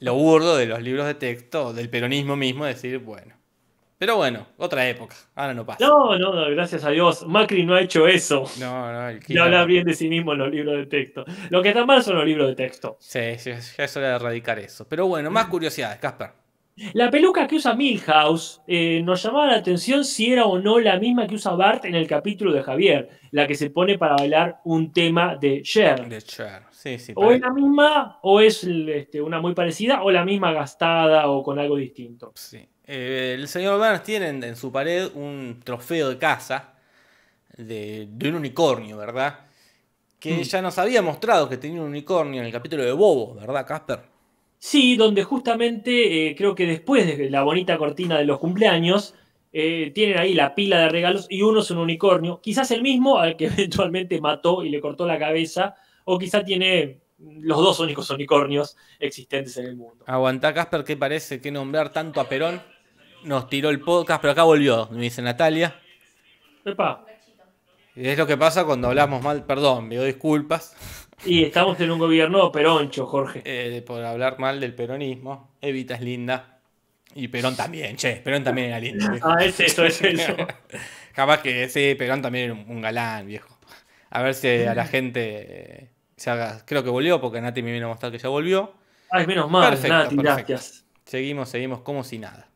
lo 0.00 0.14
burdo 0.14 0.56
de 0.56 0.66
los 0.66 0.82
libros 0.82 1.06
de 1.06 1.14
texto, 1.14 1.72
del 1.72 1.88
peronismo 1.88 2.36
mismo, 2.36 2.64
decir, 2.64 2.98
bueno. 2.98 3.34
Pero 3.98 4.16
bueno, 4.16 4.46
otra 4.58 4.88
época, 4.88 5.16
ahora 5.34 5.54
no 5.54 5.66
pasa. 5.66 5.84
No, 5.84 6.16
no, 6.16 6.32
no, 6.32 6.48
gracias 6.50 6.84
a 6.84 6.90
Dios. 6.90 7.26
Macri 7.26 7.64
no 7.66 7.74
ha 7.74 7.80
hecho 7.80 8.06
eso. 8.06 8.44
No, 8.60 8.92
no, 8.92 9.08
el 9.08 9.18
Kirchner- 9.24 9.40
hablar 9.42 9.66
bien 9.66 9.84
de 9.84 9.94
sí 9.94 10.08
mismo 10.08 10.32
en 10.34 10.38
los 10.38 10.50
libros 10.52 10.76
de 10.76 10.86
texto. 10.86 11.24
Lo 11.50 11.62
que 11.62 11.70
está 11.70 11.84
mal 11.84 12.02
son 12.04 12.14
los 12.16 12.24
libros 12.24 12.46
de 12.48 12.54
texto. 12.54 12.96
Sí, 13.00 13.20
sí, 13.38 13.50
ya 13.76 13.84
es 13.84 13.96
hora 13.96 14.10
de 14.10 14.14
erradicar 14.16 14.58
eso. 14.60 14.86
Pero 14.88 15.06
bueno, 15.08 15.30
más 15.32 15.46
curiosidades, 15.50 15.98
Casper. 15.98 16.30
La 16.94 17.10
peluca 17.10 17.46
que 17.46 17.56
usa 17.56 17.74
Milhouse 17.74 18.60
eh, 18.66 19.00
nos 19.04 19.22
llamaba 19.22 19.46
la 19.48 19.56
atención 19.56 20.04
si 20.04 20.32
era 20.32 20.46
o 20.46 20.58
no 20.58 20.78
la 20.78 20.98
misma 20.98 21.26
que 21.26 21.34
usa 21.34 21.52
Bart 21.52 21.84
en 21.84 21.94
el 21.94 22.06
capítulo 22.06 22.52
de 22.52 22.62
Javier, 22.62 23.08
la 23.32 23.46
que 23.46 23.54
se 23.54 23.70
pone 23.70 23.98
para 23.98 24.16
bailar 24.16 24.60
un 24.64 24.92
tema 24.92 25.36
de 25.36 25.62
Cher. 25.62 26.08
De 26.08 26.22
Cher. 26.22 26.62
Sí, 26.70 26.98
sí. 26.98 27.12
O 27.16 27.32
es 27.32 27.40
la 27.40 27.50
misma, 27.52 28.18
o 28.22 28.40
es 28.40 28.62
este, 28.64 29.20
una 29.20 29.40
muy 29.40 29.54
parecida, 29.54 30.02
o 30.02 30.10
la 30.10 30.24
misma 30.24 30.52
gastada 30.52 31.28
o 31.28 31.42
con 31.42 31.58
algo 31.58 31.76
distinto. 31.76 32.32
sí. 32.34 32.66
Eh, 32.90 33.34
el 33.38 33.46
señor 33.48 33.78
Burns 33.78 34.02
tiene 34.02 34.28
en, 34.28 34.42
en 34.42 34.56
su 34.56 34.72
pared 34.72 35.10
un 35.14 35.60
trofeo 35.62 36.08
de 36.08 36.16
casa 36.16 36.72
de, 37.54 38.06
de 38.10 38.28
un 38.30 38.36
unicornio, 38.36 38.96
¿verdad? 38.96 39.40
Que 40.18 40.38
Mm. 40.38 40.42
ya 40.42 40.62
nos 40.62 40.78
había 40.78 41.02
mostrado 41.02 41.48
que 41.50 41.58
tenía 41.58 41.82
un 41.82 41.88
unicornio 41.88 42.40
en 42.40 42.46
el 42.46 42.52
capítulo 42.52 42.82
de 42.82 42.92
Bobo, 42.92 43.34
¿verdad, 43.34 43.66
Casper? 43.66 44.00
Sí, 44.58 44.96
donde 44.96 45.22
justamente 45.22 46.28
eh, 46.28 46.34
creo 46.36 46.54
que 46.54 46.66
después 46.66 47.06
de 47.06 47.30
la 47.30 47.42
bonita 47.42 47.78
cortina 47.78 48.18
de 48.18 48.24
los 48.24 48.38
cumpleaños, 48.38 49.14
eh, 49.52 49.92
tienen 49.94 50.18
ahí 50.18 50.34
la 50.34 50.54
pila 50.54 50.80
de 50.80 50.88
regalos 50.88 51.26
y 51.30 51.42
uno 51.42 51.60
es 51.60 51.70
un 51.70 51.78
unicornio, 51.78 52.40
quizás 52.42 52.70
el 52.72 52.82
mismo 52.82 53.18
al 53.18 53.36
que 53.36 53.46
eventualmente 53.46 54.20
mató 54.20 54.64
y 54.64 54.68
le 54.68 54.80
cortó 54.80 55.06
la 55.06 55.18
cabeza, 55.18 55.76
o 56.04 56.18
quizá 56.18 56.44
tiene 56.44 57.00
los 57.18 57.58
dos 57.58 57.80
únicos 57.80 58.10
unicornios 58.10 58.76
existentes 58.98 59.56
en 59.56 59.66
el 59.66 59.76
mundo. 59.76 60.04
Aguantá, 60.06 60.52
Casper, 60.52 60.84
¿qué 60.84 60.96
parece 60.96 61.40
que 61.40 61.50
nombrar 61.50 61.92
tanto 61.92 62.20
a 62.20 62.28
Perón? 62.28 62.60
Nos 63.24 63.48
tiró 63.48 63.70
el 63.70 63.80
podcast, 63.80 64.20
pero 64.20 64.32
acá 64.32 64.44
volvió, 64.44 64.88
me 64.90 65.02
dice 65.02 65.22
Natalia. 65.22 65.80
Epa, 66.64 67.04
es 67.94 68.16
lo 68.18 68.26
que 68.26 68.36
pasa 68.36 68.64
cuando 68.64 68.88
hablamos 68.88 69.22
mal, 69.22 69.44
perdón, 69.44 69.88
pido 69.88 70.04
disculpas 70.04 71.07
y 71.24 71.44
estamos 71.44 71.80
en 71.80 71.90
un 71.90 71.98
gobierno 71.98 72.50
peroncho, 72.52 73.06
Jorge. 73.06 73.42
eh, 73.44 73.82
por 73.82 74.02
hablar 74.04 74.38
mal 74.38 74.60
del 74.60 74.74
peronismo. 74.74 75.50
Evita 75.60 75.94
es 75.94 76.00
linda. 76.00 76.58
Y 77.14 77.28
Perón 77.28 77.56
también, 77.56 77.96
che, 77.96 78.16
Perón 78.16 78.44
también 78.44 78.68
era 78.68 78.78
lindo. 78.78 79.10
viejo. 79.10 79.28
Ah, 79.28 79.44
es 79.44 79.58
eso, 79.60 79.84
es 79.84 80.00
eso. 80.02 80.36
Capaz 81.14 81.42
que 81.42 81.68
sí, 81.68 81.94
Perón 81.94 82.22
también 82.22 82.44
era 82.44 82.54
un, 82.54 82.80
galán, 82.80 83.26
viejo. 83.26 83.58
A 84.10 84.22
ver 84.22 84.34
si 84.34 84.48
a 84.48 84.74
la 84.74 84.86
gente 84.86 85.46
eh, 85.48 85.90
se 86.16 86.30
haga. 86.30 86.64
Creo 86.64 86.84
que 86.84 86.90
volvió, 86.90 87.20
porque 87.20 87.40
Nati 87.40 87.62
me 87.62 87.72
vino 87.72 87.86
a 87.86 87.88
mostrar 87.88 88.12
que 88.12 88.18
ya 88.18 88.28
volvió. 88.28 88.74
Ay, 89.10 89.26
menos 89.26 89.50
mal, 89.50 89.70
Perfecto, 89.70 89.94
Nati, 89.94 90.16
perfecto. 90.16 90.52
gracias. 90.52 90.84
Seguimos, 91.04 91.48
seguimos 91.48 91.80
como 91.80 92.04
si 92.04 92.18
nada. 92.18 92.47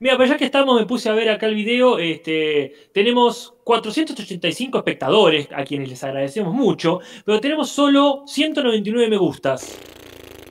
Mira, 0.00 0.16
pero 0.16 0.30
ya 0.30 0.38
que 0.38 0.46
estamos, 0.46 0.80
me 0.80 0.86
puse 0.86 1.10
a 1.10 1.12
ver 1.12 1.28
acá 1.28 1.44
el 1.46 1.54
video. 1.54 1.98
Este, 1.98 2.74
tenemos 2.92 3.54
485 3.64 4.78
espectadores, 4.78 5.48
a 5.54 5.62
quienes 5.62 5.90
les 5.90 6.02
agradecemos 6.02 6.54
mucho, 6.54 7.00
pero 7.24 7.38
tenemos 7.38 7.68
solo 7.70 8.24
199 8.26 9.08
me 9.08 9.18
gustas. 9.18 9.78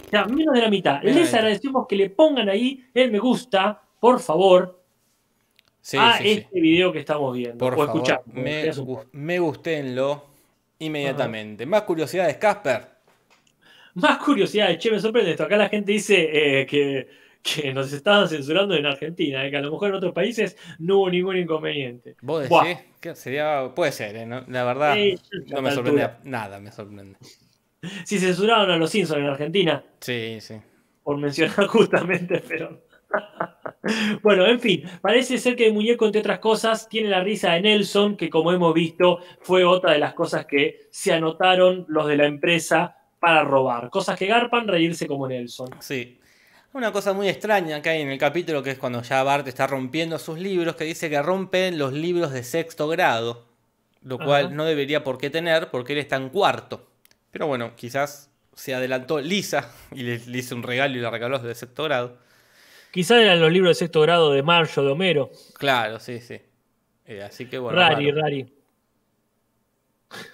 O 0.05 0.09
sea, 0.09 0.25
menos 0.25 0.53
de 0.53 0.61
la 0.61 0.69
mitad. 0.69 1.01
Les 1.01 1.33
agradecemos 1.33 1.87
que 1.87 1.95
le 1.95 2.11
pongan 2.11 2.47
ahí 2.47 2.85
el 2.93 3.11
me 3.11 3.17
gusta, 3.17 3.81
por 3.99 4.19
favor, 4.19 4.79
Sí, 5.81 5.97
a 5.97 6.17
sí, 6.17 6.23
sí. 6.23 6.29
este 6.31 6.59
video 6.59 6.91
que 6.91 6.99
estamos 6.99 7.35
viendo. 7.35 7.57
Por 7.57 7.73
o 7.73 7.85
favor, 7.87 8.23
me, 8.33 8.71
me 9.13 9.39
gusténlo 9.39 10.25
inmediatamente. 10.77 11.65
Más 11.65 11.83
curiosidades, 11.83 12.37
Casper. 12.37 12.85
Más 13.95 14.17
curiosidades, 14.19 14.77
che, 14.77 14.91
me 14.91 14.99
sorprende 14.99 15.31
esto. 15.31 15.43
Acá 15.43 15.57
la 15.57 15.69
gente 15.69 15.91
dice 15.91 16.61
eh, 16.61 16.65
que, 16.67 17.07
que 17.41 17.73
nos 17.73 17.91
estaban 17.93 18.27
censurando 18.27 18.75
en 18.75 18.85
Argentina, 18.85 19.45
eh, 19.45 19.49
que 19.51 19.57
a 19.57 19.61
lo 19.61 19.71
mejor 19.71 19.89
en 19.89 19.95
otros 19.95 20.13
países 20.13 20.57
no 20.79 20.97
hubo 20.97 21.09
ningún 21.09 21.37
inconveniente. 21.37 22.15
¿Vos 22.21 22.43
decís? 22.49 22.77
que 22.99 23.15
sería, 23.15 23.71
puede 23.73 23.91
ser, 23.93 24.15
¿eh? 24.17 24.25
¿no? 24.25 24.43
La 24.47 24.65
verdad, 24.65 24.95
no 25.47 25.61
me 25.61 25.71
sorprende 25.71 26.03
altura. 26.03 26.19
nada, 26.23 26.59
me 26.59 26.71
sorprende. 26.71 27.17
Si 28.03 28.19
censuraron 28.19 28.69
a 28.71 28.77
los 28.77 28.89
Simpsons 28.89 29.21
en 29.21 29.27
Argentina, 29.27 29.83
Sí, 30.01 30.37
sí. 30.41 30.55
por 31.03 31.17
mencionar 31.17 31.65
justamente, 31.67 32.43
pero. 32.45 32.83
bueno, 34.21 34.45
en 34.45 34.59
fin, 34.59 34.83
parece 35.01 35.37
ser 35.37 35.55
que 35.55 35.67
el 35.67 35.73
muñeco, 35.73 36.05
entre 36.05 36.19
otras 36.19 36.39
cosas, 36.39 36.89
tiene 36.89 37.09
la 37.09 37.23
risa 37.23 37.53
de 37.53 37.61
Nelson, 37.61 38.17
que 38.17 38.29
como 38.29 38.51
hemos 38.51 38.73
visto, 38.73 39.19
fue 39.41 39.63
otra 39.63 39.93
de 39.93 39.99
las 39.99 40.13
cosas 40.13 40.45
que 40.45 40.81
se 40.91 41.13
anotaron 41.13 41.85
los 41.87 42.05
de 42.07 42.17
la 42.17 42.25
empresa 42.25 42.97
para 43.19 43.43
robar. 43.43 43.89
Cosas 43.89 44.19
que 44.19 44.27
garpan, 44.27 44.67
reírse 44.67 45.07
como 45.07 45.27
Nelson. 45.27 45.69
Sí. 45.79 46.19
Una 46.71 46.91
cosa 46.91 47.13
muy 47.13 47.27
extraña 47.27 47.81
que 47.81 47.89
hay 47.89 48.01
en 48.01 48.09
el 48.09 48.19
capítulo, 48.19 48.61
que 48.61 48.71
es 48.71 48.77
cuando 48.77 49.01
ya 49.01 49.23
Bart 49.23 49.47
está 49.47 49.65
rompiendo 49.65 50.19
sus 50.19 50.37
libros, 50.37 50.75
que 50.75 50.83
dice 50.83 51.09
que 51.09 51.21
rompen 51.21 51.79
los 51.79 51.93
libros 51.93 52.31
de 52.31 52.43
sexto 52.43 52.87
grado, 52.87 53.47
lo 54.03 54.17
cual 54.19 54.47
Ajá. 54.47 54.55
no 54.55 54.65
debería 54.65 55.03
por 55.03 55.17
qué 55.17 55.29
tener, 55.29 55.71
porque 55.71 55.93
él 55.93 55.99
está 55.99 56.15
en 56.17 56.29
cuarto. 56.29 56.87
Pero 57.31 57.47
bueno, 57.47 57.75
quizás 57.75 58.31
se 58.53 58.75
adelantó 58.75 59.19
Lisa 59.19 59.73
y 59.91 60.03
le, 60.03 60.19
le 60.19 60.37
hizo 60.37 60.55
un 60.55 60.63
regalo 60.63 60.95
y 60.95 60.99
le 60.99 61.09
regaló 61.09 61.37
los 61.37 61.43
de 61.43 61.55
sexto 61.55 61.83
grado. 61.85 62.17
Quizás 62.91 63.19
eran 63.21 63.39
los 63.39 63.51
libros 63.51 63.71
de 63.71 63.85
sexto 63.85 64.01
grado 64.01 64.31
de 64.31 64.43
Marshall, 64.43 64.85
de 64.85 64.91
Homero. 64.91 65.31
Claro, 65.57 65.99
sí, 65.99 66.19
sí. 66.19 66.39
Eh, 67.05 67.23
así 67.23 67.47
que 67.47 67.57
bueno. 67.57 67.79
rari, 67.79 68.11
raro. 68.11 68.21
rari. 68.21 68.53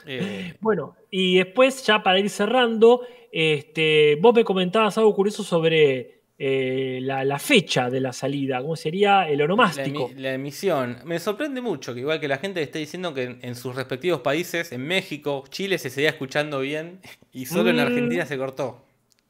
Eh, 0.05 0.53
Bueno, 0.59 0.95
y 1.09 1.38
después, 1.38 1.86
ya 1.86 2.03
para 2.03 2.19
ir 2.19 2.29
cerrando, 2.29 3.01
este, 3.31 4.17
vos 4.21 4.33
me 4.33 4.43
comentabas 4.43 4.97
algo 4.97 5.13
curioso 5.15 5.43
sobre 5.43 6.14
eh, 6.38 6.99
la, 7.01 7.23
la 7.23 7.39
fecha 7.39 7.89
de 7.89 8.01
la 8.01 8.11
salida, 8.11 8.61
¿cómo 8.61 8.75
sería 8.75 9.27
el 9.29 9.41
onomástico? 9.41 10.11
la 10.17 10.33
emisión. 10.33 10.97
Me 11.05 11.17
sorprende 11.19 11.61
mucho 11.61 11.93
que 11.93 12.01
igual 12.01 12.19
que 12.19 12.27
la 12.27 12.38
gente 12.38 12.61
esté 12.61 12.79
diciendo 12.79 13.13
que 13.13 13.23
en, 13.23 13.39
en 13.41 13.55
sus 13.55 13.75
respectivos 13.75 14.21
países, 14.21 14.71
en 14.73 14.86
México, 14.86 15.45
Chile 15.49 15.77
se 15.77 15.89
seguía 15.89 16.09
escuchando 16.09 16.59
bien 16.59 16.99
y 17.31 17.45
solo 17.45 17.69
en 17.69 17.77
Mm. 17.77 17.79
Argentina 17.79 18.25
se 18.25 18.38
cortó. 18.38 18.83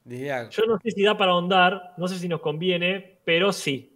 Diría, 0.03 0.49
Yo 0.49 0.65
no 0.67 0.79
sé 0.83 0.91
si 0.91 1.03
da 1.03 1.17
para 1.17 1.31
ahondar, 1.31 1.93
no 1.97 2.07
sé 2.07 2.17
si 2.19 2.27
nos 2.27 2.39
conviene, 2.41 3.17
pero 3.23 3.51
sí. 3.53 3.91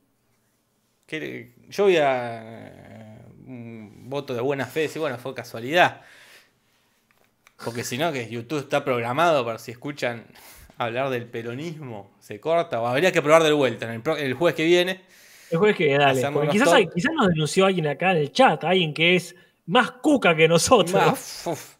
yo 1.69 1.83
voy 1.85 1.97
a 1.97 3.21
un 3.45 4.09
voto 4.09 4.33
de 4.33 4.41
buena 4.41 4.65
fe, 4.65 4.81
decir, 4.81 4.99
bueno, 4.99 5.17
fue 5.17 5.33
casualidad. 5.33 6.01
Porque 7.63 7.83
si 7.83 7.97
no, 7.97 8.11
que 8.11 8.29
YouTube 8.29 8.59
está 8.59 8.85
programado 8.85 9.43
para 9.45 9.59
si 9.59 9.71
escuchan 9.71 10.25
hablar 10.79 11.09
del 11.11 11.25
peronismo, 11.25 12.09
se 12.19 12.39
corta, 12.39 12.81
o 12.81 12.87
habría 12.87 13.11
que 13.11 13.21
probar 13.21 13.43
de 13.43 13.51
vuelta 13.51 13.85
en 13.85 13.91
el, 13.93 14.01
pro- 14.01 14.17
el 14.17 14.33
jueves 14.33 14.55
que 14.55 14.65
viene. 14.65 15.01
El 15.51 15.57
jueves 15.59 15.75
que 15.77 15.95
dale. 15.97 16.21
Porque 16.31 16.45
los 16.47 16.53
quizás, 16.53 16.67
top. 16.69 16.75
hay- 16.75 16.87
quizás 16.87 17.11
nos 17.13 17.27
denunció 17.27 17.65
alguien 17.65 17.87
acá 17.87 18.11
en 18.11 18.17
el 18.17 18.31
chat, 18.31 18.63
alguien 18.63 18.93
que 18.93 19.15
es 19.15 19.35
más 19.67 19.91
cuca 19.91 20.35
que 20.35 20.47
nosotros. 20.47 20.93
Más, 20.93 21.43
uf. 21.45 21.75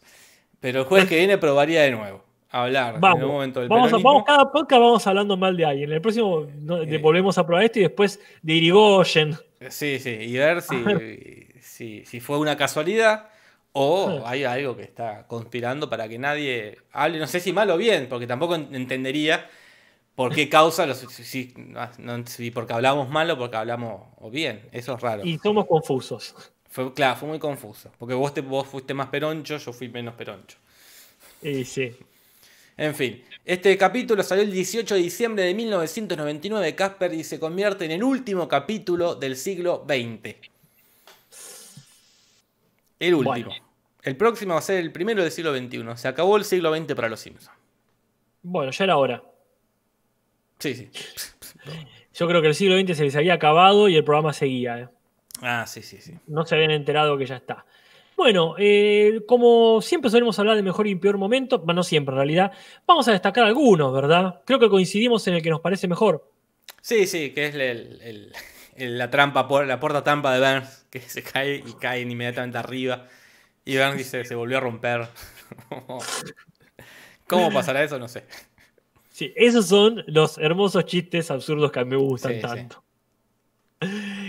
Pero 0.60 0.80
el 0.82 0.86
jueves 0.86 1.08
que 1.10 1.18
viene 1.18 1.38
probaría 1.38 1.82
de 1.84 1.92
nuevo. 1.92 2.24
Hablar 2.52 2.96
en 2.96 3.02
Vamos, 3.02 3.24
un 3.24 3.30
momento 3.32 3.60
del 3.60 3.70
vamos, 3.70 3.94
a, 3.94 3.98
vamos, 3.98 4.24
cada 4.26 4.52
podcast 4.52 4.82
vamos 4.82 5.06
hablando 5.06 5.38
mal 5.38 5.56
de 5.56 5.66
alguien. 5.66 5.90
En 5.90 5.96
el 5.98 6.02
próximo 6.02 6.48
no, 6.62 6.82
Eh. 6.82 6.98
volvemos 6.98 7.38
a 7.38 7.46
probar 7.46 7.64
esto 7.64 7.78
y 7.80 7.84
después 7.84 8.20
de 8.42 8.54
Irigoyen. 8.54 9.38
Sí, 9.70 10.00
sí, 10.00 10.10
y 10.10 10.34
ver 10.36 10.64
si, 10.64 10.76
si, 11.62 12.06
si 12.06 12.20
fue 12.20 12.40
una 12.40 12.58
casualidad 12.58 13.30
o 13.74 14.24
hay 14.26 14.44
algo 14.44 14.76
que 14.76 14.84
está 14.84 15.26
conspirando 15.28 15.90
para 15.90 16.08
que 16.08 16.18
nadie 16.18 16.80
hable, 16.92 17.20
no 17.20 17.28
sé 17.28 17.40
si 17.40 17.54
mal 17.54 17.70
o 17.70 17.78
bien, 17.78 18.08
porque 18.10 18.28
tampoco 18.28 18.56
en- 18.56 18.74
entendería 18.74 19.50
por 20.16 20.34
qué 20.34 20.50
causa, 20.50 20.86
los, 20.86 20.98
si, 20.98 21.24
si- 21.24 21.54
no- 21.58 22.26
si 22.28 22.52
porque 22.52 22.74
hablamos 22.74 23.10
mal 23.10 23.30
o 23.32 23.38
porque 23.38 23.58
hablamos 23.58 24.08
o 24.18 24.30
bien, 24.30 24.68
eso 24.72 24.96
es 24.96 25.02
raro. 25.02 25.26
Y 25.26 25.38
somos 25.38 25.66
confusos. 25.66 26.36
Fue, 26.70 26.94
claro, 26.94 27.16
fue 27.18 27.30
muy 27.30 27.40
confuso, 27.40 27.92
porque 27.98 28.14
vos, 28.14 28.34
te, 28.34 28.42
vos 28.42 28.68
fuiste 28.68 28.94
más 28.94 29.08
peroncho, 29.08 29.58
yo 29.58 29.74
fui 29.74 29.90
menos 29.90 30.14
peroncho. 30.16 30.58
Y 31.42 31.64
sí. 31.66 31.96
En 32.78 32.96
fin, 32.96 33.24
este 33.44 33.78
capítulo 33.78 34.24
salió 34.24 34.44
el 34.44 34.52
18 34.52 34.96
de 34.96 35.02
diciembre 35.02 35.44
de 35.44 35.54
1999, 35.54 36.76
Casper, 36.76 37.14
y 37.14 37.24
se 37.24 37.40
convierte 37.40 37.86
en 37.86 37.92
el 37.92 38.04
último 38.04 38.48
capítulo 38.48 39.16
del 39.16 39.36
siglo 39.36 39.86
XX. 39.88 40.36
El 43.00 43.16
último. 43.16 43.34
Bueno. 43.50 43.66
El 44.04 44.16
próximo 44.16 44.54
va 44.54 44.60
a 44.60 44.64
ser 44.64 44.80
el 44.80 44.92
primero 44.92 45.22
del 45.22 45.32
siglo 45.32 45.56
XXI. 45.56 45.84
Se 45.96 46.08
acabó 46.08 46.38
el 46.38 46.46
siglo 46.46 46.74
XX 46.76 46.94
para 46.96 47.10
los 47.10 47.20
Simpsons. 47.20 47.56
Bueno, 48.42 48.72
ya 48.72 48.84
era 48.86 48.98
hora. 48.98 49.24
Sí, 50.60 50.74
sí. 50.76 50.90
Yo 52.14 52.28
creo 52.28 52.42
que 52.42 52.48
el 52.50 52.56
siglo 52.56 52.78
XX 52.80 52.98
se 52.98 53.04
les 53.04 53.16
había 53.16 53.34
acabado 53.34 53.88
y 53.90 53.96
el 53.96 54.04
programa 54.04 54.34
seguía. 54.34 54.80
¿eh? 54.80 54.88
Ah, 55.42 55.66
sí, 55.68 55.82
sí, 55.82 55.98
sí. 56.02 56.14
No 56.28 56.46
se 56.46 56.56
habían 56.56 56.72
enterado 56.72 57.18
que 57.18 57.26
ya 57.26 57.36
está. 57.38 57.66
Bueno, 58.18 58.56
eh, 58.58 59.22
como 59.28 59.82
siempre 59.82 60.10
solemos 60.12 60.38
hablar 60.40 60.58
de 60.58 60.64
mejor 60.64 60.88
y 60.88 60.96
peor 60.96 61.18
momento, 61.18 61.60
bueno, 61.60 61.76
no 61.80 61.84
siempre 61.84 62.12
en 62.14 62.18
realidad, 62.18 62.52
vamos 62.86 63.08
a 63.08 63.14
destacar 63.14 63.46
algunos, 63.46 63.94
¿verdad? 63.94 64.42
Creo 64.46 64.60
que 64.60 64.68
coincidimos 64.70 65.26
en 65.28 65.36
el 65.36 65.42
que 65.42 65.50
nos 65.50 65.62
parece 65.62 65.88
mejor. 65.88 66.30
Sí, 66.82 67.08
sí, 67.08 67.32
que 67.32 67.46
es 67.48 67.56
el- 67.56 67.62
el- 67.62 68.02
el- 68.02 68.34
la 68.80 69.10
trampa, 69.10 69.48
la 69.66 69.80
puerta 69.80 70.04
trampa 70.04 70.34
de 70.34 70.40
Burns, 70.40 70.86
que 70.92 71.00
se 71.00 71.24
cae 71.24 71.64
y 71.66 71.74
caen 71.74 72.12
inmediatamente 72.12 72.58
arriba. 72.58 73.08
Y 73.66 73.78
Burns 73.78 73.98
dice, 73.98 74.24
se 74.26 74.36
volvió 74.36 74.58
a 74.58 74.62
romper. 74.62 75.08
¿Cómo 77.28 77.52
pasará 77.52 77.84
eso? 77.84 78.00
No 78.00 78.08
sé. 78.08 78.24
Sí, 79.12 79.34
esos 79.36 79.68
son 79.68 80.04
los 80.08 80.38
hermosos 80.38 80.86
chistes 80.86 81.30
absurdos 81.30 81.72
que 81.72 81.80
a 81.80 81.84
mí 81.84 81.92
me 81.92 81.98
gustan 81.98 82.32
Sí, 82.34 82.38
sí. 82.38 82.48
tanto. 82.48 82.84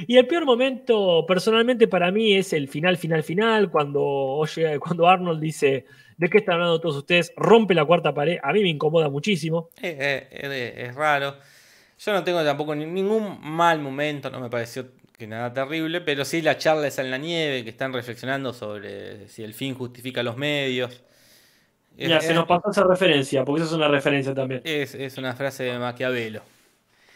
Y 0.06 0.16
el 0.16 0.26
peor 0.26 0.44
momento, 0.44 1.24
personalmente, 1.26 1.88
para 1.88 2.10
mí 2.12 2.34
es 2.34 2.52
el 2.52 2.68
final, 2.68 2.96
final, 2.96 3.22
final, 3.22 3.70
cuando, 3.70 4.02
oye, 4.02 4.78
cuando 4.78 5.08
Arnold 5.08 5.40
dice, 5.40 5.86
¿de 6.16 6.28
qué 6.28 6.38
están 6.38 6.54
hablando 6.54 6.80
todos 6.80 6.96
ustedes? 6.96 7.32
Rompe 7.36 7.74
la 7.74 7.84
cuarta 7.84 8.14
pared. 8.14 8.38
A 8.42 8.52
mí 8.52 8.62
me 8.62 8.68
incomoda 8.68 9.08
muchísimo. 9.08 9.70
Eh, 9.82 9.96
eh, 9.98 10.28
eh, 10.30 10.86
es 10.88 10.94
raro. 10.94 11.36
Yo 12.02 12.12
no 12.12 12.24
tengo 12.24 12.42
tampoco 12.44 12.74
ni- 12.74 12.86
ningún 12.86 13.38
mal 13.42 13.78
momento, 13.80 14.30
no 14.30 14.40
me 14.40 14.48
pareció 14.48 14.86
que 15.16 15.26
nada 15.26 15.52
terrible, 15.52 16.00
pero 16.00 16.24
sí 16.24 16.40
la 16.40 16.56
charla 16.56 16.86
esa 16.86 17.02
en 17.02 17.10
la 17.10 17.18
nieve, 17.18 17.62
que 17.62 17.70
están 17.70 17.92
reflexionando 17.92 18.54
sobre 18.54 19.28
si 19.28 19.42
el 19.44 19.52
fin 19.52 19.74
justifica 19.74 20.22
los 20.22 20.36
medios. 20.36 21.02
Es- 21.98 22.08
Mira, 22.08 22.20
se 22.22 22.28
es- 22.28 22.34
nos 22.34 22.46
pasó 22.46 22.70
esa 22.70 22.84
referencia, 22.84 23.44
porque 23.44 23.62
eso 23.62 23.70
es 23.72 23.76
una 23.76 23.88
referencia 23.88 24.32
también. 24.34 24.62
es, 24.64 24.94
es 24.94 25.18
una 25.18 25.34
frase 25.34 25.64
de 25.64 25.78
Maquiavelo. 25.78 26.40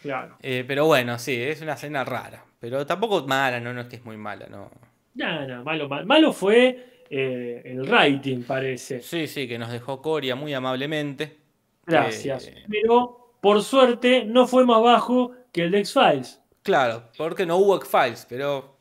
Claro. 0.02 0.36
Eh, 0.42 0.64
pero 0.68 0.84
bueno, 0.84 1.18
sí, 1.18 1.40
es 1.40 1.62
una 1.62 1.72
escena 1.72 2.04
rara. 2.04 2.44
Pero 2.60 2.84
tampoco 2.84 3.26
mala, 3.26 3.58
no, 3.60 3.72
no 3.72 3.80
es 3.80 3.86
que 3.86 3.96
es 3.96 4.04
muy 4.04 4.18
mala, 4.18 4.46
no. 4.50 4.70
No, 5.14 5.46
no, 5.46 5.64
malo, 5.64 5.88
malo, 5.88 6.04
malo 6.06 6.32
fue 6.34 7.04
eh, 7.08 7.62
el 7.64 7.86
rating, 7.86 8.42
parece. 8.42 9.00
Sí, 9.00 9.26
sí, 9.26 9.48
que 9.48 9.58
nos 9.58 9.70
dejó 9.72 10.02
Coria 10.02 10.34
muy 10.34 10.52
amablemente. 10.52 11.38
Gracias. 11.86 12.48
Eh, 12.48 12.64
Pero, 12.68 13.23
por 13.44 13.62
suerte, 13.62 14.24
no 14.24 14.46
fue 14.46 14.64
más 14.64 14.80
bajo 14.82 15.32
que 15.52 15.64
el 15.64 15.70
de 15.70 15.80
X-Files. 15.80 16.40
claro, 16.62 17.02
porque 17.18 17.44
no 17.44 17.56
hubo 17.58 17.76
X-Files, 17.76 18.26
pero 18.26 18.74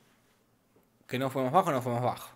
que 1.05 1.19
no 1.19 1.29
fue 1.29 1.43
más 1.43 1.51
bajo, 1.51 1.69
no 1.71 1.81
fue 1.81 1.91
más 1.91 2.01
bajo. 2.01 2.29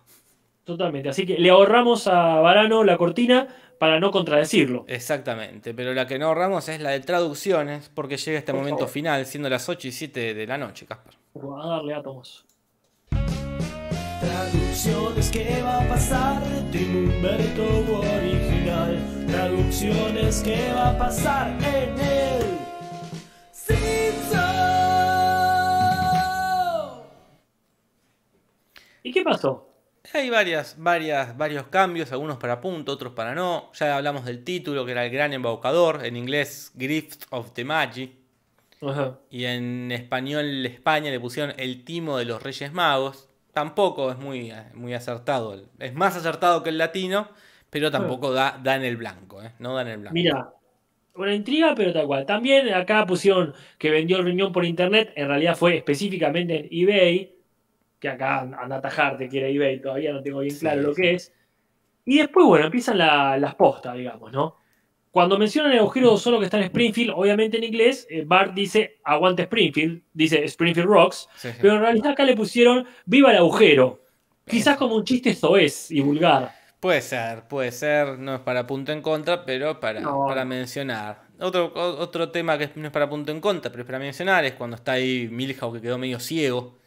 Totalmente. 0.64 1.08
Así 1.08 1.24
que 1.24 1.38
le 1.38 1.48
ahorramos 1.48 2.06
a 2.06 2.40
Varano 2.40 2.84
la 2.84 2.98
cortina 2.98 3.48
para 3.78 3.98
no 3.98 4.10
contradecirlo. 4.10 4.84
Exactamente, 4.88 5.72
pero 5.72 5.94
la 5.94 6.06
que 6.06 6.18
no 6.18 6.26
ahorramos 6.26 6.68
es 6.68 6.80
la 6.82 6.90
de 6.90 7.00
traducciones, 7.00 7.88
porque 7.94 8.18
llega 8.18 8.38
este 8.38 8.52
Por 8.52 8.60
momento 8.60 8.80
favor. 8.80 8.92
final, 8.92 9.24
siendo 9.24 9.48
las 9.48 9.66
8 9.66 9.88
y 9.88 9.92
7 9.92 10.34
de 10.34 10.46
la 10.46 10.58
noche, 10.58 10.84
Casper. 10.84 11.14
A 11.62 11.66
darle 11.68 11.94
átomos. 11.94 12.44
Traducciones, 14.20 15.30
¿qué 15.30 15.62
va 15.62 15.82
a 15.82 15.88
pasar? 15.88 16.42
Tengo 16.72 16.98
Humberto 16.98 17.64
original. 18.00 18.98
Traducciones, 19.28 20.42
¿qué 20.42 20.72
va 20.72 20.90
a 20.90 20.98
pasar 20.98 21.56
en 21.62 21.98
el 22.00 22.58
Simpson? 23.52 24.38
¿Y 29.04 29.12
qué 29.12 29.22
pasó? 29.22 29.68
Hay 30.14 30.30
varias, 30.30 30.74
varias, 30.78 31.36
varios 31.36 31.68
cambios, 31.68 32.10
algunos 32.10 32.38
para 32.38 32.60
punto, 32.60 32.92
otros 32.92 33.12
para 33.12 33.34
no. 33.36 33.70
Ya 33.74 33.96
hablamos 33.96 34.24
del 34.24 34.42
título, 34.42 34.84
que 34.84 34.92
era 34.92 35.04
el 35.04 35.12
gran 35.12 35.32
embaucador, 35.32 36.04
en 36.04 36.16
inglés 36.16 36.72
Gift 36.76 37.24
of 37.30 37.52
the 37.52 37.64
Magi, 37.64 38.16
Ajá. 38.82 39.18
y 39.30 39.44
en 39.44 39.92
español 39.92 40.66
España 40.66 41.10
le 41.10 41.20
pusieron 41.20 41.54
el 41.58 41.84
timo 41.84 42.16
de 42.16 42.24
los 42.24 42.42
Reyes 42.42 42.72
Magos. 42.72 43.27
Tampoco 43.58 44.10
es 44.12 44.18
muy, 44.18 44.52
muy 44.74 44.94
acertado, 44.94 45.60
es 45.78 45.94
más 45.94 46.16
acertado 46.16 46.62
que 46.62 46.70
el 46.70 46.78
latino, 46.78 47.28
pero 47.70 47.90
tampoco 47.90 48.32
da, 48.32 48.58
da 48.62 48.76
en 48.76 48.84
el 48.84 48.96
blanco, 48.96 49.42
¿eh? 49.42 49.52
no 49.58 49.74
da 49.74 49.82
en 49.82 49.88
el 49.88 49.98
blanco. 49.98 50.14
Mira, 50.14 50.52
una 51.14 51.34
intriga, 51.34 51.74
pero 51.76 51.92
tal 51.92 52.06
cual. 52.06 52.26
También 52.26 52.72
acá 52.74 53.06
pusieron 53.06 53.54
que 53.78 53.90
vendió 53.90 54.18
el 54.18 54.24
riñón 54.26 54.52
por 54.52 54.64
internet. 54.64 55.12
En 55.16 55.28
realidad 55.28 55.56
fue 55.56 55.76
específicamente 55.78 56.60
en 56.60 56.68
eBay. 56.70 57.34
Que 58.00 58.08
acá 58.10 58.40
anda 58.40 58.76
a 58.76 58.80
tajarte, 58.80 59.28
que 59.28 59.38
era 59.38 59.48
eBay. 59.48 59.80
Todavía 59.80 60.12
no 60.12 60.22
tengo 60.22 60.40
bien 60.40 60.54
Sí, 60.54 60.60
claro 60.60 60.82
lo 60.82 60.94
sí. 60.94 61.02
que 61.02 61.14
es. 61.14 61.32
Y 62.04 62.18
después, 62.18 62.46
bueno, 62.46 62.66
empiezan 62.66 62.98
la- 62.98 63.36
las 63.38 63.54
postas, 63.56 63.96
digamos, 63.96 64.32
¿no? 64.32 64.56
Cuando 65.10 65.38
mencionan 65.38 65.72
el 65.72 65.78
agujero 65.78 66.16
solo 66.16 66.38
que 66.38 66.44
está 66.44 66.58
en 66.58 66.64
Springfield, 66.64 67.12
obviamente 67.16 67.56
en 67.56 67.64
inglés, 67.64 68.06
eh, 68.10 68.24
Bart 68.26 68.52
dice 68.54 68.98
aguante 69.04 69.42
Springfield, 69.42 70.02
dice 70.12 70.44
Springfield 70.44 70.88
Rocks, 70.88 71.28
Sí, 71.36 71.48
sí. 71.48 71.58
pero 71.60 71.74
en 71.74 71.80
realidad 71.80 72.12
acá 72.12 72.24
le 72.24 72.36
pusieron 72.36 72.86
viva 73.06 73.30
el 73.30 73.38
agujero. 73.38 74.02
Quizás 74.46 74.76
como 74.76 74.96
un 74.96 75.04
chiste 75.04 75.34
soez 75.34 75.90
y 75.90 76.00
vulgar. 76.00 76.52
Puede 76.80 77.02
ser, 77.02 77.48
puede 77.48 77.72
ser, 77.72 78.18
no 78.18 78.36
es 78.36 78.40
para 78.40 78.66
punto 78.66 78.92
en 78.92 79.02
contra, 79.02 79.44
pero 79.44 79.80
para, 79.80 80.00
No. 80.00 80.26
para 80.26 80.44
mencionar. 80.44 81.22
Otro, 81.40 81.72
otro 81.74 82.30
tema 82.30 82.56
que 82.58 82.70
no 82.76 82.86
es 82.86 82.92
para 82.92 83.08
punto 83.08 83.32
en 83.32 83.40
contra, 83.40 83.70
pero 83.70 83.82
es 83.82 83.86
para 83.86 83.98
mencionar, 83.98 84.44
es 84.44 84.54
cuando 84.54 84.76
está 84.76 84.92
ahí 84.92 85.28
Milhouse 85.30 85.74
que 85.76 85.80
quedó 85.82 85.98
medio 85.98 86.18
ciego 86.20 86.78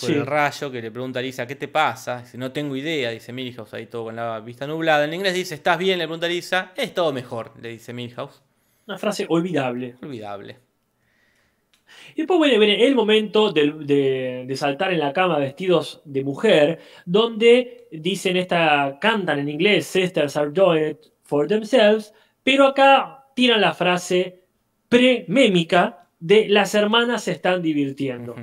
por 0.00 0.08
Sí. 0.10 0.12
el 0.12 0.26
rayo, 0.26 0.70
que 0.72 0.82
le 0.82 0.90
pregunta 0.90 1.20
a 1.20 1.22
Lisa, 1.22 1.46
¿qué 1.46 1.54
te 1.54 1.68
pasa? 1.68 2.22
Dice, 2.22 2.36
no 2.36 2.50
tengo 2.50 2.74
idea, 2.74 3.10
dice 3.10 3.32
Milhouse, 3.32 3.74
ahí 3.74 3.86
todo 3.86 4.04
con 4.04 4.16
la 4.16 4.40
vista 4.40 4.66
nublada. 4.66 5.04
En 5.04 5.14
inglés 5.14 5.34
dice, 5.34 5.54
¿estás 5.54 5.78
bien? 5.78 5.98
Le 5.98 6.04
pregunta 6.06 6.26
a 6.26 6.28
Lisa, 6.30 6.72
es 6.76 6.92
todo 6.92 7.12
mejor, 7.12 7.52
le 7.62 7.68
dice 7.70 7.92
Milhouse. 7.92 8.42
Una 8.86 8.98
frase 8.98 9.24
olvidable. 9.28 9.94
Olvidable. 10.02 10.56
Y 12.16 12.22
después 12.22 12.40
viene, 12.40 12.58
viene 12.58 12.84
el 12.86 12.94
momento 12.96 13.52
de, 13.52 13.72
de- 13.84 14.44
de 14.48 14.56
saltar 14.56 14.92
en 14.92 14.98
la 14.98 15.12
cama 15.12 15.38
vestidos 15.38 16.02
de 16.04 16.24
mujer, 16.24 16.80
donde 17.04 17.86
dicen 17.92 18.36
esta, 18.36 18.98
cantan 19.00 19.38
en 19.38 19.48
inglés, 19.48 19.86
sisters 19.86 20.36
are 20.36 20.50
doing 20.50 20.90
it 20.90 20.98
for 21.22 21.46
themselves, 21.46 22.12
pero 22.42 22.66
acá 22.66 23.26
tiran 23.36 23.60
la 23.60 23.74
frase 23.74 24.42
pre-mémica 24.88 26.08
de 26.18 26.48
las 26.48 26.74
hermanas 26.74 27.24
se 27.24 27.32
están 27.32 27.62
divirtiendo. 27.62 28.34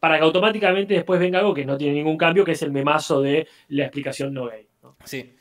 Para 0.00 0.18
que 0.18 0.24
automáticamente 0.24 0.94
después 0.94 1.18
venga 1.18 1.38
algo 1.40 1.52
que 1.54 1.64
no 1.64 1.76
tiene 1.76 1.94
ningún 1.94 2.16
cambio, 2.16 2.44
que 2.44 2.52
es 2.52 2.62
el 2.62 2.70
memazo 2.70 3.20
de 3.20 3.46
la 3.68 3.84
explicación 3.84 4.32
no 4.32 4.46
gay. 4.46 4.66
¿no? 4.82 4.96
Sí. 5.04 5.34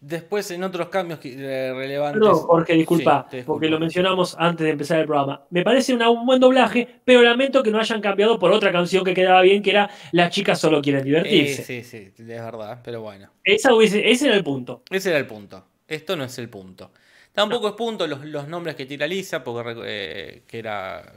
Después, 0.00 0.50
en 0.50 0.64
otros 0.64 0.88
cambios 0.88 1.20
eh, 1.22 1.72
relevantes. 1.72 2.20
Perdón, 2.20 2.34
Jorge, 2.40 2.72
disculpa, 2.74 3.28
Sí, 3.30 3.42
porque 3.46 3.68
lo 3.68 3.78
mencionamos 3.78 4.34
antes 4.36 4.64
de 4.64 4.70
empezar 4.72 4.98
el 4.98 5.06
programa. 5.06 5.44
Me 5.50 5.62
parece 5.62 5.94
una- 5.94 6.10
un 6.10 6.26
buen 6.26 6.40
doblaje, 6.40 6.88
pero 7.04 7.22
lamento 7.22 7.62
que 7.62 7.70
no 7.70 7.78
hayan 7.78 8.00
cambiado 8.00 8.36
por 8.36 8.50
otra 8.50 8.72
canción 8.72 9.04
que 9.04 9.14
quedaba 9.14 9.42
bien, 9.42 9.62
que 9.62 9.70
era 9.70 9.88
Las 10.10 10.30
chicas 10.30 10.58
solo 10.58 10.82
quieren 10.82 11.02
Eh, 11.02 11.04
divertirse. 11.04 11.62
sí, 11.62 11.84
sí, 11.84 12.12
es 12.18 12.26
verdad, 12.26 12.80
pero 12.82 13.00
bueno. 13.00 13.30
Esa 13.44 13.72
hubiese- 13.74 14.10
ese 14.10 14.26
era 14.26 14.34
el 14.36 14.42
punto. 14.42 14.82
Ese 14.90 15.10
era 15.10 15.18
el 15.18 15.26
punto. 15.26 15.64
Esto 15.86 16.16
no 16.16 16.24
es 16.24 16.36
el 16.38 16.48
punto. 16.48 16.90
Tampoco 17.32 17.68
es 17.68 17.74
punto 17.74 18.04
los, 18.08 18.24
los 18.24 18.48
nombres 18.48 18.74
que 18.74 18.86
tira 18.86 19.06
Lisa, 19.06 19.44
porque 19.44 19.74
eh, 19.84 20.42
que 20.48 20.58
era 20.58 21.12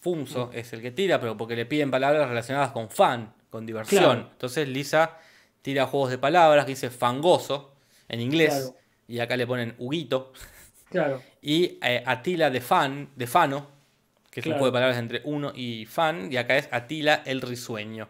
Funso, 0.00 0.46
Mm. 0.48 0.56
es 0.58 0.72
el 0.72 0.82
que 0.82 0.90
tira, 0.92 1.20
pero 1.20 1.36
porque 1.36 1.56
le 1.56 1.66
piden 1.66 1.90
palabras 1.90 2.28
relacionadas 2.28 2.70
con 2.72 2.88
fan, 2.90 3.32
con 3.50 3.66
diversión. 3.66 4.02
Claro. 4.04 4.28
Entonces 4.32 4.68
Lisa 4.68 5.16
tira 5.62 5.86
juegos 5.86 6.10
de 6.10 6.18
palabras 6.18 6.64
que 6.64 6.70
dice 6.72 6.90
fangoso 6.90 7.74
en 8.08 8.20
inglés, 8.20 8.54
Claro. 8.54 8.76
y 9.08 9.18
acá 9.20 9.36
le 9.36 9.46
ponen 9.46 9.74
Huguito. 9.78 10.32
Claro. 10.90 11.20
Y 11.42 11.78
eh, 11.82 12.02
Atila 12.06 12.48
de 12.48 12.62
fan, 12.62 13.10
de 13.14 13.26
Fano, 13.26 13.66
que 14.30 14.40
es 14.40 14.46
un 14.46 14.52
Claro. 14.52 14.58
juego 14.60 14.66
de 14.66 14.72
palabras 14.72 14.98
entre 14.98 15.20
uno 15.24 15.52
y 15.54 15.84
fan, 15.84 16.32
y 16.32 16.38
acá 16.38 16.56
es 16.56 16.66
Atila 16.72 17.20
el 17.26 17.42
risueño. 17.42 18.08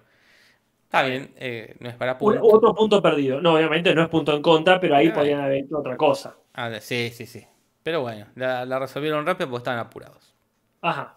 Está 0.84 1.02
bien, 1.02 1.32
eh, 1.38 1.74
no 1.80 1.88
es 1.88 1.96
para 1.96 2.12
Un- 2.12 2.18
punto. 2.18 2.40
otro 2.44 2.74
punto 2.76 3.02
perdido. 3.02 3.40
No, 3.40 3.54
obviamente 3.54 3.92
no 3.96 4.02
es 4.04 4.08
punto 4.08 4.32
en 4.34 4.40
contra, 4.42 4.78
pero 4.80 4.94
ahí 4.94 5.08
podían 5.10 5.40
haber 5.40 5.64
hecho 5.64 5.76
otra 5.78 5.96
cosa. 5.96 6.36
Ah, 6.54 6.70
sí, 6.80 7.10
sí, 7.12 7.26
sí. 7.26 7.44
Pero 7.82 8.00
bueno, 8.02 8.26
la, 8.36 8.64
la 8.64 8.78
resolvieron 8.78 9.26
rápido 9.26 9.50
porque 9.50 9.62
estaban 9.62 9.80
apurados. 9.80 10.32
Ajá. 10.80 11.16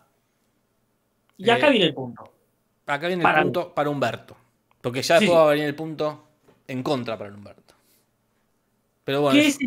Y 1.46 1.50
Eh, 1.50 1.52
acá 1.54 1.70
viene 1.70 1.86
el 1.86 1.94
punto. 1.94 2.24
Acá 2.86 3.08
viene 3.08 3.24
Para 3.24 3.40
el 3.40 3.44
punto 3.46 3.74
para 3.74 3.90
Humberto. 3.90 4.36
Porque 4.82 5.02
ya 5.02 5.16
después 5.16 5.30
sí. 5.32 5.36
va 5.36 5.44
a 5.44 5.52
venir 5.52 5.66
el 5.66 5.76
punto 5.76 6.24
en 6.68 6.84
contra 6.84 7.18
para 7.18 7.34
Humberto. 7.34 7.74
Pero 9.04 9.22
bueno, 9.22 9.40
¿Qué 9.40 9.48
es 9.48 9.58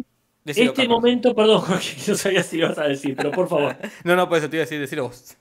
decilo, 0.44 0.70
este 0.70 0.82
Carlos. 0.82 0.96
momento? 1.00 1.34
Perdón, 1.34 1.60
Jorge, 1.62 1.96
no 2.10 2.14
sabía 2.16 2.42
si 2.42 2.56
lo 2.58 2.66
ibas 2.66 2.78
a 2.78 2.84
decir, 2.88 3.14
pero 3.16 3.30
por 3.30 3.48
favor. 3.48 3.76
No, 4.04 4.16
no, 4.16 4.28
por 4.28 4.38
eso 4.38 4.48
te 4.50 4.56
iba 4.56 4.62
a 4.62 4.66
decir, 4.66 4.80
decilo 4.80 5.04
vos. 5.04 5.36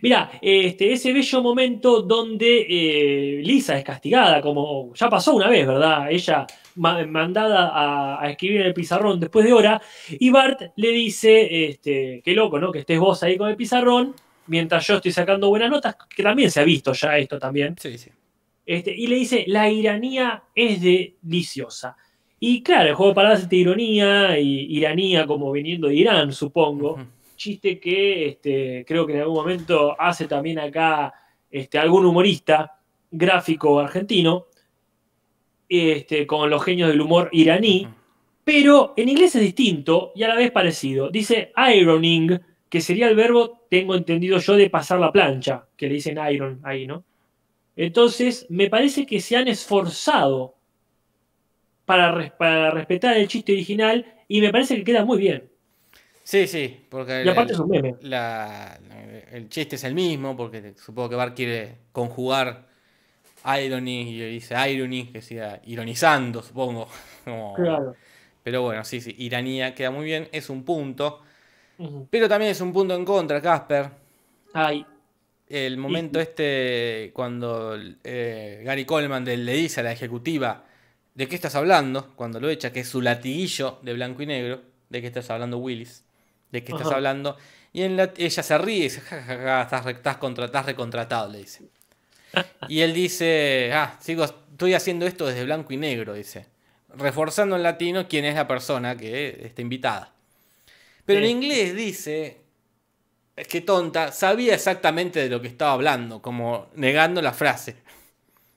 Mira, 0.00 0.28
este, 0.42 0.92
ese 0.92 1.12
bello 1.12 1.40
momento 1.40 2.02
donde 2.02 2.66
eh, 2.68 3.42
Lisa 3.44 3.78
es 3.78 3.84
castigada, 3.84 4.40
como 4.42 4.92
ya 4.94 5.08
pasó 5.08 5.36
una 5.36 5.48
vez, 5.48 5.64
¿verdad? 5.68 6.10
Ella 6.10 6.44
ma- 6.74 7.06
mandada 7.06 7.68
a, 7.68 8.20
a 8.20 8.28
escribir 8.30 8.62
en 8.62 8.66
el 8.66 8.74
pizarrón 8.74 9.20
después 9.20 9.44
de 9.44 9.52
hora, 9.52 9.80
y 10.08 10.30
Bart 10.30 10.62
le 10.74 10.88
dice, 10.90 11.66
este, 11.68 12.22
qué 12.24 12.32
loco, 12.32 12.58
¿no? 12.58 12.72
Que 12.72 12.80
estés 12.80 12.98
vos 12.98 13.22
ahí 13.22 13.36
con 13.38 13.48
el 13.50 13.56
pizarrón, 13.56 14.16
mientras 14.46 14.86
yo 14.86 14.96
estoy 14.96 15.12
sacando 15.12 15.48
buenas 15.48 15.70
notas, 15.70 15.96
que 16.14 16.22
también 16.22 16.50
se 16.50 16.60
ha 16.60 16.64
visto 16.64 16.92
ya 16.92 17.16
esto 17.16 17.38
también. 17.38 17.76
Sí, 17.78 17.98
sí. 17.98 18.10
Este, 18.64 18.94
y 18.94 19.06
le 19.06 19.16
dice, 19.16 19.44
la 19.48 19.70
iranía 19.70 20.44
es 20.54 20.80
deliciosa. 20.80 21.96
Y 22.38 22.62
claro, 22.62 22.88
el 22.88 22.94
juego 22.94 23.10
de 23.10 23.14
palabras 23.14 23.42
es 23.42 23.48
de 23.48 23.56
ironía, 23.56 24.38
y 24.38 24.76
iranía 24.76 25.26
como 25.26 25.52
viniendo 25.52 25.88
de 25.88 25.94
Irán, 25.94 26.32
supongo 26.32 26.98
chiste 27.42 27.80
que 27.80 28.28
este, 28.28 28.84
creo 28.86 29.04
que 29.04 29.14
en 29.14 29.20
algún 29.22 29.34
momento 29.34 30.00
hace 30.00 30.28
también 30.28 30.60
acá 30.60 31.12
este, 31.50 31.76
algún 31.76 32.06
humorista 32.06 32.78
gráfico 33.10 33.80
argentino, 33.80 34.46
este, 35.68 36.24
con 36.24 36.48
los 36.48 36.62
genios 36.62 36.88
del 36.88 37.00
humor 37.00 37.28
iraní, 37.32 37.88
pero 38.44 38.94
en 38.96 39.08
inglés 39.08 39.34
es 39.34 39.42
distinto 39.42 40.12
y 40.14 40.22
a 40.22 40.28
la 40.28 40.36
vez 40.36 40.52
parecido. 40.52 41.10
Dice 41.10 41.52
ironing, 41.56 42.38
que 42.72 42.80
sería 42.88 43.08
el 43.10 43.16
verbo, 43.24 43.42
tengo 43.70 43.94
entendido 43.96 44.38
yo, 44.46 44.54
de 44.56 44.70
pasar 44.76 44.98
la 45.00 45.12
plancha, 45.12 45.56
que 45.78 45.88
le 45.88 45.94
dicen 45.96 46.18
iron 46.34 46.60
ahí, 46.64 46.86
¿no? 46.88 47.04
Entonces, 47.76 48.46
me 48.50 48.68
parece 48.74 49.06
que 49.06 49.20
se 49.20 49.36
han 49.38 49.48
esforzado 49.48 50.56
para, 51.84 52.36
para 52.36 52.70
respetar 52.70 53.16
el 53.16 53.28
chiste 53.28 53.52
original 53.52 54.04
y 54.28 54.40
me 54.40 54.50
parece 54.50 54.76
que 54.76 54.84
queda 54.84 55.04
muy 55.04 55.18
bien. 55.18 55.50
Sí, 56.24 56.46
sí, 56.46 56.86
porque 56.88 57.22
Y 57.22 57.28
aparte 57.28 57.52
el, 57.52 57.54
es 57.54 57.58
un 57.60 57.68
meme. 57.70 57.96
la- 58.00 58.78
el 59.32 59.48
chiste 59.48 59.76
es 59.76 59.84
el 59.84 59.94
mismo, 59.94 60.36
porque 60.36 60.74
supongo 60.76 61.10
que 61.10 61.16
Bart 61.16 61.34
quiere 61.36 61.78
conjugar 61.92 62.68
irony 63.44 64.02
y 64.10 64.20
dice 64.32 64.54
irony, 64.70 65.12
que 65.12 65.22
siga 65.22 65.60
ironizando, 65.66 66.42
supongo. 66.42 66.88
Como- 67.24 67.64
Claro. 67.64 67.96
Pero 68.44 68.62
bueno, 68.62 68.84
sí, 68.84 69.00
sí, 69.02 69.14
iranía 69.18 69.74
queda 69.74 69.90
muy 69.92 70.04
bien, 70.06 70.28
es 70.32 70.50
un 70.50 70.64
punto. 70.64 71.22
Pero 72.10 72.28
también 72.28 72.52
es 72.52 72.60
un 72.60 72.72
punto 72.72 72.94
en 72.94 73.04
contra, 73.04 73.40
Casper. 73.40 73.90
Ay, 74.52 74.84
El 75.48 75.76
momento 75.76 76.20
este 76.20 77.10
cuando 77.14 77.76
eh, 78.04 78.62
Gary 78.64 78.84
Coleman 78.84 79.24
de- 79.24 79.36
le 79.36 79.52
dice 79.54 79.80
a 79.80 79.82
la 79.82 79.92
ejecutiva 79.92 80.64
de 81.14 81.28
qué 81.28 81.34
estás 81.34 81.54
hablando, 81.54 82.12
cuando 82.16 82.40
lo 82.40 82.48
echa, 82.48 82.72
que 82.72 82.80
es 82.80 82.88
su 82.88 83.00
latiguillo 83.02 83.78
de 83.82 83.92
blanco 83.94 84.22
y 84.22 84.26
negro, 84.26 84.62
de 84.88 85.00
qué 85.00 85.08
estás 85.08 85.28
hablando 85.30 85.58
Willis, 85.58 86.04
de 86.52 86.62
qué 86.64 86.72
estás 86.72 86.86
Ajá. 86.86 86.96
hablando, 86.96 87.36
y 87.72 87.82
en 87.82 87.96
la- 87.96 88.12
ella 88.16 88.42
se 88.42 88.58
ríe 88.58 88.76
y 88.76 88.82
dice, 88.84 89.00
"Ja, 89.02 89.22
ja, 89.22 89.36
ja, 89.36 89.62
estás, 89.62 89.84
re- 89.84 89.92
estás 89.92 90.16
contra- 90.18 90.46
estás 90.46 90.64
recontratado, 90.66 91.30
le 91.30 91.38
dice. 91.38 91.64
Y 92.68 92.80
él 92.80 92.94
dice, 92.94 93.70
ah, 93.74 93.96
sigo, 94.00 94.24
estoy 94.24 94.72
haciendo 94.74 95.06
esto 95.06 95.26
desde 95.26 95.44
blanco 95.44 95.72
y 95.72 95.76
negro, 95.76 96.14
dice, 96.14 96.46
reforzando 96.96 97.56
en 97.56 97.62
latino 97.62 98.06
quién 98.08 98.24
es 98.24 98.34
la 98.36 98.46
persona 98.48 98.96
que 98.96 99.40
está 99.44 99.60
invitada. 99.62 100.12
Pero 101.04 101.20
en 101.20 101.26
Sí. 101.26 101.30
inglés 101.32 101.74
dice, 101.74 102.40
es 103.36 103.48
que 103.48 103.60
tonta, 103.62 104.12
sabía 104.12 104.54
exactamente 104.54 105.20
de 105.20 105.28
lo 105.28 105.40
que 105.40 105.48
estaba 105.48 105.72
hablando, 105.72 106.20
como 106.22 106.68
negando 106.74 107.20
la 107.22 107.32
frase. 107.32 107.72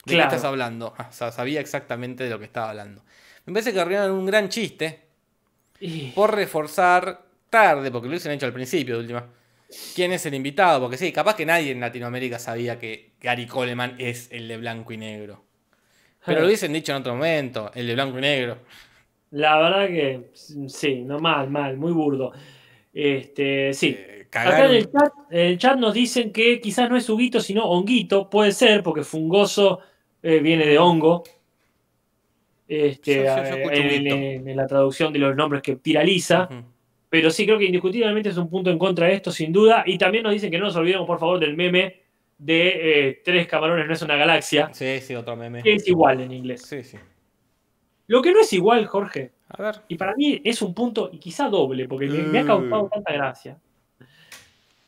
¿De 0.06 0.14
Claro. 0.14 0.30
qué 0.30 0.36
estás 0.36 0.48
hablando? 0.48 0.94
Ah, 0.98 1.12
sa- 1.12 1.32
sabía 1.32 1.60
exactamente 1.60 2.24
de 2.26 2.30
lo 2.30 2.38
que 2.38 2.46
estaba 2.46 2.70
hablando. 2.70 3.04
Me 3.46 3.54
parece 3.54 3.74
que 3.74 3.80
arruinaron 3.80 4.12
un 4.16 4.26
gran 4.26 4.50
chiste 4.50 5.02
y- 5.80 6.12
por 6.12 6.34
reforzar 6.36 7.24
tarde, 7.50 7.90
porque 7.92 8.08
lo 8.08 8.12
hubiesen 8.12 8.32
hecho 8.34 8.46
al 8.46 8.54
principio 8.54 8.96
de 8.96 9.02
última. 9.02 9.26
¿Quién 9.96 10.12
es 10.14 10.26
el 10.28 10.36
invitado? 10.36 10.80
Porque 10.80 10.98
sí, 10.98 11.12
capaz 11.12 11.36
que 11.36 11.46
nadie 11.46 11.72
en 11.72 11.80
Latinoamérica 11.80 12.38
sabía 12.38 12.78
que 12.78 13.14
Gary 13.20 13.48
Coleman 13.48 13.96
es 13.98 14.28
el 14.32 14.48
de 14.48 14.58
blanco 14.58 14.94
y 14.94 14.98
negro. 14.98 15.44
Pero 16.26 16.42
lo 16.42 16.46
hubiesen 16.48 16.74
dicho 16.74 16.92
en 16.92 17.00
otro 17.00 17.14
momento, 17.14 17.72
el 17.74 17.88
de 17.88 17.94
blanco 17.94 18.18
y 18.18 18.22
negro. 18.22 18.60
La 19.36 19.58
verdad 19.58 19.88
que 19.88 20.30
sí, 20.70 21.02
no 21.02 21.20
mal, 21.20 21.50
mal, 21.50 21.76
muy 21.76 21.92
burdo. 21.92 22.32
Este, 22.94 23.74
sí. 23.74 23.94
Eh, 23.98 24.28
Acá 24.32 24.66
en 24.66 24.72
el 24.76 24.92
chat, 24.92 25.14
en 25.30 25.40
el 25.48 25.58
chat 25.58 25.78
nos 25.78 25.94
dicen 25.94 26.32
que 26.32 26.60
quizás 26.62 26.90
no 26.90 26.96
es 26.96 27.10
Huguito, 27.10 27.40
sino 27.42 27.66
Honguito. 27.66 28.30
Puede 28.30 28.52
ser, 28.54 28.82
porque 28.82 29.04
fungoso 29.04 29.80
eh, 30.24 30.40
viene 30.40 30.66
de 30.66 30.78
hongo. 30.80 31.24
Este, 32.68 33.16
Yo- 33.18 33.24
yo- 33.24 33.36
yo 33.36 33.42
escucho 33.44 33.74
en, 33.82 33.88
Huguito. 33.88 34.16
en- 34.16 34.48
en 34.50 34.58
la 34.58 34.68
traducción 34.68 35.14
de 35.14 35.20
los 35.20 35.36
nombres 35.36 35.62
que. 35.62 35.74
Ujú. 35.74 36.64
Pero 37.10 37.30
sí, 37.30 37.46
creo 37.46 37.58
que 37.60 37.66
indiscutiblemente 37.66 38.30
es 38.30 38.38
un 38.38 38.50
punto 38.50 38.70
en 38.72 38.80
contra 38.80 39.08
de 39.08 39.14
esto, 39.16 39.32
sin 39.32 39.52
duda. 39.54 39.84
Y 39.86 39.98
también 39.98 40.24
nos 40.24 40.34
dicen 40.34 40.50
que 40.50 40.58
no 40.58 40.66
nos 40.66 40.76
olvidemos, 40.76 41.06
por 41.06 41.20
favor, 41.20 41.40
del 41.40 41.56
meme 41.56 42.02
de 42.38 43.10
eh, 43.10 43.22
Tres 43.24 43.48
camarones 43.48 43.86
no 43.88 43.94
es 43.94 44.02
una 44.02 44.16
galaxia, 44.16 44.70
Sí, 44.74 45.00
sí, 45.02 45.14
otro 45.16 45.36
meme. 45.36 45.62
que 45.62 45.74
es 45.76 45.88
igual 45.88 46.22
en 46.22 46.32
inglés. 46.32 46.62
Sí, 46.64 46.84
sí. 46.84 46.98
Lo 48.08 48.22
que 48.22 48.32
no 48.32 48.40
es 48.42 48.54
igual, 48.54 48.86
Jorge, 48.86 49.32
A 49.50 49.62
ver. 49.62 49.76
y 49.88 49.96
para 49.96 50.16
mí 50.16 50.42
es 50.44 50.62
un 50.62 50.74
punto, 50.74 51.10
y 51.12 51.18
quizá 51.18 51.50
doble, 51.50 51.88
porque 51.88 52.08
me, 52.08 52.24
me 52.24 52.40
ha 52.40 52.44
Mm. 52.44 52.48
causado 52.48 52.90
tanta 52.94 53.14
gracia, 53.14 53.58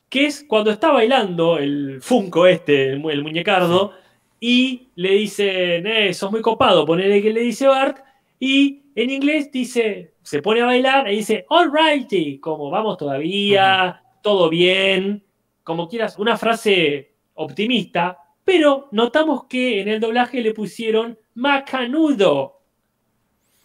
que 0.10 0.26
es 0.28 0.46
cuando 0.48 0.72
está 0.72 0.92
bailando 0.92 1.58
el 1.58 2.00
Funko 2.02 2.48
este, 2.48 2.90
el, 2.92 3.00
mu- 3.00 3.10
el 3.10 3.24
muñecardo, 3.24 3.94
y 4.40 4.90
le 4.96 5.12
dicen, 5.14 5.88
eh, 5.88 6.14
sos 6.14 6.32
muy 6.32 6.42
copado, 6.42 6.86
ponele 6.86 7.22
que 7.22 7.34
le 7.34 7.42
dice 7.42 7.68
Bart, 7.68 7.98
y 8.40 8.84
en 8.96 9.10
inglés 9.10 9.52
dice, 9.52 10.14
se 10.22 10.42
pone 10.42 10.62
a 10.62 10.66
bailar 10.66 11.12
y 11.12 11.18
dice, 11.18 11.46
alrighty, 11.50 12.40
como 12.40 12.70
vamos 12.70 12.98
todavía, 12.98 14.02
todo 14.22 14.50
bien, 14.50 15.24
como 15.64 15.88
quieras, 15.90 16.18
una 16.20 16.38
frase 16.38 17.14
optimista, 17.34 18.18
pero 18.44 18.88
notamos 18.92 19.46
que 19.46 19.82
en 19.82 19.88
el 19.90 20.00
doblaje 20.00 20.40
le 20.42 20.54
pusieron 20.54 21.18
macanudo. 21.34 22.57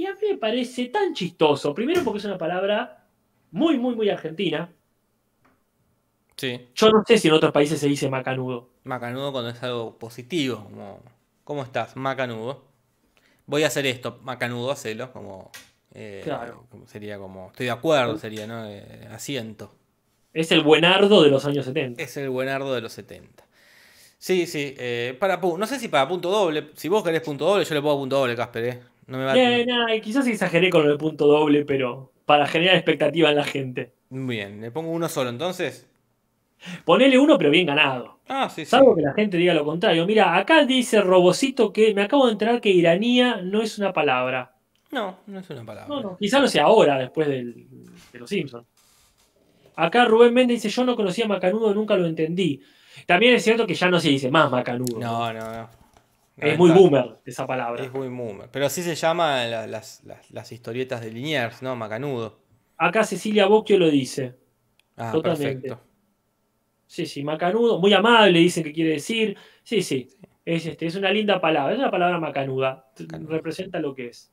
Y 0.03 0.07
a 0.07 0.15
mí 0.15 0.21
me 0.33 0.37
parece 0.37 0.87
tan 0.87 1.15
chistoso. 1.15 1.73
Primero 1.73 2.03
porque 2.03 2.19
es 2.19 2.25
una 2.25 2.37
palabra 2.37 3.07
muy, 3.53 3.79
muy, 3.79 3.95
muy 3.95 4.11
argentina. 4.11 4.69
Sí. 6.37 6.61
Yo 6.75 6.91
no 6.91 7.05
sé 7.07 7.19
si 7.19 7.29
en 7.29 7.35
otros 7.35 7.53
países 7.53 7.79
se 7.79 7.87
dice 7.87 8.11
macanudo. 8.11 8.69
Macanudo 8.83 9.31
cuando 9.31 9.51
es 9.51 9.63
algo 9.63 9.97
positivo, 9.99 10.65
como 10.65 11.01
¿cómo 11.45 11.63
estás? 11.63 11.95
Macanudo. 11.95 12.65
Voy 13.47 13.63
a 13.63 13.69
hacer 13.69 13.87
esto, 13.87 14.19
macanudo, 14.23 14.73
hacelo, 14.73 15.13
como, 15.13 15.53
eh, 15.95 16.23
Claro. 16.25 16.67
sería 16.87 17.17
como, 17.19 17.51
estoy 17.53 17.67
de 17.67 17.73
acuerdo, 17.73 18.19
sería, 18.19 18.49
¿no? 18.49 18.67
Eh, 18.67 19.07
asiento. 19.13 19.73
Es 20.33 20.51
el 20.51 20.63
buenardo 20.65 21.23
de 21.23 21.31
los 21.31 21.45
años 21.45 21.65
70. 21.65 22.03
Es 22.03 22.17
el 22.17 22.29
buenardo 22.29 22.75
de 22.75 22.81
los 22.81 22.93
70. 22.93 23.45
Sí, 24.19 24.49
sí, 24.49 24.75
eh, 24.79 25.17
para 25.21 25.37
no 25.37 25.67
sé 25.69 25.79
si 25.79 25.87
para 25.87 26.09
punto 26.09 26.29
doble, 26.29 26.71
si 26.75 26.89
vos 26.89 27.05
querés 27.05 27.23
punto 27.23 27.45
doble, 27.45 27.65
yo 27.65 27.75
le 27.77 27.83
pongo 27.83 27.99
punto 28.01 28.19
doble, 28.19 28.35
Casper. 28.35 28.92
No 29.13 29.19
me 29.19 29.25
va 29.27 29.37
Eh, 29.37 29.67
nah, 29.67 29.89
quizás 30.01 30.27
exageré 30.27 30.71
con 30.71 30.89
el 30.89 30.97
punto 30.97 31.27
doble, 31.27 31.67
pero 31.67 32.15
para 32.25 32.47
generar 32.47 32.77
expectativa 32.77 33.29
en 33.29 33.37
la 33.37 33.45
gente. 33.45 33.93
Bien, 34.09 34.59
le 34.59 34.71
pongo 34.71 34.91
uno 34.91 35.07
solo 35.07 35.29
entonces. 35.29 35.87
Ponele 36.87 37.19
uno, 37.19 37.37
pero 37.37 37.51
bien 37.51 37.67
ganado. 37.67 38.21
Ah, 38.27 38.49
sí, 38.49 38.65
sí. 38.65 38.71
Salvo 38.71 38.97
que 38.97 39.03
la 39.03 39.13
gente 39.13 39.37
diga 39.37 39.53
lo 39.53 39.67
contrario. 39.67 40.07
Mira, 40.07 40.35
acá 40.35 40.65
dice 40.65 41.03
Robocito 41.03 41.75
que 41.75 41.93
me 41.93 42.01
acabo 42.03 42.25
de 42.25 42.33
enterar 42.33 42.63
que 42.63 42.71
iranía 42.71 43.43
no 43.43 43.61
es 43.61 43.79
una 43.79 43.93
palabra. 43.93 44.57
No, 44.91 45.19
no 45.27 45.41
es 45.41 45.51
una 45.51 45.67
palabra. 45.67 45.95
No, 45.95 46.01
no, 46.01 46.17
quizá 46.17 46.41
no 46.41 46.49
sea 46.49 46.65
ahora, 46.65 46.99
después 46.99 47.29
del- 47.29 47.67
de 48.15 48.19
los 48.19 48.31
Simpsons. 48.31 48.67
Acá 49.77 50.07
Rubén 50.07 50.33
Méndez 50.33 50.63
dice, 50.63 50.75
yo 50.75 50.87
no 50.87 50.97
conocía 50.97 51.27
macanudo, 51.27 51.75
nunca 51.75 51.97
lo 51.97 52.07
entendí. 52.07 52.63
También 53.07 53.35
es 53.35 53.45
cierto 53.45 53.67
que 53.67 53.75
ya 53.75 53.91
no 53.91 54.01
se 54.01 54.09
dice 54.09 54.31
más 54.31 54.51
macanudo. 54.51 54.99
No, 54.99 55.31
no, 55.35 55.53
no. 55.53 55.82
Es 56.43 56.59
muy 56.59 56.71
boomer 56.71 57.19
esa 57.25 57.47
palabra. 57.47 57.83
Es 57.85 57.93
muy 57.93 58.09
boomer. 58.09 58.49
Pero 58.51 58.67
así 58.67 58.83
se 58.83 58.95
llama 58.95 59.45
la- 59.47 59.67
las, 59.67 60.03
las, 60.05 60.31
las 60.31 60.53
historietas 60.53 61.01
de 61.01 61.11
Liniers, 61.13 61.63
¿no? 61.63 61.75
Macanudo. 61.77 62.39
Acá 62.77 63.05
Cecilia 63.05 63.47
Bocchio 63.47 63.79
lo 63.79 63.89
dice. 63.91 64.35
Ah, 64.97 65.13
Totalmente. 65.13 65.69
perfecto. 65.69 65.87
Sí, 66.87 67.07
sí, 67.07 67.25
macanudo, 67.25 67.79
muy 67.79 67.93
amable, 67.95 68.39
dicen 68.39 68.63
que 68.65 68.73
quiere 68.73 68.91
decir. 68.91 69.37
Sí, 69.63 69.81
sí, 69.83 70.09
es, 70.45 70.67
este, 70.67 70.87
es 70.87 70.95
una 70.97 71.11
linda 71.11 71.41
palabra, 71.41 71.73
es 71.73 71.79
una 71.79 71.91
palabra 71.91 72.19
macanuda, 72.19 72.87
Macanuda. 73.01 73.31
representa 73.37 73.79
lo 73.79 73.95
que 73.95 74.09
es. 74.09 74.31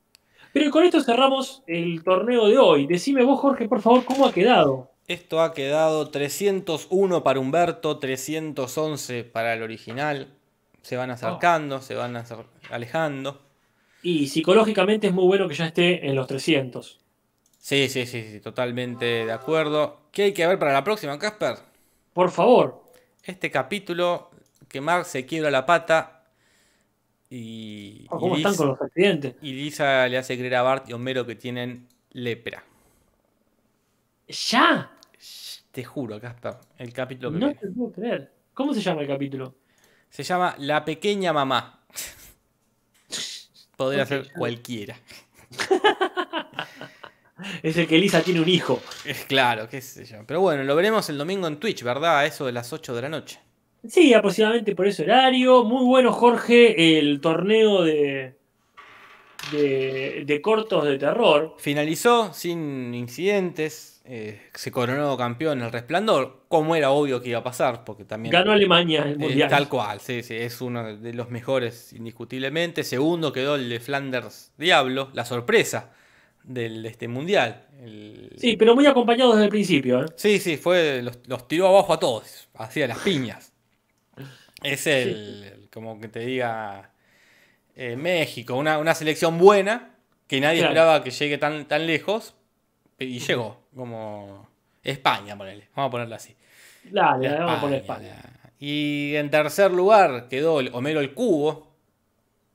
Pero 0.52 0.70
con 0.72 0.84
esto 0.84 1.00
cerramos 1.00 1.64
el 1.68 2.04
torneo 2.04 2.48
de 2.48 2.58
hoy. 2.58 2.88
Decime 2.88 3.24
vos, 3.24 3.40
Jorge, 3.40 3.70
por 3.70 3.82
favor, 3.82 4.04
cómo 4.04 4.26
ha 4.26 4.34
quedado. 4.34 4.92
Esto 5.08 5.42
ha 5.42 5.54
quedado 5.54 6.10
301 6.10 7.24
para 7.24 7.40
Humberto, 7.40 7.98
311 7.98 9.24
para 9.24 9.54
el 9.54 9.64
original. 9.64 10.28
Se 10.90 10.98
van 10.98 11.12
acercando, 11.12 11.82
se 11.84 11.94
van 11.94 12.16
acer- 12.16 12.48
alejando. 12.72 13.40
Y 14.02 14.26
psicológicamente 14.26 15.06
es 15.06 15.14
muy 15.14 15.26
bueno 15.28 15.48
que 15.48 15.54
ya 15.54 15.68
esté 15.68 16.08
en 16.08 16.16
los 16.16 16.26
300. 16.26 17.00
Sí, 17.60 17.88
sí, 17.90 18.08
sí, 18.08 18.24
sí, 18.32 18.40
totalmente 18.40 19.06
de 19.06 19.32
acuerdo. 19.32 20.00
¿Qué 20.12 20.24
hay 20.24 20.34
que 20.34 20.48
ver 20.48 20.58
para 20.58 20.74
la 20.74 20.84
próxima, 20.84 21.20
Casper? 21.20 21.58
Por 22.14 22.32
favor, 22.32 22.84
Este 23.22 23.52
capítulo 23.52 24.32
que 24.68 24.82
Mark 24.82 25.06
se 25.06 25.28
quiebra 25.28 25.52
la 25.52 25.64
pata 25.68 26.24
y, 27.30 28.08
Oh, 28.10 28.18
y 28.18 28.20
¿cómo 28.22 28.36
están 28.38 28.54
Lisa, 28.54 28.64
con 28.64 28.68
los 28.70 28.82
accidentes? 28.82 29.36
y 29.44 29.52
Lisa 29.54 30.08
le 30.08 30.18
hace 30.18 30.38
creer 30.40 30.56
a 30.56 30.64
Bart 30.64 30.90
y 30.90 30.94
Homero 30.94 31.24
que 31.28 31.36
tienen 31.36 31.88
lepra. 32.14 32.64
¡Ya! 34.28 34.92
Te 35.72 35.84
juro, 35.84 36.20
Casper, 36.20 36.56
el 36.80 36.92
capítulo 36.94 37.32
que 37.32 37.38
No 37.38 37.46
viene. 37.46 37.62
te 37.62 37.68
puedo 37.68 37.92
creer. 37.92 38.32
¿Cómo 38.56 38.74
se 38.74 38.82
llama 38.82 39.02
el 39.02 39.08
capítulo? 39.08 39.54
Se 40.10 40.24
llama 40.24 40.56
La 40.60 40.84
pequeña 40.84 41.34
mamá. 41.34 41.80
Podría 43.78 44.06
ser 44.06 44.32
cualquiera. 44.34 44.98
Es 47.64 47.78
el 47.78 47.88
que 47.88 47.96
Elisa 47.96 48.22
tiene 48.22 48.42
un 48.42 48.50
hijo. 48.50 48.82
Es 49.06 49.24
claro, 49.26 49.70
qué 49.70 49.82
sé 49.82 50.06
yo. 50.06 50.18
Pero 50.26 50.42
bueno, 50.42 50.64
lo 50.64 50.76
veremos 50.76 51.10
el 51.10 51.18
domingo 51.18 51.48
en 51.48 51.58
Twitch, 51.58 51.84
¿verdad? 51.84 52.20
A 52.20 52.26
eso 52.26 52.46
de 52.46 52.52
las 52.52 52.74
8 52.74 52.94
de 52.94 53.02
la 53.02 53.10
noche. 53.10 53.40
Sí, 53.88 54.14
aproximadamente 54.14 54.76
por 54.76 54.88
ese 54.88 55.04
horario. 55.04 55.64
Muy 55.64 55.86
bueno, 55.86 56.12
Jorge, 56.12 57.00
el 57.00 57.22
torneo 57.22 57.84
de, 57.84 58.36
de, 59.52 60.24
de 60.26 60.42
cortos 60.42 60.84
de 60.84 60.98
terror. 60.98 61.56
Finalizó 61.58 62.34
sin 62.34 62.94
incidentes. 62.94 63.99
Eh, 64.12 64.42
se 64.56 64.72
coronó 64.72 65.16
campeón 65.18 65.62
el 65.62 65.72
resplandor. 65.72 66.46
Como 66.48 66.76
era 66.76 66.90
obvio 66.90 67.22
que 67.22 67.30
iba 67.30 67.40
a 67.40 67.44
pasar, 67.44 67.84
porque 67.86 68.06
también. 68.06 68.34
Ganó 68.34 68.52
Alemania 68.52 69.04
el 69.04 69.14
Eh, 69.14 69.18
mundial. 69.18 69.50
tal 69.50 69.70
cual, 69.70 70.00
sí, 70.02 70.24
sí, 70.24 70.36
es 70.36 70.62
uno 70.62 70.98
de 70.98 71.14
los 71.14 71.30
mejores 71.30 71.94
indiscutiblemente. 71.94 72.84
Segundo 72.84 73.32
quedó 73.32 73.54
el 73.56 73.70
de 73.70 73.80
Flanders 73.80 74.52
Diablo, 74.58 75.10
la 75.14 75.26
sorpresa 75.26 75.92
del, 76.44 76.82
de 76.82 76.90
este 76.90 77.08
mundial. 77.08 77.68
El- 77.80 78.34
Sí, 78.38 78.58
pero 78.58 78.74
muy 78.74 78.88
acompañado 78.88 79.32
desde 79.34 79.44
el 79.46 79.50
principio. 79.52 80.02
¿eh? 80.04 80.06
sí, 80.16 80.40
sí, 80.40 80.58
fue, 80.58 81.02
los, 81.04 81.20
los 81.28 81.48
tiró 81.48 81.68
abajo 81.68 81.94
a 81.94 82.00
todos, 82.00 82.50
hacía 82.56 82.88
las 82.88 82.98
piñas. 83.00 83.54
Es 84.64 84.88
el, 84.88 85.44
el- 85.44 85.70
como 85.70 86.00
que 86.02 86.08
te 86.08 86.22
diga, 86.22 86.92
México, 87.76 88.56
una, 88.56 88.78
una 88.80 88.94
selección 88.96 89.38
buena, 89.38 89.96
que 90.28 90.42
nadie 90.42 90.60
Claro. 90.60 90.74
esperaba 90.74 91.04
que 91.04 91.12
llegue 91.12 91.38
tan, 91.38 91.68
tan 91.68 91.86
lejos, 91.88 92.36
y 93.00 93.20
llegó, 93.20 93.68
como 93.76 94.50
España, 94.84 95.38
ponele, 95.38 95.70
vamos 95.76 95.90
a 95.90 95.92
ponerla 95.92 96.16
así. 96.18 96.36
Dale, 96.84 97.30
vamos 97.40 97.58
a 97.58 97.62
poner 97.62 97.82
España, 97.82 98.16
la- 98.22 98.52
Y 98.60 99.16
en 99.16 99.30
tercer 99.30 99.72
lugar 99.72 100.28
quedó 100.30 100.60
el 100.60 100.70
Homero 100.74 101.00
el 101.00 101.14
Cubo. 101.14 101.76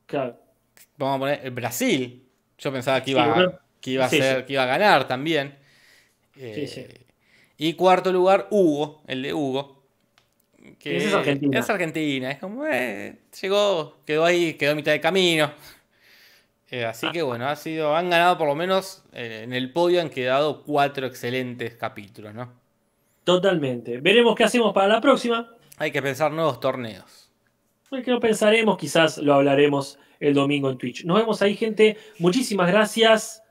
Claro. 0.06 0.38
Vamos 0.98 1.16
a 1.16 1.18
poner 1.20 1.40
el 1.44 1.50
Brasil. 1.50 2.28
Yo 2.58 2.72
pensaba 2.72 3.00
que 3.00 3.06
Sí, 3.06 3.10
iba, 3.12 3.26
bueno. 3.34 3.58
que 3.80 3.90
iba 3.92 4.04
a 4.06 4.08
Sí, 4.08 4.18
ser, 4.18 4.40
sí. 4.40 4.46
que 4.46 4.52
iba 4.54 4.62
a 4.64 4.66
ganar 4.66 5.08
también. 5.08 5.56
Eh, 6.36 6.52
Sí, 6.54 6.66
sí. 6.66 6.86
Y 7.58 7.74
cuarto 7.74 8.12
lugar, 8.12 8.48
Hugo, 8.50 9.02
el 9.06 9.22
de 9.22 9.32
Hugo. 9.34 9.82
Que 10.78 10.96
es 10.96 11.12
Argentina. 11.14 11.58
Es 11.60 11.70
Argentina. 11.70 12.30
Es 12.30 12.38
como, 12.38 12.66
eh, 12.66 13.18
llegó, 13.42 13.98
quedó 14.06 14.24
ahí, 14.24 14.54
quedó 14.54 14.72
a 14.72 14.74
mitad 14.74 14.92
de 14.92 15.00
camino. 15.00 15.52
Eh, 16.74 16.84
así 16.84 17.08
que 17.12 17.22
bueno, 17.22 17.46
ha 17.46 17.54
sido, 17.54 17.94
han 17.94 18.10
ganado 18.10 18.36
por 18.36 18.48
lo 18.48 18.56
menos 18.56 19.04
eh, 19.12 19.42
en 19.44 19.52
el 19.52 19.70
podio 19.72 20.00
han 20.00 20.10
quedado 20.10 20.64
cuatro 20.64 21.06
excelentes 21.06 21.76
capítulos, 21.76 22.34
¿no? 22.34 22.52
Totalmente. 23.22 24.00
Veremos 24.00 24.34
qué 24.34 24.42
hacemos 24.42 24.74
para 24.74 24.88
la 24.88 25.00
próxima. 25.00 25.54
Hay 25.78 25.92
que 25.92 26.02
pensar 26.02 26.32
nuevos 26.32 26.58
torneos. 26.58 27.30
El 27.92 28.02
que 28.02 28.10
lo 28.10 28.18
pensaremos, 28.18 28.76
quizás 28.76 29.18
lo 29.18 29.34
hablaremos 29.34 30.00
el 30.18 30.34
domingo 30.34 30.68
en 30.68 30.76
Twitch. 30.76 31.04
Nos 31.04 31.18
vemos 31.18 31.40
ahí, 31.42 31.54
gente. 31.54 31.96
Muchísimas 32.18 32.68
gracias. 32.68 33.44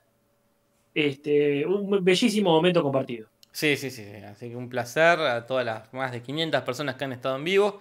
Este, 0.93 1.65
un 1.65 2.03
bellísimo 2.03 2.51
momento 2.51 2.83
compartido. 2.83 3.29
Sí, 3.53 3.77
sí, 3.77 3.89
sí. 3.89 4.03
sí. 4.03 4.17
Así 4.17 4.49
que 4.49 4.57
un 4.57 4.67
placer 4.67 5.17
a 5.21 5.45
todas 5.45 5.65
las 5.65 5.93
más 5.93 6.11
de 6.11 6.21
500 6.21 6.61
personas 6.63 6.95
que 6.95 7.05
han 7.05 7.13
estado 7.13 7.37
en 7.37 7.45
vivo. 7.45 7.79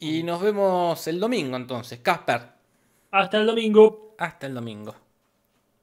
Y 0.00 0.24
nos 0.24 0.42
vemos 0.42 1.06
el 1.06 1.20
domingo 1.20 1.56
entonces. 1.56 2.00
Casper, 2.00 2.55
Hasta 3.10 3.38
el 3.38 3.46
domingo. 3.46 4.14
hasta 4.18 4.46
el 4.46 4.54
domingo. 4.54 4.94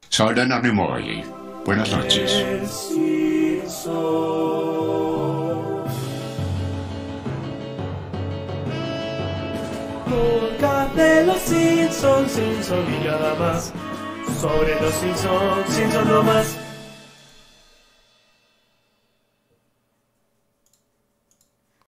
Soy 0.10 0.36
Leonard 0.36 0.64
Nimoy. 0.64 1.24
Buenas 1.66 1.92
noches. 1.92 2.46
Podcast 10.06 10.96
de 10.96 11.26
los 11.26 11.40
Simpsons, 11.40 12.32
Simpson 12.32 12.86
y 13.02 13.06
nada 13.06 13.36
más. 13.36 13.74
Sobre 14.40 14.80
los 14.82 14.94
Simpsons, 14.94 15.70
Simpson 15.70 16.08
no 16.08 16.24
más. 16.24 16.63